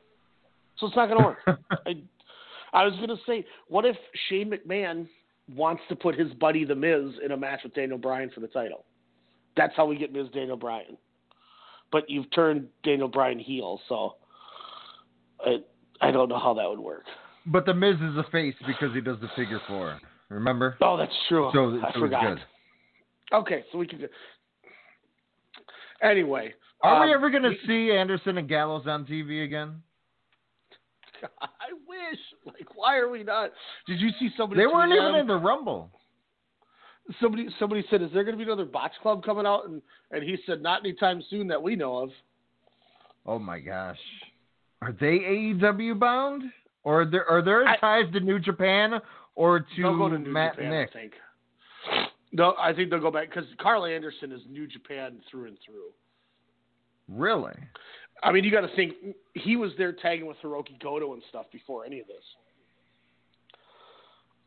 so 0.77 0.87
it's 0.87 0.95
not 0.95 1.07
going 1.07 1.19
to 1.19 1.25
work. 1.25 1.59
I, 1.85 2.01
I 2.73 2.85
was 2.85 2.95
going 2.95 3.09
to 3.09 3.17
say, 3.27 3.45
what 3.67 3.85
if 3.85 3.97
Shane 4.29 4.51
McMahon 4.51 5.07
wants 5.55 5.81
to 5.89 5.95
put 5.95 6.17
his 6.17 6.31
buddy 6.33 6.63
The 6.63 6.75
Miz 6.75 7.15
in 7.23 7.31
a 7.31 7.37
match 7.37 7.61
with 7.63 7.73
Daniel 7.73 7.97
Bryan 7.97 8.29
for 8.33 8.39
the 8.39 8.47
title? 8.47 8.85
That's 9.57 9.73
how 9.75 9.85
we 9.85 9.97
get 9.97 10.13
Miz 10.13 10.27
Daniel 10.33 10.57
Bryan. 10.57 10.97
But 11.91 12.09
you've 12.09 12.31
turned 12.31 12.67
Daniel 12.83 13.07
Bryan 13.07 13.39
heel, 13.39 13.81
so 13.89 14.15
I, 15.41 15.57
I 16.01 16.11
don't 16.11 16.29
know 16.29 16.39
how 16.39 16.53
that 16.53 16.69
would 16.69 16.79
work. 16.79 17.03
But 17.45 17.65
the 17.65 17.73
Miz 17.73 17.95
is 17.95 18.15
a 18.15 18.25
face 18.31 18.55
because 18.67 18.93
he 18.93 19.01
does 19.01 19.17
the 19.21 19.29
figure 19.35 19.59
four. 19.67 19.99
Remember? 20.29 20.77
Oh, 20.81 20.95
that's 20.97 21.13
true. 21.27 21.49
So, 21.53 21.79
I 21.85 21.91
so 21.93 21.99
forgot. 21.99 22.21
good. 22.21 22.39
Okay, 23.33 23.63
so 23.71 23.77
we 23.77 23.87
can. 23.87 23.99
Do... 23.99 24.07
Anyway, 26.01 26.53
Are 26.81 27.05
we 27.05 27.11
um, 27.11 27.17
ever 27.17 27.29
going 27.29 27.43
to 27.43 27.53
see 27.67 27.91
Anderson 27.91 28.37
and 28.37 28.47
Gallows 28.47 28.85
on 28.87 29.05
TV 29.05 29.43
again? 29.43 29.81
I 31.41 31.73
wish. 31.87 32.19
Like, 32.45 32.75
why 32.75 32.97
are 32.97 33.09
we 33.09 33.23
not? 33.23 33.51
Did 33.87 33.99
you 33.99 34.09
see 34.19 34.29
somebody? 34.37 34.61
They 34.61 34.67
weren't 34.67 34.93
even 34.93 35.11
them? 35.11 35.15
in 35.15 35.27
the 35.27 35.37
Rumble. 35.37 35.89
Somebody, 37.19 37.47
somebody 37.59 37.83
said, 37.89 38.03
"Is 38.03 38.09
there 38.13 38.23
going 38.23 38.37
to 38.37 38.43
be 38.43 38.49
another 38.49 38.65
Botch 38.65 38.93
Club 39.01 39.23
coming 39.23 39.45
out?" 39.45 39.67
And 39.67 39.81
and 40.11 40.23
he 40.23 40.37
said, 40.45 40.61
"Not 40.61 40.81
anytime 40.81 41.23
soon 41.29 41.47
that 41.47 41.61
we 41.61 41.75
know 41.75 41.97
of." 41.97 42.09
Oh 43.25 43.39
my 43.39 43.59
gosh. 43.59 43.97
Are 44.81 44.95
they 44.99 45.19
AEW 45.19 45.99
bound? 45.99 46.43
Or 46.83 47.01
are 47.01 47.05
there, 47.05 47.29
are 47.29 47.41
there 47.41 47.65
ties 47.79 48.11
to 48.13 48.19
New 48.19 48.39
Japan 48.39 48.93
or 49.39 49.61
to, 49.61 49.81
to 49.81 50.19
Matt 50.19 50.55
Japan, 50.55 50.69
Nick? 50.69 50.89
I 50.89 50.93
think. 50.93 51.13
No, 52.33 52.55
I 52.59 52.73
think 52.73 52.89
they'll 52.89 52.99
go 52.99 53.09
back 53.09 53.29
because 53.29 53.45
Karl 53.59 53.85
Anderson 53.85 54.33
is 54.33 54.41
New 54.49 54.67
Japan 54.67 55.19
through 55.31 55.47
and 55.47 55.57
through. 55.65 55.91
Really? 57.07 57.53
I 58.21 58.33
mean, 58.33 58.43
you 58.43 58.51
got 58.51 58.61
to 58.61 58.75
think 58.75 58.95
he 59.33 59.55
was 59.55 59.71
there 59.77 59.93
tagging 59.93 60.27
with 60.27 60.35
Hirooki 60.43 60.77
Goto 60.83 61.13
and 61.13 61.23
stuff 61.29 61.45
before 61.53 61.85
any 61.85 62.01
of 62.01 62.07
this. 62.07 62.17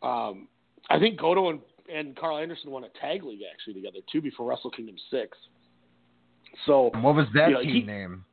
Um, 0.02 0.48
I 0.90 0.98
think 0.98 1.18
Goto 1.18 1.48
and, 1.48 1.60
and 1.92 2.14
Karl 2.14 2.36
Anderson 2.36 2.70
won 2.70 2.84
a 2.84 2.90
tag 3.00 3.24
league 3.24 3.40
actually 3.50 3.74
together 3.74 3.98
too 4.12 4.20
before 4.20 4.46
Wrestle 4.46 4.70
Kingdom 4.70 4.96
six. 5.10 5.38
So 6.66 6.90
What 7.00 7.14
was 7.14 7.26
that 7.34 7.48
you 7.48 7.54
know, 7.54 7.62
team 7.62 7.72
he- 7.72 7.82
name? 7.82 8.24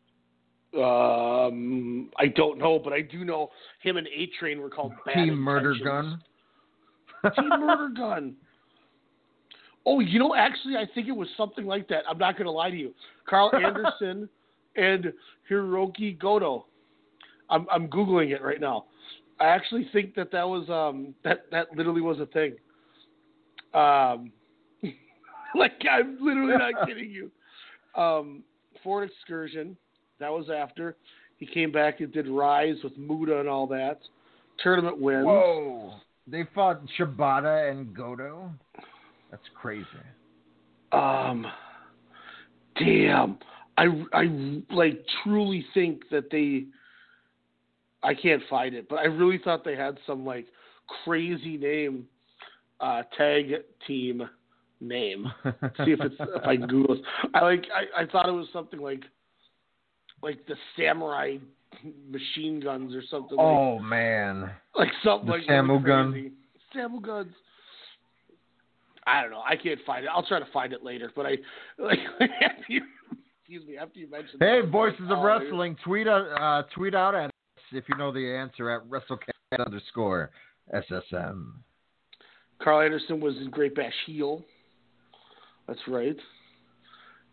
Um, 0.76 2.12
I 2.20 2.28
don't 2.28 2.60
know, 2.60 2.78
but 2.78 2.94
I 2.94 3.02
do 3.02 3.26
know 3.26 3.50
him 3.82 3.98
and 3.98 4.06
A 4.08 4.30
Train 4.40 4.62
were 4.62 4.70
called 4.70 4.92
Bad 5.04 5.16
Team 5.16 5.36
Murder 5.36 5.74
Gun? 5.84 6.22
Team 7.36 7.50
Murder 7.50 7.90
Gun. 7.96 8.36
Oh, 9.86 10.00
you 10.00 10.20
know, 10.20 10.36
actually, 10.36 10.76
I 10.76 10.86
think 10.94 11.08
it 11.08 11.16
was 11.16 11.28
something 11.38 11.66
like 11.66 11.88
that. 11.90 12.04
I'm 12.10 12.18
not 12.18 12.36
going 12.36 12.46
to 12.46 12.52
lie 12.52 12.70
to 12.70 12.76
you. 12.76 12.94
Karl 13.28 13.52
Anderson 13.56 14.30
and 14.76 15.14
Hirooki 15.50 16.18
Goto. 16.20 16.66
I'm, 17.50 17.66
I'm 17.72 17.88
googling 17.88 18.32
it 18.32 18.44
right 18.44 18.62
now. 18.62 18.86
I 19.40 19.48
actually 19.48 19.88
think 19.94 20.16
that 20.16 20.32
that 20.32 20.48
was 20.48 20.70
um 20.70 21.16
that 21.24 21.46
that 21.52 21.68
literally 21.76 22.02
was 22.02 22.20
a 22.20 22.26
thing. 22.26 22.56
Um, 23.74 24.32
like 25.56 25.82
I'm 25.90 26.18
literally 26.20 26.58
not 26.58 26.74
kidding 26.88 27.10
you. 27.10 27.32
Um, 28.00 28.44
Ford 28.84 29.10
Excursion. 29.10 29.78
That 30.20 30.30
was 30.32 30.50
after 30.54 30.98
he 31.38 31.46
came 31.46 31.72
back 31.72 32.02
and 32.02 32.12
did 32.12 32.28
Rise 32.28 32.76
with 32.84 32.98
Muda 32.98 33.40
and 33.40 33.48
all 33.48 33.66
that. 33.68 34.00
Tournament 34.62 35.00
wins. 35.00 35.26
Whoa. 35.26 35.94
They 36.30 36.44
fought 36.54 36.82
Shibata 36.98 37.72
and 37.72 37.96
Goto? 37.96 38.52
That's 39.32 39.44
crazy. 39.60 39.86
Um, 40.92 41.46
damn, 42.78 43.38
I, 43.78 43.86
I 44.14 44.26
like 44.72 45.04
truly 45.24 45.66
think 45.74 46.04
that 46.12 46.30
they. 46.32 46.66
I 48.02 48.14
can't 48.14 48.42
find 48.50 48.76
it, 48.76 48.88
but 48.90 49.00
I 49.00 49.06
really 49.06 49.40
thought 49.44 49.66
they 49.66 49.76
had 49.76 49.98
some 50.08 50.26
like 50.26 50.46
crazy 51.04 51.58
name, 51.58 52.06
uh, 52.80 53.04
tag 53.18 53.52
team 53.86 54.28
name. 54.80 55.28
See 55.44 55.92
if 55.92 56.00
it's 56.00 56.16
if 56.20 56.44
I 56.46 56.56
Google 56.56 56.96
it. 56.96 57.02
I 57.34 57.42
like 57.42 57.66
I, 57.74 58.04
I 58.04 58.06
thought 58.06 58.30
it 58.30 58.34
was 58.34 58.48
something 58.54 58.80
like, 58.80 59.04
like 60.24 60.46
the 60.48 60.56
samurai 60.78 61.38
machine 62.10 62.60
guns 62.60 62.96
or 62.96 63.02
something. 63.10 63.38
like, 63.38 63.46
Oh 63.46 63.80
man. 63.80 64.50
like 64.76 64.90
something 65.04 65.28
The 65.28 65.34
like 65.34 65.48
Samu 65.48 65.86
gun? 65.86 66.32
Samu 66.76 67.02
guns. 67.02 67.34
I 69.08 69.22
don't 69.22 69.32
know. 69.32 69.42
I 69.48 69.56
can't 69.56 69.80
find 69.86 70.06
it. 70.06 70.12
I'll 70.14 70.26
try 70.26 70.40
to 70.40 70.48
find 70.54 70.74
it 70.74 70.84
later. 70.84 71.12
But 71.16 71.26
I 71.26 71.38
like 71.80 72.00
after 72.20 72.64
you, 72.68 72.82
excuse 73.42 73.66
me 73.68 73.78
after 73.78 74.00
you 74.00 74.10
mentioned. 74.10 74.38
Hey, 74.40 74.62
that, 74.62 74.70
Voices 74.70 75.00
like, 75.02 75.12
of 75.12 75.18
oh, 75.20 75.24
Wrestling, 75.24 75.76
tweet 75.84 76.08
out, 76.08 76.28
uh, 76.40 76.68
tweet 76.76 76.94
out 76.94 77.16
at 77.16 77.26
us 77.26 77.32
if 77.72 77.86
you 77.90 77.98
know 77.98 78.12
the 78.12 78.36
answer 78.36 78.70
at 78.70 78.84
WrestleCast 78.88 79.66
underscore 79.66 80.32
SSM. 80.74 81.54
Karl 82.62 82.82
Anderson 82.82 83.20
was 83.20 83.36
in 83.38 83.50
Great 83.50 83.74
Bash 83.74 83.94
heel. 84.06 84.44
That's 85.68 85.80
right. 85.88 86.18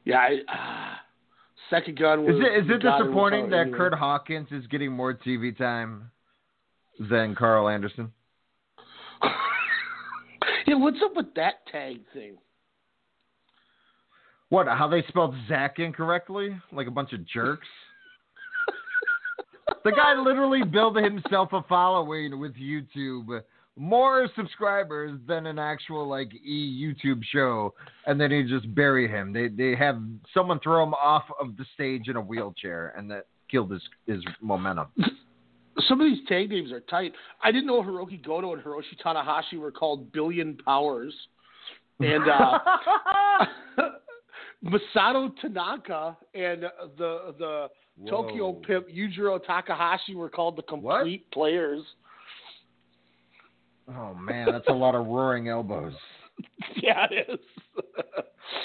Yeah. 0.04 0.18
I, 0.18 0.34
uh, 0.52 0.94
second 1.70 1.98
gun 1.98 2.24
was. 2.24 2.36
Is 2.36 2.40
it 2.40 2.64
is 2.64 2.70
it 2.70 2.82
disappointing 2.82 3.50
that. 3.50 3.72
Curt 3.72 3.94
Hawkins 3.94 4.48
is 4.50 4.66
getting 4.68 4.92
more 4.92 5.14
TV 5.14 5.56
time 5.56 6.10
than 6.98 7.34
Karl 7.34 7.68
Anderson? 7.68 8.12
Yeah. 10.68 10.74
What's 10.74 10.98
up 11.04 11.14
with 11.14 11.32
that 11.36 11.64
tag 11.70 12.00
thing? 12.12 12.38
What? 14.48 14.66
How 14.66 14.88
they 14.88 15.04
spelled 15.06 15.32
Zach 15.46 15.78
incorrectly? 15.78 16.60
Like 16.72 16.88
a 16.88 16.90
bunch 16.90 17.12
of 17.12 17.24
jerks. 17.28 17.68
the 19.84 19.92
guy 19.92 20.20
literally 20.20 20.64
built 20.64 20.96
himself 20.96 21.50
a 21.52 21.62
following 21.68 22.40
with 22.40 22.54
YouTube, 22.56 23.42
more 23.76 24.28
subscribers 24.34 25.18
than 25.26 25.46
an 25.46 25.58
actual 25.58 26.08
like 26.08 26.34
e 26.34 26.94
YouTube 27.04 27.22
show, 27.24 27.74
and 28.06 28.20
then 28.20 28.30
he 28.30 28.42
just 28.42 28.74
bury 28.74 29.06
him. 29.06 29.32
They 29.32 29.48
they 29.48 29.76
have 29.76 30.00
someone 30.32 30.60
throw 30.60 30.82
him 30.82 30.94
off 30.94 31.24
of 31.40 31.56
the 31.56 31.64
stage 31.74 32.08
in 32.08 32.16
a 32.16 32.20
wheelchair, 32.20 32.94
and 32.96 33.10
that 33.10 33.26
killed 33.50 33.70
his 33.70 33.82
his 34.06 34.22
momentum. 34.40 34.86
Some 35.88 36.00
of 36.00 36.06
these 36.06 36.26
tag 36.26 36.48
names 36.48 36.72
are 36.72 36.80
tight. 36.80 37.12
I 37.44 37.52
didn't 37.52 37.66
know 37.66 37.82
Hirooki 37.82 38.24
Goto 38.24 38.54
and 38.54 38.62
Hiroshi 38.62 38.96
Tanahashi 39.04 39.58
were 39.58 39.70
called 39.70 40.10
Billion 40.10 40.56
Powers. 40.64 41.14
And 42.00 42.28
uh, 42.28 42.58
Masato 44.64 45.30
Tanaka 45.40 46.16
and 46.34 46.62
the 46.96 47.34
the 47.38 47.68
Tokyo 48.08 48.50
Whoa. 48.50 48.62
Pimp 48.66 48.88
Yujiro 48.88 49.38
Takahashi 49.44 50.14
were 50.14 50.30
called 50.30 50.56
the 50.56 50.62
Complete 50.62 51.30
Players. 51.30 51.82
Oh 53.88 54.14
man, 54.14 54.48
that's 54.50 54.68
a 54.68 54.72
lot 54.72 54.94
of 54.94 55.06
roaring 55.06 55.48
elbows. 55.48 55.92
yeah, 56.82 57.06
it 57.10 57.28
is. 57.30 57.38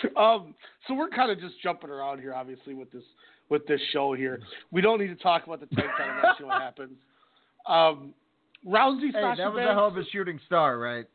um, 0.18 0.54
so 0.88 0.94
we're 0.94 1.10
kind 1.10 1.32
of 1.32 1.40
just 1.40 1.56
jumping 1.62 1.90
around 1.90 2.20
here, 2.20 2.34
obviously, 2.34 2.74
with 2.74 2.92
this 2.92 3.04
with 3.50 3.66
this 3.68 3.82
show 3.92 4.14
here. 4.14 4.40
We 4.72 4.82
don't 4.82 5.00
need 5.00 5.08
to 5.08 5.16
talk 5.16 5.46
about 5.46 5.60
the 5.60 5.68
tag 5.76 5.86
title 5.98 6.16
match. 6.22 6.38
See 6.38 6.44
what 6.44 6.62
happens. 6.62 6.98
Um, 7.68 8.14
Rousey, 8.68 9.08
Hey, 9.12 9.22
Sasha 9.22 9.42
that 9.42 9.54
was 9.54 9.58
Banks. 9.58 9.72
a 9.72 9.74
hell 9.74 9.88
of 9.88 9.98
a 9.98 10.06
shooting 10.12 10.40
star, 10.46 10.78
right? 10.80 11.06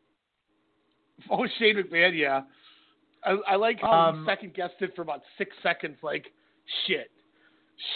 Oh, 1.31 1.47
Shane 1.59 1.77
McMahon, 1.77 2.17
yeah. 2.19 2.43
I, 3.25 3.53
I 3.53 3.57
like 3.57 3.81
how 3.81 3.91
Um, 4.11 4.21
he 4.21 4.31
second 4.31 4.55
guessed 4.55 4.75
it 4.81 4.95
for 4.95 5.03
about 5.03 5.23
six 5.39 5.55
seconds, 5.63 5.97
like 6.03 6.27
shit, 6.87 7.11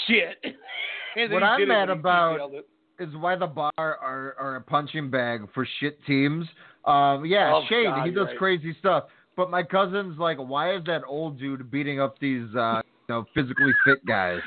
shit. 0.07 0.39
What 1.31 1.43
I'm 1.43 1.69
mad 1.69 1.91
about. 1.91 2.51
Is 3.01 3.09
why 3.17 3.35
the 3.37 3.47
bar 3.47 3.71
are, 3.79 3.97
are 4.39 4.57
a 4.57 4.61
punching 4.61 5.11
bag 5.11 5.49
for 5.55 5.67
shit 5.81 5.99
teams. 6.07 6.47
Um, 6.85 7.25
yeah, 7.25 7.53
Oh, 7.55 7.63
Shane, 7.69 7.85
God, 7.87 8.07
he 8.07 8.13
does 8.13 8.27
right. 8.27 8.39
crazy 8.39 8.77
stuff. 8.79 9.05
But 9.37 9.51
my 9.51 9.63
cousin's 9.63 10.19
like, 10.19 10.39
why 10.39 10.75
is 10.77 10.85
that 10.85 11.03
old 11.07 11.39
dude 11.39 11.71
beating 11.71 12.01
up 12.01 12.19
these 12.21 12.47
uh, 12.55 12.83
you 13.09 13.15
know 13.15 13.25
physically 13.35 13.73
fit 13.85 14.05
guys? 14.07 14.41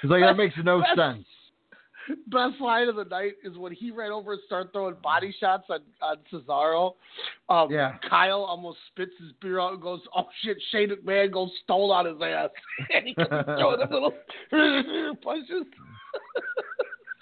He's 0.00 0.10
like, 0.10 0.22
that 0.22 0.36
makes 0.36 0.54
no 0.64 0.80
That's- 0.96 0.96
sense. 1.16 1.26
best 2.26 2.60
line 2.60 2.88
of 2.88 2.96
the 2.96 3.04
night 3.04 3.34
is 3.44 3.56
when 3.56 3.70
he 3.72 3.92
ran 3.92 4.10
over 4.10 4.32
and 4.32 4.42
started 4.46 4.72
throwing 4.72 4.96
body 5.02 5.32
shots 5.38 5.64
on, 5.70 5.78
on 6.00 6.16
Cesaro. 6.32 6.94
Um, 7.48 7.70
Yeah. 7.70 7.96
Kyle 8.10 8.42
almost 8.42 8.78
spits 8.88 9.12
his 9.20 9.30
beer 9.40 9.60
out 9.60 9.74
and 9.74 9.80
goes, 9.82 10.00
"Oh 10.16 10.26
shit!" 10.42 10.56
Shane 10.72 10.88
McMahon 10.90 11.30
goes 11.30 11.50
stole 11.62 11.92
on 11.92 12.06
his 12.06 12.16
ass, 12.20 12.50
and 12.94 13.06
he 13.06 13.14
keeps 13.14 13.28
throwing 13.28 13.78
them 13.78 13.90
little 13.92 14.14
punches. 15.22 15.64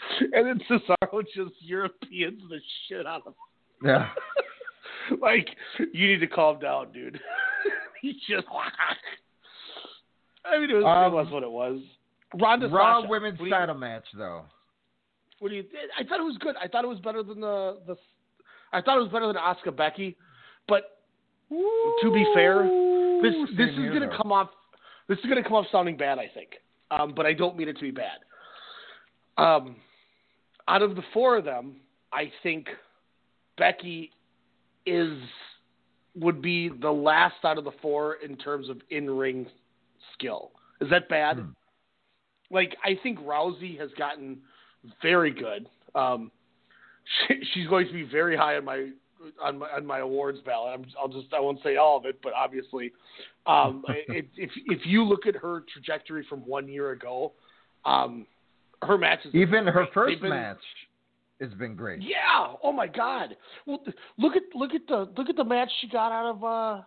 and 0.33 0.47
then 0.47 0.61
Cesaro 0.69 1.23
just 1.35 1.55
Europeans 1.61 2.43
the 2.49 2.59
shit 2.89 3.07
out 3.07 3.23
of 3.27 3.29
him. 3.29 3.35
Yeah. 3.85 4.09
like, 5.21 5.49
you 5.93 6.09
need 6.09 6.21
to 6.21 6.27
calm 6.27 6.59
down, 6.59 6.93
dude. 6.93 7.21
he 8.03 8.13
just. 8.29 8.47
I 10.45 10.59
mean, 10.59 10.71
it 10.71 10.75
was, 10.75 10.85
Um, 10.85 11.13
it 11.13 11.17
was 11.17 11.33
what 11.33 11.43
it 11.43 11.51
was. 11.51 11.81
Ronda 12.41 12.69
Raw 12.69 13.01
Sasha, 13.01 13.11
women's 13.11 13.41
you- 13.41 13.51
title 13.51 13.75
match, 13.75 14.05
though. 14.17 14.45
What 15.41 15.49
do 15.49 15.55
you? 15.57 15.65
I 15.99 16.05
thought 16.05 16.21
it 16.21 16.25
was 16.25 16.37
good. 16.39 16.55
I 16.63 16.69
thought 16.69 16.85
it 16.85 16.89
was 16.89 17.01
better 17.01 17.23
than 17.23 17.41
the 17.41 17.79
the. 17.87 17.97
I 18.75 18.83
thought 18.83 18.99
it 18.99 19.03
was 19.03 19.11
better 19.11 19.27
than 19.27 19.37
Asuka 19.37 19.75
Becky, 19.75 20.17
but 20.69 20.99
to 21.49 22.13
be 22.13 22.27
fair, 22.35 22.63
this 23.23 23.35
this 23.57 23.71
is 23.71 23.89
going 23.89 24.09
to 24.09 24.15
come 24.15 24.33
off. 24.33 24.51
This 25.09 25.19
is 25.19 25.25
going 25.25 25.43
to 25.43 25.43
come 25.43 25.55
off 25.55 25.65
sounding 25.73 25.97
bad, 25.97 26.19
I 26.19 26.31
think, 26.33 26.51
um, 26.91 27.15
but 27.17 27.25
I 27.25 27.33
don't 27.33 27.57
mean 27.57 27.69
it 27.69 27.79
to 27.79 27.81
be 27.81 27.91
bad. 27.91 28.19
Um, 29.39 29.77
out 30.71 30.83
of 30.83 30.95
the 30.95 31.03
four 31.13 31.37
of 31.37 31.45
them, 31.45 31.77
I 32.13 32.31
think 32.43 32.69
Becky 33.59 34.13
is 34.87 35.19
would 36.17 36.41
be 36.41 36.69
the 36.69 36.91
last 36.91 37.37
out 37.45 37.59
of 37.59 37.65
the 37.65 37.73
four 37.83 38.15
in 38.15 38.37
terms 38.37 38.69
of 38.69 38.81
in 38.91 39.11
ring 39.11 39.47
skill. 40.15 40.53
Is 40.81 40.89
that 40.91 41.09
bad? 41.09 41.39
Hmm. 41.39 41.49
Like 42.51 42.77
I 42.85 42.99
think 43.03 43.19
Rousey 43.21 43.79
has 43.79 43.91
gotten 43.99 44.39
very 45.03 45.33
good. 45.33 45.69
Um, 45.95 46.31
she, 47.29 47.35
she's 47.53 47.67
going 47.67 47.87
to 47.89 47.93
be 47.93 48.05
very 48.05 48.37
high 48.37 48.57
on 48.57 48.65
my 48.65 48.91
on 49.43 49.59
my 49.59 49.69
on 49.71 49.85
my 49.85 49.99
awards 49.99 50.39
ballot. 50.47 50.75
I'm, 50.75 50.87
I'll 51.01 51.09
just 51.09 51.33
I 51.35 51.41
won't 51.41 51.59
say 51.65 51.77
all 51.77 51.97
of 51.97 52.07
it, 52.07 52.21
but 52.23 52.33
obviously, 52.33 52.93
um, 53.47 53.85
it, 53.89 54.27
if 54.37 54.51
if 54.67 54.81
you 54.85 55.05
look 55.05 55.27
at 55.27 55.35
her 55.35 55.65
trajectory 55.73 56.25
from 56.29 56.41
one 56.47 56.69
year 56.69 56.93
ago, 56.93 57.33
um, 57.85 58.27
her 58.83 58.97
matches 58.99 59.35
Even 59.35 59.67
her 59.67 59.87
first 59.93 60.21
been- 60.21 60.31
match 60.31 60.59
has 61.41 61.53
been 61.55 61.75
great. 61.75 62.03
yeah. 62.03 62.55
Oh 62.63 62.73
my 62.73 62.87
God. 62.87 63.37
Well, 63.67 63.81
look 64.19 64.37
at 64.37 64.43
look 64.55 64.75
at 64.75 64.83
the 64.89 65.11
look 65.17 65.29
at 65.31 65.37
the 65.37 65.45
match 65.45 65.71
she 65.81 65.89
got 65.89 66.13
out 66.13 66.31
of 66.35 66.45
uh 66.45 66.83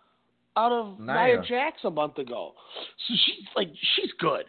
out 0.56 0.70
of 0.72 1.00
Nia. 1.00 1.14
Nia 1.38 1.42
Jax 1.42 1.78
a 1.84 1.90
month 1.90 2.18
ago. 2.18 2.52
So 3.08 3.14
she's 3.26 3.46
like 3.56 3.68
she's 3.96 4.12
good, 4.20 4.44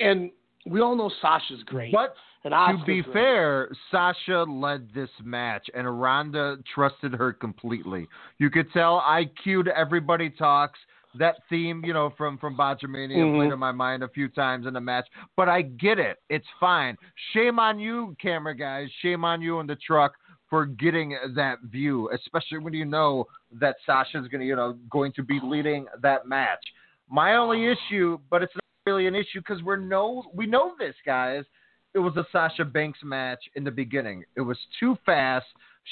and 0.00 0.30
we 0.66 0.80
all 0.80 0.94
know 0.94 1.10
Sasha's 1.20 1.62
great. 1.64 1.92
But 1.92 2.14
and 2.44 2.78
to 2.78 2.84
be 2.86 3.02
great. 3.02 3.12
fair, 3.12 3.68
Sasha 3.90 4.44
led 4.44 4.88
this 4.94 5.10
match, 5.24 5.66
and 5.74 6.00
Ronda 6.00 6.58
trusted 6.72 7.12
her 7.14 7.32
completely. 7.32 8.06
You 8.38 8.48
could 8.50 8.72
tell 8.72 8.98
I 8.98 9.24
cued 9.42 9.66
everybody 9.68 10.30
talks. 10.30 10.78
That 11.18 11.36
theme, 11.48 11.84
you 11.84 11.92
know, 11.92 12.10
from 12.16 12.38
from 12.38 12.56
Botchamania 12.56 13.16
Mhm. 13.16 13.36
played 13.36 13.52
in 13.52 13.58
my 13.58 13.72
mind 13.72 14.02
a 14.02 14.08
few 14.08 14.28
times 14.28 14.66
in 14.66 14.74
the 14.74 14.80
match, 14.80 15.06
but 15.36 15.48
I 15.48 15.62
get 15.62 15.98
it. 15.98 16.18
It's 16.28 16.48
fine. 16.60 16.96
Shame 17.32 17.58
on 17.58 17.78
you, 17.78 18.16
camera 18.20 18.54
guys. 18.54 18.90
Shame 19.02 19.24
on 19.24 19.42
you 19.42 19.60
in 19.60 19.66
the 19.66 19.76
truck 19.76 20.14
for 20.48 20.64
getting 20.64 21.16
that 21.34 21.60
view, 21.62 22.08
especially 22.10 22.58
when 22.58 22.72
you 22.72 22.84
know 22.84 23.26
that 23.52 23.76
Sasha's 23.84 24.28
gonna, 24.28 24.44
you 24.44 24.56
know, 24.56 24.74
going 24.88 25.12
to 25.12 25.22
be 25.22 25.40
leading 25.40 25.86
that 26.00 26.26
match. 26.26 26.64
My 27.10 27.34
only 27.36 27.66
issue, 27.66 28.18
but 28.30 28.42
it's 28.42 28.54
not 28.54 28.62
really 28.86 29.06
an 29.06 29.14
issue 29.14 29.40
because 29.40 29.62
we're 29.62 29.76
no, 29.76 30.30
we 30.32 30.46
know 30.46 30.74
this, 30.78 30.96
guys 31.04 31.44
it 31.94 31.98
was 31.98 32.16
a 32.16 32.24
Sasha 32.30 32.64
Banks 32.64 32.98
match 33.02 33.40
in 33.56 33.64
the 33.64 33.70
beginning. 33.70 34.22
It 34.36 34.42
was 34.42 34.58
too 34.78 34.96
fast. 35.06 35.46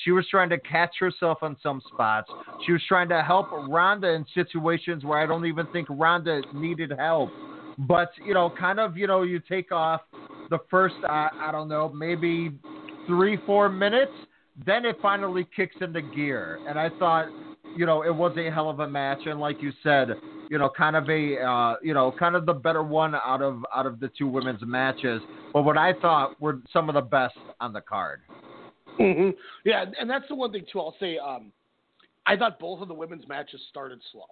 She 0.05 0.11
was 0.11 0.27
trying 0.31 0.51
to 0.51 0.59
catch 0.59 0.97
herself 0.99 1.39
on 1.43 1.57
some 1.63 1.81
spots. 1.93 2.31
She 2.65 2.73
was 2.73 2.83
trying 2.89 3.09
to 3.09 3.23
help 3.23 3.49
Ronda 3.69 4.09
in 4.09 4.27
situations 4.35 5.05
where 5.05 5.19
I 5.19 5.27
don't 5.27 5.47
even 5.47 5.67
think 5.69 5.89
Ronda 5.91 6.43
needed 6.55 6.93
help. 6.99 7.31
But, 7.79 8.11
you 8.25 8.35
know, 8.35 8.51
kind 8.59 8.81
of, 8.81 8.97
you 8.97 9.07
know, 9.07 9.23
you 9.23 9.41
take 9.41 9.71
off 9.73 10.01
the 10.51 10.59
first, 10.71 10.95
uh, 11.05 11.29
I 11.35 11.51
don't 11.53 11.69
know, 11.69 11.91
maybe 11.91 12.53
three, 13.07 13.39
four 13.45 13.69
minutes, 13.69 14.13
then 14.65 14.85
it 14.85 14.97
finally 15.03 15.47
kicks 15.55 15.77
into 15.81 16.01
gear. 16.01 16.59
And 16.69 16.79
I 16.79 16.89
thought, 16.99 17.27
you 17.77 17.85
know, 17.85 18.03
it 18.03 18.15
was 18.15 18.37
a 18.39 18.51
hell 18.51 18.71
of 18.71 18.81
a 18.81 18.89
match. 18.89 19.21
And 19.27 19.39
like 19.41 19.61
you 19.61 19.73
said, 19.83 20.09
you 20.49 20.59
know, 20.59 20.71
kind 20.71 20.97
of 20.97 21.09
a, 21.11 21.41
uh, 21.41 21.75
you 21.83 21.93
know, 21.93 22.13
kind 22.19 22.37
of 22.37 22.47
the 22.47 22.55
better 22.55 22.83
one 22.83 23.15
out 23.15 23.43
of 23.43 23.65
out 23.75 23.85
of 23.85 24.01
the 24.01 24.11
two 24.17 24.29
women's 24.29 24.63
matches. 24.63 25.21
But 25.53 25.63
what 25.63 25.77
I 25.77 25.93
thought 26.01 26.41
were 26.41 26.61
some 26.73 26.89
of 26.89 26.95
the 26.95 27.01
best 27.01 27.37
on 27.61 27.73
the 27.73 27.81
card. 27.81 28.21
Hmm 28.97 29.31
Yeah, 29.65 29.85
and 29.99 30.09
that's 30.09 30.27
the 30.29 30.35
one 30.35 30.53
thing 30.53 30.65
too. 30.71 30.81
I'll 30.81 30.97
say, 31.01 31.19
um, 31.19 31.53
I 32.27 32.37
thought 32.37 32.59
both 32.59 32.81
of 32.83 32.89
the 32.89 32.95
women's 32.95 33.27
matches 33.29 33.61
started 33.71 34.01
slow. 34.13 34.25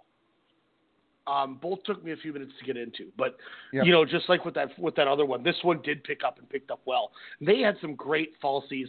Um, 1.26 1.58
both 1.62 1.82
took 1.84 2.04
me 2.04 2.12
a 2.12 2.16
few 2.16 2.32
minutes 2.34 2.52
to 2.58 2.64
get 2.66 2.76
into, 2.76 3.10
but 3.16 3.36
Yep. 3.72 3.86
you 3.86 3.92
know, 3.92 4.04
just 4.04 4.28
like 4.28 4.44
with 4.44 4.54
that 4.54 4.78
with 4.78 4.94
that 4.96 5.08
other 5.08 5.24
one, 5.24 5.42
this 5.42 5.56
one 5.62 5.80
did 5.82 6.04
pick 6.04 6.22
up 6.22 6.38
and 6.38 6.48
picked 6.48 6.70
up 6.70 6.80
well. 6.84 7.12
They 7.40 7.60
had 7.60 7.76
some 7.80 7.94
great 7.94 8.38
falsies, 8.42 8.88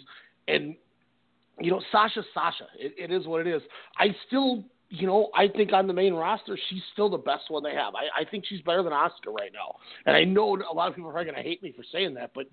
and 0.49 0.75
you 1.61 1.71
know, 1.71 1.81
Sasha, 1.91 2.23
Sasha, 2.33 2.67
it, 2.77 2.93
it 2.97 3.15
is 3.15 3.25
what 3.25 3.39
it 3.39 3.47
is. 3.47 3.61
I 3.97 4.07
still, 4.27 4.65
you 4.89 5.07
know, 5.07 5.29
I 5.33 5.47
think 5.47 5.71
on 5.71 5.87
the 5.87 5.93
main 5.93 6.13
roster, 6.13 6.59
she's 6.69 6.81
still 6.91 7.09
the 7.09 7.17
best 7.17 7.43
one 7.49 7.63
they 7.63 7.73
have. 7.73 7.93
I, 7.95 8.23
I 8.23 8.25
think 8.29 8.43
she's 8.45 8.59
better 8.61 8.83
than 8.83 8.91
Asuka 8.91 9.33
right 9.33 9.51
now, 9.53 9.75
and 10.05 10.17
I 10.17 10.25
know 10.25 10.57
a 10.57 10.73
lot 10.73 10.89
of 10.89 10.95
people 10.95 11.09
are 11.09 11.13
probably 11.13 11.31
going 11.31 11.41
to 11.41 11.49
hate 11.49 11.63
me 11.63 11.71
for 11.71 11.85
saying 11.89 12.15
that, 12.15 12.31
but 12.35 12.47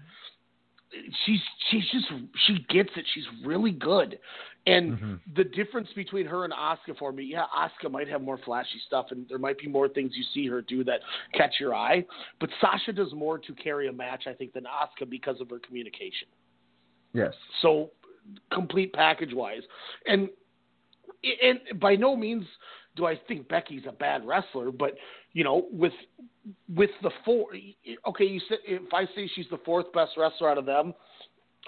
she's 1.24 1.40
she's 1.70 1.84
just 1.90 2.06
she 2.46 2.64
gets 2.68 2.90
it. 2.96 3.04
She's 3.14 3.24
really 3.44 3.72
good. 3.72 4.18
And 4.64 4.92
Mm-hmm. 4.92 5.14
the 5.34 5.42
difference 5.42 5.88
between 5.96 6.24
her 6.26 6.44
and 6.44 6.52
Asuka 6.52 6.96
for 6.96 7.10
me, 7.10 7.24
yeah, 7.24 7.46
Asuka 7.56 7.90
might 7.90 8.06
have 8.06 8.22
more 8.22 8.38
flashy 8.44 8.80
stuff, 8.86 9.06
and 9.10 9.26
there 9.28 9.38
might 9.38 9.58
be 9.58 9.66
more 9.66 9.88
things 9.88 10.12
you 10.14 10.22
see 10.32 10.46
her 10.46 10.62
do 10.62 10.84
that 10.84 11.00
catch 11.34 11.54
your 11.58 11.74
eye. 11.74 12.04
But 12.38 12.48
Sasha 12.60 12.92
does 12.92 13.12
more 13.12 13.38
to 13.38 13.54
carry 13.54 13.88
a 13.88 13.92
match, 13.92 14.24
I 14.28 14.32
think, 14.32 14.52
than 14.52 14.62
Asuka 14.64 15.10
because 15.10 15.40
of 15.40 15.50
her 15.50 15.58
communication. 15.58 16.28
Yes. 17.12 17.34
So 17.60 17.90
complete 18.52 18.92
package 18.92 19.34
wise, 19.34 19.62
and 20.06 20.28
and 21.42 21.80
by 21.80 21.96
no 21.96 22.14
means 22.14 22.44
do 22.94 23.06
I 23.06 23.18
think 23.26 23.48
Becky's 23.48 23.82
a 23.88 23.92
bad 23.92 24.24
wrestler, 24.26 24.70
but 24.70 24.94
you 25.32 25.44
know, 25.44 25.66
with 25.70 25.92
with 26.74 26.90
the 27.02 27.10
four, 27.24 27.46
okay, 28.08 28.24
you 28.24 28.40
said 28.48 28.58
if 28.66 28.92
I 28.92 29.04
say 29.14 29.30
she's 29.34 29.46
the 29.50 29.58
fourth 29.64 29.92
best 29.92 30.12
wrestler 30.16 30.50
out 30.50 30.58
of 30.58 30.66
them, 30.66 30.92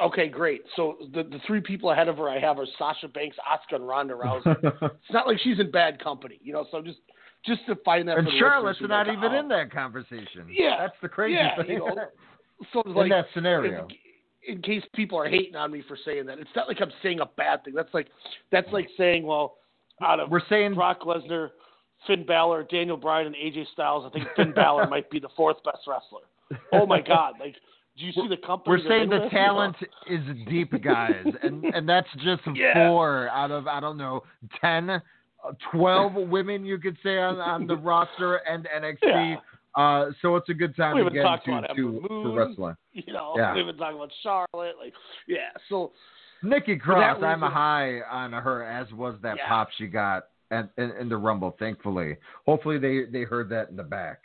okay, 0.03 0.29
great. 0.29 0.63
So 0.77 0.97
the 1.13 1.23
the 1.23 1.39
three 1.47 1.61
people 1.61 1.91
ahead 1.91 2.09
of 2.09 2.17
her 2.19 2.29
I 2.29 2.39
have 2.39 2.59
are 2.59 2.67
Sasha 2.79 3.09
Banks, 3.09 3.37
Asuka, 3.39 3.77
and 3.77 3.89
Ronda 3.89 4.15
Rousey. 4.15 4.57
it's 4.63 5.13
not 5.13 5.27
like 5.27 5.39
she's 5.43 5.59
in 5.59 5.71
bad 5.71 6.03
company, 6.03 6.39
you 6.43 6.53
know. 6.53 6.67
So 6.71 6.83
just 6.83 6.99
just 7.47 7.65
to 7.67 7.77
find 7.85 8.09
that 8.09 8.19
and 8.19 8.27
for 8.27 8.35
Charlotte's 8.39 8.81
not 8.83 9.07
like, 9.07 9.17
even 9.19 9.33
oh, 9.33 9.41
in 9.41 9.49
that 9.49 9.71
conversation. 9.71 10.47
Yeah, 10.51 10.77
That's 10.81 10.97
the 11.03 11.09
crazy 11.09 11.35
yeah, 11.35 11.57
thing. 11.57 11.71
you 11.71 11.79
know, 11.79 11.95
so 12.73 12.81
it's 12.81 12.89
in 12.89 12.95
like 12.95 13.11
that 13.11 13.27
scenario. 13.35 13.87
in 14.47 14.63
case 14.63 14.83
people 14.95 15.19
are 15.19 15.29
hating 15.29 15.55
on 15.57 15.71
me 15.71 15.83
for 15.87 15.97
saying 16.05 16.27
that. 16.27 16.39
It's 16.39 16.51
not 16.57 16.69
like 16.69 16.81
I'm 16.81 16.93
saying 17.03 17.21
a 17.21 17.27
bad 17.37 17.65
thing. 17.65 17.75
That's 17.75 17.93
like 17.93 18.09
that's 18.51 18.71
like 18.73 18.87
mm. 18.87 18.97
saying, 18.97 19.27
well, 19.27 19.57
out 20.03 20.21
of 20.21 20.31
We're 20.31 20.41
saying 20.49 20.75
Brock 20.75 21.03
Lesnar, 21.03 21.51
Finn 22.07 22.25
Balor, 22.27 22.65
Daniel 22.71 22.97
Bryan, 22.97 23.27
and 23.29 23.37
AJ 23.37 23.67
Styles, 23.73 24.05
I 24.07 24.11
think 24.11 24.29
Finn 24.37 24.53
Balor 24.57 24.87
might 24.89 25.11
be 25.11 25.19
the 25.21 25.29
fourth 25.37 25.57
best 25.65 25.79
wrestler. 25.87 26.21
Oh 26.73 26.87
my 26.87 27.01
God! 27.01 27.35
Like, 27.41 27.55
do 27.99 28.05
you 28.05 28.13
see 28.13 28.29
the 28.29 28.37
company? 28.37 28.77
We're 28.83 28.89
saying 28.89 29.09
the 29.11 29.29
talent 29.31 29.77
is 30.09 30.21
deep, 30.49 30.73
guys, 30.83 31.25
and 31.43 31.65
and 31.65 31.89
that's 31.89 32.09
just 32.25 32.43
Yeah. 32.55 32.89
four 32.89 33.29
out 33.31 33.51
of 33.51 33.67
I 33.67 33.81
don't 33.81 33.97
know 33.97 34.23
10, 34.61 34.91
uh, 34.91 35.01
12 35.73 36.15
women 36.29 36.65
you 36.65 36.79
could 36.79 36.97
say 37.03 37.19
on, 37.19 37.39
on 37.39 37.67
the 37.67 37.77
roster 37.77 38.37
and 38.37 38.67
NXT. 38.67 38.99
Yeah. 39.03 39.37
Uh, 39.77 40.11
so 40.23 40.37
it's 40.37 40.49
a 40.51 40.55
good 40.55 40.77
time 40.77 40.95
We 40.95 41.03
to 41.03 41.11
get 41.11 41.25
into 41.27 41.47
to, 41.47 41.53
Ember 41.69 42.09
to 42.09 42.37
wrestling. 42.37 42.77
You 42.93 43.13
know, 43.13 43.35
Yeah. 43.37 43.55
we've 43.55 43.67
been 43.67 43.77
talking 43.77 43.97
about 43.97 44.13
Charlotte. 44.23 44.77
Like, 44.81 44.93
yeah. 45.27 45.51
So 45.69 45.91
Nikki 46.45 46.77
Cross, 46.77 47.23
I'm 47.25 47.41
high 47.41 48.01
on 48.03 48.33
her, 48.33 48.63
as 48.63 48.93
was 48.93 49.17
that 49.23 49.37
Yeah. 49.37 49.49
pop 49.49 49.69
she 49.77 49.87
got 49.89 50.27
at, 50.51 50.71
in, 50.79 50.91
in 51.01 51.09
the 51.09 51.17
Rumble. 51.17 51.57
Thankfully, 51.59 52.17
hopefully 52.47 52.79
they 52.79 53.05
they 53.11 53.23
heard 53.25 53.49
that 53.51 53.71
in 53.71 53.77
the 53.77 53.83
back. 53.83 54.21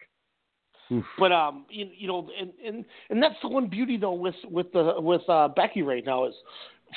Oof. 0.92 1.06
But 1.18 1.32
um, 1.32 1.66
you, 1.70 1.88
you 1.96 2.08
know, 2.08 2.30
and, 2.40 2.52
and 2.66 2.86
and 3.10 3.22
that's 3.22 3.36
the 3.42 3.48
one 3.48 3.68
beauty 3.68 3.98
though 3.98 4.14
with 4.14 4.36
with 4.50 4.72
the 4.72 4.96
with 4.98 5.22
uh, 5.30 5.50
Becky 5.50 5.82
right 5.82 6.06
now 6.06 6.26
is 6.26 6.34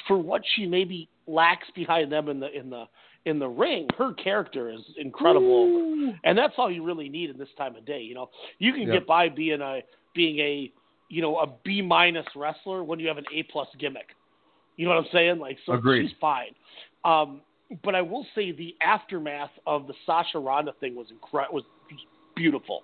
for 0.09 0.19
what 0.19 0.43
she 0.55 0.67
maybe 0.67 1.09
lacks 1.27 1.67
behind 1.75 2.11
them 2.11 2.29
in 2.29 2.41
the 2.41 2.51
in 2.59 2.71
the 2.71 2.85
in 3.25 3.39
the 3.39 3.49
ring, 3.49 3.87
her 3.99 4.13
character 4.15 4.71
is 4.71 4.81
incredible, 4.99 6.13
and 6.25 6.37
that's 6.37 6.55
all 6.57 6.71
you 6.71 6.83
really 6.83 7.09
need 7.09 7.31
in 7.31 7.39
this 7.39 7.49
time 7.57 7.77
of 7.77 7.87
day. 7.87 8.01
You 8.01 8.15
know, 8.15 8.31
you 8.59 8.73
can 8.73 8.83
Yeah. 8.83 8.95
get 8.95 9.07
by 9.07 9.29
being 9.29 9.61
a 9.61 9.83
being 10.15 10.39
a 10.41 10.73
you 11.09 11.23
know 11.23 11.39
a 11.39 11.47
B 11.63 11.83
minus 11.83 12.27
wrestler 12.35 12.83
when 12.83 12.99
you 12.99 13.07
have 13.09 13.19
an 13.19 13.27
A 13.33 13.45
plus 13.45 13.69
gimmick. 13.79 14.09
You 14.77 14.87
know 14.89 14.95
what 14.95 15.05
I'm 15.05 15.11
saying? 15.13 15.39
Like, 15.39 15.59
so 15.67 15.75
Agreed. 15.75 16.09
she's 16.09 16.17
fine. 16.19 16.55
Um, 17.05 17.43
but 17.83 17.95
I 17.95 18.03
will 18.03 18.27
say 18.35 18.53
the 18.53 18.75
aftermath 18.81 19.51
of 19.67 19.87
the 19.87 19.95
Sasha 20.07 20.39
Ronda 20.39 20.73
thing 20.81 20.95
was 20.95 21.07
incredible, 21.11 21.55
was 21.55 21.65
beautiful, 22.35 22.83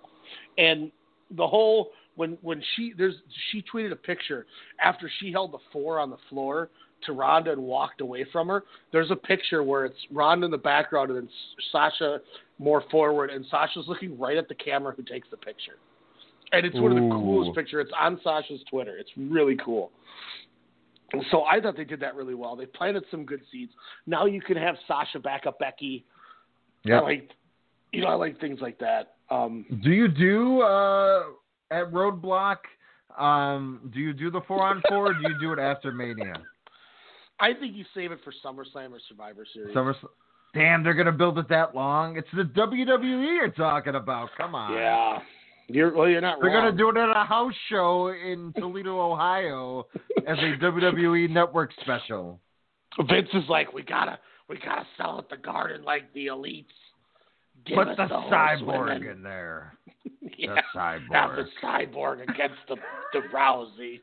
and 0.56 0.90
the 1.36 1.46
whole 1.46 1.90
when 2.16 2.38
when 2.42 2.62
she 2.74 2.92
there's 2.96 3.14
she 3.50 3.62
tweeted 3.62 3.92
a 3.92 3.96
picture 3.96 4.46
after 4.82 5.10
she 5.20 5.32
held 5.32 5.52
the 5.52 5.58
four 5.72 5.98
on 5.98 6.10
the 6.10 6.16
floor 6.28 6.70
to 7.06 7.12
Ronda 7.12 7.52
and 7.52 7.62
walked 7.62 8.00
away 8.00 8.26
from 8.32 8.48
her. 8.48 8.64
There's 8.92 9.10
a 9.10 9.16
picture 9.16 9.62
where 9.62 9.84
it's 9.84 9.98
Ronda 10.10 10.46
in 10.46 10.50
the 10.50 10.58
background 10.58 11.10
and 11.10 11.18
then 11.18 11.28
Sasha 11.70 12.20
more 12.58 12.82
forward, 12.90 13.30
and 13.30 13.44
Sasha's 13.50 13.84
looking 13.86 14.18
right 14.18 14.36
at 14.36 14.48
the 14.48 14.54
camera 14.54 14.92
who 14.96 15.02
takes 15.02 15.28
the 15.30 15.36
picture. 15.36 15.76
And 16.50 16.66
it's 16.66 16.74
one 16.76 16.90
of 16.90 16.96
the 16.96 17.10
coolest 17.10 17.54
pictures. 17.54 17.86
It's 17.86 17.96
on 17.98 18.18
Sasha's 18.24 18.60
Twitter. 18.70 18.96
It's 18.96 19.10
really 19.16 19.56
cool. 19.62 19.90
So 21.30 21.44
I 21.44 21.60
thought 21.60 21.76
they 21.76 21.84
did 21.84 22.00
that 22.00 22.14
really 22.14 22.34
well. 22.34 22.54
They 22.54 22.66
planted 22.66 23.04
some 23.10 23.24
good 23.24 23.40
seeds. 23.50 23.72
Now 24.06 24.26
you 24.26 24.40
can 24.40 24.56
have 24.56 24.76
Sasha 24.86 25.18
back 25.18 25.46
up 25.46 25.58
Becky. 25.58 26.04
Yeah. 26.84 26.98
I 26.98 27.02
like, 27.02 27.30
you 27.92 28.02
know, 28.02 28.08
I 28.08 28.14
like 28.14 28.38
things 28.40 28.60
like 28.60 28.78
that. 28.80 29.14
Um, 29.30 29.64
Do 29.82 29.90
you 29.90 30.08
do 30.08 30.60
uh, 30.60 31.22
at 31.70 31.90
Roadblock? 31.92 32.56
Um, 33.18 33.90
do 33.92 34.00
you 34.00 34.12
do 34.12 34.30
the 34.30 34.42
four 34.46 34.62
on 34.62 34.82
four? 34.88 35.10
or 35.10 35.14
do 35.14 35.20
you 35.22 35.38
do 35.40 35.52
it 35.52 35.58
after 35.58 35.92
Mania? 35.92 36.34
I 37.40 37.52
think 37.54 37.74
you 37.74 37.84
save 37.94 38.12
it 38.12 38.20
for 38.24 38.32
SummerSlam 38.44 38.92
or 38.92 39.00
Survivor 39.08 39.46
Series. 39.52 39.74
Summer. 39.74 39.94
Damn, 40.54 40.82
they're 40.82 40.94
gonna 40.94 41.12
build 41.12 41.38
it 41.38 41.48
that 41.48 41.74
long. 41.74 42.16
It's 42.16 42.28
the 42.34 42.42
WWE 42.42 43.36
you're 43.36 43.48
talking 43.48 43.94
about. 43.94 44.30
Come 44.36 44.54
on. 44.54 44.72
Yeah. 44.72 45.18
You're 45.68 45.94
well. 45.94 46.08
You're 46.08 46.20
not 46.20 46.38
They're 46.40 46.50
wrong. 46.50 46.64
gonna 46.66 46.76
do 46.76 46.88
it 46.90 46.96
at 46.96 47.10
a 47.16 47.24
house 47.24 47.52
show 47.68 48.08
in 48.08 48.52
Toledo, 48.58 48.98
Ohio, 49.12 49.86
as 50.26 50.38
a 50.38 50.56
WWE 50.64 51.28
Network 51.30 51.70
special. 51.82 52.40
Vince 53.08 53.28
is 53.34 53.44
like, 53.48 53.72
we 53.72 53.82
gotta, 53.82 54.18
we 54.48 54.58
gotta 54.58 54.86
sell 54.96 55.18
at 55.18 55.28
the 55.28 55.36
Garden 55.36 55.84
like 55.84 56.12
the 56.14 56.26
elites. 56.28 56.64
Give 57.66 57.76
Put 57.76 57.96
the 57.96 58.06
horsewomen. 58.06 58.30
cyborg 58.62 59.12
in 59.16 59.22
there. 59.22 59.74
yeah, 60.38 60.54
The 60.54 60.54
have 60.54 61.00
cyborg. 61.10 61.36
the 61.36 61.66
cyborg 61.66 62.22
against 62.22 62.56
the 62.68 62.76
the 63.12 63.20
Rousey. 63.34 64.00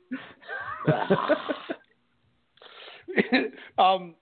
um, 3.77 4.15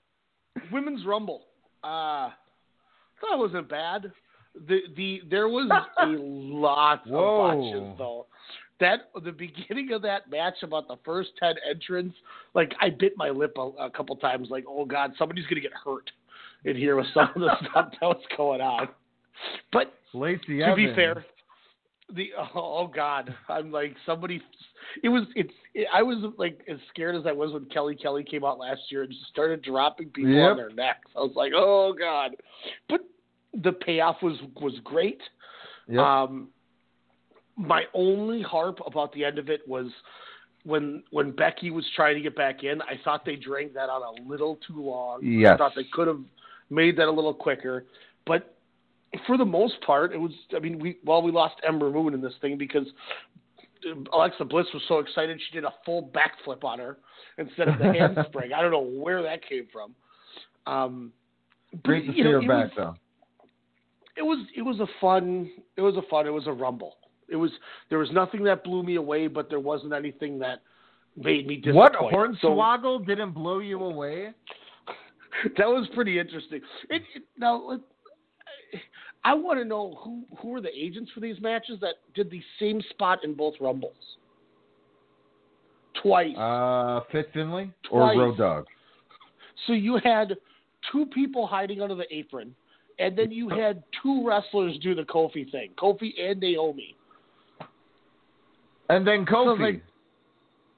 women's 0.71 1.05
Rumble. 1.05 1.41
Uh, 1.83 2.29
it 3.31 3.37
wasn't 3.39 3.67
bad. 3.69 4.11
The 4.67 4.79
the 4.95 5.21
there 5.29 5.47
was 5.49 5.69
a 5.99 6.05
lot 6.07 7.07
Whoa. 7.07 7.19
of 7.19 7.57
botches 7.57 7.97
though. 7.97 8.27
That 8.79 9.09
the 9.23 9.31
beginning 9.31 9.91
of 9.93 10.01
that 10.01 10.29
match 10.29 10.55
about 10.61 10.87
the 10.87 10.97
first 11.05 11.29
ten 11.39 11.55
entrants, 11.69 12.15
like 12.53 12.73
I 12.81 12.89
bit 12.89 13.13
my 13.15 13.29
lip 13.29 13.53
a, 13.57 13.61
a 13.79 13.89
couple 13.89 14.15
times. 14.17 14.49
Like, 14.49 14.65
oh 14.67 14.85
god, 14.85 15.13
somebody's 15.17 15.45
gonna 15.47 15.61
get 15.61 15.73
hurt 15.73 16.09
in 16.65 16.75
here 16.75 16.95
with 16.95 17.07
some 17.13 17.29
of 17.35 17.41
the 17.41 17.51
stuff 17.71 17.91
that 17.91 18.05
was 18.05 18.21
going 18.37 18.61
on. 18.61 18.89
But 19.71 19.93
Lacey 20.13 20.59
to 20.59 20.75
be 20.75 20.93
fair, 20.93 21.25
the 22.13 22.31
oh, 22.37 22.49
oh 22.55 22.91
god, 22.93 23.33
I'm 23.49 23.71
like 23.71 23.95
somebody. 24.05 24.41
It 25.03 25.09
was 25.09 25.23
it's. 25.35 25.53
It, 25.73 25.87
I 25.93 26.03
was 26.03 26.17
like 26.37 26.59
as 26.69 26.77
scared 26.89 27.15
as 27.15 27.25
I 27.25 27.31
was 27.31 27.51
when 27.53 27.65
Kelly 27.65 27.95
Kelly 27.95 28.23
came 28.23 28.43
out 28.43 28.59
last 28.59 28.81
year 28.89 29.03
and 29.03 29.11
just 29.11 29.25
started 29.27 29.61
dropping 29.63 30.09
people 30.09 30.33
Yep. 30.33 30.51
on 30.51 30.57
their 30.57 30.69
necks. 30.69 31.09
I 31.15 31.19
was 31.19 31.33
like, 31.35 31.53
oh 31.55 31.93
god, 31.97 32.31
but 32.89 33.01
the 33.61 33.71
payoff 33.71 34.17
was 34.21 34.37
was 34.59 34.73
great. 34.83 35.21
Yep. 35.87 35.99
Um, 35.99 36.49
my 37.55 37.83
only 37.93 38.41
harp 38.41 38.79
about 38.85 39.13
the 39.13 39.23
end 39.23 39.37
of 39.37 39.49
it 39.49 39.61
was 39.67 39.87
when 40.63 41.03
when 41.11 41.31
Becky 41.31 41.71
was 41.71 41.85
trying 41.95 42.15
to 42.15 42.21
get 42.21 42.35
back 42.35 42.63
in. 42.63 42.81
I 42.81 42.99
thought 43.03 43.25
they 43.25 43.35
dragged 43.35 43.75
that 43.75 43.89
out 43.89 44.01
a 44.01 44.27
little 44.27 44.57
too 44.67 44.81
long. 44.81 45.19
Yes. 45.23 45.53
I 45.53 45.57
thought 45.57 45.73
they 45.75 45.85
could 45.91 46.07
have 46.07 46.21
made 46.69 46.97
that 46.97 47.07
a 47.07 47.11
little 47.11 47.33
quicker, 47.33 47.85
but 48.25 48.57
for 49.27 49.37
the 49.37 49.45
most 49.45 49.75
part, 49.85 50.13
it 50.13 50.17
was. 50.17 50.31
I 50.55 50.59
mean, 50.59 50.79
we 50.79 50.97
well 51.05 51.21
we 51.21 51.31
lost 51.31 51.55
Ember 51.67 51.91
Moon 51.91 52.13
in 52.13 52.21
this 52.21 52.33
thing 52.41 52.57
because 52.57 52.87
Alexa 54.11 54.45
Bliss 54.45 54.65
was 54.73 54.81
so 54.87 54.99
excited 54.99 55.39
she 55.49 55.55
did 55.55 55.65
a 55.65 55.73
full 55.85 56.09
backflip 56.15 56.63
on 56.63 56.79
her 56.79 56.97
instead 57.37 57.67
of 57.67 57.77
the 57.77 57.93
handspring. 57.99 58.53
I 58.53 58.61
don't 58.61 58.71
know 58.71 58.79
where 58.99 59.21
that 59.21 59.47
came 59.47 59.67
from. 59.71 59.93
Um, 60.65 61.11
Great 61.83 62.07
to 62.07 62.13
see 62.13 62.21
her 62.21 62.39
back 62.41 62.47
was- 62.47 62.71
though. 62.77 62.95
It 64.15 64.21
was 64.21 64.45
it 64.55 64.61
was 64.61 64.79
a 64.79 64.87
fun 65.01 65.49
it 65.75 65.81
was 65.81 65.95
a 65.95 66.01
fun 66.09 66.27
it 66.27 66.31
was 66.31 66.47
a 66.47 66.51
rumble. 66.51 66.97
It 67.29 67.35
was 67.35 67.51
there 67.89 67.99
was 67.99 68.11
nothing 68.11 68.43
that 68.43 68.63
blew 68.63 68.83
me 68.83 68.95
away, 68.95 69.27
but 69.27 69.49
there 69.49 69.59
wasn't 69.59 69.93
anything 69.93 70.39
that 70.39 70.61
made 71.15 71.47
me 71.47 71.57
disappointed. 71.57 71.75
What 71.75 72.35
So 72.41 72.49
Hornswoggle 72.49 73.05
didn't 73.05 73.31
blow 73.31 73.59
you 73.59 73.83
away? 73.83 74.31
that 75.57 75.67
was 75.67 75.87
pretty 75.93 76.19
interesting. 76.19 76.61
It, 76.89 77.01
it, 77.15 77.23
now 77.37 77.61
let- 77.61 77.79
I 79.25 79.33
want 79.33 79.57
to 79.59 79.65
know 79.65 79.97
who 80.03 80.23
who 80.39 80.49
were 80.49 80.61
the 80.61 80.75
agents 80.77 81.09
for 81.13 81.21
these 81.21 81.39
matches 81.41 81.79
that 81.81 81.95
did 82.13 82.29
the 82.29 82.41
same 82.59 82.81
spot 82.91 83.19
in 83.23 83.33
both 83.33 83.53
rumbles 83.61 83.95
twice. 86.01 86.35
Uh, 86.37 87.01
Fit 87.11 87.29
Finlay 87.33 87.71
Twice. 87.89 88.15
or 88.15 88.19
Road 88.19 88.37
Dogg? 88.37 88.65
So 89.65 89.73
you 89.73 89.99
had 90.03 90.35
two 90.91 91.05
people 91.07 91.47
hiding 91.47 91.81
under 91.81 91.95
the 91.95 92.05
apron, 92.13 92.53
and 92.99 93.17
then 93.17 93.31
you 93.31 93.49
had 93.49 93.83
two 94.01 94.25
wrestlers 94.27 94.77
do 94.81 94.93
the 94.95 95.03
Kofi 95.03 95.49
thing, 95.51 95.71
Kofi 95.77 96.11
and 96.19 96.39
Naomi. 96.39 96.95
And 98.89 99.07
then 99.07 99.25
So, 99.27 99.33
Kofi. 99.35 99.59
like, 99.59 99.83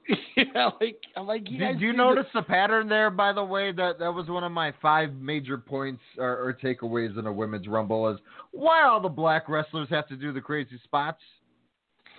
yeah, 0.36 0.70
like 0.80 0.98
I'm 1.16 1.26
like, 1.26 1.50
you 1.50 1.58
Did 1.58 1.80
you 1.80 1.90
need 1.90 1.96
notice 1.98 2.26
the 2.32 2.42
pattern 2.42 2.88
there? 2.88 3.10
By 3.10 3.32
the 3.32 3.42
way, 3.44 3.72
that 3.72 3.98
that 3.98 4.12
was 4.12 4.28
one 4.28 4.44
of 4.44 4.52
my 4.52 4.72
five 4.80 5.12
major 5.14 5.58
points 5.58 6.00
or, 6.16 6.30
or 6.48 6.56
takeaways 6.62 7.18
in 7.18 7.26
a 7.26 7.32
women's 7.32 7.66
rumble 7.66 8.08
is 8.10 8.18
why 8.52 8.82
all 8.84 9.00
the 9.00 9.08
black 9.08 9.48
wrestlers 9.48 9.88
have 9.90 10.06
to 10.08 10.16
do 10.16 10.32
the 10.32 10.40
crazy 10.40 10.78
spots. 10.84 11.20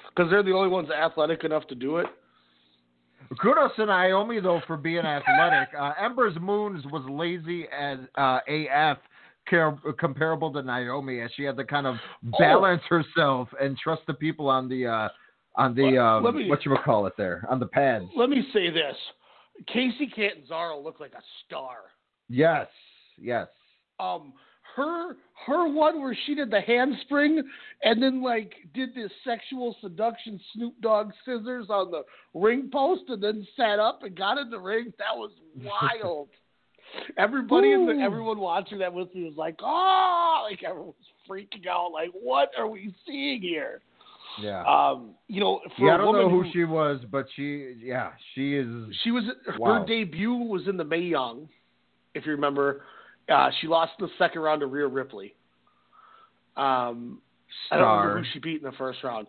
because 0.10 0.30
they're 0.30 0.44
the 0.44 0.52
only 0.52 0.68
ones 0.70 0.90
athletic 0.90 1.46
enough 1.46 1.66
to 1.68 1.76
do 1.76 1.98
it. 1.98 2.08
Kudos 3.42 3.72
to 3.78 3.86
Naomi 3.86 4.42
though 4.42 4.62
for 4.68 4.76
being 4.78 5.06
athletic. 5.06 5.70
Uh, 5.78 5.94
Ember's 6.00 6.36
Moons 6.42 6.84
was 6.92 7.04
lazy 7.10 7.68
as 7.70 8.00
uh, 8.16 8.40
AF. 8.48 8.98
Car- 9.50 9.78
Comparable 10.00 10.52
to 10.54 10.62
Naomi, 10.62 11.22
as 11.22 11.32
she 11.36 11.44
had 11.44 11.58
to 11.58 11.64
kind 11.66 11.88
of 11.88 11.96
Oh. 12.34 12.38
balance 12.40 12.82
herself 12.90 13.48
and 13.60 13.78
trust 13.78 14.02
the 14.08 14.14
people 14.14 14.50
on 14.50 14.68
the 14.70 14.86
uh, 14.88 15.10
on 15.56 15.74
the 15.76 15.98
um, 15.98 16.24
me- 16.36 16.50
what 16.50 16.64
you 16.66 16.72
would 16.72 16.84
call 16.84 17.06
it 17.08 17.14
there 17.18 17.46
on 17.50 17.60
the 17.60 17.66
pads. 17.68 18.06
Let 18.16 18.30
me 18.30 18.48
say 18.54 18.70
this: 18.70 18.96
Kacy 19.74 20.14
Catanzaro 20.14 20.80
looked 20.80 21.02
like 21.02 21.14
a 21.14 21.24
star. 21.46 21.78
Yes, 22.30 22.68
yes. 23.18 23.48
Um, 24.00 24.34
her 24.76 25.16
her 25.48 25.68
one 25.74 26.02
where 26.02 26.16
she 26.26 26.36
did 26.36 26.52
the 26.52 26.62
handspring 26.62 27.42
and 27.84 28.02
then 28.04 28.22
like 28.22 28.54
did 28.76 28.94
this 28.94 29.12
sexual 29.24 29.76
seduction 29.82 30.40
Snoop 30.54 30.74
Dogg 30.82 31.12
scissors 31.26 31.68
on 31.70 31.90
the 31.90 32.04
ring 32.36 32.70
post 32.72 33.04
and 33.08 33.24
then 33.24 33.48
sat 33.56 33.80
up 33.80 34.04
and 34.04 34.16
got 34.16 34.38
in 34.38 34.50
the 34.52 34.60
ring. 34.60 34.94
That 35.00 35.16
was 35.16 35.32
wild. 35.64 36.30
Everybody 37.18 37.72
in 37.72 37.86
the 37.86 37.94
everyone 38.04 38.40
watching 38.40 38.80
that 38.80 38.94
with 38.94 39.14
me 39.14 39.24
was 39.26 39.36
like, 39.38 39.56
oh, 39.62 40.48
like 40.50 40.64
everyone 40.64 40.88
was 40.88 40.96
freaking 41.30 41.68
out. 41.68 41.92
Like, 41.92 42.10
what 42.14 42.52
are 42.58 42.68
we 42.68 42.94
seeing 43.06 43.42
here? 43.42 43.82
Yeah. 44.42 44.64
Um, 44.66 45.12
you 45.28 45.40
know, 45.40 45.62
for 45.78 45.86
yeah, 45.88 45.94
I 45.94 45.96
a 45.96 45.98
don't 45.98 46.08
woman 46.08 46.22
know 46.24 46.30
who 46.30 46.44
who- 46.44 46.52
she 46.52 46.64
was, 46.64 47.00
but 47.12 47.26
she, 47.36 47.74
yeah, 47.80 48.12
she 48.36 48.56
is. 48.56 48.68
She 49.04 49.12
was 49.12 49.24
her 49.48 49.58
Wow. 49.60 49.84
debut 49.86 50.34
was 50.34 50.68
in 50.68 50.78
the 50.78 50.84
Mae 50.84 51.00
Young, 51.02 51.50
if 52.14 52.26
you 52.26 52.32
remember. 52.34 52.84
Uh, 53.30 53.50
she 53.60 53.68
lost 53.68 53.94
in 54.00 54.06
the 54.06 54.12
second 54.18 54.42
round 54.42 54.62
to 54.62 54.68
Rhea 54.68 54.88
Ripley. 54.88 55.34
Um, 56.56 57.22
Star. 57.68 57.78
I 57.80 57.82
don't 57.82 57.98
remember 58.08 58.20
who 58.24 58.26
she 58.34 58.40
beat 58.40 58.58
in 58.58 58.64
the 58.64 58.78
first 58.78 59.04
round, 59.04 59.28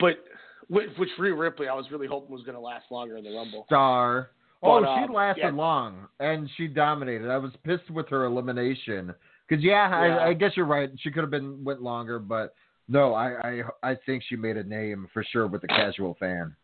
but 0.00 0.24
which, 0.68 0.88
which 0.98 1.08
Rhea 1.18 1.34
Ripley 1.34 1.68
I 1.68 1.74
was 1.74 1.86
really 1.90 2.06
hoping 2.06 2.32
was 2.34 2.42
going 2.44 2.54
to 2.56 2.60
last 2.60 2.86
longer 2.90 3.16
in 3.16 3.24
the 3.24 3.34
Rumble. 3.34 3.64
Star. 3.66 4.30
Oh, 4.66 4.80
she 4.98 5.04
um, 5.04 5.12
lasted 5.12 5.42
yeah. 5.42 5.50
long 5.50 6.06
and 6.20 6.48
she 6.56 6.66
dominated. 6.66 7.30
I 7.30 7.38
was 7.38 7.52
pissed 7.64 7.90
with 7.90 8.08
her 8.08 8.24
elimination 8.24 9.14
because 9.48 9.62
yeah, 9.64 9.88
Yeah. 9.88 10.16
I, 10.16 10.28
I 10.28 10.32
guess 10.34 10.52
you're 10.56 10.66
right. 10.66 10.90
She 11.00 11.10
could 11.10 11.22
have 11.22 11.30
been 11.30 11.64
went 11.64 11.82
longer, 11.82 12.18
but 12.18 12.54
no, 12.88 13.14
I, 13.14 13.62
I 13.82 13.90
I 13.90 13.96
think 14.06 14.22
she 14.28 14.36
made 14.36 14.56
a 14.56 14.64
name 14.64 15.08
for 15.12 15.24
sure 15.24 15.46
with 15.46 15.62
the 15.62 15.68
casual 15.68 16.16
fan. 16.20 16.54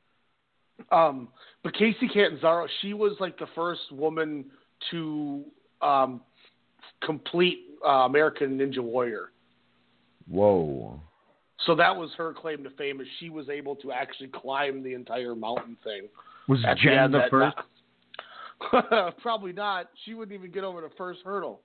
Um, 0.90 1.28
but 1.62 1.74
Kacy 1.74 2.12
Catanzaro, 2.12 2.66
she 2.80 2.94
was 2.94 3.12
like 3.20 3.38
the 3.38 3.46
first 3.54 3.92
woman 3.92 4.46
to 4.90 5.44
um, 5.80 6.20
complete 7.04 7.66
uh, 7.84 8.06
American 8.06 8.58
Ninja 8.58 8.80
Warrior. 8.80 9.30
Whoa. 10.28 11.00
So 11.66 11.74
that 11.76 11.94
was 11.94 12.10
her 12.16 12.32
claim 12.32 12.64
to 12.64 12.70
fame, 12.70 13.00
is 13.00 13.06
she 13.20 13.30
was 13.30 13.48
able 13.48 13.76
to 13.76 13.92
actually 13.92 14.28
climb 14.28 14.82
the 14.82 14.94
entire 14.94 15.34
mountain 15.34 15.76
thing. 15.84 16.08
Was 16.48 16.60
Jen 16.82 17.12
the 17.12 17.18
that- 17.18 17.30
first? 17.30 17.56
Probably 19.22 19.52
not. 19.52 19.90
She 20.04 20.14
wouldn't 20.14 20.38
even 20.38 20.50
get 20.50 20.64
over 20.64 20.80
the 20.80 20.90
first 20.96 21.20
hurdle. 21.24 21.62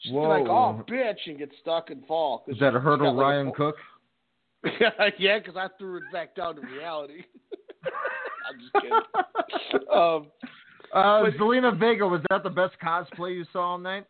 She'd 0.00 0.12
be 0.12 0.18
like, 0.18 0.42
"Oh, 0.46 0.84
bitch," 0.88 1.16
and 1.26 1.38
get 1.38 1.50
stuck 1.60 1.90
and 1.90 2.04
fall. 2.06 2.44
Is 2.48 2.58
that 2.58 2.74
a 2.74 2.80
hurdle 2.80 3.06
got 3.06 3.16
like 3.16 3.22
Ryan 3.24 3.52
Cook? 3.52 3.76
yeah, 5.18 5.38
because 5.38 5.56
I 5.56 5.68
threw 5.78 5.98
it 5.98 6.02
back 6.12 6.34
down 6.34 6.56
to 6.56 6.60
reality. 6.62 7.22
I'm 7.84 8.60
just 8.60 8.72
kidding. 8.74 9.88
um, 9.92 10.26
Uh, 10.92 11.24
Zelina 11.38 11.78
Vega 11.78 12.06
was 12.06 12.20
that 12.30 12.42
the 12.42 12.50
best 12.50 12.74
cosplay 12.82 13.34
you 13.34 13.44
saw 13.52 13.72
all 13.72 13.78
night? 13.78 14.06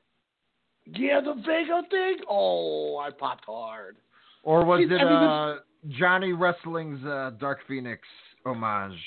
yeah, 0.86 1.20
the 1.20 1.34
Vega 1.34 1.82
thing. 1.90 2.18
Oh, 2.28 2.98
I 2.98 3.10
popped 3.10 3.44
hard. 3.46 3.96
Or 4.42 4.64
was 4.64 4.80
I 4.80 4.82
it 4.82 4.88
mean, 4.88 5.01
uh, 5.01 5.56
Johnny 5.98 6.32
Wrestling's 6.32 7.05
uh, 7.06 7.30
Dark 7.40 7.60
Phoenix 7.66 8.02
homage? 8.44 8.98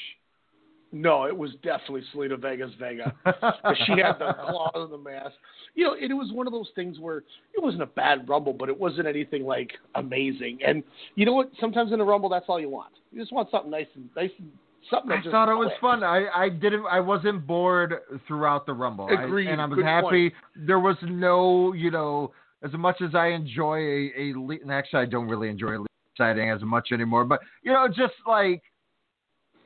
No, 0.92 1.26
it 1.26 1.38
was 1.38 1.52
definitely 1.64 2.04
Zelina 2.16 2.40
Vega's 2.40 2.72
Vega. 2.80 3.14
She 3.86 3.92
had 4.02 4.14
the 4.20 4.34
claws 4.34 4.72
and 4.76 4.92
the 4.92 4.98
mask. 4.98 5.34
You 5.76 5.86
know, 5.86 5.94
it 6.00 6.14
was 6.14 6.32
one 6.32 6.48
of 6.48 6.54
those 6.54 6.70
things 6.76 6.98
where 7.00 7.18
it 7.18 7.62
wasn't 7.62 7.84
a 7.84 7.88
bad 7.88 8.28
rumble, 8.28 8.54
but 8.54 8.70
it 8.70 8.80
wasn't 8.80 9.08
anything 9.08 9.46
like 9.46 9.72
amazing. 9.96 10.60
And 10.66 10.84
you 11.16 11.26
know 11.26 11.34
what? 11.34 11.52
Sometimes 11.60 11.92
in 11.92 12.00
a 12.00 12.04
rumble, 12.06 12.30
that's 12.30 12.46
all 12.48 12.60
you 12.60 12.70
want. 12.70 12.94
You 13.12 13.20
just 13.20 13.34
want 13.34 13.52
something 13.52 13.70
nice 13.70 13.88
and 13.96 14.10
nice 14.16 14.32
and 14.40 14.50
something. 14.90 15.10
That 15.10 15.18
I 15.18 15.22
just 15.22 15.32
thought 15.32 15.50
it 15.50 15.56
was 15.56 15.68
clicks. 15.68 15.82
fun. 15.82 16.04
I, 16.04 16.28
I 16.34 16.50
didn't. 16.50 16.86
I 16.90 17.00
wasn't 17.02 17.46
bored 17.46 17.96
throughout 18.28 18.66
the 18.66 18.74
Rumble. 18.74 19.08
I- 19.08 19.24
and 19.24 19.62
I 19.62 19.66
was 19.66 19.76
Good 19.76 19.86
happy. 19.86 20.34
There 20.56 20.80
was 20.80 20.96
no, 21.04 21.74
you 21.74 21.92
know, 21.92 22.32
as 22.64 22.72
much 22.74 23.02
as 23.02 23.14
I 23.14 23.28
enjoy 23.28 23.78
a, 23.78 24.12
a 24.18 24.34
le- 24.36 24.62
and 24.62 24.72
actually 24.72 25.02
I 25.02 25.06
don't 25.06 25.28
really 25.28 25.50
enjoy 25.50 25.76
elite 25.76 25.88
siding 26.18 26.50
as 26.50 26.62
much 26.64 26.92
anymore. 26.94 27.26
But 27.26 27.42
you 27.62 27.74
know, 27.74 27.88
just 27.88 28.14
like. 28.26 28.64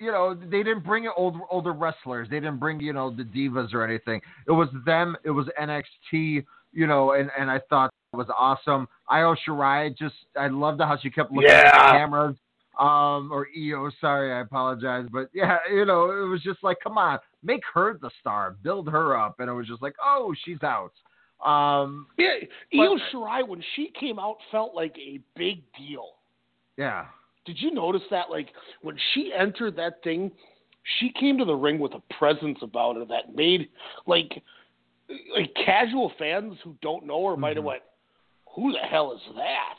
You 0.01 0.11
know, 0.11 0.33
they 0.33 0.63
didn't 0.63 0.83
bring 0.83 1.05
in 1.05 1.11
old, 1.15 1.35
older 1.49 1.73
wrestlers. 1.73 2.27
They 2.29 2.39
didn't 2.39 2.57
bring, 2.57 2.79
you 2.79 2.91
know, 2.91 3.15
the 3.15 3.23
divas 3.23 3.73
or 3.73 3.85
anything. 3.85 4.19
It 4.47 4.51
was 4.51 4.67
them. 4.85 5.15
It 5.23 5.31
was 5.31 5.47
NXT. 5.61 6.43
You 6.73 6.87
know, 6.87 7.11
and 7.11 7.29
and 7.37 7.51
I 7.51 7.59
thought 7.69 7.91
it 8.13 8.17
was 8.17 8.27
awesome. 8.37 8.87
Io 9.09 9.35
Shirai 9.47 9.95
just, 9.97 10.15
I 10.37 10.47
loved 10.47 10.81
how 10.81 10.97
she 11.01 11.09
kept 11.09 11.31
looking 11.31 11.49
at 11.49 11.71
the 11.71 11.91
cameras 11.91 12.35
um, 12.79 13.29
or 13.31 13.47
EO. 13.55 13.89
Sorry, 14.01 14.33
I 14.33 14.41
apologize, 14.41 15.07
but 15.11 15.29
yeah, 15.33 15.57
you 15.71 15.85
know, 15.85 16.11
it 16.11 16.27
was 16.27 16.41
just 16.41 16.63
like, 16.63 16.77
come 16.83 16.97
on, 16.97 17.19
make 17.43 17.61
her 17.73 17.97
the 18.01 18.09
star, 18.19 18.55
build 18.63 18.89
her 18.89 19.17
up, 19.17 19.39
and 19.39 19.49
it 19.49 19.53
was 19.53 19.67
just 19.67 19.81
like, 19.81 19.93
oh, 20.03 20.33
she's 20.43 20.61
out. 20.63 20.93
Um, 21.45 22.07
Yeah, 22.17 22.35
Io 22.73 22.97
Shirai 23.11 23.47
when 23.47 23.63
she 23.75 23.91
came 23.99 24.19
out 24.19 24.37
felt 24.51 24.75
like 24.75 24.95
a 24.97 25.19
big 25.35 25.63
deal. 25.77 26.09
yeah, 26.77 27.05
Did 27.51 27.61
you 27.61 27.73
notice 27.73 28.01
that? 28.11 28.29
Like 28.29 28.47
when 28.81 28.95
she 29.13 29.33
entered 29.37 29.75
that 29.75 30.01
thing, 30.05 30.31
she 30.99 31.11
came 31.19 31.37
to 31.37 31.43
the 31.43 31.53
ring 31.53 31.79
with 31.79 31.91
a 31.93 32.13
presence 32.17 32.57
about 32.61 32.95
her 32.95 33.03
that 33.05 33.35
made 33.35 33.67
like 34.07 34.41
like 35.35 35.53
casual 35.65 36.13
fans 36.17 36.55
who 36.63 36.77
don't 36.81 37.05
know 37.05 37.27
her 37.27 37.35
might 37.35 37.57
have 37.57 37.65
went, 37.65 37.81
"Who 38.55 38.71
the 38.71 38.79
hell 38.79 39.11
is 39.11 39.35
that?" 39.35 39.75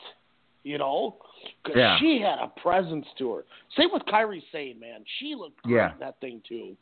You 0.61 0.77
know, 0.77 1.17
because 1.63 1.79
Yeah. 1.79 1.97
she 1.97 2.21
had 2.21 2.37
a 2.37 2.47
presence 2.61 3.07
to 3.17 3.33
her. 3.33 3.45
Same 3.75 3.89
with 3.91 4.03
Kairi 4.03 4.43
Sane, 4.51 4.79
man. 4.79 5.03
She 5.17 5.33
looked 5.33 5.63
great 5.63 5.77
Yeah. 5.77 5.93
in 5.93 5.99
that 5.99 6.19
thing 6.19 6.43
too. 6.47 6.77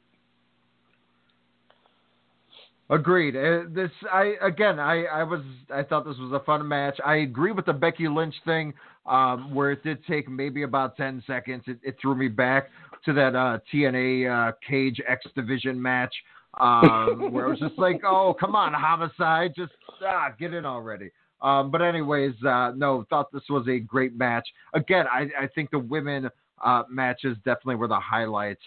agreed. 2.89 3.37
Uh, 3.37 3.69
this, 3.69 3.89
I 4.11 4.35
again, 4.41 4.77
I, 4.77 5.05
I 5.05 5.23
was, 5.23 5.39
I 5.73 5.81
thought 5.81 6.03
this 6.05 6.17
was 6.17 6.33
a 6.33 6.43
fun 6.43 6.67
match. 6.67 6.99
I 7.05 7.15
agree 7.17 7.53
with 7.53 7.65
the 7.65 7.71
Becky 7.71 8.09
Lynch 8.09 8.35
thing, 8.43 8.73
um, 9.05 9.53
where 9.53 9.71
it 9.71 9.83
did 9.83 10.05
take 10.05 10.29
maybe 10.29 10.63
about 10.63 10.97
ten 10.97 11.23
seconds. 11.25 11.63
It, 11.67 11.79
it 11.83 11.95
threw 12.01 12.15
me 12.15 12.27
back 12.27 12.69
to 13.05 13.13
that 13.13 13.35
uh, 13.35 13.59
TNA 13.73 14.49
uh, 14.49 14.51
Cage 14.67 15.01
X 15.07 15.25
Division 15.35 15.81
match, 15.81 16.13
um, 16.59 17.31
where 17.31 17.45
it 17.45 17.49
was 17.49 17.59
just 17.59 17.77
like, 17.77 18.01
oh, 18.05 18.35
come 18.39 18.55
on, 18.55 18.73
homicide, 18.73 19.53
just 19.55 19.71
ah, 20.05 20.29
get 20.39 20.53
in 20.53 20.65
already. 20.65 21.11
Um, 21.41 21.71
but 21.71 21.81
anyways, 21.81 22.33
uh, 22.45 22.71
no, 22.75 23.05
thought 23.09 23.31
this 23.31 23.43
was 23.49 23.67
a 23.67 23.79
great 23.79 24.15
match. 24.15 24.47
Again, 24.73 25.05
I, 25.11 25.27
I 25.39 25.47
think 25.55 25.71
the 25.71 25.79
women 25.79 26.29
uh, 26.63 26.83
matches 26.89 27.35
definitely 27.37 27.75
were 27.75 27.87
the 27.87 27.99
highlights 27.99 28.61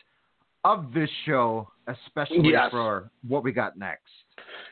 of 0.64 0.92
this 0.92 1.10
show, 1.26 1.68
especially 1.86 2.50
Yes. 2.50 2.70
for 2.70 3.10
what 3.28 3.44
we 3.44 3.52
got 3.52 3.78
next. 3.78 4.10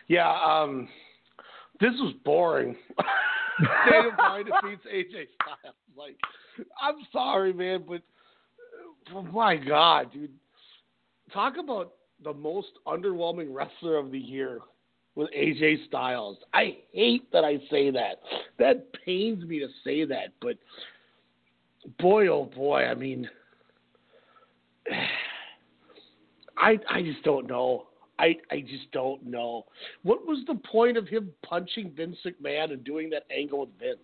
Yeah, 0.09 0.31
um, 0.31 0.89
this 1.81 1.93
was 2.01 2.15
boring. 2.25 2.77
Daniel 3.89 4.13
Bryan 4.17 4.47
defeats 4.47 4.87
AJ 4.87 5.27
Styles. 5.35 5.75
Like, 5.97 6.17
I'm 6.81 6.97
sorry, 7.13 7.53
man, 7.53 7.85
but 7.87 8.03
oh 9.15 9.23
my 9.23 9.57
God, 9.57 10.13
dude, 10.13 10.31
talk 11.33 11.55
about 11.59 11.95
the 12.25 12.33
most 12.33 12.69
underwhelming 12.87 13.49
wrestler 13.51 13.97
of 13.97 14.11
the 14.11 14.19
year 14.19 14.61
with 15.15 15.29
AJ 15.37 15.87
Styles. 15.87 16.39
I 16.55 16.79
hate 16.93 17.31
that 17.33 17.45
I 17.45 17.59
say 17.71 17.91
that. 17.91 18.21
That 18.59 18.87
pains 19.05 19.45
me 19.45 19.59
to 19.61 19.69
say 19.85 20.05
that, 20.05 20.29
but 20.41 20.57
boy, 21.99 22.29
oh 22.29 22.45
boy, 22.55 22.85
I 22.85 22.95
mean, 22.95 23.29
I 26.57 26.79
I 26.89 27.03
just 27.03 27.23
don't 27.25 27.47
know. 27.49 27.89
I 28.23 28.37
I 28.51 28.61
just 28.61 28.91
don't 28.93 29.25
know. 29.27 29.67
What 30.05 30.27
was 30.27 30.39
the 30.47 30.55
point 30.55 30.97
of 30.97 31.09
him 31.09 31.31
punching 31.45 31.93
Vince 31.97 32.17
McMahon 32.25 32.73
and 32.73 32.85
doing 32.85 33.11
that 33.11 33.25
angle 33.37 33.61
with 33.61 33.71
Vince? 33.79 33.99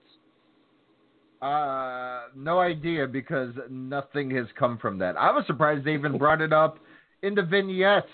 Uh, 1.40 2.22
no 2.34 2.58
idea 2.58 3.06
because 3.06 3.54
nothing 3.70 4.28
has 4.32 4.46
come 4.58 4.76
from 4.76 4.98
that. 4.98 5.16
I 5.16 5.30
was 5.30 5.44
surprised 5.46 5.84
they 5.84 5.94
even 5.94 6.18
brought 6.18 6.40
it 6.40 6.52
up 6.52 6.78
in 7.22 7.36
the 7.36 7.42
vignettes. 7.42 8.08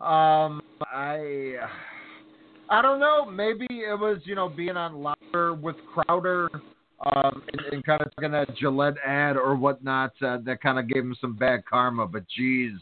Um, 0.00 0.62
I, 0.82 1.56
I 2.70 2.80
don't 2.80 3.00
know. 3.00 3.28
Maybe 3.28 3.66
it 3.68 3.98
was 3.98 4.18
you 4.24 4.36
know 4.36 4.48
being 4.48 4.76
on 4.76 5.02
louder 5.02 5.54
with 5.54 5.74
Crowder, 5.92 6.48
um, 7.16 7.42
and, 7.52 7.60
and 7.72 7.84
kind 7.84 8.00
of 8.00 8.12
taking 8.14 8.30
that 8.30 8.56
Gillette 8.56 8.94
ad 9.04 9.36
or 9.36 9.56
whatnot 9.56 10.12
uh, 10.22 10.38
that 10.44 10.60
kind 10.62 10.78
of 10.78 10.88
gave 10.88 11.02
him 11.02 11.16
some 11.20 11.34
bad 11.34 11.64
karma. 11.66 12.06
But 12.06 12.26
geez, 12.28 12.74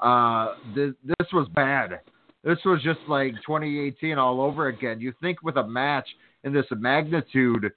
uh, 0.00 0.56
this 0.74 0.92
this 1.06 1.28
was 1.32 1.48
bad. 1.54 2.00
This 2.44 2.58
was 2.64 2.82
just 2.82 3.00
like 3.08 3.32
2018 3.46 4.16
all 4.18 4.40
over 4.40 4.68
again. 4.68 5.00
You 5.00 5.12
think 5.20 5.42
with 5.42 5.56
a 5.56 5.66
match 5.66 6.06
in 6.44 6.52
this 6.52 6.66
magnitude 6.70 7.72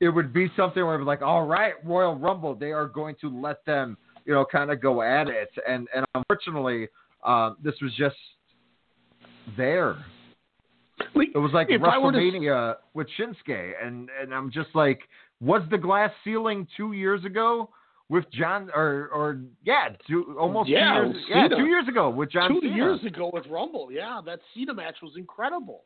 it 0.00 0.08
would 0.08 0.32
be 0.32 0.50
something 0.56 0.84
where 0.84 0.94
it 0.94 0.98
was 0.98 1.06
like, 1.06 1.22
all 1.22 1.46
right, 1.46 1.74
Royal 1.84 2.16
Rumble, 2.16 2.54
they 2.54 2.72
are 2.72 2.86
going 2.86 3.16
to 3.20 3.28
let 3.40 3.64
them, 3.66 3.98
you 4.24 4.32
know, 4.32 4.46
kind 4.50 4.70
of 4.70 4.80
go 4.80 5.02
at 5.02 5.28
it. 5.28 5.50
And 5.68 5.88
and 5.94 6.06
unfortunately, 6.14 6.88
uh, 7.22 7.52
this 7.62 7.74
was 7.82 7.92
just 7.96 8.16
there. 9.56 10.02
It 11.34 11.38
was 11.38 11.52
like 11.52 11.68
were 11.68 12.12
to- 12.12 12.18
WrestleMania 12.18 12.76
with 12.94 13.08
Shinsuke, 13.18 13.72
and 13.82 14.08
and 14.20 14.34
I'm 14.34 14.50
just 14.50 14.70
like, 14.74 15.00
was 15.40 15.62
the 15.70 15.78
glass 15.78 16.10
ceiling 16.24 16.66
two 16.76 16.92
years 16.92 17.24
ago 17.24 17.70
with 18.10 18.24
John, 18.32 18.68
or 18.74 19.08
or 19.14 19.40
yeah, 19.64 19.88
two, 20.06 20.36
almost 20.38 20.68
Yeah, 20.68 21.00
two 21.00 21.08
years, 21.12 21.24
yeah, 21.30 21.48
two 21.48 21.64
years 21.66 21.88
ago 21.88 22.10
with 22.10 22.30
John 22.30 22.50
Two 22.50 22.60
Cena. 22.60 22.74
years 22.76 23.02
ago 23.04 23.30
with 23.32 23.46
Rumble, 23.46 23.90
yeah, 23.90 24.20
that 24.26 24.40
Cena 24.52 24.74
match 24.74 24.96
was 25.02 25.12
incredible. 25.16 25.84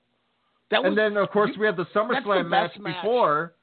That 0.70 0.82
was, 0.82 0.88
and 0.88 0.98
then 0.98 1.16
of 1.18 1.30
course 1.30 1.50
you- 1.54 1.60
we 1.60 1.66
had 1.66 1.76
the 1.76 1.84
that's 1.84 1.94
the 1.94 2.00
SummerSlam 2.00 2.48
match 2.48 2.76
match. 2.78 2.96
before. 3.02 3.54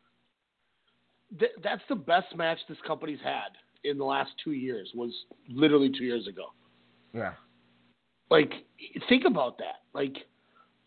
th- 1.40 1.52
that's 1.64 1.82
the 1.90 1.96
best 1.96 2.36
match 2.36 2.60
this 2.70 2.78
company's 2.86 3.20
had 3.24 3.50
in 3.84 3.98
the 3.98 4.04
last 4.06 4.32
two 4.44 4.52
years. 4.52 4.92
Was 4.96 5.12
literally 5.50 5.90
two 5.90 6.04
years 6.04 6.28
ago. 6.28 6.46
Yeah. 7.14 7.34
Like, 8.30 8.52
think 9.10 9.26
about 9.26 9.58
that. 9.58 9.82
Like, 9.94 10.16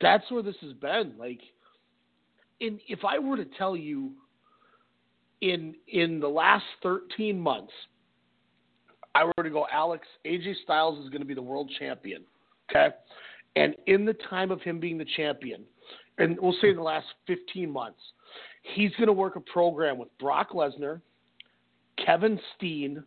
that's 0.01 0.31
where 0.31 0.43
this 0.43 0.57
has 0.63 0.73
been. 0.75 1.15
Like, 1.19 1.41
in 2.61 2.79
if 2.89 3.01
I 3.05 3.19
were 3.19 3.37
to 3.37 3.45
tell 3.59 3.77
you, 3.77 4.13
in 5.41 5.75
in 5.89 6.21
the 6.21 6.29
last 6.29 6.65
thirteen 6.83 7.39
months, 7.39 7.73
I 9.15 9.25
were 9.25 9.45
to 9.45 9.51
go, 9.51 9.67
Alex, 9.73 10.07
AJ 10.25 10.55
Styles 10.65 11.03
is 11.05 11.11
going 11.11 11.21
to 11.21 11.27
be 11.27 11.35
the 11.35 11.43
world 11.43 11.71
champion. 11.79 12.23
Okay, 12.71 12.95
and 13.57 13.75
in 13.87 14.05
the 14.05 14.15
time 14.31 14.51
of 14.51 14.61
him 14.63 14.81
being 14.81 14.99
the 14.99 15.07
champion, 15.17 15.63
and 16.19 16.39
we'll 16.41 16.57
say 16.61 16.71
in 16.71 16.77
the 16.77 16.83
last 16.83 17.07
fifteen 17.27 17.71
months, 17.71 18.01
he's 18.63 18.93
going 18.93 19.07
to 19.07 19.13
work 19.13 19.37
a 19.37 19.41
program 19.41 19.99
with 19.99 20.09
Brock 20.19 20.51
Lesnar, 20.51 21.01
Kevin 22.05 22.41
Steen, 22.57 23.03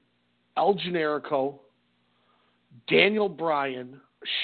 El 0.56 0.76
Generico, 0.76 1.60
Daniel 2.88 3.30
Bryan, 3.30 4.00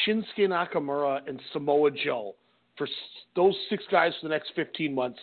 Shinsuke 0.05 0.25
Nakamura, 0.39 1.27
and 1.27 1.41
Samoa 1.51 1.91
Joe 1.91 2.35
for 2.77 2.87
those 3.35 3.55
six 3.69 3.83
guys 3.91 4.13
for 4.19 4.27
the 4.27 4.33
next 4.33 4.51
15 4.55 4.93
months. 4.93 5.19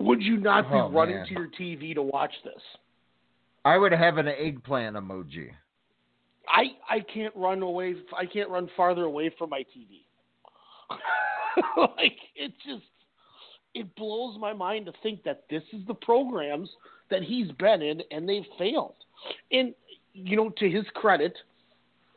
Would 0.00 0.22
you 0.22 0.38
not 0.38 0.70
be 0.70 0.76
Oh, 0.76 0.90
running 0.90 1.16
man. 1.16 1.26
to 1.26 1.32
your 1.34 1.48
TV 1.48 1.94
to 1.94 2.02
watch 2.02 2.32
this? 2.42 2.62
I 3.64 3.76
would 3.76 3.92
have 3.92 4.16
an 4.16 4.28
eggplant 4.28 4.96
emoji. 4.96 5.50
I 6.48 6.72
I 6.88 7.00
can't 7.00 7.34
run 7.36 7.62
away. 7.62 7.94
I 8.16 8.26
can't 8.26 8.48
run 8.48 8.68
farther 8.76 9.04
away 9.04 9.30
from 9.38 9.50
my 9.50 9.60
TV. 9.60 10.04
like 11.76 12.16
it 12.34 12.52
just 12.66 12.84
it 13.74 13.94
blows 13.94 14.38
my 14.40 14.52
mind 14.52 14.86
to 14.86 14.92
think 15.02 15.22
that 15.24 15.44
this 15.50 15.62
is 15.72 15.86
the 15.86 15.94
programs 15.94 16.68
that 17.10 17.22
he's 17.22 17.50
been 17.52 17.82
in 17.82 18.02
and 18.10 18.28
they've 18.28 18.46
failed. 18.58 18.94
And 19.52 19.74
you 20.14 20.36
know, 20.36 20.48
to 20.48 20.68
his 20.70 20.84
credit, 20.94 21.36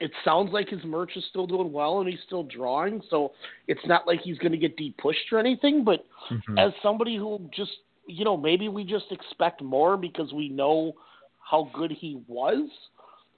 it 0.04 0.12
sounds 0.26 0.52
like 0.52 0.68
his 0.68 0.84
merch 0.84 1.16
is 1.16 1.24
still 1.30 1.48
doing 1.48 1.72
well 1.72 2.02
and 2.02 2.10
he's 2.10 2.20
still 2.26 2.44
drawing. 2.44 3.02
So 3.10 3.32
it's 3.70 3.86
not 3.86 4.06
like 4.06 4.20
he's 4.20 4.38
going 4.38 4.52
to 4.52 4.58
get 4.58 4.76
deep 4.76 4.98
pushed 4.98 5.32
or 5.32 5.40
anything. 5.40 5.86
But 5.86 6.06
mm-hmm. 6.30 6.58
as 6.58 6.74
somebody 6.84 7.16
who 7.16 7.50
just 7.56 7.72
you 8.06 8.26
know 8.26 8.36
maybe 8.36 8.68
we 8.68 8.84
just 8.84 9.06
expect 9.12 9.62
more 9.62 9.96
because 9.96 10.34
we 10.34 10.50
know 10.50 10.92
how 11.40 11.72
good 11.74 11.90
he 11.90 12.22
was. 12.28 12.70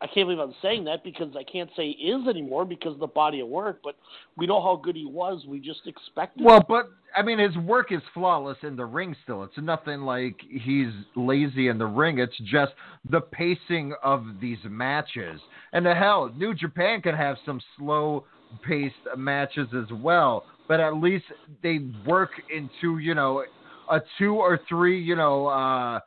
I 0.01 0.07
can't 0.07 0.27
believe 0.27 0.39
I'm 0.39 0.53
saying 0.61 0.84
that 0.85 1.03
because 1.03 1.34
I 1.38 1.43
can't 1.43 1.69
say 1.76 1.88
is 1.88 2.27
anymore 2.27 2.65
because 2.65 2.93
of 2.93 2.99
the 2.99 3.07
body 3.07 3.39
of 3.39 3.47
work. 3.47 3.80
But 3.84 3.95
we 4.38 4.45
know 4.45 4.61
how 4.61 4.76
good 4.76 4.95
he 4.95 5.05
was. 5.05 5.45
We 5.47 5.59
just 5.59 5.88
expected. 5.88 6.43
Well, 6.45 6.63
but 6.67 6.89
I 7.15 7.22
mean, 7.22 7.39
his 7.39 7.55
work 7.57 7.93
is 7.93 8.01
flawless 8.13 8.57
in 8.63 8.76
the 8.76 8.85
ring. 8.85 9.15
Still, 9.23 9.43
it's 9.43 9.57
nothing 9.57 10.01
like 10.01 10.35
he's 10.49 10.91
lazy 11.15 11.69
in 11.69 11.77
the 11.77 11.85
ring. 11.85 12.19
It's 12.19 12.38
just 12.39 12.73
the 13.09 13.22
pacing 13.22 13.93
of 14.03 14.26
these 14.41 14.57
matches. 14.65 15.39
And 15.72 15.85
the 15.85 15.95
hell, 15.95 16.30
New 16.35 16.53
Japan 16.53 17.01
can 17.01 17.15
have 17.15 17.38
some 17.45 17.61
slow-paced 17.77 19.17
matches 19.17 19.67
as 19.73 19.91
well. 19.93 20.45
But 20.67 20.81
at 20.81 20.95
least 20.97 21.26
they 21.63 21.80
work 22.05 22.31
into 22.53 22.97
you 22.99 23.15
know 23.15 23.45
a 23.89 24.01
two 24.19 24.35
or 24.35 24.59
three 24.67 25.01
you 25.01 25.15
know. 25.15 25.47
uh 25.47 25.99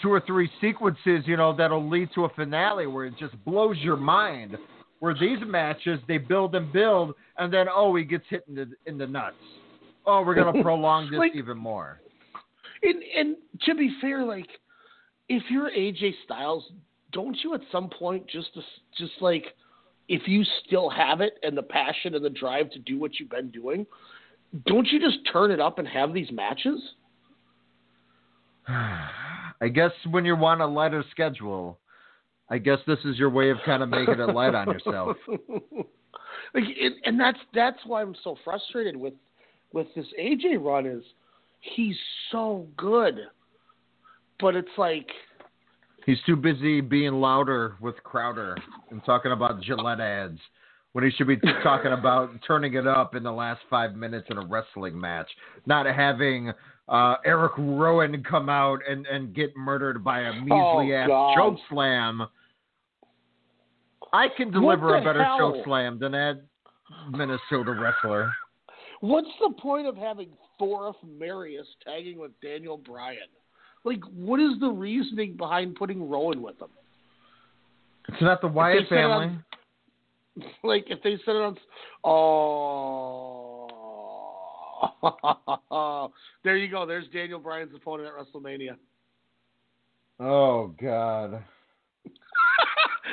two 0.00 0.10
or 0.12 0.20
three 0.20 0.50
sequences, 0.60 1.24
you 1.26 1.36
know, 1.36 1.54
that'll 1.54 1.88
lead 1.88 2.08
to 2.14 2.24
a 2.24 2.28
finale 2.30 2.86
where 2.86 3.06
it 3.06 3.14
just 3.18 3.34
blows 3.44 3.76
your 3.78 3.96
mind. 3.96 4.56
Where 5.00 5.14
these 5.14 5.38
matches, 5.44 5.98
they 6.06 6.18
build 6.18 6.54
and 6.54 6.72
build, 6.72 7.14
and 7.36 7.52
then 7.52 7.66
oh, 7.68 7.92
he 7.96 8.04
gets 8.04 8.24
hit 8.28 8.44
in 8.48 8.54
the 8.54 8.70
in 8.86 8.98
the 8.98 9.06
nuts. 9.06 9.34
Oh, 10.06 10.22
we're 10.22 10.36
gonna 10.36 10.62
prolong 10.62 11.10
this 11.10 11.18
Like- 11.18 11.34
even 11.34 11.58
more. 11.58 12.00
And 12.84 13.02
and 13.16 13.36
to 13.62 13.74
be 13.74 13.96
fair, 14.00 14.24
like 14.24 14.46
if 15.28 15.42
you're 15.50 15.70
AJ 15.70 16.12
Styles, 16.24 16.70
don't 17.12 17.36
you 17.42 17.54
at 17.54 17.62
some 17.72 17.90
point 17.90 18.26
just 18.28 18.50
just 18.96 19.12
like 19.20 19.44
if 20.08 20.22
you 20.26 20.44
still 20.66 20.88
have 20.90 21.20
it 21.20 21.34
and 21.42 21.56
the 21.56 21.62
passion 21.62 22.14
and 22.14 22.24
the 22.24 22.30
drive 22.30 22.70
to 22.70 22.78
do 22.80 22.98
what 22.98 23.18
you've 23.18 23.30
been 23.30 23.50
doing, 23.50 23.86
don't 24.66 24.86
you 24.88 25.00
just 25.00 25.18
turn 25.32 25.50
it 25.50 25.60
up 25.60 25.78
and 25.78 25.88
have 25.88 26.12
these 26.12 26.30
matches? 26.30 26.80
I 28.68 29.68
guess 29.72 29.92
when 30.10 30.24
you 30.24 30.36
want 30.36 30.60
a 30.60 30.66
lighter 30.66 31.04
schedule, 31.10 31.78
I 32.48 32.58
guess 32.58 32.78
this 32.86 32.98
is 33.04 33.18
your 33.18 33.30
way 33.30 33.50
of 33.50 33.58
kind 33.64 33.82
of 33.82 33.88
making 33.88 34.20
it 34.20 34.34
light 34.34 34.54
on 34.54 34.68
yourself. 34.68 35.16
like, 36.54 36.64
and, 36.80 36.94
and 37.04 37.20
that's 37.20 37.38
that's 37.54 37.78
why 37.86 38.02
I'm 38.02 38.16
so 38.22 38.36
frustrated 38.44 38.96
with 38.96 39.14
with 39.72 39.86
this 39.94 40.06
AJ 40.20 40.62
run 40.62 40.86
is 40.86 41.02
he's 41.60 41.96
so 42.30 42.66
good, 42.76 43.18
but 44.38 44.54
it's 44.54 44.68
like 44.76 45.08
He's 46.04 46.18
too 46.26 46.36
busy 46.36 46.80
being 46.80 47.14
louder 47.14 47.76
with 47.80 47.94
Crowder 48.02 48.56
and 48.90 49.04
talking 49.04 49.32
about 49.32 49.62
Gillette 49.62 50.00
ads 50.00 50.38
when 50.92 51.04
he 51.04 51.10
should 51.10 51.26
be 51.28 51.36
talking 51.62 51.92
about 51.98 52.30
turning 52.46 52.74
it 52.74 52.86
up 52.86 53.14
in 53.14 53.22
the 53.22 53.32
last 53.32 53.60
five 53.70 53.94
minutes 53.94 54.26
in 54.30 54.38
a 54.38 54.46
wrestling 54.46 54.98
match, 54.98 55.28
not 55.66 55.86
having 55.86 56.52
uh, 56.88 57.16
Eric 57.24 57.52
Rowan 57.58 58.22
come 58.28 58.48
out 58.48 58.80
and, 58.88 59.06
and 59.06 59.34
get 59.34 59.56
murdered 59.56 60.02
by 60.04 60.20
a 60.20 60.32
measly 60.32 60.94
ass 60.94 61.08
God. 61.08 61.34
choke 61.36 61.58
slam. 61.68 62.26
I 64.12 64.28
can 64.36 64.50
deliver 64.50 64.96
a 64.96 65.04
better 65.04 65.24
hell? 65.24 65.38
choke 65.38 65.64
slam 65.64 65.98
than 65.98 66.12
that 66.12 66.42
Minnesota 67.10 67.72
wrestler. 67.72 68.32
What's 69.00 69.30
the 69.40 69.54
point 69.60 69.86
of 69.86 69.96
having 69.96 70.28
Thorif 70.60 70.94
Marius 71.18 71.66
tagging 71.84 72.18
with 72.18 72.32
Daniel 72.42 72.76
Bryan? 72.76 73.18
Like, 73.84 74.00
what 74.14 74.38
is 74.38 74.60
the 74.60 74.68
reasoning 74.68 75.36
behind 75.36 75.74
putting 75.74 76.08
Rowan 76.08 76.40
with 76.42 76.58
them? 76.58 76.68
It's 78.08 78.22
not 78.22 78.40
the 78.40 78.48
Wyatt 78.48 78.84
they 78.84 78.88
said 78.88 78.98
it 78.98 79.02
family. 79.02 79.26
on- 79.26 79.44
Like, 80.62 80.86
if 80.88 81.02
they 81.02 81.16
said 81.24 81.36
it 81.36 81.42
on, 81.42 81.56
oh, 82.04 83.51
there 86.44 86.56
you 86.56 86.68
go. 86.68 86.86
There's 86.86 87.06
Daniel 87.12 87.38
Bryan's 87.38 87.74
opponent 87.74 88.08
at 88.08 88.14
WrestleMania. 88.14 88.76
Oh 90.20 90.74
God. 90.80 91.42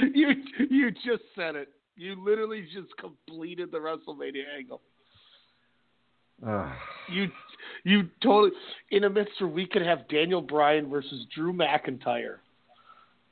you 0.13 0.29
you 0.69 0.91
just 0.91 1.23
said 1.35 1.55
it. 1.55 1.69
You 1.95 2.15
literally 2.23 2.61
just 2.73 2.95
completed 2.97 3.71
the 3.71 3.77
WrestleMania 3.77 4.43
angle. 4.57 4.81
You 7.11 7.27
you 7.83 8.03
totally 8.21 8.51
in 8.91 9.05
a 9.05 9.09
midst 9.09 9.41
where 9.41 9.49
we 9.49 9.65
could 9.65 9.81
have 9.81 10.07
Daniel 10.09 10.41
Bryan 10.41 10.87
versus 10.87 11.25
Drew 11.33 11.51
McIntyre. 11.51 12.35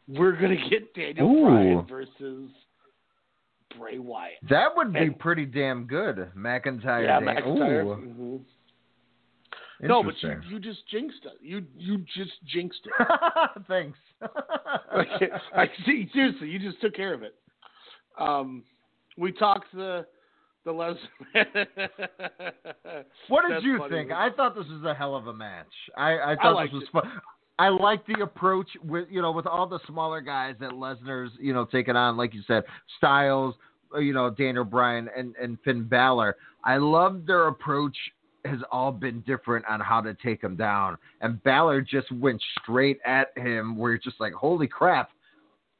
We're 0.07 0.31
gonna 0.31 0.57
get 0.69 0.95
Daniel 0.95 1.31
Ooh. 1.31 1.45
Bryan 1.45 1.85
versus 1.87 2.49
Bray 3.77 3.99
Wyatt. 3.99 4.33
That 4.49 4.75
would 4.75 4.93
be 4.93 5.09
pretty 5.11 5.45
damn 5.45 5.85
good. 5.85 6.31
McIntyre. 6.35 7.05
yeah, 7.05 7.19
Dan- 7.19 7.35
McIntyre. 7.35 7.85
Ooh. 7.85 7.95
Mm-hmm. 7.95 8.26
No, 9.81 10.03
but 10.03 10.15
you, 10.21 10.41
you 10.49 10.59
just 10.59 10.87
jinxed 10.89 11.19
it. 11.25 11.33
You 11.41 11.63
you 11.77 11.99
just 12.15 12.31
jinxed 12.45 12.81
it. 12.85 13.07
Thanks. 13.67 13.97
like, 14.95 15.07
I. 15.55 15.69
Seriously, 15.85 16.49
you 16.49 16.59
just 16.59 16.81
took 16.81 16.95
care 16.95 17.13
of 17.13 17.21
it. 17.23 17.35
Um, 18.19 18.63
we 19.17 19.31
talked 19.31 19.71
the 19.73 20.05
the 20.65 20.71
Les. 20.71 20.95
What 23.27 23.43
did 23.43 23.51
That's 23.51 23.63
you 23.63 23.77
funny. 23.77 23.89
think? 23.91 24.11
I 24.11 24.29
thought 24.35 24.55
this 24.55 24.65
was 24.67 24.83
a 24.83 24.93
hell 24.93 25.15
of 25.15 25.27
a 25.27 25.33
match. 25.33 25.67
I, 25.95 26.13
I 26.17 26.31
I 26.31 26.35
thought 26.35 26.55
liked 26.55 26.73
this 26.73 26.83
was 26.93 27.03
it. 27.03 27.07
fun. 27.09 27.21
I 27.59 27.69
like 27.69 28.05
the 28.05 28.21
approach 28.21 28.67
with 28.83 29.07
you 29.09 29.21
know 29.21 29.31
with 29.31 29.45
all 29.45 29.67
the 29.67 29.79
smaller 29.87 30.21
guys 30.21 30.55
that 30.59 30.71
Lesnar's 30.71 31.31
you 31.39 31.53
know 31.53 31.65
taking 31.65 31.95
on, 31.95 32.17
like 32.17 32.33
you 32.33 32.41
said, 32.47 32.63
Styles, 32.97 33.55
you 33.99 34.13
know 34.13 34.29
Daniel 34.29 34.63
Bryan 34.63 35.09
and 35.15 35.35
and 35.41 35.57
Finn 35.63 35.83
Balor. 35.83 36.35
I 36.63 36.77
love 36.77 37.25
their 37.25 37.47
approach 37.47 37.95
has 38.47 38.59
all 38.71 38.91
been 38.91 39.21
different 39.21 39.65
on 39.67 39.79
how 39.79 40.01
to 40.01 40.15
take 40.15 40.41
him 40.43 40.55
down, 40.55 40.97
and 41.21 41.41
Balor 41.43 41.81
just 41.81 42.11
went 42.11 42.41
straight 42.61 42.99
at 43.05 43.37
him, 43.37 43.77
where 43.77 43.91
you're 43.91 43.99
just 43.99 44.19
like, 44.19 44.33
holy 44.33 44.67
crap. 44.67 45.09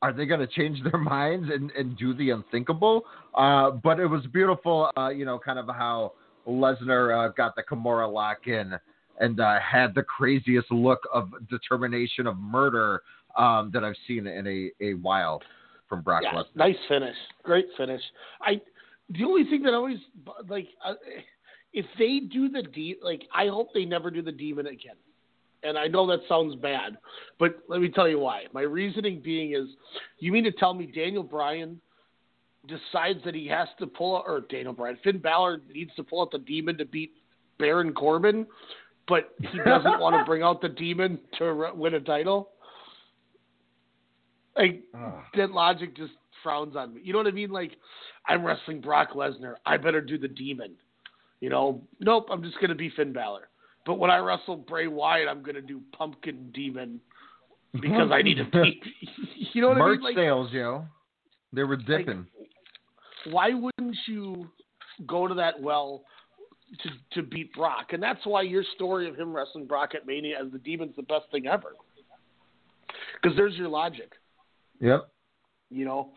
Are 0.04 0.14
they 0.14 0.28
going 0.28 0.42
to 0.42 0.48
change 0.48 0.78
their 0.84 1.00
minds 1.02 1.50
and, 1.52 1.72
and 1.72 1.98
do 1.98 2.14
the 2.14 2.30
unthinkable? 2.30 3.04
Uh, 3.34 3.72
but 3.72 4.00
it 4.00 4.06
was 4.06 4.24
beautiful, 4.28 4.92
uh, 4.96 5.10
you 5.10 5.26
know, 5.26 5.40
kind 5.40 5.58
of 5.58 5.68
how 5.68 6.14
Lesnar 6.48 7.30
uh, 7.30 7.32
got 7.36 7.56
the 7.56 7.64
Kimura 7.64 8.12
lock 8.12 8.46
in 8.46 8.74
and 9.20 9.40
uh, 9.40 9.60
had 9.60 9.96
the 9.96 10.04
craziest 10.04 10.72
look 10.72 11.00
of 11.12 11.32
determination 11.50 12.28
of 12.28 12.38
murder 12.38 13.02
um, 13.36 13.72
that 13.74 13.84
I've 13.84 13.96
seen 14.08 14.28
in 14.28 14.46
a, 14.48 14.72
a 14.86 14.94
while 14.96 15.42
from 15.90 16.02
Brock 16.02 16.24
Yeah, 16.24 16.34
Lesnar. 16.34 16.56
nice 16.56 16.76
finish. 16.88 17.16
Great 17.44 17.66
finish. 17.78 18.02
I 18.42 18.62
the 19.10 19.24
only 19.24 19.50
thing 19.50 19.64
that 19.64 19.74
always 19.74 20.00
like 20.50 20.68
if 21.78 21.86
they 22.00 22.20
do 22.20 22.50
the 22.50 22.64
de 22.64 22.96
like 23.04 23.22
I 23.32 23.48
hope 23.48 23.70
they 23.72 23.86
never 23.86 24.10
do 24.10 24.24
the 24.24 24.32
demon 24.32 24.66
again. 24.66 24.96
And 25.62 25.78
I 25.78 25.88
know 25.88 26.08
that 26.08 26.22
sounds 26.28 26.56
bad, 26.56 26.98
but 27.40 27.60
let 27.68 27.82
me 27.82 27.90
tell 27.90 28.08
you 28.08 28.20
why. 28.20 28.44
My 28.52 28.62
reasoning 28.62 29.22
being 29.24 29.54
is, 29.54 29.68
you 30.20 30.32
mean 30.32 30.44
to 30.44 30.52
tell 30.52 30.74
me 30.74 30.88
Daniel 30.88 31.24
Bryan 31.24 31.80
decides 32.68 33.24
that 33.26 33.36
he 33.36 33.48
has 33.48 33.68
to 33.80 33.86
pull 33.88 34.18
out, 34.18 34.24
or 34.28 34.42
Daniel 34.42 34.74
Bryan, 34.74 34.98
Finn 35.04 35.20
Balor 35.20 35.62
needs 35.72 35.92
to 35.96 36.04
pull 36.04 36.22
out 36.22 36.32
the 36.32 36.40
demon 36.40 36.78
to 36.78 36.86
beat 36.86 37.12
Baron 37.60 37.94
Corbin, 37.94 38.46
but 39.08 39.34
he 39.52 39.58
doesn't 39.60 40.00
want 40.00 40.16
to 40.16 40.26
bring 40.26 40.42
out 40.42 40.62
the 40.62 40.70
demon 40.70 41.20
to 41.38 41.54
re- 41.54 41.72
win 41.74 41.94
a 41.96 42.00
title? 42.00 42.52
Like 44.56 44.84
that 45.36 45.52
logic 45.52 45.96
just 45.96 46.14
frowns 46.44 46.76
on 46.76 46.96
me. 46.96 47.02
You 47.04 47.14
know 47.14 47.20
what 47.20 47.28
I 47.28 47.32
mean? 47.32 47.52
Like 47.52 47.72
I'm 48.28 48.44
wrestling 48.44 48.82
Brock 48.82 49.10
Lesnar. 49.16 49.56
I 49.66 49.78
better 49.78 50.02
do 50.02 50.18
the 50.18 50.28
demon. 50.28 50.76
You 51.40 51.50
know, 51.50 51.82
nope. 52.00 52.28
I'm 52.32 52.44
just 52.44 52.60
gonna 52.60 52.76
be 52.76 52.90
Finn 52.96 53.14
Balor. 53.14 53.50
But 53.86 54.00
when 54.00 54.10
I 54.12 54.18
wrestle 54.18 54.58
Bray 54.58 54.88
Wyatt, 54.88 55.28
I'm 55.28 55.44
gonna 55.44 55.62
do 55.62 55.82
Pumpkin 55.98 56.52
Demon 56.54 57.00
because 57.74 58.10
I 58.12 58.22
need 58.22 58.38
to 58.38 58.46
beat. 58.46 58.84
You 59.54 59.62
know 59.62 59.70
what 59.70 59.78
Merch 59.78 59.88
I 59.88 59.92
mean? 59.94 60.04
Like, 60.04 60.16
sales, 60.16 60.52
yo. 60.52 60.86
They 61.54 61.64
were 61.64 61.78
dipping. 61.78 62.28
why 63.32 63.54
wouldn't 63.54 63.96
you 64.08 64.50
go 65.08 65.28
to 65.28 65.34
that 65.36 65.60
well 65.60 66.04
to 66.84 66.90
to 67.14 67.28
beat 67.28 67.54
Brock? 67.54 67.94
And 67.94 68.04
that's 68.04 68.24
why 68.26 68.42
your 68.44 68.64
story 68.76 69.08
of 69.08 69.16
him 69.16 69.34
wrestling 69.36 69.66
Brock 69.66 69.92
at 69.96 70.06
Mania 70.06 70.38
as 70.44 70.52
the 70.52 70.60
Demon's 70.60 70.96
the 70.96 71.04
best 71.04 71.26
thing 71.32 71.48
ever. 71.48 71.74
Because 73.22 73.36
there's 73.38 73.56
your 73.56 73.70
logic. 73.70 74.12
yep. 74.80 75.10
You 75.70 75.86
know, 75.86 76.12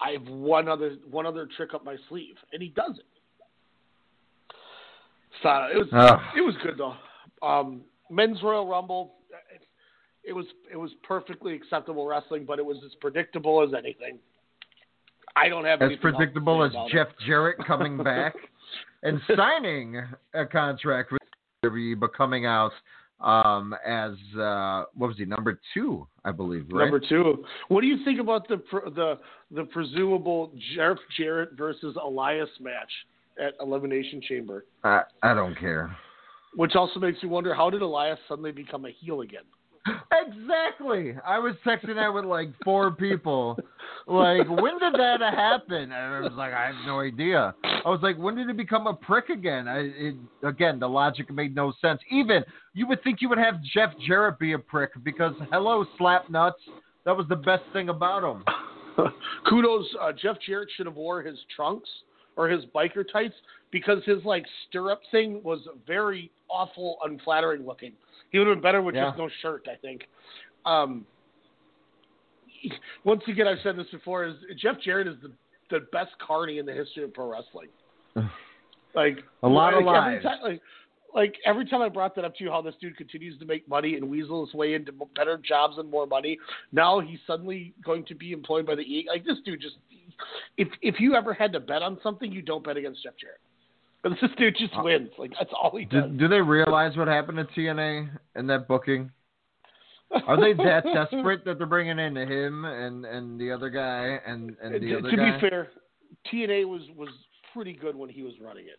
I 0.00 0.12
have 0.12 0.26
one 0.28 0.68
other 0.68 0.96
one 1.10 1.26
other 1.26 1.48
trick 1.56 1.74
up 1.74 1.84
my 1.84 1.96
sleeve, 2.08 2.36
and 2.52 2.62
he 2.62 2.68
does 2.68 2.98
it. 2.98 3.06
So 5.42 5.48
it 5.72 5.78
was 5.78 5.88
Ugh. 5.92 6.20
it 6.36 6.40
was 6.40 6.54
good 6.62 6.78
though. 6.78 6.96
Um, 7.46 7.82
men's 8.10 8.42
Royal 8.42 8.66
Rumble, 8.66 9.14
it, 9.54 9.62
it 10.24 10.32
was 10.32 10.46
it 10.70 10.76
was 10.76 10.90
perfectly 11.02 11.54
acceptable 11.54 12.06
wrestling, 12.06 12.44
but 12.44 12.58
it 12.58 12.64
was 12.64 12.78
as 12.84 12.94
predictable 13.00 13.62
as 13.62 13.74
anything. 13.74 14.18
I 15.36 15.48
don't 15.48 15.64
have 15.64 15.82
As 15.82 15.86
anything 15.86 16.06
else 16.06 16.12
to 16.12 16.18
predictable 16.18 16.64
as 16.64 16.72
Jeff 16.90 17.08
it. 17.08 17.26
Jarrett 17.26 17.58
coming 17.66 17.96
back 18.02 18.34
and 19.02 19.20
signing 19.36 20.02
a 20.34 20.46
contract 20.46 21.12
with 21.12 21.20
WWE, 21.64 22.00
but 22.00 22.14
coming 22.14 22.46
out 22.46 22.72
um, 23.20 23.74
as 23.86 24.12
uh, 24.38 24.84
what 24.94 25.08
was 25.08 25.16
he 25.16 25.24
number 25.24 25.60
two, 25.74 26.06
I 26.24 26.32
believe, 26.32 26.66
right? 26.70 26.84
Number 26.84 27.00
two. 27.00 27.44
What 27.68 27.82
do 27.82 27.86
you 27.86 28.04
think 28.04 28.20
about 28.20 28.48
the 28.48 28.62
the 28.94 29.18
the 29.50 29.64
presumable 29.64 30.52
Jeff 30.74 30.96
Jarrett 31.16 31.50
versus 31.56 31.96
Elias 32.02 32.48
match 32.60 32.90
at 33.38 33.54
Elimination 33.60 34.20
Chamber? 34.20 34.64
I, 34.84 35.02
I 35.22 35.34
don't 35.34 35.58
care. 35.58 35.96
Which 36.54 36.74
also 36.74 37.00
makes 37.00 37.22
me 37.22 37.28
wonder 37.28 37.54
how 37.54 37.70
did 37.70 37.82
Elias 37.82 38.18
suddenly 38.28 38.52
become 38.52 38.86
a 38.86 38.90
heel 38.90 39.20
again? 39.20 39.42
Exactly. 40.12 41.14
I 41.24 41.38
was 41.38 41.54
texting 41.64 41.94
that 41.94 42.12
with 42.12 42.24
like 42.24 42.48
four 42.64 42.90
people. 42.90 43.58
like, 44.06 44.48
when 44.48 44.78
did 44.78 44.94
that 44.94 45.20
happen? 45.20 45.82
And 45.82 45.94
I 45.94 46.20
was 46.20 46.32
like, 46.32 46.52
I 46.52 46.66
have 46.66 46.86
no 46.86 47.00
idea. 47.00 47.54
I 47.64 47.88
was 47.88 48.00
like, 48.02 48.16
when 48.16 48.34
did 48.34 48.48
it 48.48 48.56
become 48.56 48.86
a 48.86 48.94
prick 48.94 49.28
again? 49.28 49.68
I, 49.68 49.78
it, 49.78 50.14
again, 50.42 50.80
the 50.80 50.88
logic 50.88 51.30
made 51.32 51.54
no 51.54 51.72
sense. 51.80 52.00
Even 52.10 52.42
you 52.74 52.86
would 52.88 53.02
think 53.04 53.20
you 53.20 53.28
would 53.28 53.38
have 53.38 53.62
Jeff 53.74 53.90
Jarrett 54.06 54.38
be 54.38 54.52
a 54.52 54.58
prick 54.58 54.90
because 55.04 55.34
hello, 55.52 55.84
slap 55.98 56.28
nuts. 56.30 56.60
That 57.04 57.16
was 57.16 57.26
the 57.28 57.36
best 57.36 57.62
thing 57.72 57.88
about 57.88 58.24
him. 58.24 58.44
Kudos, 59.48 59.86
uh, 60.00 60.12
Jeff 60.12 60.36
Jarrett 60.44 60.68
should 60.76 60.86
have 60.86 60.96
wore 60.96 61.22
his 61.22 61.38
trunks 61.54 61.88
or 62.36 62.48
his 62.48 62.64
biker 62.74 63.04
tights 63.10 63.34
because 63.70 64.02
his 64.04 64.24
like 64.24 64.44
stirrup 64.68 65.00
thing 65.10 65.42
was 65.42 65.60
very 65.86 66.30
awful, 66.48 66.98
unflattering 67.04 67.66
looking. 67.66 67.92
He 68.30 68.38
would 68.38 68.46
have 68.48 68.56
been 68.56 68.62
better 68.62 68.82
with 68.82 68.94
Yeah. 68.94 69.06
just 69.06 69.18
no 69.18 69.28
shirt, 69.42 69.66
I 69.70 69.76
think. 69.76 70.02
Um, 70.64 71.06
once 73.04 73.22
again, 73.28 73.46
I've 73.46 73.58
said 73.62 73.76
this 73.76 73.86
before: 73.90 74.24
is 74.24 74.34
Jeff 74.60 74.76
Jarrett 74.80 75.06
is 75.08 75.16
the 75.22 75.30
the 75.70 75.80
best 75.92 76.12
carny 76.24 76.58
in 76.58 76.66
the 76.66 76.72
history 76.72 77.02
of 77.02 77.12
pro 77.12 77.28
wrestling. 77.30 77.68
Like 78.94 79.18
A 79.42 79.48
lot 79.48 79.74
of 79.74 79.84
like, 79.84 79.96
every 79.96 80.14
lies. 80.14 80.22
time, 80.22 80.38
like, 80.42 80.60
like 81.16 81.34
every 81.46 81.64
time 81.64 81.80
I 81.80 81.88
brought 81.88 82.14
that 82.16 82.24
up 82.26 82.36
to 82.36 82.44
you, 82.44 82.50
how 82.50 82.60
this 82.60 82.74
dude 82.80 82.96
continues 82.96 83.38
to 83.38 83.46
make 83.46 83.66
money 83.66 83.96
and 83.96 84.08
weasel 84.08 84.44
his 84.44 84.54
way 84.54 84.74
into 84.74 84.92
better 85.16 85.38
jobs 85.38 85.78
and 85.78 85.90
more 85.90 86.06
money. 86.06 86.38
Now 86.72 87.00
he's 87.00 87.18
suddenly 87.26 87.72
going 87.82 88.04
to 88.04 88.14
be 88.14 88.32
employed 88.32 88.66
by 88.66 88.74
the 88.74 88.82
E. 88.82 89.06
Like 89.08 89.24
this 89.24 89.38
dude 89.44 89.60
just. 89.62 89.76
If 90.58 90.68
if 90.82 91.00
you 91.00 91.14
ever 91.14 91.34
had 91.34 91.52
to 91.54 91.60
bet 91.60 91.82
on 91.82 91.98
something, 92.02 92.30
you 92.30 92.42
don't 92.42 92.62
bet 92.62 92.76
against 92.76 93.02
Jeff 93.02 93.14
Jarrett. 93.20 93.40
Because 94.02 94.18
this 94.22 94.30
dude 94.38 94.56
just 94.58 94.74
uh, 94.78 94.82
wins. 94.84 95.10
Like 95.18 95.32
that's 95.38 95.50
all 95.52 95.76
he 95.76 95.86
Do, 95.86 96.02
does. 96.02 96.10
do 96.18 96.28
they 96.28 96.40
realize 96.40 96.96
what 96.96 97.08
happened 97.08 97.38
to 97.38 97.60
TNA 97.60 98.10
and 98.34 98.48
that 98.50 98.68
booking? 98.68 99.10
Are 100.26 100.40
they 100.40 100.52
that 100.52 100.84
desperate 100.94 101.44
that 101.46 101.58
they're 101.58 101.66
bringing 101.66 101.98
in 101.98 102.14
him 102.14 102.64
and, 102.64 103.04
and 103.04 103.40
the 103.40 103.50
other 103.50 103.70
guy 103.70 104.18
and, 104.26 104.54
and 104.62 104.74
the 104.74 104.80
to 104.80 104.98
other 104.98 105.10
to 105.10 105.16
guy? 105.16 105.26
To 105.26 105.40
be 105.40 105.48
fair, 105.48 105.68
TNA 106.32 106.68
was 106.68 106.82
was 106.94 107.08
pretty 107.54 107.72
good 107.72 107.96
when 107.96 108.10
he 108.10 108.22
was 108.22 108.34
running 108.40 108.66
it. 108.66 108.78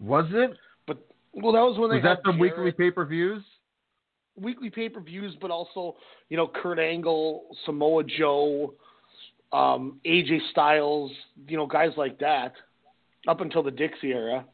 Was 0.00 0.26
it? 0.32 0.56
But 0.86 1.06
well, 1.34 1.52
that 1.52 1.60
was 1.60 1.78
when 1.78 1.90
they 1.90 1.96
Was 1.96 2.04
that 2.04 2.22
the 2.24 2.32
weekly 2.32 2.56
Jarrett- 2.72 2.78
pay 2.78 2.90
per 2.90 3.04
views? 3.04 3.42
weekly 4.36 4.68
pay 4.68 4.88
per 4.88 5.00
views, 5.00 5.36
but 5.40 5.50
also 5.50 5.96
you 6.28 6.36
know 6.36 6.48
Kurt 6.48 6.78
Angle, 6.78 7.44
Samoa 7.64 8.02
Joe, 8.04 8.74
um, 9.52 10.00
AJ 10.04 10.38
Styles, 10.50 11.12
you 11.48 11.56
know 11.56 11.66
guys 11.66 11.90
like 11.96 12.18
that, 12.18 12.52
up 13.28 13.40
until 13.40 13.62
the 13.62 13.70
Dixie 13.70 14.12
era. 14.12 14.44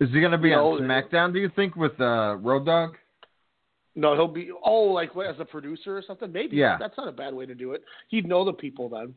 Is 0.00 0.08
he 0.10 0.20
going 0.20 0.32
to 0.32 0.38
be 0.38 0.48
You 0.48 0.54
on 0.54 0.86
know, 0.88 0.94
SmackDown? 0.94 1.32
Do 1.34 1.38
you 1.40 1.50
think 1.54 1.76
with 1.76 2.00
uh, 2.00 2.36
Road 2.40 2.64
Dogg? 2.64 2.94
No, 3.94 4.14
he'll 4.14 4.28
be 4.28 4.50
oh 4.64 4.84
like 4.84 5.10
as 5.28 5.36
a 5.38 5.44
producer 5.44 5.96
or 5.98 6.02
something. 6.06 6.32
Maybe 6.32 6.56
Yeah. 6.56 6.78
that's 6.80 6.96
not 6.96 7.08
a 7.08 7.12
bad 7.12 7.34
way 7.34 7.44
to 7.44 7.54
do 7.54 7.72
it. 7.72 7.84
He'd 8.08 8.26
know 8.26 8.44
the 8.44 8.52
people 8.54 8.88
then. 8.88 9.14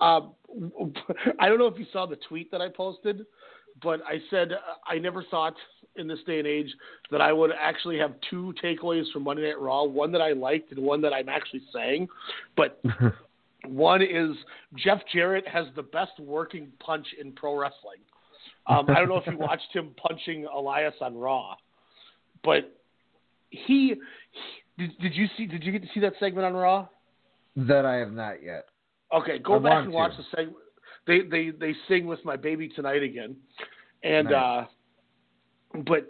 Um, 0.00 0.32
I 1.40 1.48
don't 1.48 1.58
know 1.58 1.68
if 1.68 1.78
you 1.78 1.86
saw 1.92 2.04
the 2.04 2.18
tweet 2.28 2.50
that 2.50 2.60
I 2.60 2.68
posted, 2.68 3.24
but 3.82 4.00
I 4.06 4.18
said 4.30 4.52
uh, 4.52 4.56
I 4.86 4.98
never 4.98 5.24
thought 5.24 5.54
in 5.96 6.06
this 6.06 6.18
day 6.26 6.38
and 6.38 6.46
age 6.46 6.68
that 7.10 7.20
I 7.20 7.32
would 7.32 7.50
actually 7.58 7.98
have 7.98 8.14
two 8.30 8.54
takeaways 8.62 9.10
from 9.12 9.24
Monday 9.24 9.42
Night 9.42 9.60
Raw, 9.60 9.84
one 9.84 10.12
that 10.12 10.20
I 10.20 10.32
liked 10.32 10.72
and 10.72 10.80
one 10.80 11.00
that 11.02 11.12
I'm 11.12 11.28
actually 11.28 11.62
saying. 11.72 12.08
But 12.56 12.80
one 13.66 14.02
is 14.02 14.36
Jeff 14.76 15.00
Jarrett 15.12 15.46
has 15.48 15.66
the 15.74 15.82
best 15.82 16.18
working 16.18 16.68
punch 16.80 17.06
in 17.20 17.32
pro 17.32 17.58
wrestling. 17.58 18.00
Um, 18.66 18.86
I 18.88 18.94
don't 18.94 19.08
know 19.08 19.16
if 19.16 19.26
you 19.26 19.38
watched 19.38 19.72
him 19.72 19.94
punching 19.96 20.46
Elias 20.46 20.94
on 21.00 21.16
Raw, 21.16 21.54
but 22.44 22.72
he, 23.50 23.58
he 23.66 23.94
did, 24.78 24.98
did 24.98 25.14
you 25.14 25.26
see 25.36 25.46
did 25.46 25.62
you 25.62 25.72
get 25.72 25.82
to 25.82 25.88
see 25.94 26.00
that 26.00 26.14
segment 26.20 26.46
on 26.46 26.54
Raw? 26.54 26.88
That 27.56 27.86
I 27.86 27.96
have 27.96 28.12
not 28.12 28.42
yet. 28.42 28.66
Okay, 29.14 29.38
go 29.38 29.56
I 29.56 29.58
back 29.60 29.84
and 29.84 29.92
watch 29.92 30.12
to. 30.12 30.18
the 30.18 30.24
segment. 30.36 30.56
They 31.06 31.20
they 31.22 31.50
they 31.50 31.74
sing 31.88 32.06
with 32.06 32.24
my 32.24 32.36
baby 32.36 32.68
tonight 32.68 33.02
again, 33.02 33.36
and 34.02 34.28
Nice. 34.28 34.34
uh, 34.34 34.64
but 35.86 36.08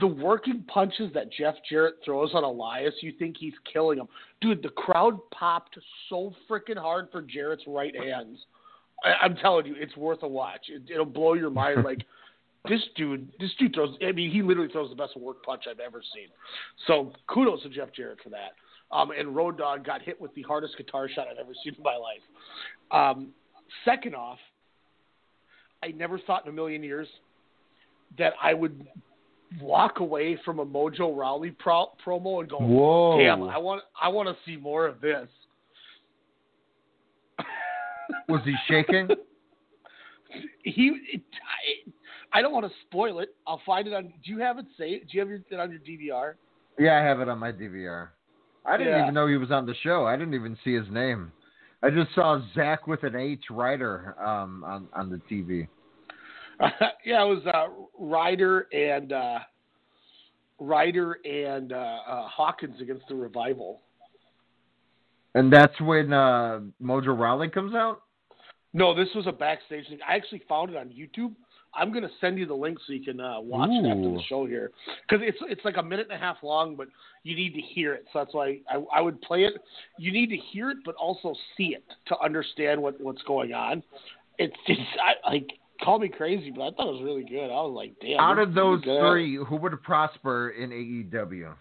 the 0.00 0.06
working 0.06 0.64
punches 0.68 1.12
that 1.14 1.32
Jeff 1.32 1.54
Jarrett 1.68 1.96
throws 2.04 2.30
on 2.34 2.44
Elias, 2.44 2.94
you 3.00 3.12
think 3.18 3.36
he's 3.38 3.54
killing 3.72 3.98
him, 3.98 4.08
dude. 4.40 4.62
The 4.62 4.70
crowd 4.70 5.18
popped 5.30 5.78
so 6.08 6.32
freaking 6.48 6.78
hard 6.78 7.08
for 7.10 7.22
Jarrett's 7.22 7.64
right 7.66 7.94
hands. 7.94 8.38
I, 9.04 9.14
I'm 9.24 9.36
telling 9.36 9.66
you, 9.66 9.74
it's 9.76 9.96
worth 9.96 10.22
a 10.22 10.28
watch. 10.28 10.66
It, 10.68 10.82
it'll 10.90 11.04
blow 11.04 11.34
your 11.34 11.50
mind. 11.50 11.84
Like 11.84 12.04
this 12.68 12.80
dude, 12.96 13.32
this 13.40 13.50
dude 13.58 13.74
throws. 13.74 13.96
I 14.06 14.12
mean, 14.12 14.30
he 14.30 14.40
literally 14.40 14.70
throws 14.70 14.88
the 14.90 14.96
best 14.96 15.16
work 15.16 15.42
punch 15.44 15.64
I've 15.68 15.80
ever 15.80 16.00
seen. 16.14 16.28
So 16.86 17.12
kudos 17.26 17.62
to 17.64 17.68
Jeff 17.68 17.88
Jarrett 17.92 18.18
for 18.22 18.30
that. 18.30 18.52
Um, 18.92 19.10
and 19.10 19.34
Road 19.34 19.58
Dogg 19.58 19.84
got 19.84 20.02
hit 20.02 20.20
with 20.20 20.32
the 20.34 20.42
hardest 20.42 20.76
guitar 20.76 21.08
shot 21.08 21.26
I've 21.28 21.38
ever 21.38 21.54
seen 21.64 21.74
in 21.76 21.82
my 21.82 21.96
life. 21.96 22.22
Um, 23.16 23.30
second 23.84 24.14
off, 24.14 24.38
I 25.82 25.88
never 25.88 26.18
thought 26.18 26.44
in 26.44 26.50
a 26.50 26.54
million 26.54 26.82
years 26.82 27.08
that 28.18 28.34
I 28.42 28.54
would 28.54 28.86
walk 29.60 30.00
away 30.00 30.38
from 30.44 30.58
a 30.60 30.66
Mojo 30.66 31.16
Rawley 31.16 31.50
pro- 31.50 31.92
promo 32.06 32.40
and 32.40 32.48
go, 32.48 32.58
Whoa. 32.58 33.18
"Damn, 33.18 33.42
I 33.44 33.58
want, 33.58 33.82
I 34.00 34.08
want 34.08 34.28
to 34.28 34.36
see 34.46 34.56
more 34.56 34.86
of 34.86 35.00
this." 35.00 35.28
Was 38.28 38.40
he 38.44 38.54
shaking? 38.68 39.08
he, 40.64 40.92
it, 41.12 41.22
I, 42.32 42.38
I 42.38 42.42
don't 42.42 42.52
want 42.52 42.66
to 42.66 42.72
spoil 42.86 43.18
it. 43.20 43.34
I'll 43.46 43.60
find 43.66 43.86
it 43.86 43.92
on. 43.94 44.04
Do 44.04 44.30
you 44.30 44.38
have 44.38 44.58
it 44.58 44.66
saved? 44.78 45.10
Do 45.10 45.18
you 45.18 45.20
have 45.20 45.30
it 45.30 45.58
on 45.58 45.70
your 45.70 45.80
DVR? 45.80 46.34
yeah, 46.78 46.98
I 46.98 47.02
have 47.02 47.20
it 47.20 47.28
on 47.28 47.38
my 47.38 47.52
DVR. 47.52 48.08
I 48.64 48.76
didn't 48.76 48.92
Yeah. 48.92 49.02
even 49.02 49.14
know 49.14 49.26
he 49.26 49.36
was 49.36 49.50
on 49.50 49.66
the 49.66 49.74
show. 49.82 50.06
I 50.06 50.16
didn't 50.16 50.34
even 50.34 50.56
see 50.64 50.74
his 50.74 50.86
name. 50.90 51.32
I 51.82 51.90
just 51.90 52.14
saw 52.14 52.40
Zach 52.54 52.86
with 52.86 53.02
an 53.02 53.16
H 53.16 53.44
Ryder 53.50 54.14
um, 54.20 54.64
on 54.64 54.88
on 54.94 55.10
the 55.10 55.20
TV. 55.30 55.66
yeah, 57.04 57.24
it 57.24 57.28
was 57.28 57.44
uh, 57.46 57.66
Ryder 57.98 58.68
and 58.72 59.12
uh, 59.12 59.38
Ryder 60.60 61.18
and 61.24 61.72
uh, 61.72 61.76
uh, 61.76 62.28
Hawkins 62.28 62.80
against 62.80 63.08
the 63.08 63.14
Revival. 63.14 63.80
And 65.34 65.52
that's 65.52 65.78
when 65.80 66.12
uh, 66.12 66.60
Mojo 66.80 67.18
Rawley 67.18 67.48
comes 67.48 67.74
out. 67.74 68.02
No, 68.74 68.94
this 68.94 69.08
was 69.14 69.26
a 69.26 69.32
backstage 69.32 69.88
thing. 69.88 69.98
I 70.08 70.14
actually 70.14 70.42
found 70.48 70.70
it 70.70 70.76
on 70.76 70.88
YouTube. 70.88 71.34
I'm 71.74 71.92
gonna 71.92 72.10
send 72.20 72.38
you 72.38 72.46
the 72.46 72.54
link 72.54 72.78
so 72.86 72.92
you 72.92 73.02
can 73.02 73.20
uh, 73.20 73.40
watch 73.40 73.70
it 73.70 73.86
after 73.86 74.10
the 74.10 74.22
show 74.28 74.46
here 74.46 74.70
because 75.08 75.24
it's 75.26 75.38
it's 75.42 75.64
like 75.64 75.76
a 75.76 75.82
minute 75.82 76.08
and 76.10 76.16
a 76.16 76.24
half 76.24 76.36
long, 76.42 76.76
but 76.76 76.88
you 77.22 77.34
need 77.34 77.54
to 77.54 77.60
hear 77.60 77.94
it. 77.94 78.04
So 78.12 78.18
that's 78.18 78.34
why 78.34 78.60
I, 78.68 78.82
I 78.94 79.00
would 79.00 79.20
play 79.22 79.44
it. 79.44 79.54
You 79.98 80.12
need 80.12 80.28
to 80.30 80.36
hear 80.36 80.70
it, 80.70 80.78
but 80.84 80.94
also 80.96 81.34
see 81.56 81.74
it 81.74 81.84
to 82.06 82.18
understand 82.20 82.80
what 82.82 83.00
what's 83.00 83.22
going 83.22 83.52
on. 83.52 83.82
It's 84.38 84.56
just 84.66 84.80
I, 85.02 85.30
like 85.30 85.48
call 85.82 85.98
me 85.98 86.08
crazy, 86.08 86.50
but 86.50 86.62
I 86.62 86.70
thought 86.72 86.88
it 86.88 86.92
was 86.92 87.02
really 87.02 87.24
good. 87.24 87.46
I 87.46 87.60
was 87.62 87.74
like, 87.74 87.94
damn. 88.00 88.20
Out 88.20 88.38
of 88.38 88.54
those 88.54 88.82
good. 88.82 89.00
three, 89.00 89.36
who 89.36 89.56
would 89.56 89.82
prosper 89.82 90.50
in 90.50 90.70
AEW? 90.70 91.54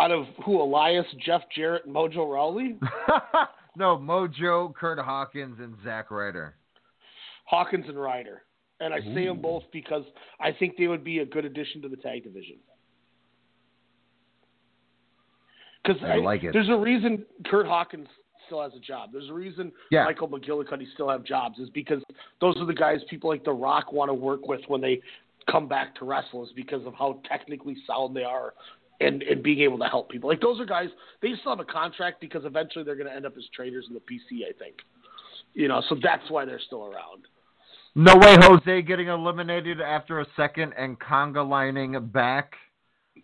out 0.00 0.10
of 0.10 0.24
who 0.44 0.62
Elias, 0.62 1.06
Jeff 1.24 1.42
Jarrett, 1.54 1.86
Mojo 1.86 2.30
Rawley, 2.30 2.78
no, 3.76 3.98
Mojo, 3.98 4.74
Curt 4.74 4.98
Hawkins, 4.98 5.58
and 5.60 5.74
Zack 5.84 6.10
Ryder. 6.10 6.54
Hawkins 7.50 7.86
and 7.88 8.00
Ryder. 8.00 8.42
And 8.78 8.94
I 8.94 9.00
say 9.14 9.26
them 9.26 9.42
both 9.42 9.64
because 9.72 10.04
I 10.40 10.52
think 10.52 10.76
they 10.78 10.86
would 10.86 11.04
be 11.04 11.18
a 11.18 11.26
good 11.26 11.44
addition 11.44 11.82
to 11.82 11.88
the 11.88 11.96
tag 11.96 12.22
division. 12.22 12.56
Because 15.82 16.00
I 16.02 16.16
like 16.16 16.44
it. 16.44 16.52
there's 16.52 16.68
a 16.68 16.76
reason 16.76 17.26
Curt 17.46 17.66
Hawkins 17.66 18.06
still 18.46 18.62
has 18.62 18.72
a 18.74 18.80
job. 18.80 19.10
There's 19.12 19.28
a 19.28 19.34
reason 19.34 19.72
Yeah. 19.90 20.04
Michael 20.04 20.28
McGillicutty 20.28 20.86
still 20.94 21.08
have 21.08 21.24
jobs 21.24 21.58
is 21.58 21.68
because 21.70 22.02
those 22.40 22.56
are 22.58 22.66
the 22.66 22.72
guys 22.72 23.00
people 23.10 23.28
like 23.28 23.44
The 23.44 23.52
Rock 23.52 23.92
want 23.92 24.08
to 24.08 24.14
work 24.14 24.46
with 24.46 24.60
when 24.68 24.80
they 24.80 25.00
come 25.50 25.66
back 25.66 25.94
to 25.96 26.04
wrestle 26.04 26.44
is 26.44 26.52
because 26.54 26.86
of 26.86 26.94
how 26.94 27.20
technically 27.28 27.76
sound 27.86 28.14
they 28.14 28.22
are 28.22 28.54
and, 29.00 29.22
and 29.22 29.42
being 29.42 29.60
able 29.60 29.78
to 29.78 29.86
help 29.86 30.08
people. 30.10 30.30
Like 30.30 30.40
those 30.40 30.60
are 30.60 30.66
guys 30.66 30.88
they 31.20 31.32
still 31.40 31.56
have 31.56 31.60
a 31.60 31.70
contract 31.70 32.20
because 32.20 32.44
eventually 32.44 32.84
they're 32.84 32.96
going 32.96 33.08
to 33.08 33.14
end 33.14 33.26
up 33.26 33.36
as 33.36 33.44
trainers 33.54 33.86
in 33.88 33.94
the 33.94 34.00
PC, 34.00 34.46
I 34.48 34.52
think. 34.58 34.76
You 35.54 35.68
know, 35.68 35.82
so 35.88 35.96
that's 36.00 36.30
why 36.30 36.44
they're 36.44 36.60
still 36.64 36.84
around. 36.84 37.26
No 37.94 38.16
way, 38.16 38.36
Jose 38.40 38.82
getting 38.82 39.08
eliminated 39.08 39.80
after 39.80 40.20
a 40.20 40.26
second 40.36 40.72
and 40.78 40.98
conga 41.00 41.46
lining 41.48 41.98
back. 42.08 42.54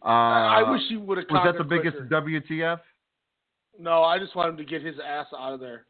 Uh, 0.04 0.08
I 0.08 0.70
wish 0.70 0.82
he 0.88 0.96
would 0.96 1.18
have. 1.18 1.26
Was 1.30 1.42
that 1.44 1.56
the 1.58 1.64
biggest 1.64 1.96
WTF? 2.10 2.80
No, 3.78 4.02
I 4.02 4.18
just 4.18 4.34
want 4.34 4.50
him 4.50 4.56
to 4.56 4.64
get 4.64 4.82
his 4.82 4.96
ass 5.04 5.26
out 5.38 5.52
of 5.54 5.60
there. 5.60 5.86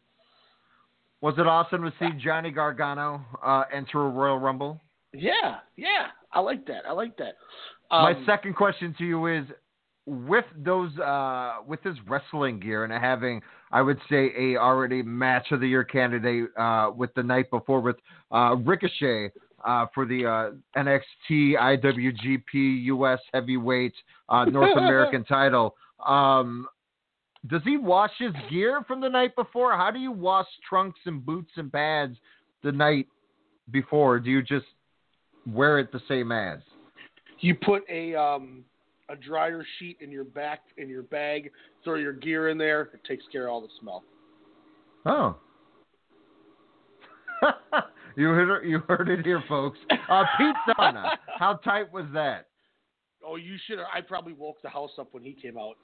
Was 1.23 1.35
it 1.39 1.47
awesome 1.47 1.82
to 1.82 1.93
see 1.98 2.11
Johnny 2.23 2.51
Gargano 2.51 3.24
uh, 3.43 3.65
enter 3.73 4.05
a 4.05 4.09
Royal 4.09 4.39
Rumble? 4.39 4.81
Yeah, 5.15 5.57
yeah, 5.77 6.09
I 6.32 6.40
like 6.40 6.66
that. 6.66 6.82
I 6.86 6.93
like 6.93 7.16
that. 7.16 7.35
My 7.90 8.12
Um, 8.12 8.24
second 8.27 8.55
question 8.55 8.94
to 8.98 9.05
you 9.05 9.27
is, 9.27 9.44
with 10.05 10.44
those, 10.57 10.97
uh, 10.98 11.57
with 11.66 11.82
his 11.82 11.97
wrestling 12.07 12.61
gear 12.61 12.85
and 12.85 12.93
having, 12.93 13.40
I 13.73 13.83
would 13.83 13.99
say, 14.09 14.33
a 14.39 14.57
already 14.57 15.03
match 15.03 15.51
of 15.51 15.61
the 15.61 15.69
year 15.69 15.85
candidate 15.85 16.49
uh, 16.57 16.91
with 16.95 17.13
the 17.15 17.23
night 17.23 17.51
before 17.51 17.81
with 17.81 17.97
uh, 18.31 18.57
Ricochet 18.57 19.33
uh, 19.65 19.87
for 19.95 20.07
the 20.07 20.25
uh, 20.27 20.81
NXT 20.81 21.57
IWGP 21.59 22.85
US 22.85 23.19
Heavyweight 23.35 23.95
uh, 24.29 24.45
North 24.45 24.71
American 24.77 25.25
title. 25.25 25.75
Um, 26.07 26.67
does 27.49 27.63
he 27.65 27.77
wash 27.77 28.13
his 28.19 28.33
gear 28.51 28.83
from 28.87 29.01
the 29.01 29.09
night 29.09 29.35
before? 29.37 29.77
How 29.77 29.91
do 29.91 29.99
you 29.99 30.13
wash 30.13 30.47
trunks 30.69 30.99
and 31.07 31.25
boots 31.25 31.51
and 31.57 31.73
pads 31.73 32.17
the 32.63 32.73
night 32.73 33.07
before? 33.71 34.19
Do 34.21 34.31
you 34.31 34.43
just 34.43 34.67
wear 35.47 35.79
it 35.79 35.93
the 35.93 36.01
same 36.09 36.33
as? 36.33 36.59
You 37.41 37.55
put 37.55 37.83
a 37.91 38.15
um, 38.15 38.65
a 39.09 39.16
dryer 39.16 39.65
sheet 39.78 39.99
in 40.01 40.11
your 40.11 40.24
back 40.24 40.61
in 40.77 40.89
your 40.89 41.03
bag, 41.03 41.51
throw 41.85 41.97
your 41.97 42.12
gear 42.12 42.49
in 42.49 42.59
there. 42.59 42.91
It 42.95 43.05
takes 43.07 43.24
care 43.31 43.47
of 43.47 43.53
all 43.53 43.61
the 43.61 43.69
smell. 43.81 44.03
Oh. 45.05 45.37
you 48.16 48.28
heard 48.28 48.62
it, 48.62 48.69
you 48.69 48.81
heard 48.89 49.09
it 49.09 49.24
here, 49.24 49.43
folks. 49.49 49.78
Uh, 49.91 50.24
Pete 50.39 50.55
Dunne, 50.77 50.97
how 51.39 51.55
tight 51.65 51.93
was 51.93 52.07
that? 52.15 52.49
Oh, 53.24 53.37
you 53.37 53.57
should. 53.66 53.78
I 53.78 54.01
probably 54.01 54.33
woke 54.33 54.62
the 54.62 54.69
house 54.69 54.93
up 54.99 55.09
when 55.12 55.23
he 55.23 55.33
came 55.33 55.59
out 55.59 55.77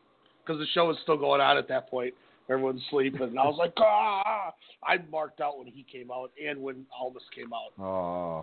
because 0.45 0.59
the 0.61 0.67
show 0.75 0.87
was 0.87 0.97
still 1.03 1.17
going 1.17 1.41
on 1.41 1.57
at 1.57 1.69
that 1.69 1.91
point. 1.91 2.15
Everyone's 2.51 2.83
sleeping, 2.91 3.23
and 3.23 3.39
I 3.39 3.45
was 3.45 3.57
like, 3.59 3.73
ah! 3.79 4.53
I 4.85 4.99
marked 5.11 5.41
out 5.41 5.59
when 5.59 5.69
he 5.69 5.87
came 5.91 6.11
out 6.11 6.33
and 6.45 6.61
when 6.61 6.85
Almas 6.99 7.23
came 7.35 7.53
out. 7.53 7.81
Oh. 7.81 8.43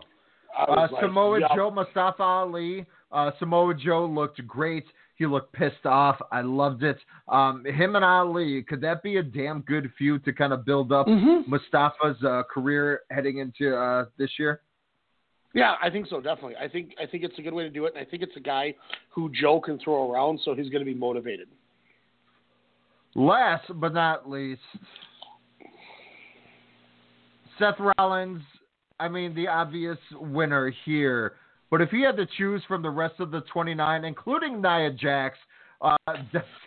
Uh, 0.57 0.75
like, 0.75 1.01
Samoa. 1.01 1.39
Joe, 1.55 1.69
Mustafa 1.69 2.23
Ali. 2.23 2.85
Uh, 3.11 3.31
Samoa 3.39 3.73
Joe 3.73 4.05
looked 4.05 4.45
great. 4.47 4.85
He 5.15 5.25
looked 5.25 5.51
pissed 5.53 5.85
off. 5.85 6.17
I 6.31 6.41
loved 6.41 6.83
it. 6.83 6.97
Um, 7.27 7.65
him 7.65 7.95
and 7.95 8.05
Ali, 8.05 8.63
could 8.63 8.79
that 8.81 9.03
be 9.03 9.17
a 9.17 9.23
damn 9.23 9.61
good 9.61 9.91
feud 9.97 10.23
to 10.25 10.33
kind 10.33 10.53
of 10.53 10.65
build 10.65 10.91
up 10.91 11.07
Mm-hmm. 11.07 11.53
Mustafa's 11.53 12.23
uh, 12.23 12.43
career 12.43 13.01
heading 13.11 13.39
into 13.39 13.75
uh, 13.75 14.05
this 14.17 14.29
year? 14.39 14.61
Yeah, 15.53 15.75
I 15.81 15.89
think 15.89 16.07
so. 16.07 16.21
Definitely. 16.21 16.55
I 16.57 16.67
think 16.67 16.93
I 17.01 17.07
think 17.07 17.23
it's 17.23 17.37
a 17.39 17.41
good 17.41 17.53
way 17.53 17.63
to 17.63 17.69
do 17.69 17.85
it, 17.85 17.95
and 17.95 18.05
I 18.05 18.09
think 18.09 18.21
it's 18.21 18.35
a 18.37 18.39
guy 18.41 18.75
who 19.09 19.31
Joe 19.31 19.59
can 19.59 19.79
throw 19.79 20.11
around, 20.11 20.39
so 20.45 20.53
he's 20.53 20.69
going 20.69 20.85
to 20.85 20.85
be 20.85 20.97
motivated. 20.97 21.47
Last 23.15 23.65
but 23.75 23.93
not 23.93 24.29
least, 24.29 24.61
Seth 27.57 27.75
Rollins. 27.97 28.43
I 28.99 29.09
mean, 29.09 29.33
the 29.33 29.47
obvious 29.47 29.97
winner 30.11 30.73
here. 30.85 31.33
But 31.71 31.81
if 31.81 31.89
he 31.89 32.01
had 32.01 32.17
to 32.17 32.27
choose 32.37 32.63
from 32.67 32.81
the 32.81 32.89
rest 32.89 33.19
of 33.19 33.31
the 33.31 33.41
29, 33.41 34.03
including 34.03 34.61
Nia 34.61 34.91
Jax, 34.91 35.37
uh, 35.81 35.95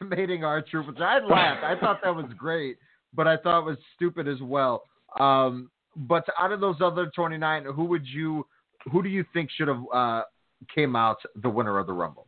decimating 0.00 0.44
our 0.44 0.62
troopers, 0.62 0.96
I 1.00 1.18
laughed. 1.18 1.64
I 1.64 1.78
thought 1.78 2.00
that 2.04 2.14
was 2.14 2.26
great, 2.36 2.76
but 3.14 3.26
I 3.26 3.36
thought 3.36 3.60
it 3.60 3.66
was 3.66 3.78
stupid 3.96 4.28
as 4.28 4.40
well. 4.40 4.84
Um, 5.18 5.70
but 5.96 6.24
out 6.40 6.52
of 6.52 6.60
those 6.60 6.76
other 6.80 7.10
29, 7.14 7.64
who 7.74 7.84
would 7.84 8.06
you, 8.06 8.46
who 8.90 9.02
do 9.02 9.08
you 9.08 9.24
think 9.32 9.50
should 9.50 9.68
have 9.68 9.82
uh, 9.92 10.22
came 10.74 10.96
out 10.96 11.18
the 11.42 11.50
winner 11.50 11.78
of 11.78 11.86
the 11.86 11.92
Rumble? 11.92 12.26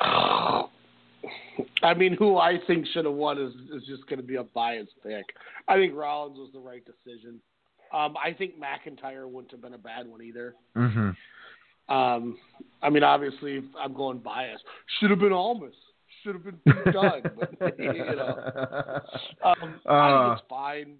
I 1.82 1.94
mean, 1.94 2.16
who 2.18 2.38
I 2.38 2.58
think 2.66 2.86
should 2.92 3.04
have 3.04 3.14
won 3.14 3.38
is 3.38 3.52
is 3.72 3.86
just 3.86 4.06
going 4.08 4.18
to 4.18 4.26
be 4.26 4.36
a 4.36 4.42
biased 4.42 4.94
pick. 5.02 5.24
I 5.68 5.74
think 5.74 5.94
Rollins 5.94 6.38
was 6.38 6.50
the 6.52 6.58
right 6.58 6.82
decision. 6.84 7.40
Um, 7.92 8.16
I 8.22 8.32
think 8.32 8.54
McIntyre 8.58 9.28
wouldn't 9.30 9.52
have 9.52 9.62
been 9.62 9.74
a 9.74 9.78
bad 9.78 10.06
one 10.08 10.22
either. 10.22 10.54
Mm-hmm. 10.76 11.92
Um, 11.94 12.38
I 12.82 12.90
mean, 12.90 13.02
obviously, 13.02 13.62
I'm 13.78 13.92
going 13.94 14.18
biased. 14.18 14.64
Should 14.98 15.10
have 15.10 15.18
been 15.20 15.32
Almas. 15.32 15.74
Should 16.22 16.34
have 16.34 16.44
been 16.44 16.58
Dunne. 16.92 17.22
But, 17.58 17.78
you 17.78 17.92
know, 17.92 19.00
um, 19.44 19.80
I 19.86 19.90
Uh, 19.90 20.28
think 20.28 20.38
it's 20.40 20.48
fine. 20.48 20.94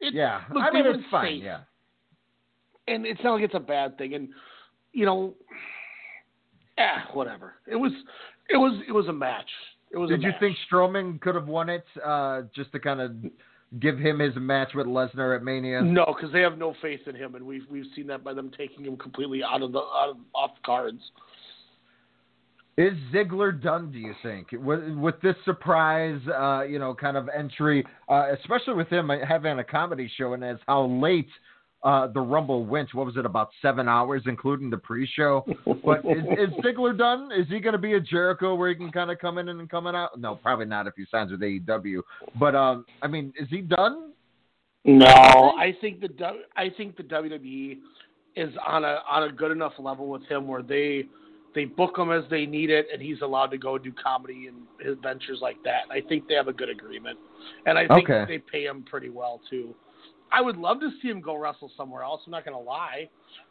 It's, 0.00 0.14
yeah, 0.16 0.40
look, 0.54 0.62
I 0.64 0.70
mean 0.72 0.86
it's 0.86 1.04
fine. 1.10 1.26
safe. 1.36 1.42
Yeah. 1.44 1.60
and 2.88 3.04
it's 3.04 3.20
not 3.22 3.34
like 3.34 3.44
it's 3.44 3.54
a 3.54 3.60
bad 3.60 3.98
thing. 3.98 4.14
And 4.14 4.28
you 4.92 5.04
know, 5.04 5.34
eh, 6.78 7.00
whatever. 7.12 7.54
It 7.70 7.76
was, 7.76 7.92
it 8.48 8.56
was, 8.56 8.80
it 8.88 8.92
was 8.92 9.06
a 9.08 9.12
match. 9.12 9.50
It 9.92 9.98
was. 9.98 10.08
Did 10.08 10.22
you 10.22 10.28
match. 10.30 10.40
think 10.40 10.56
Strowman 10.72 11.20
could 11.20 11.34
have 11.34 11.46
won 11.46 11.68
it 11.68 11.84
uh, 12.02 12.42
just 12.56 12.72
to 12.72 12.80
kind 12.80 13.00
of 13.02 13.12
give 13.78 13.98
him 13.98 14.18
his 14.18 14.34
match 14.36 14.70
with 14.74 14.86
Lesnar 14.86 15.36
at 15.36 15.44
Mania? 15.44 15.80
No, 15.82 16.06
because 16.06 16.32
they 16.32 16.40
have 16.40 16.58
no 16.58 16.74
faith 16.82 17.00
in 17.06 17.14
him, 17.14 17.34
and 17.36 17.46
we've 17.46 17.64
we've 17.70 17.86
seen 17.94 18.06
that 18.08 18.24
by 18.24 18.34
them 18.34 18.50
taking 18.56 18.84
him 18.84 18.96
completely 18.96 19.42
out 19.44 19.62
of 19.62 19.72
the 19.72 19.78
out 19.78 20.10
of, 20.10 20.16
off 20.34 20.50
cards. 20.64 21.00
Is 22.76 22.94
Ziggler 23.12 23.60
done? 23.60 23.92
Do 23.92 23.98
you 23.98 24.14
think 24.22 24.48
with, 24.52 24.96
with 24.96 25.20
this 25.20 25.36
surprise, 25.44 26.20
uh, 26.34 26.62
you 26.62 26.78
know, 26.78 26.94
kind 26.94 27.16
of 27.16 27.28
entry, 27.28 27.84
uh, 28.08 28.32
especially 28.40 28.74
with 28.74 28.88
him 28.88 29.10
having 29.28 29.58
a 29.58 29.64
comedy 29.64 30.10
show, 30.16 30.32
and 30.32 30.42
as 30.42 30.56
how 30.66 30.86
late 30.86 31.28
uh, 31.82 32.08
the 32.08 32.20
Rumble 32.20 32.64
went? 32.64 32.92
What 32.94 33.06
was 33.06 33.16
it 33.16 33.24
about 33.24 33.50
seven 33.62 33.88
hours, 33.88 34.22
including 34.26 34.68
the 34.70 34.76
pre-show? 34.76 35.44
But 35.84 36.04
is, 36.04 36.24
is 36.38 36.50
Ziggler 36.64 36.96
done? 36.96 37.30
Is 37.32 37.46
he 37.48 37.60
going 37.60 37.72
to 37.72 37.78
be 37.78 37.94
a 37.94 38.00
Jericho 38.00 38.54
where 38.54 38.68
he 38.68 38.74
can 38.74 38.90
kind 38.90 39.10
of 39.10 39.18
come 39.18 39.38
in 39.38 39.48
and 39.48 39.68
come 39.70 39.86
out? 39.86 40.20
No, 40.20 40.36
probably 40.36 40.66
not 40.66 40.86
if 40.86 40.94
he 40.96 41.04
signs 41.10 41.30
with 41.30 41.40
AEW. 41.40 42.02
But 42.38 42.54
um, 42.54 42.84
I 43.02 43.06
mean, 43.06 43.32
is 43.38 43.48
he 43.48 43.60
done? 43.62 44.12
No, 44.84 45.06
I 45.06 45.76
think 45.80 46.00
the 46.00 46.08
W- 46.08 46.42
I 46.56 46.70
think 46.70 46.96
the 46.96 47.02
WWE 47.02 47.78
is 48.36 48.54
on 48.66 48.84
a 48.84 49.00
on 49.10 49.24
a 49.24 49.32
good 49.32 49.52
enough 49.52 49.72
level 49.78 50.08
with 50.08 50.24
him 50.26 50.48
where 50.48 50.62
they 50.62 51.04
they 51.54 51.64
book 51.66 51.98
him 51.98 52.10
as 52.10 52.24
they 52.30 52.46
need 52.46 52.70
it, 52.70 52.86
and 52.92 53.02
he's 53.02 53.20
allowed 53.20 53.48
to 53.48 53.58
go 53.58 53.76
do 53.76 53.92
comedy 53.92 54.48
and 54.48 54.88
adventures 54.88 55.40
like 55.42 55.56
that. 55.64 55.82
I 55.90 56.00
think 56.00 56.28
they 56.28 56.34
have 56.34 56.48
a 56.48 56.52
good 56.52 56.70
agreement, 56.70 57.18
and 57.66 57.76
I 57.76 57.88
think 57.88 58.08
Okay. 58.08 58.24
they 58.26 58.38
pay 58.38 58.64
him 58.64 58.84
pretty 58.88 59.10
well 59.10 59.40
too. 59.50 59.74
I 60.32 60.40
would 60.40 60.56
love 60.56 60.80
to 60.80 60.90
see 61.02 61.08
him 61.08 61.20
go 61.20 61.36
wrestle 61.36 61.70
somewhere 61.76 62.02
else. 62.02 62.22
I'm 62.26 62.30
not 62.32 62.44
going 62.44 62.56
to 62.56 62.62
lie. 62.62 63.08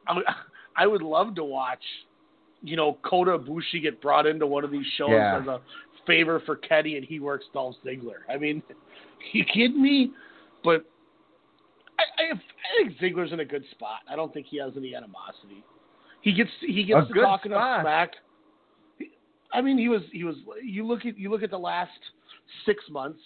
I 0.07 0.13
would, 0.13 0.25
I 0.77 0.87
would 0.87 1.01
love 1.01 1.35
to 1.35 1.43
watch, 1.43 1.83
you 2.61 2.75
know, 2.77 2.97
Kota 3.03 3.37
Ibushi 3.37 3.81
get 3.81 4.01
brought 4.01 4.25
into 4.25 4.47
one 4.47 4.63
of 4.63 4.71
these 4.71 4.85
shows 4.97 5.09
Yeah. 5.11 5.39
as 5.41 5.47
a 5.47 5.61
favor 6.07 6.41
for 6.45 6.55
Kenny, 6.55 6.95
and 6.97 7.05
he 7.05 7.19
works 7.19 7.45
Dolph 7.53 7.75
Ziggler. 7.85 8.19
I 8.29 8.37
mean, 8.37 8.63
you 9.33 9.43
kidding 9.45 9.81
me? 9.81 10.11
But 10.63 10.85
I, 11.99 12.33
I, 12.33 12.35
I 12.35 12.83
think 12.83 12.97
Ziggler's 12.99 13.33
in 13.33 13.41
a 13.41 13.45
good 13.45 13.63
spot. 13.71 13.99
I 14.09 14.15
don't 14.15 14.33
think 14.33 14.47
he 14.49 14.57
has 14.59 14.71
any 14.77 14.95
animosity. 14.95 15.63
He 16.21 16.33
gets 16.33 16.49
he 16.61 16.83
gets 16.83 17.07
to 17.07 17.13
good 17.13 17.23
talk 17.23 17.45
enough 17.45 17.57
spot. 17.57 17.81
smack. 17.83 18.11
I 19.53 19.61
mean, 19.61 19.77
he 19.77 19.87
was 19.89 20.01
he 20.11 20.23
was. 20.23 20.35
You 20.63 20.85
look 20.85 21.05
at 21.05 21.17
you 21.17 21.29
look 21.31 21.43
at 21.43 21.49
the 21.49 21.57
last 21.59 21.91
six 22.65 22.83
months. 22.89 23.19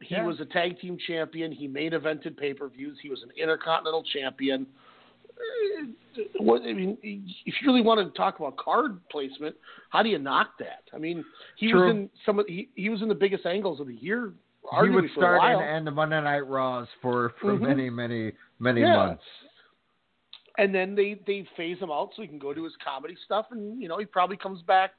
He 0.00 0.14
Yeah. 0.14 0.24
was 0.24 0.40
a 0.40 0.46
tag 0.46 0.78
team 0.80 0.96
champion. 1.06 1.50
He 1.50 1.66
main 1.66 1.92
evented 1.92 2.36
pay 2.36 2.54
per 2.54 2.68
views. 2.68 2.98
He 3.00 3.08
was 3.08 3.22
an 3.22 3.30
intercontinental 3.36 4.02
champion. 4.04 4.66
Uh, 5.38 5.86
What 6.38 6.62
I 6.62 6.72
mean, 6.72 6.98
if 7.02 7.60
you 7.60 7.66
really 7.68 7.82
want 7.82 8.00
to 8.00 8.16
talk 8.16 8.38
about 8.38 8.56
card 8.56 9.00
placement, 9.08 9.54
how 9.90 10.02
do 10.02 10.08
you 10.08 10.18
knock 10.18 10.58
that? 10.58 10.82
I 10.92 10.98
mean, 10.98 11.24
he 11.56 11.70
True. 11.70 11.80
was 11.86 11.90
in 11.90 12.10
some 12.26 12.38
of 12.38 12.46
he, 12.46 12.68
he 12.74 12.88
was 12.88 13.02
in 13.02 13.08
the 13.08 13.14
biggest 13.14 13.46
angles 13.46 13.80
of 13.80 13.86
the 13.86 13.94
year. 13.94 14.32
He 14.82 14.88
would 14.90 15.10
start 15.12 15.40
and 15.42 15.62
end 15.62 15.86
the 15.86 15.90
Monday 15.90 16.20
Night 16.20 16.46
Raws 16.46 16.88
for 17.00 17.30
for 17.40 17.52
Mhm. 17.54 17.60
many, 17.62 17.90
many, 17.90 18.32
many 18.58 18.80
Yeah. 18.82 18.94
months. 18.96 19.24
and 20.58 20.74
then 20.74 20.96
they 20.96 21.14
they 21.24 21.44
phase 21.56 21.78
him 21.78 21.90
out 21.90 22.12
so 22.14 22.22
he 22.22 22.26
can 22.28 22.38
go 22.38 22.52
do 22.52 22.64
his 22.64 22.74
comedy 22.76 23.14
stuff, 23.24 23.46
and 23.52 23.80
you 23.80 23.88
know 23.88 23.98
he 23.98 24.04
probably 24.04 24.36
comes 24.36 24.60
back 24.62 24.94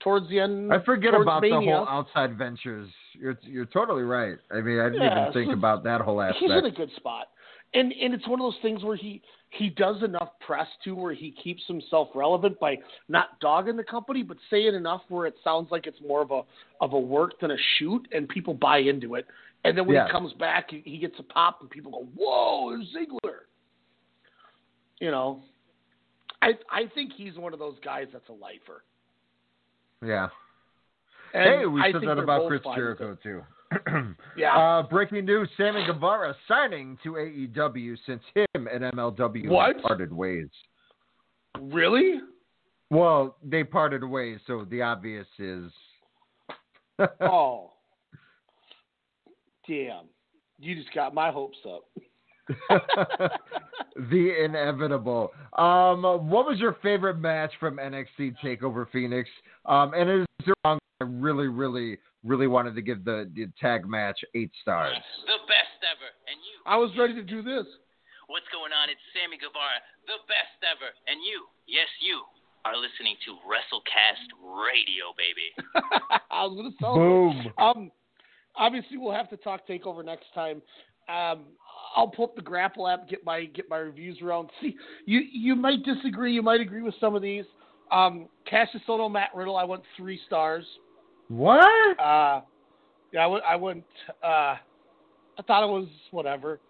towards 0.00 0.28
the 0.28 0.40
end. 0.40 0.72
I 0.72 0.80
forget 0.80 1.14
about 1.14 1.42
Mania. 1.42 1.58
the 1.58 1.76
whole 1.76 1.88
outside 1.88 2.36
ventures. 2.36 2.88
You're 3.12 3.38
you're 3.42 3.66
totally 3.66 4.02
right. 4.02 4.36
I 4.50 4.60
mean, 4.60 4.78
I 4.80 4.88
didn't 4.88 5.02
Yeah, 5.02 5.22
even 5.22 5.32
think 5.32 5.50
so 5.52 5.58
about 5.58 5.84
that 5.84 6.00
whole 6.00 6.20
aspect. 6.20 6.40
He's 6.40 6.50
in 6.50 6.64
a 6.66 6.70
good 6.70 6.90
spot, 6.96 7.28
and 7.74 7.92
and 7.92 8.14
it's 8.14 8.26
one 8.28 8.40
of 8.40 8.44
those 8.44 8.60
things 8.62 8.84
where 8.84 8.96
he 8.96 9.22
he 9.50 9.70
does 9.70 10.02
enough 10.02 10.30
press 10.40 10.66
too, 10.84 10.94
where 10.94 11.14
he 11.14 11.30
keeps 11.42 11.62
himself 11.66 12.08
relevant 12.14 12.58
by 12.60 12.76
not 13.08 13.38
dogging 13.40 13.76
the 13.76 13.84
company, 13.84 14.22
but 14.22 14.36
saying 14.50 14.74
enough 14.74 15.02
where 15.08 15.26
it 15.26 15.34
sounds 15.42 15.70
like 15.70 15.86
it's 15.86 16.00
more 16.06 16.20
of 16.22 16.30
a 16.30 16.42
of 16.80 16.92
a 16.92 16.98
work 17.00 17.38
than 17.40 17.50
a 17.52 17.56
shoot, 17.78 18.06
and 18.12 18.28
people 18.28 18.54
buy 18.54 18.78
into 18.78 19.14
it. 19.14 19.26
And 19.64 19.76
then 19.76 19.86
when 19.86 19.96
Yeah. 19.96 20.06
he 20.06 20.12
comes 20.12 20.32
back, 20.34 20.70
he, 20.70 20.82
he 20.84 20.98
gets 20.98 21.18
a 21.18 21.22
pop, 21.22 21.60
and 21.60 21.70
people 21.70 21.90
go, 21.90 22.06
"Whoa, 22.16 22.70
there's 22.70 22.94
Ziggler!" 22.94 23.40
You 25.00 25.10
know, 25.10 25.42
I 26.42 26.52
I 26.70 26.86
think 26.94 27.12
he's 27.16 27.36
one 27.36 27.52
of 27.52 27.58
those 27.58 27.76
guys 27.84 28.06
that's 28.12 28.28
a 28.28 28.32
lifer. 28.32 28.84
Yeah. 30.04 30.28
And 31.34 31.60
hey, 31.60 31.66
we 31.66 31.80
I 31.80 31.92
said 31.92 32.02
that 32.02 32.18
about 32.18 32.48
Chris 32.48 32.62
Jericho 32.74 33.16
too. 33.22 33.42
Yeah. 34.36 34.56
Uh, 34.56 34.82
breaking 34.82 35.24
news: 35.24 35.48
Sammy 35.56 35.84
Guevara 35.86 36.34
signing 36.46 36.98
to 37.02 37.12
AEW 37.12 37.96
since 38.06 38.22
him 38.34 38.68
and 38.72 38.84
MLW 38.94 39.48
What? 39.48 39.80
parted 39.82 40.12
ways. 40.12 40.48
Really? 41.60 42.20
Well, 42.90 43.36
they 43.42 43.64
parted 43.64 44.04
ways, 44.04 44.38
so 44.46 44.66
the 44.70 44.82
obvious 44.82 45.26
is. 45.38 45.72
oh, 47.20 47.72
damn! 49.66 50.04
You 50.60 50.76
just 50.76 50.94
got 50.94 51.14
my 51.14 51.30
hopes 51.30 51.58
up. 51.66 51.84
the 54.10 54.44
inevitable. 54.44 55.32
Um, 55.56 56.02
what 56.02 56.46
was 56.46 56.58
your 56.58 56.76
favorite 56.82 57.18
match 57.18 57.52
from 57.58 57.76
NXT 57.76 58.36
Takeover 58.44 58.86
Phoenix? 58.90 59.28
Um, 59.64 59.92
and 59.94 60.10
is 60.10 60.26
there 60.44 60.54
wrong? 60.64 60.78
I 61.00 61.04
really, 61.04 61.48
really, 61.48 61.98
really 62.24 62.46
wanted 62.46 62.74
to 62.74 62.82
give 62.82 63.04
the, 63.04 63.30
the 63.34 63.48
tag 63.60 63.86
match 63.86 64.18
eight 64.34 64.50
stars. 64.62 64.96
The 65.26 65.44
best 65.46 65.76
ever. 65.84 66.08
And 66.24 66.40
you, 66.40 66.56
I 66.64 66.76
was 66.76 66.90
ready 66.96 67.12
to 67.14 67.22
do 67.22 67.42
this. 67.42 67.66
what's 68.28 68.48
going 68.48 68.72
on? 68.72 68.88
It's 68.88 69.00
Sammy 69.12 69.36
Guevara, 69.36 69.84
the 70.08 70.24
best 70.24 70.56
ever. 70.64 70.88
And 71.06 71.20
you, 71.20 71.44
yes, 71.68 71.88
you, 72.00 72.24
are 72.66 72.74
listening 72.74 73.14
to 73.24 73.38
WrestleCast 73.46 74.26
Radio, 74.42 75.14
baby. 75.14 75.54
I 76.32 76.42
was 76.46 76.56
going 76.58 76.72
to 76.72 76.78
tell 76.78 76.94
Boom. 76.96 77.42
you. 77.44 77.62
Um, 77.62 77.90
obviously, 78.56 78.98
we'll 78.98 79.14
have 79.14 79.30
to 79.30 79.36
talk 79.36 79.68
Takeover 79.68 80.04
next 80.04 80.26
time. 80.34 80.60
Um, 81.08 81.44
I'll 81.94 82.08
pull 82.08 82.26
up 82.26 82.36
the 82.36 82.42
Grapple 82.42 82.86
app, 82.88 83.08
get 83.08 83.24
my 83.24 83.44
get 83.46 83.68
my 83.70 83.78
reviews 83.78 84.20
around. 84.22 84.50
See, 84.60 84.76
you 85.06 85.20
you 85.32 85.54
might 85.54 85.82
disagree, 85.84 86.32
you 86.32 86.42
might 86.42 86.60
agree 86.60 86.82
with 86.82 86.94
some 87.00 87.14
of 87.14 87.22
these. 87.22 87.44
Um, 87.90 88.28
Cassius 88.48 88.82
Ohno, 88.88 89.10
Matt 89.10 89.30
Riddle, 89.34 89.56
I 89.56 89.64
went 89.64 89.82
three 89.96 90.20
stars. 90.26 90.64
What? 91.28 91.98
Uh, 91.98 92.42
yeah, 93.12 93.20
I 93.20 93.26
went. 93.26 93.44
I 93.44 93.56
went. 93.56 93.84
Uh, 94.22 94.56
I 95.38 95.42
thought 95.46 95.64
it 95.64 95.72
was 95.72 95.88
whatever. 96.10 96.60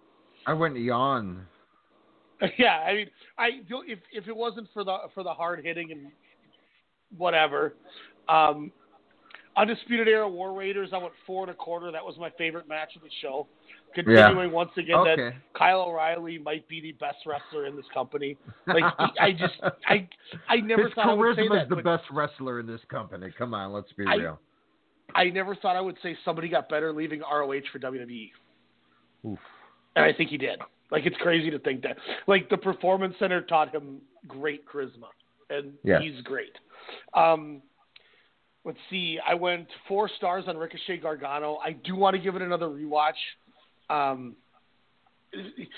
I 0.47 0.53
went 0.53 0.79
yawn. 0.79 1.47
yeah, 2.59 2.79
I 2.87 2.95
mean, 2.95 3.07
I 3.39 3.49
if 3.87 3.99
if 4.13 4.29
it 4.29 4.37
wasn't 4.37 4.69
for 4.73 4.85
the 4.85 4.97
for 5.15 5.23
the 5.23 5.33
hard 5.33 5.65
hitting 5.65 5.91
and 5.93 6.07
whatever, 7.17 7.75
um, 8.29 8.71
Undisputed 9.57 10.07
Era 10.07 10.29
War 10.29 10.53
Raiders, 10.53 10.91
I 10.93 10.99
went 10.99 11.15
four 11.27 11.45
and 11.45 11.51
a 11.51 11.55
quarter. 11.55 11.91
That 11.91 12.05
was 12.05 12.17
my 12.19 12.31
favorite 12.37 12.69
match 12.69 12.95
of 12.97 13.03
the 13.03 13.09
show. 13.23 13.47
Continuing 13.95 14.53
once 14.53 14.71
again 14.77 15.03
that 15.05 15.33
Kyle 15.57 15.81
O'Reilly 15.83 16.39
might 16.39 16.69
be 16.69 16.81
the 16.83 16.93
best 16.93 17.19
wrestler 17.27 17.67
in 17.67 17.77
this 17.77 17.87
company. 17.95 18.37
Like 18.67 18.85
I 19.21 19.33
just 19.33 19.55
I 19.89 20.09
I 20.49 20.57
never 20.57 20.85
His 20.85 20.93
thought 20.95 21.09
I 21.09 21.15
would 21.15 21.37
say 21.37 21.43
charisma 21.49 21.63
is 21.63 21.69
the 21.71 21.77
best 21.77 22.05
wrestler 22.13 22.61
in 22.61 22.67
this 22.67 22.81
company. 22.91 23.29
Come 23.39 23.55
on, 23.55 23.73
let's 23.73 23.93
be 23.93 24.05
I- 24.07 24.17
real. 24.17 24.41
I 25.15 25.25
never 25.31 25.55
thought 25.55 25.77
I 25.77 25.81
would 25.81 25.97
say 26.03 26.17
somebody 26.25 26.49
got 26.49 26.69
better 26.69 26.93
leaving 26.93 27.21
ROH 27.21 27.61
for 27.73 27.79
WWE. 27.79 28.33
Oof. 29.27 29.39
And 29.95 30.05
I 30.05 30.13
think 30.13 30.29
he 30.31 30.37
did. 30.37 30.61
Like 30.91 31.07
it's 31.07 31.17
crazy 31.23 31.51
to 31.51 31.59
think 31.61 31.83
that. 31.83 31.97
Like 32.27 32.51
the 32.51 32.57
Performance 32.59 33.15
Center 33.19 33.41
taught 33.41 33.75
him 33.75 34.01
great 34.29 34.67
charisma, 34.67 35.09
and 35.49 35.73
Yes. 35.85 36.03
he's 36.03 36.21
great. 36.23 36.53
Um, 37.15 37.63
let's 38.65 38.79
see. 38.91 39.19
I 39.27 39.35
went 39.35 39.69
four 39.89 40.11
stars 40.17 40.45
on 40.49 40.57
Ricochet 40.59 40.99
Gargano. 40.99 41.59
I 41.65 41.73
do 41.73 41.97
want 41.97 42.15
to 42.15 42.21
give 42.21 42.37
it 42.37 42.43
another 42.43 42.67
rewatch. 42.67 43.13
Um, 43.91 44.37
it, 45.33 45.69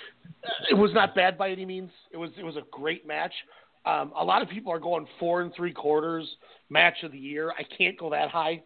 it 0.70 0.74
was 0.74 0.92
not 0.94 1.14
bad 1.14 1.36
by 1.36 1.50
any 1.50 1.64
means. 1.64 1.90
It 2.12 2.16
was 2.16 2.30
it 2.38 2.44
was 2.44 2.56
a 2.56 2.62
great 2.70 3.06
match. 3.06 3.32
Um, 3.86 4.12
a 4.18 4.24
lot 4.24 4.42
of 4.42 4.48
people 4.48 4.72
are 4.72 4.78
going 4.78 5.06
four 5.18 5.40
and 5.42 5.52
three 5.54 5.72
quarters 5.72 6.28
match 6.68 7.02
of 7.02 7.12
the 7.12 7.18
year. 7.18 7.50
I 7.50 7.62
can't 7.76 7.98
go 7.98 8.10
that 8.10 8.30
high. 8.30 8.62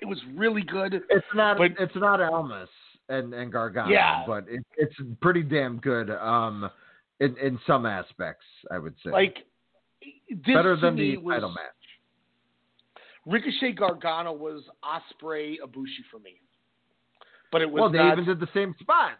It 0.00 0.06
was 0.06 0.18
really 0.34 0.62
good. 0.62 0.94
It's 0.94 1.26
not. 1.34 1.58
But- 1.58 1.72
it's 1.78 1.96
not 1.96 2.20
Almas 2.20 2.68
and 3.08 3.34
and 3.34 3.52
Gargano, 3.52 3.90
Yeah. 3.90 4.24
but 4.26 4.44
it, 4.48 4.64
it's 4.76 4.94
pretty 5.20 5.42
damn 5.42 5.78
good. 5.78 6.10
Um, 6.10 6.70
in 7.20 7.36
in 7.38 7.58
some 7.66 7.86
aspects, 7.86 8.44
I 8.70 8.78
would 8.78 8.94
say. 9.04 9.10
Like 9.10 9.38
this 10.30 10.54
better 10.54 10.76
than 10.76 10.96
the 10.96 11.16
was, 11.16 11.34
title 11.34 11.50
match. 11.50 11.64
Ricochet 13.26 13.72
Gargano 13.72 14.32
was 14.32 14.62
Ospreay 14.82 15.56
Ibushi 15.62 16.04
for 16.10 16.18
me, 16.20 16.40
but 17.52 17.62
it 17.62 17.70
was 17.70 17.80
Well, 17.80 17.90
they 17.90 17.98
not. 17.98 18.12
even 18.14 18.24
did 18.24 18.40
the 18.40 18.48
same 18.54 18.74
spot. 18.80 19.12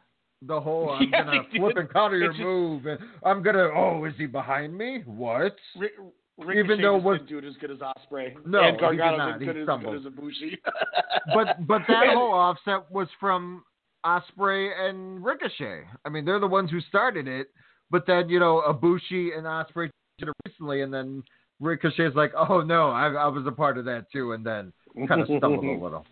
The 0.42 0.60
whole 0.60 0.90
I'm 1.00 1.08
Yeah, 1.10 1.24
gonna 1.24 1.42
flip 1.50 1.74
did. 1.74 1.78
and 1.78 1.92
counter 1.92 2.16
your 2.16 2.30
just- 2.32 2.40
move, 2.40 2.86
and 2.86 2.98
I'm 3.24 3.42
gonna. 3.42 3.68
Oh, 3.74 4.04
is 4.04 4.14
he 4.16 4.26
behind 4.26 4.76
me? 4.76 5.02
What? 5.04 5.56
Ri- 5.76 5.90
Ricochet 6.38 6.58
even 6.60 6.80
though 6.80 6.96
was- 6.98 7.20
it 7.28 7.44
as 7.44 7.54
good 7.60 7.70
as 7.72 7.78
Ospreay. 7.78 8.34
No, 8.46 8.60
and 8.62 8.76
he 8.80 8.86
did 8.90 8.98
not. 8.98 9.38
did 9.38 9.40
He 9.40 9.46
good 9.52 9.56
as 9.58 9.64
stumbled. 9.66 10.02
good 10.04 10.06
as 10.06 10.58
but 11.34 11.66
but 11.66 11.82
that 11.88 12.04
And- 12.04 12.16
whole 12.18 12.32
offset 12.32 12.88
was 12.92 13.08
from 13.18 13.64
Ospreay 14.06 14.70
and 14.88 15.24
Ricochet. 15.24 15.82
I 16.04 16.08
mean, 16.08 16.24
they're 16.24 16.38
the 16.38 16.46
ones 16.46 16.70
who 16.70 16.80
started 16.82 17.26
it. 17.26 17.48
But 17.90 18.06
then 18.06 18.28
you 18.28 18.38
know, 18.38 18.62
Ibushi 18.68 19.36
and 19.36 19.46
Ospreay 19.46 19.90
did 20.18 20.28
it 20.28 20.34
recently, 20.46 20.82
and 20.82 20.92
then 20.94 21.22
Ricochet's 21.58 22.14
like, 22.14 22.32
"Oh 22.36 22.60
no, 22.60 22.90
I, 22.90 23.08
I 23.08 23.26
was 23.26 23.44
a 23.46 23.50
part 23.52 23.78
of 23.78 23.84
that 23.86 24.06
too," 24.12 24.32
and 24.32 24.46
then 24.46 24.72
kind 25.08 25.20
of 25.22 25.26
stumbled 25.26 25.64
a 25.64 25.72
little. 25.82 26.06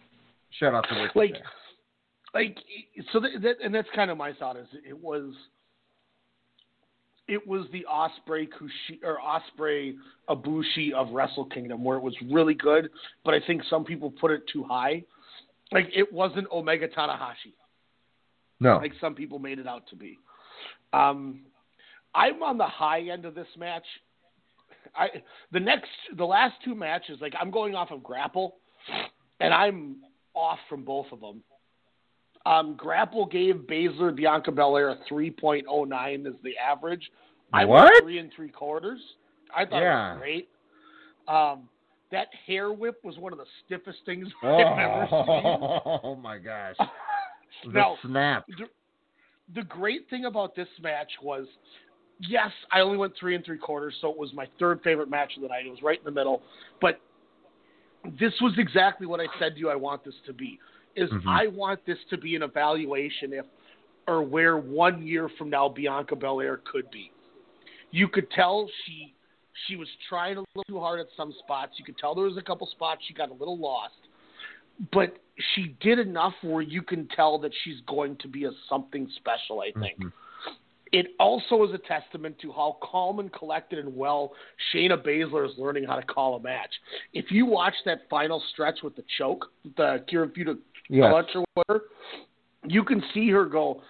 Shout 0.59 0.75
out 0.75 0.87
to 0.89 0.95
Ricochet. 0.95 1.19
like, 1.19 1.35
like 2.37 2.59
so 3.13 3.21
that, 3.21 3.31
that 3.43 3.57
and 3.65 3.75
that's 3.75 3.89
kind 3.95 4.11
of 4.11 4.19
my 4.19 4.33
thought 4.35 4.57
is 4.57 4.67
it 4.87 5.03
was 5.03 5.33
it 7.29 7.47
was 7.47 7.67
the 7.73 7.85
Ospreay 7.91 8.47
Kushi 8.47 8.99
or 9.03 9.19
Ospreay 9.19 9.95
Ibushi 10.29 10.93
of 10.93 11.11
Wrestle 11.13 11.47
Kingdom 11.47 11.83
where 11.83 11.97
it 11.97 12.03
was 12.03 12.15
really 12.31 12.55
good, 12.55 12.91
but 13.25 13.33
I 13.33 13.41
think 13.47 13.63
some 13.71 13.85
people 13.85 14.11
put 14.11 14.31
it 14.31 14.43
too 14.53 14.63
high. 14.63 15.03
Like 15.73 15.87
it 15.95 16.13
wasn't 16.13 16.47
Omega 16.53 16.89
Tanahashi. 16.89 17.55
no, 18.61 18.77
like 18.77 18.93
some 19.01 19.15
people 19.15 19.39
made 19.39 19.59
it 19.59 19.67
out 19.67 19.89
to 19.89 19.97
be. 19.97 20.19
Um, 20.93 21.41
I'm 22.15 22.43
on 22.43 22.59
the 22.59 22.67
high 22.67 23.01
end 23.01 23.25
of 23.25 23.35
this 23.35 23.49
match. 23.59 23.85
I 24.95 25.09
the 25.53 25.61
next 25.61 25.89
the 26.19 26.25
last 26.27 26.57
two 26.65 26.75
matches 26.75 27.19
like 27.23 27.33
I'm 27.41 27.51
going 27.51 27.75
off 27.75 27.91
of 27.91 28.03
Grapple, 28.03 28.57
and 29.41 29.55
I'm 29.55 29.97
off 30.35 30.59
from 30.69 30.85
both 30.85 31.07
of 31.13 31.21
them. 31.21 31.43
Um, 32.47 32.75
Grapple 32.77 33.27
gave 33.27 33.57
Baszler 33.69 34.15
Bianca 34.15 34.53
Belair 34.53 34.91
a 34.91 34.97
3.09 35.13 36.27
as 36.27 36.35
the 36.45 36.57
average. 36.57 37.11
I 37.53 37.65
went 37.65 37.85
What? 37.85 38.03
three 38.05 38.19
and 38.19 38.31
three 38.35 38.49
quarters. 38.51 39.01
I 39.55 39.65
thought 39.65 39.83
it 39.83 39.87
was 39.87 40.19
great. 40.21 40.49
Um, 41.27 41.69
that 42.13 42.29
hair 42.47 42.73
whip 42.73 43.01
was 43.03 43.19
one 43.19 43.33
of 43.33 43.39
the 43.39 43.47
stiffest 43.65 43.99
things 44.07 44.29
I've 44.45 44.79
ever 44.79 45.07
seen. 45.11 45.21
oh 46.05 46.17
my 46.23 46.39
gosh, 46.39 46.77
the 47.65 47.73
Now, 47.73 47.97
snap. 48.05 48.47
the, 48.47 48.67
the 49.61 49.63
great 49.67 50.09
thing 50.09 50.27
about 50.27 50.55
this 50.55 50.69
match 50.81 51.11
was, 51.23 51.47
yes, 52.21 52.51
I 52.73 52.81
only 52.81 52.97
went 52.97 53.15
three 53.19 53.35
and 53.35 53.45
three 53.45 53.59
quarters, 53.59 53.95
so 54.01 54.11
it 54.11 54.17
was 54.19 54.33
my 54.35 54.47
third 54.61 54.81
favorite 54.85 55.11
match 55.11 55.33
of 55.37 55.43
the 55.43 55.49
night. 55.49 55.67
It 55.67 55.71
was 55.71 55.83
right 55.83 55.99
in 55.99 56.05
the 56.05 56.13
middle, 56.13 56.43
but 56.81 57.01
this 58.21 58.33
was 58.41 58.55
exactly 58.57 59.07
what 59.09 59.19
I 59.19 59.27
said 59.41 59.55
to 59.55 59.59
you. 59.59 59.69
I 59.69 59.75
want 59.77 60.05
this 60.05 60.15
to 60.27 60.33
be. 60.33 60.61
Is 60.97 61.11
Mhm. 61.11 61.27
I 61.27 61.47
want 61.49 61.85
this 61.85 61.99
to 62.11 62.17
be 62.17 62.35
an 62.37 62.43
evaluation 62.43 63.33
if 63.33 63.47
or 64.09 64.23
where 64.23 64.57
one 64.57 65.07
year 65.07 65.29
from 65.29 65.51
now 65.51 65.69
Bianca 65.69 66.17
Belair 66.17 66.59
could 66.59 66.91
be. 66.91 67.11
You 67.91 68.09
could 68.09 68.31
tell 68.31 68.69
she 68.85 69.13
she 69.67 69.77
was 69.77 69.89
trying 70.09 70.37
a 70.37 70.41
little 70.41 70.65
too 70.69 70.81
hard 70.81 71.01
at 71.01 71.07
some 71.17 71.33
spots. 71.33 71.79
You 71.79 71.85
could 71.85 71.97
tell 71.97 72.15
there 72.15 72.25
was 72.25 72.37
a 72.37 72.43
couple 72.43 72.67
spots 72.67 73.03
she 73.05 73.15
got 73.15 73.31
a 73.31 73.35
little 73.35 73.57
lost 73.57 73.95
but 74.93 75.17
she 75.55 75.77
did 75.81 75.99
enough 75.99 76.35
where 76.43 76.63
you 76.63 76.83
can 76.83 77.09
tell 77.09 77.39
that 77.39 77.53
she's 77.65 77.81
going 77.87 78.17
to 78.17 78.29
be 78.29 78.45
a 78.45 78.51
something 78.69 79.09
special. 79.17 79.61
I 79.61 79.73
think 79.73 79.99
Mhm. 79.99 80.13
it 80.93 81.15
also 81.19 81.63
is 81.65 81.73
a 81.73 81.79
testament 81.79 82.39
to 82.41 82.53
how 82.53 82.79
calm 82.81 83.19
and 83.19 83.33
collected 83.33 83.79
and 83.79 83.97
well 83.97 84.35
Shayna 84.73 84.97
Baszler 84.97 85.49
is 85.49 85.59
learning 85.59 85.85
how 85.85 85.97
to 85.97 86.03
call 86.03 86.37
a 86.37 86.41
match. 86.41 86.81
If 87.13 87.31
you 87.31 87.47
watch 87.47 87.75
that 87.85 88.09
final 88.09 88.41
stretch 88.41 88.83
with 88.83 88.97
the 88.97 89.03
choke, 89.03 89.51
the 89.77 90.05
Kirifuda 90.09 90.59
Yes. 90.89 91.11
clutch 91.11 91.31
or 91.35 91.45
whatever, 91.55 91.85
you 92.67 92.85
can 92.85 93.03
see 93.13 93.31
her 93.31 93.45
go, 93.47 93.83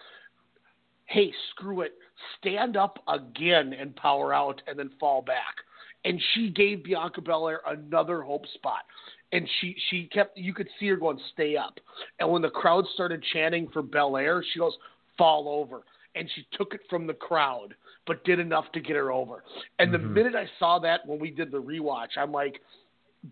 "Hey, 1.07 1.33
screw 1.51 1.83
it, 1.83 1.95
stand 2.39 2.77
up 2.77 3.03
again 3.09 3.73
and 3.73 3.95
power 3.97 4.33
out, 4.33 4.63
and 4.67 4.79
then 4.79 4.91
fall 5.01 5.23
back." 5.23 5.57
And 6.05 6.21
she 6.35 6.51
gave 6.51 6.85
Bianca 6.85 7.21
Belair 7.21 7.61
another 7.67 8.23
hope 8.23 8.47
spot 8.49 8.85
and 9.33 9.49
she 9.61 9.77
she 9.91 10.05
kept 10.05 10.37
you 10.39 10.55
could 10.55 10.69
see 10.79 10.87
her 10.87 10.97
going 10.97 11.19
stay 11.33 11.57
up 11.57 11.81
and 12.21 12.31
when 12.31 12.43
the 12.43 12.51
crowd 12.51 12.87
started 12.95 13.23
chanting 13.33 13.69
for 13.69 13.83
Belair 13.83 14.45
she 14.53 14.59
goes 14.61 14.77
fall 15.19 15.49
over 15.49 15.83
and 16.15 16.31
she 16.35 16.47
took 16.53 16.75
it 16.75 16.81
from 16.89 17.07
the 17.07 17.15
crowd 17.15 17.75
but 18.07 18.23
did 18.25 18.39
enough 18.39 18.71
to 18.73 18.81
get 18.81 18.95
her 18.95 19.11
over 19.11 19.43
and 19.81 19.93
the 19.93 19.99
Mhm. 19.99 20.11
minute 20.11 20.35
I 20.37 20.49
saw 20.59 20.79
that 20.79 21.05
when 21.07 21.19
we 21.19 21.31
did 21.31 21.51
the 21.51 21.61
rewatch 21.61 22.17
I'm 22.17 22.31
like 22.33 22.63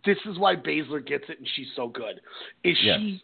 this 0.04 0.18
is 0.26 0.36
why 0.38 0.56
Baszler 0.56 1.04
gets 1.04 1.28
it 1.28 1.38
and 1.38 1.48
she's 1.50 1.72
so 1.76 1.86
good 1.86 2.20
is 2.64 2.76
Yes. 2.82 3.00
she 3.00 3.22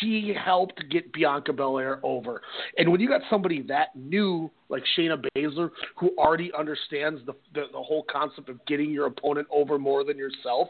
she 0.00 0.34
helped 0.34 0.82
get 0.90 1.12
Bianca 1.12 1.52
Belair 1.52 2.00
over. 2.02 2.42
And 2.76 2.90
when 2.90 3.00
you 3.00 3.08
got 3.08 3.22
somebody 3.30 3.62
that 3.62 3.94
new, 3.94 4.50
like 4.68 4.82
Shayna 4.96 5.22
Baszler, 5.36 5.70
who 5.96 6.10
already 6.18 6.50
understands 6.56 7.20
the, 7.26 7.34
the 7.54 7.64
the 7.72 7.82
whole 7.82 8.04
concept 8.10 8.48
of 8.48 8.64
getting 8.66 8.90
your 8.90 9.06
opponent 9.06 9.46
over 9.50 9.78
more 9.78 10.04
than 10.04 10.16
yourself, 10.16 10.68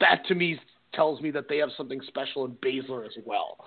that 0.00 0.24
to 0.28 0.34
me 0.34 0.58
tells 0.94 1.20
me 1.20 1.30
that 1.32 1.48
they 1.48 1.58
have 1.58 1.70
something 1.76 2.00
special 2.06 2.44
in 2.44 2.52
Baszler 2.52 3.06
as 3.06 3.12
well. 3.24 3.58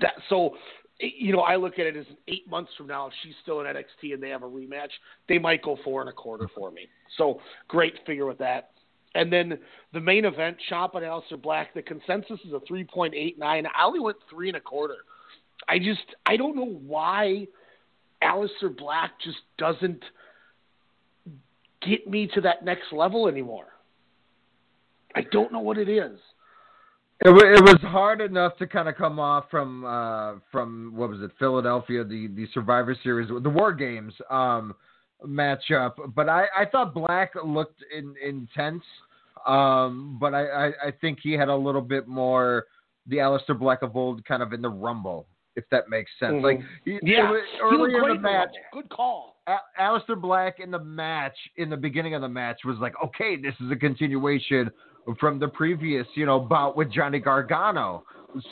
That 0.00 0.14
so. 0.28 0.56
You 1.02 1.32
know, 1.32 1.40
I 1.40 1.56
look 1.56 1.78
at 1.78 1.86
it 1.86 1.96
as 1.96 2.04
eight 2.28 2.46
months 2.46 2.72
from 2.76 2.86
now, 2.86 3.06
if 3.06 3.14
she's 3.22 3.32
still 3.42 3.60
in 3.60 3.66
NXT 3.66 4.12
and 4.12 4.22
they 4.22 4.28
have 4.28 4.42
a 4.42 4.46
rematch, 4.46 4.90
they 5.30 5.38
might 5.38 5.62
go 5.62 5.78
four 5.82 6.02
and 6.02 6.10
a 6.10 6.12
quarter 6.12 6.46
for 6.54 6.70
me. 6.70 6.90
So 7.16 7.40
great 7.68 7.94
figure 8.04 8.26
with 8.26 8.36
that. 8.36 8.72
And 9.14 9.32
then 9.32 9.58
the 9.92 10.00
main 10.00 10.24
event, 10.24 10.58
Ciampa 10.70 10.96
and 10.96 11.04
Aleister 11.04 11.40
Black, 11.40 11.74
the 11.74 11.82
consensus 11.82 12.38
is 12.46 12.52
a 12.52 12.60
3.89. 12.72 13.40
I 13.42 13.64
only 13.84 14.00
went 14.00 14.18
three 14.28 14.48
and 14.48 14.56
a 14.56 14.60
quarter. 14.60 14.98
I 15.68 15.78
just, 15.78 16.04
I 16.26 16.36
don't 16.36 16.54
know 16.54 16.78
why 16.86 17.48
Aleister 18.22 18.76
Black 18.76 19.12
just 19.22 19.38
doesn't 19.58 20.02
get 21.82 22.06
me 22.06 22.28
to 22.34 22.40
that 22.42 22.64
next 22.64 22.92
level 22.92 23.26
anymore. 23.26 23.66
I 25.14 25.22
don't 25.32 25.52
know 25.52 25.60
what 25.60 25.78
it 25.78 25.88
is. 25.88 26.18
It, 27.22 27.28
it 27.28 27.62
was 27.62 27.78
hard 27.82 28.20
enough 28.20 28.56
to 28.58 28.66
kind 28.66 28.88
of 28.88 28.96
come 28.96 29.18
off 29.18 29.44
from 29.50 29.84
uh, 29.84 30.36
from 30.50 30.92
what 30.94 31.10
was 31.10 31.20
it 31.20 31.30
Philadelphia 31.38 32.02
the 32.02 32.28
the 32.28 32.46
Survivor 32.54 32.96
Series 33.02 33.28
the 33.28 33.50
War 33.50 33.74
Games 33.74 34.14
um, 34.30 34.74
matchup, 35.26 35.92
but 36.14 36.28
I, 36.28 36.46
I 36.56 36.64
thought 36.66 36.94
Black 36.94 37.32
looked 37.44 37.82
in, 37.96 38.14
intense. 38.24 38.84
Um, 39.46 40.18
but 40.20 40.34
I, 40.34 40.46
I, 40.46 40.66
I 40.66 40.90
think 41.00 41.18
he 41.22 41.32
had 41.32 41.48
a 41.48 41.56
little 41.56 41.80
bit 41.80 42.06
more 42.06 42.66
the 43.06 43.16
Aleister 43.16 43.58
Black 43.58 43.82
of 43.82 43.96
old 43.96 44.24
kind 44.24 44.42
of 44.42 44.52
in 44.52 44.60
the 44.60 44.68
rumble, 44.68 45.26
if 45.56 45.64
that 45.70 45.88
makes 45.88 46.10
sense. 46.20 46.34
Mhm. 46.34 46.42
Like 46.42 46.60
yeah, 46.84 47.30
was 47.30 47.42
he 47.70 47.96
in 47.96 48.16
the 48.16 48.20
match, 48.20 48.50
Good 48.72 48.88
call. 48.90 49.36
A- 49.46 49.80
Aleister 49.80 50.20
Black 50.20 50.60
in 50.60 50.70
the 50.70 50.78
match, 50.78 51.36
in 51.56 51.70
the 51.70 51.76
beginning 51.76 52.14
of 52.14 52.20
the 52.20 52.28
match, 52.28 52.60
was 52.64 52.76
like, 52.78 52.92
okay, 53.02 53.36
this 53.36 53.54
is 53.60 53.70
a 53.70 53.76
continuation 53.76 54.70
from 55.18 55.38
the 55.38 55.48
previous, 55.48 56.06
you 56.14 56.26
know, 56.26 56.38
bout 56.38 56.76
with 56.76 56.92
Johnny 56.92 57.18
Gargano. 57.18 58.04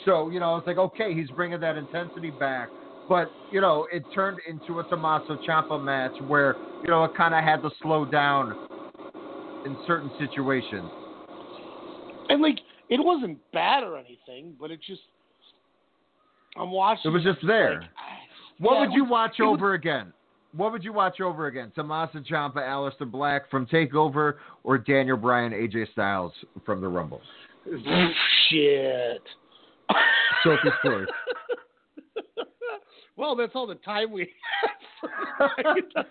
So, 0.03 0.29
you 0.29 0.39
know, 0.39 0.57
it's 0.57 0.67
like, 0.67 0.77
okay, 0.77 1.13
he's 1.13 1.29
bringing 1.29 1.59
that 1.61 1.77
intensity 1.77 2.31
back. 2.31 2.69
But, 3.09 3.31
you 3.51 3.59
know, 3.59 3.87
it 3.91 4.03
turned 4.13 4.37
into 4.47 4.79
a 4.79 4.83
Tommaso 4.83 5.37
Ciampa 5.47 5.83
match 5.83 6.13
where, 6.27 6.55
you 6.83 6.89
know, 6.89 7.03
it 7.05 7.11
kind 7.17 7.33
of 7.33 7.43
had 7.43 7.61
to 7.63 7.71
slow 7.81 8.05
down 8.05 8.55
in 9.65 9.75
certain 9.87 10.11
situations. 10.19 10.89
And 12.29 12.41
like, 12.41 12.59
it 12.89 12.99
wasn't 13.03 13.39
bad 13.51 13.83
or 13.83 13.97
anything, 13.97 14.53
but 14.59 14.69
it 14.69 14.79
just, 14.85 15.01
I'm 16.55 16.69
watching. 16.71 17.09
It 17.11 17.13
was 17.15 17.23
just 17.23 17.39
there. 17.45 17.81
like, 17.81 17.89
What 18.59 18.73
yeah, 18.75 18.79
would 18.81 18.93
you 18.93 19.05
watch 19.05 19.33
it 19.39 19.43
was- 19.43 19.55
over 19.57 19.73
again? 19.73 20.13
What 20.55 20.71
would 20.71 20.83
you 20.83 20.93
watch 20.93 21.21
over 21.21 21.45
again? 21.45 21.71
Tommaso 21.75 22.19
Ciampa, 22.21 22.55
Aleister 22.57 23.09
Black 23.09 23.49
from 23.51 23.67
Takeover, 23.67 24.35
or 24.63 24.79
Daniel 24.79 25.15
Bryan, 25.15 25.51
AJ 25.51 25.91
Styles 25.91 26.33
from 26.65 26.81
the 26.81 26.87
Rumble? 26.87 27.21
Shit. 28.49 29.21
Sophie's 30.43 30.71
choice. 30.83 31.05
well, 33.19 33.35
that's 33.35 33.51
all 33.53 33.67
the 33.67 33.75
time 33.75 34.11
we 34.11 34.31
have. 34.97 36.05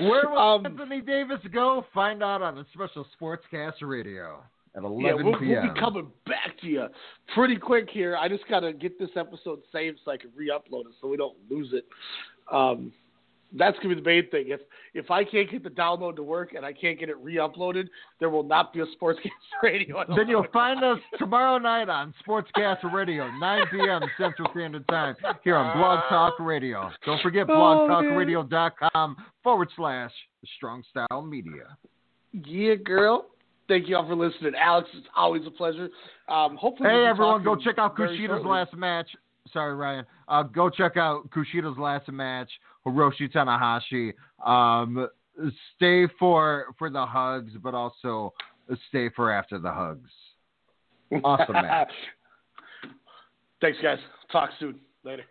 Where 0.00 0.28
will 0.28 0.38
Um, 0.38 0.66
Anthony 0.66 1.00
Davis 1.00 1.38
go? 1.52 1.86
Find 1.94 2.20
out 2.22 2.42
on 2.42 2.58
a 2.58 2.66
special 2.74 3.06
Sportscast 3.18 3.74
Radio 3.82 4.42
at 4.76 4.82
11 4.82 5.00
yeah, 5.00 5.14
we'll, 5.14 5.38
p.m. 5.38 5.62
we'll 5.62 5.72
be 5.74 5.80
coming 5.80 6.10
back 6.26 6.58
to 6.62 6.66
you 6.66 6.86
pretty 7.32 7.56
quick 7.56 7.88
here. 7.88 8.16
I 8.16 8.28
just 8.28 8.42
got 8.48 8.60
to 8.60 8.72
get 8.72 8.98
this 8.98 9.10
episode 9.14 9.60
saved 9.70 10.00
so 10.04 10.10
I 10.10 10.16
can 10.16 10.30
re-upload 10.34 10.86
it 10.86 10.94
so 11.00 11.06
we 11.06 11.16
don't 11.16 11.36
lose 11.48 11.72
it. 11.72 11.86
Um, 12.50 12.92
that's 13.56 13.76
gonna 13.78 13.94
be 13.94 14.00
the 14.00 14.06
main 14.06 14.28
thing. 14.30 14.44
If 14.48 14.60
if 14.94 15.10
I 15.10 15.24
can't 15.24 15.50
get 15.50 15.62
the 15.62 15.70
download 15.70 16.16
to 16.16 16.22
work 16.22 16.54
and 16.54 16.64
I 16.64 16.72
can't 16.72 16.98
get 16.98 17.08
it 17.08 17.16
re-uploaded, 17.18 17.88
there 18.20 18.30
will 18.30 18.42
not 18.42 18.72
be 18.72 18.80
a 18.80 18.86
Sportscast 18.86 19.30
Radio. 19.62 20.04
Then 20.16 20.28
you'll 20.28 20.46
find 20.52 20.82
us 20.84 20.98
tomorrow 21.18 21.58
night 21.58 21.88
on 21.88 22.14
Sportscast 22.26 22.92
Radio, 22.92 23.28
9 23.38 23.62
p.m. 23.70 24.02
Central 24.18 24.48
Standard 24.52 24.86
Time, 24.88 25.16
here 25.42 25.56
on 25.56 25.76
Blog 25.78 26.00
Talk 26.08 26.34
Radio. 26.40 26.90
Don't 27.06 27.20
forget 27.22 27.46
Oh, 27.48 27.52
blogtalkradio.com 27.52 29.16
forward 29.42 29.68
slash 29.76 30.12
Strong 30.56 30.82
Style 30.90 31.22
Media. 31.22 31.76
Yeah, 32.32 32.74
girl. 32.76 33.26
Thank 33.68 33.88
you 33.88 33.96
all 33.96 34.06
for 34.06 34.14
listening, 34.14 34.52
Alex. 34.60 34.88
It's 34.94 35.06
always 35.16 35.42
a 35.46 35.50
pleasure. 35.50 35.88
Um, 36.28 36.56
hopefully, 36.56 36.90
Hey 36.90 37.06
everyone, 37.06 37.42
go 37.42 37.56
check 37.56 37.78
out 37.78 37.96
Kushida's 37.96 38.44
last 38.44 38.74
match. 38.74 39.08
Sorry, 39.52 39.74
Ryan. 39.74 40.04
Uh, 40.28 40.42
go 40.42 40.68
check 40.68 40.96
out 40.96 41.30
Kushida's 41.30 41.78
last 41.78 42.08
match, 42.10 42.50
Hiroshi 42.86 43.32
Tanahashi. 43.32 44.12
Um, 44.46 45.08
stay 45.76 46.06
for 46.18 46.66
for 46.78 46.90
the 46.90 47.04
hugs, 47.04 47.52
but 47.62 47.74
also 47.74 48.32
stay 48.88 49.10
for 49.10 49.30
after 49.30 49.58
the 49.58 49.70
hugs. 49.70 50.10
Awesome 51.22 51.54
match. 51.54 51.92
Thanks, 53.60 53.78
guys. 53.82 53.98
Talk 54.30 54.50
soon. 54.58 54.76
Later. 55.04 55.24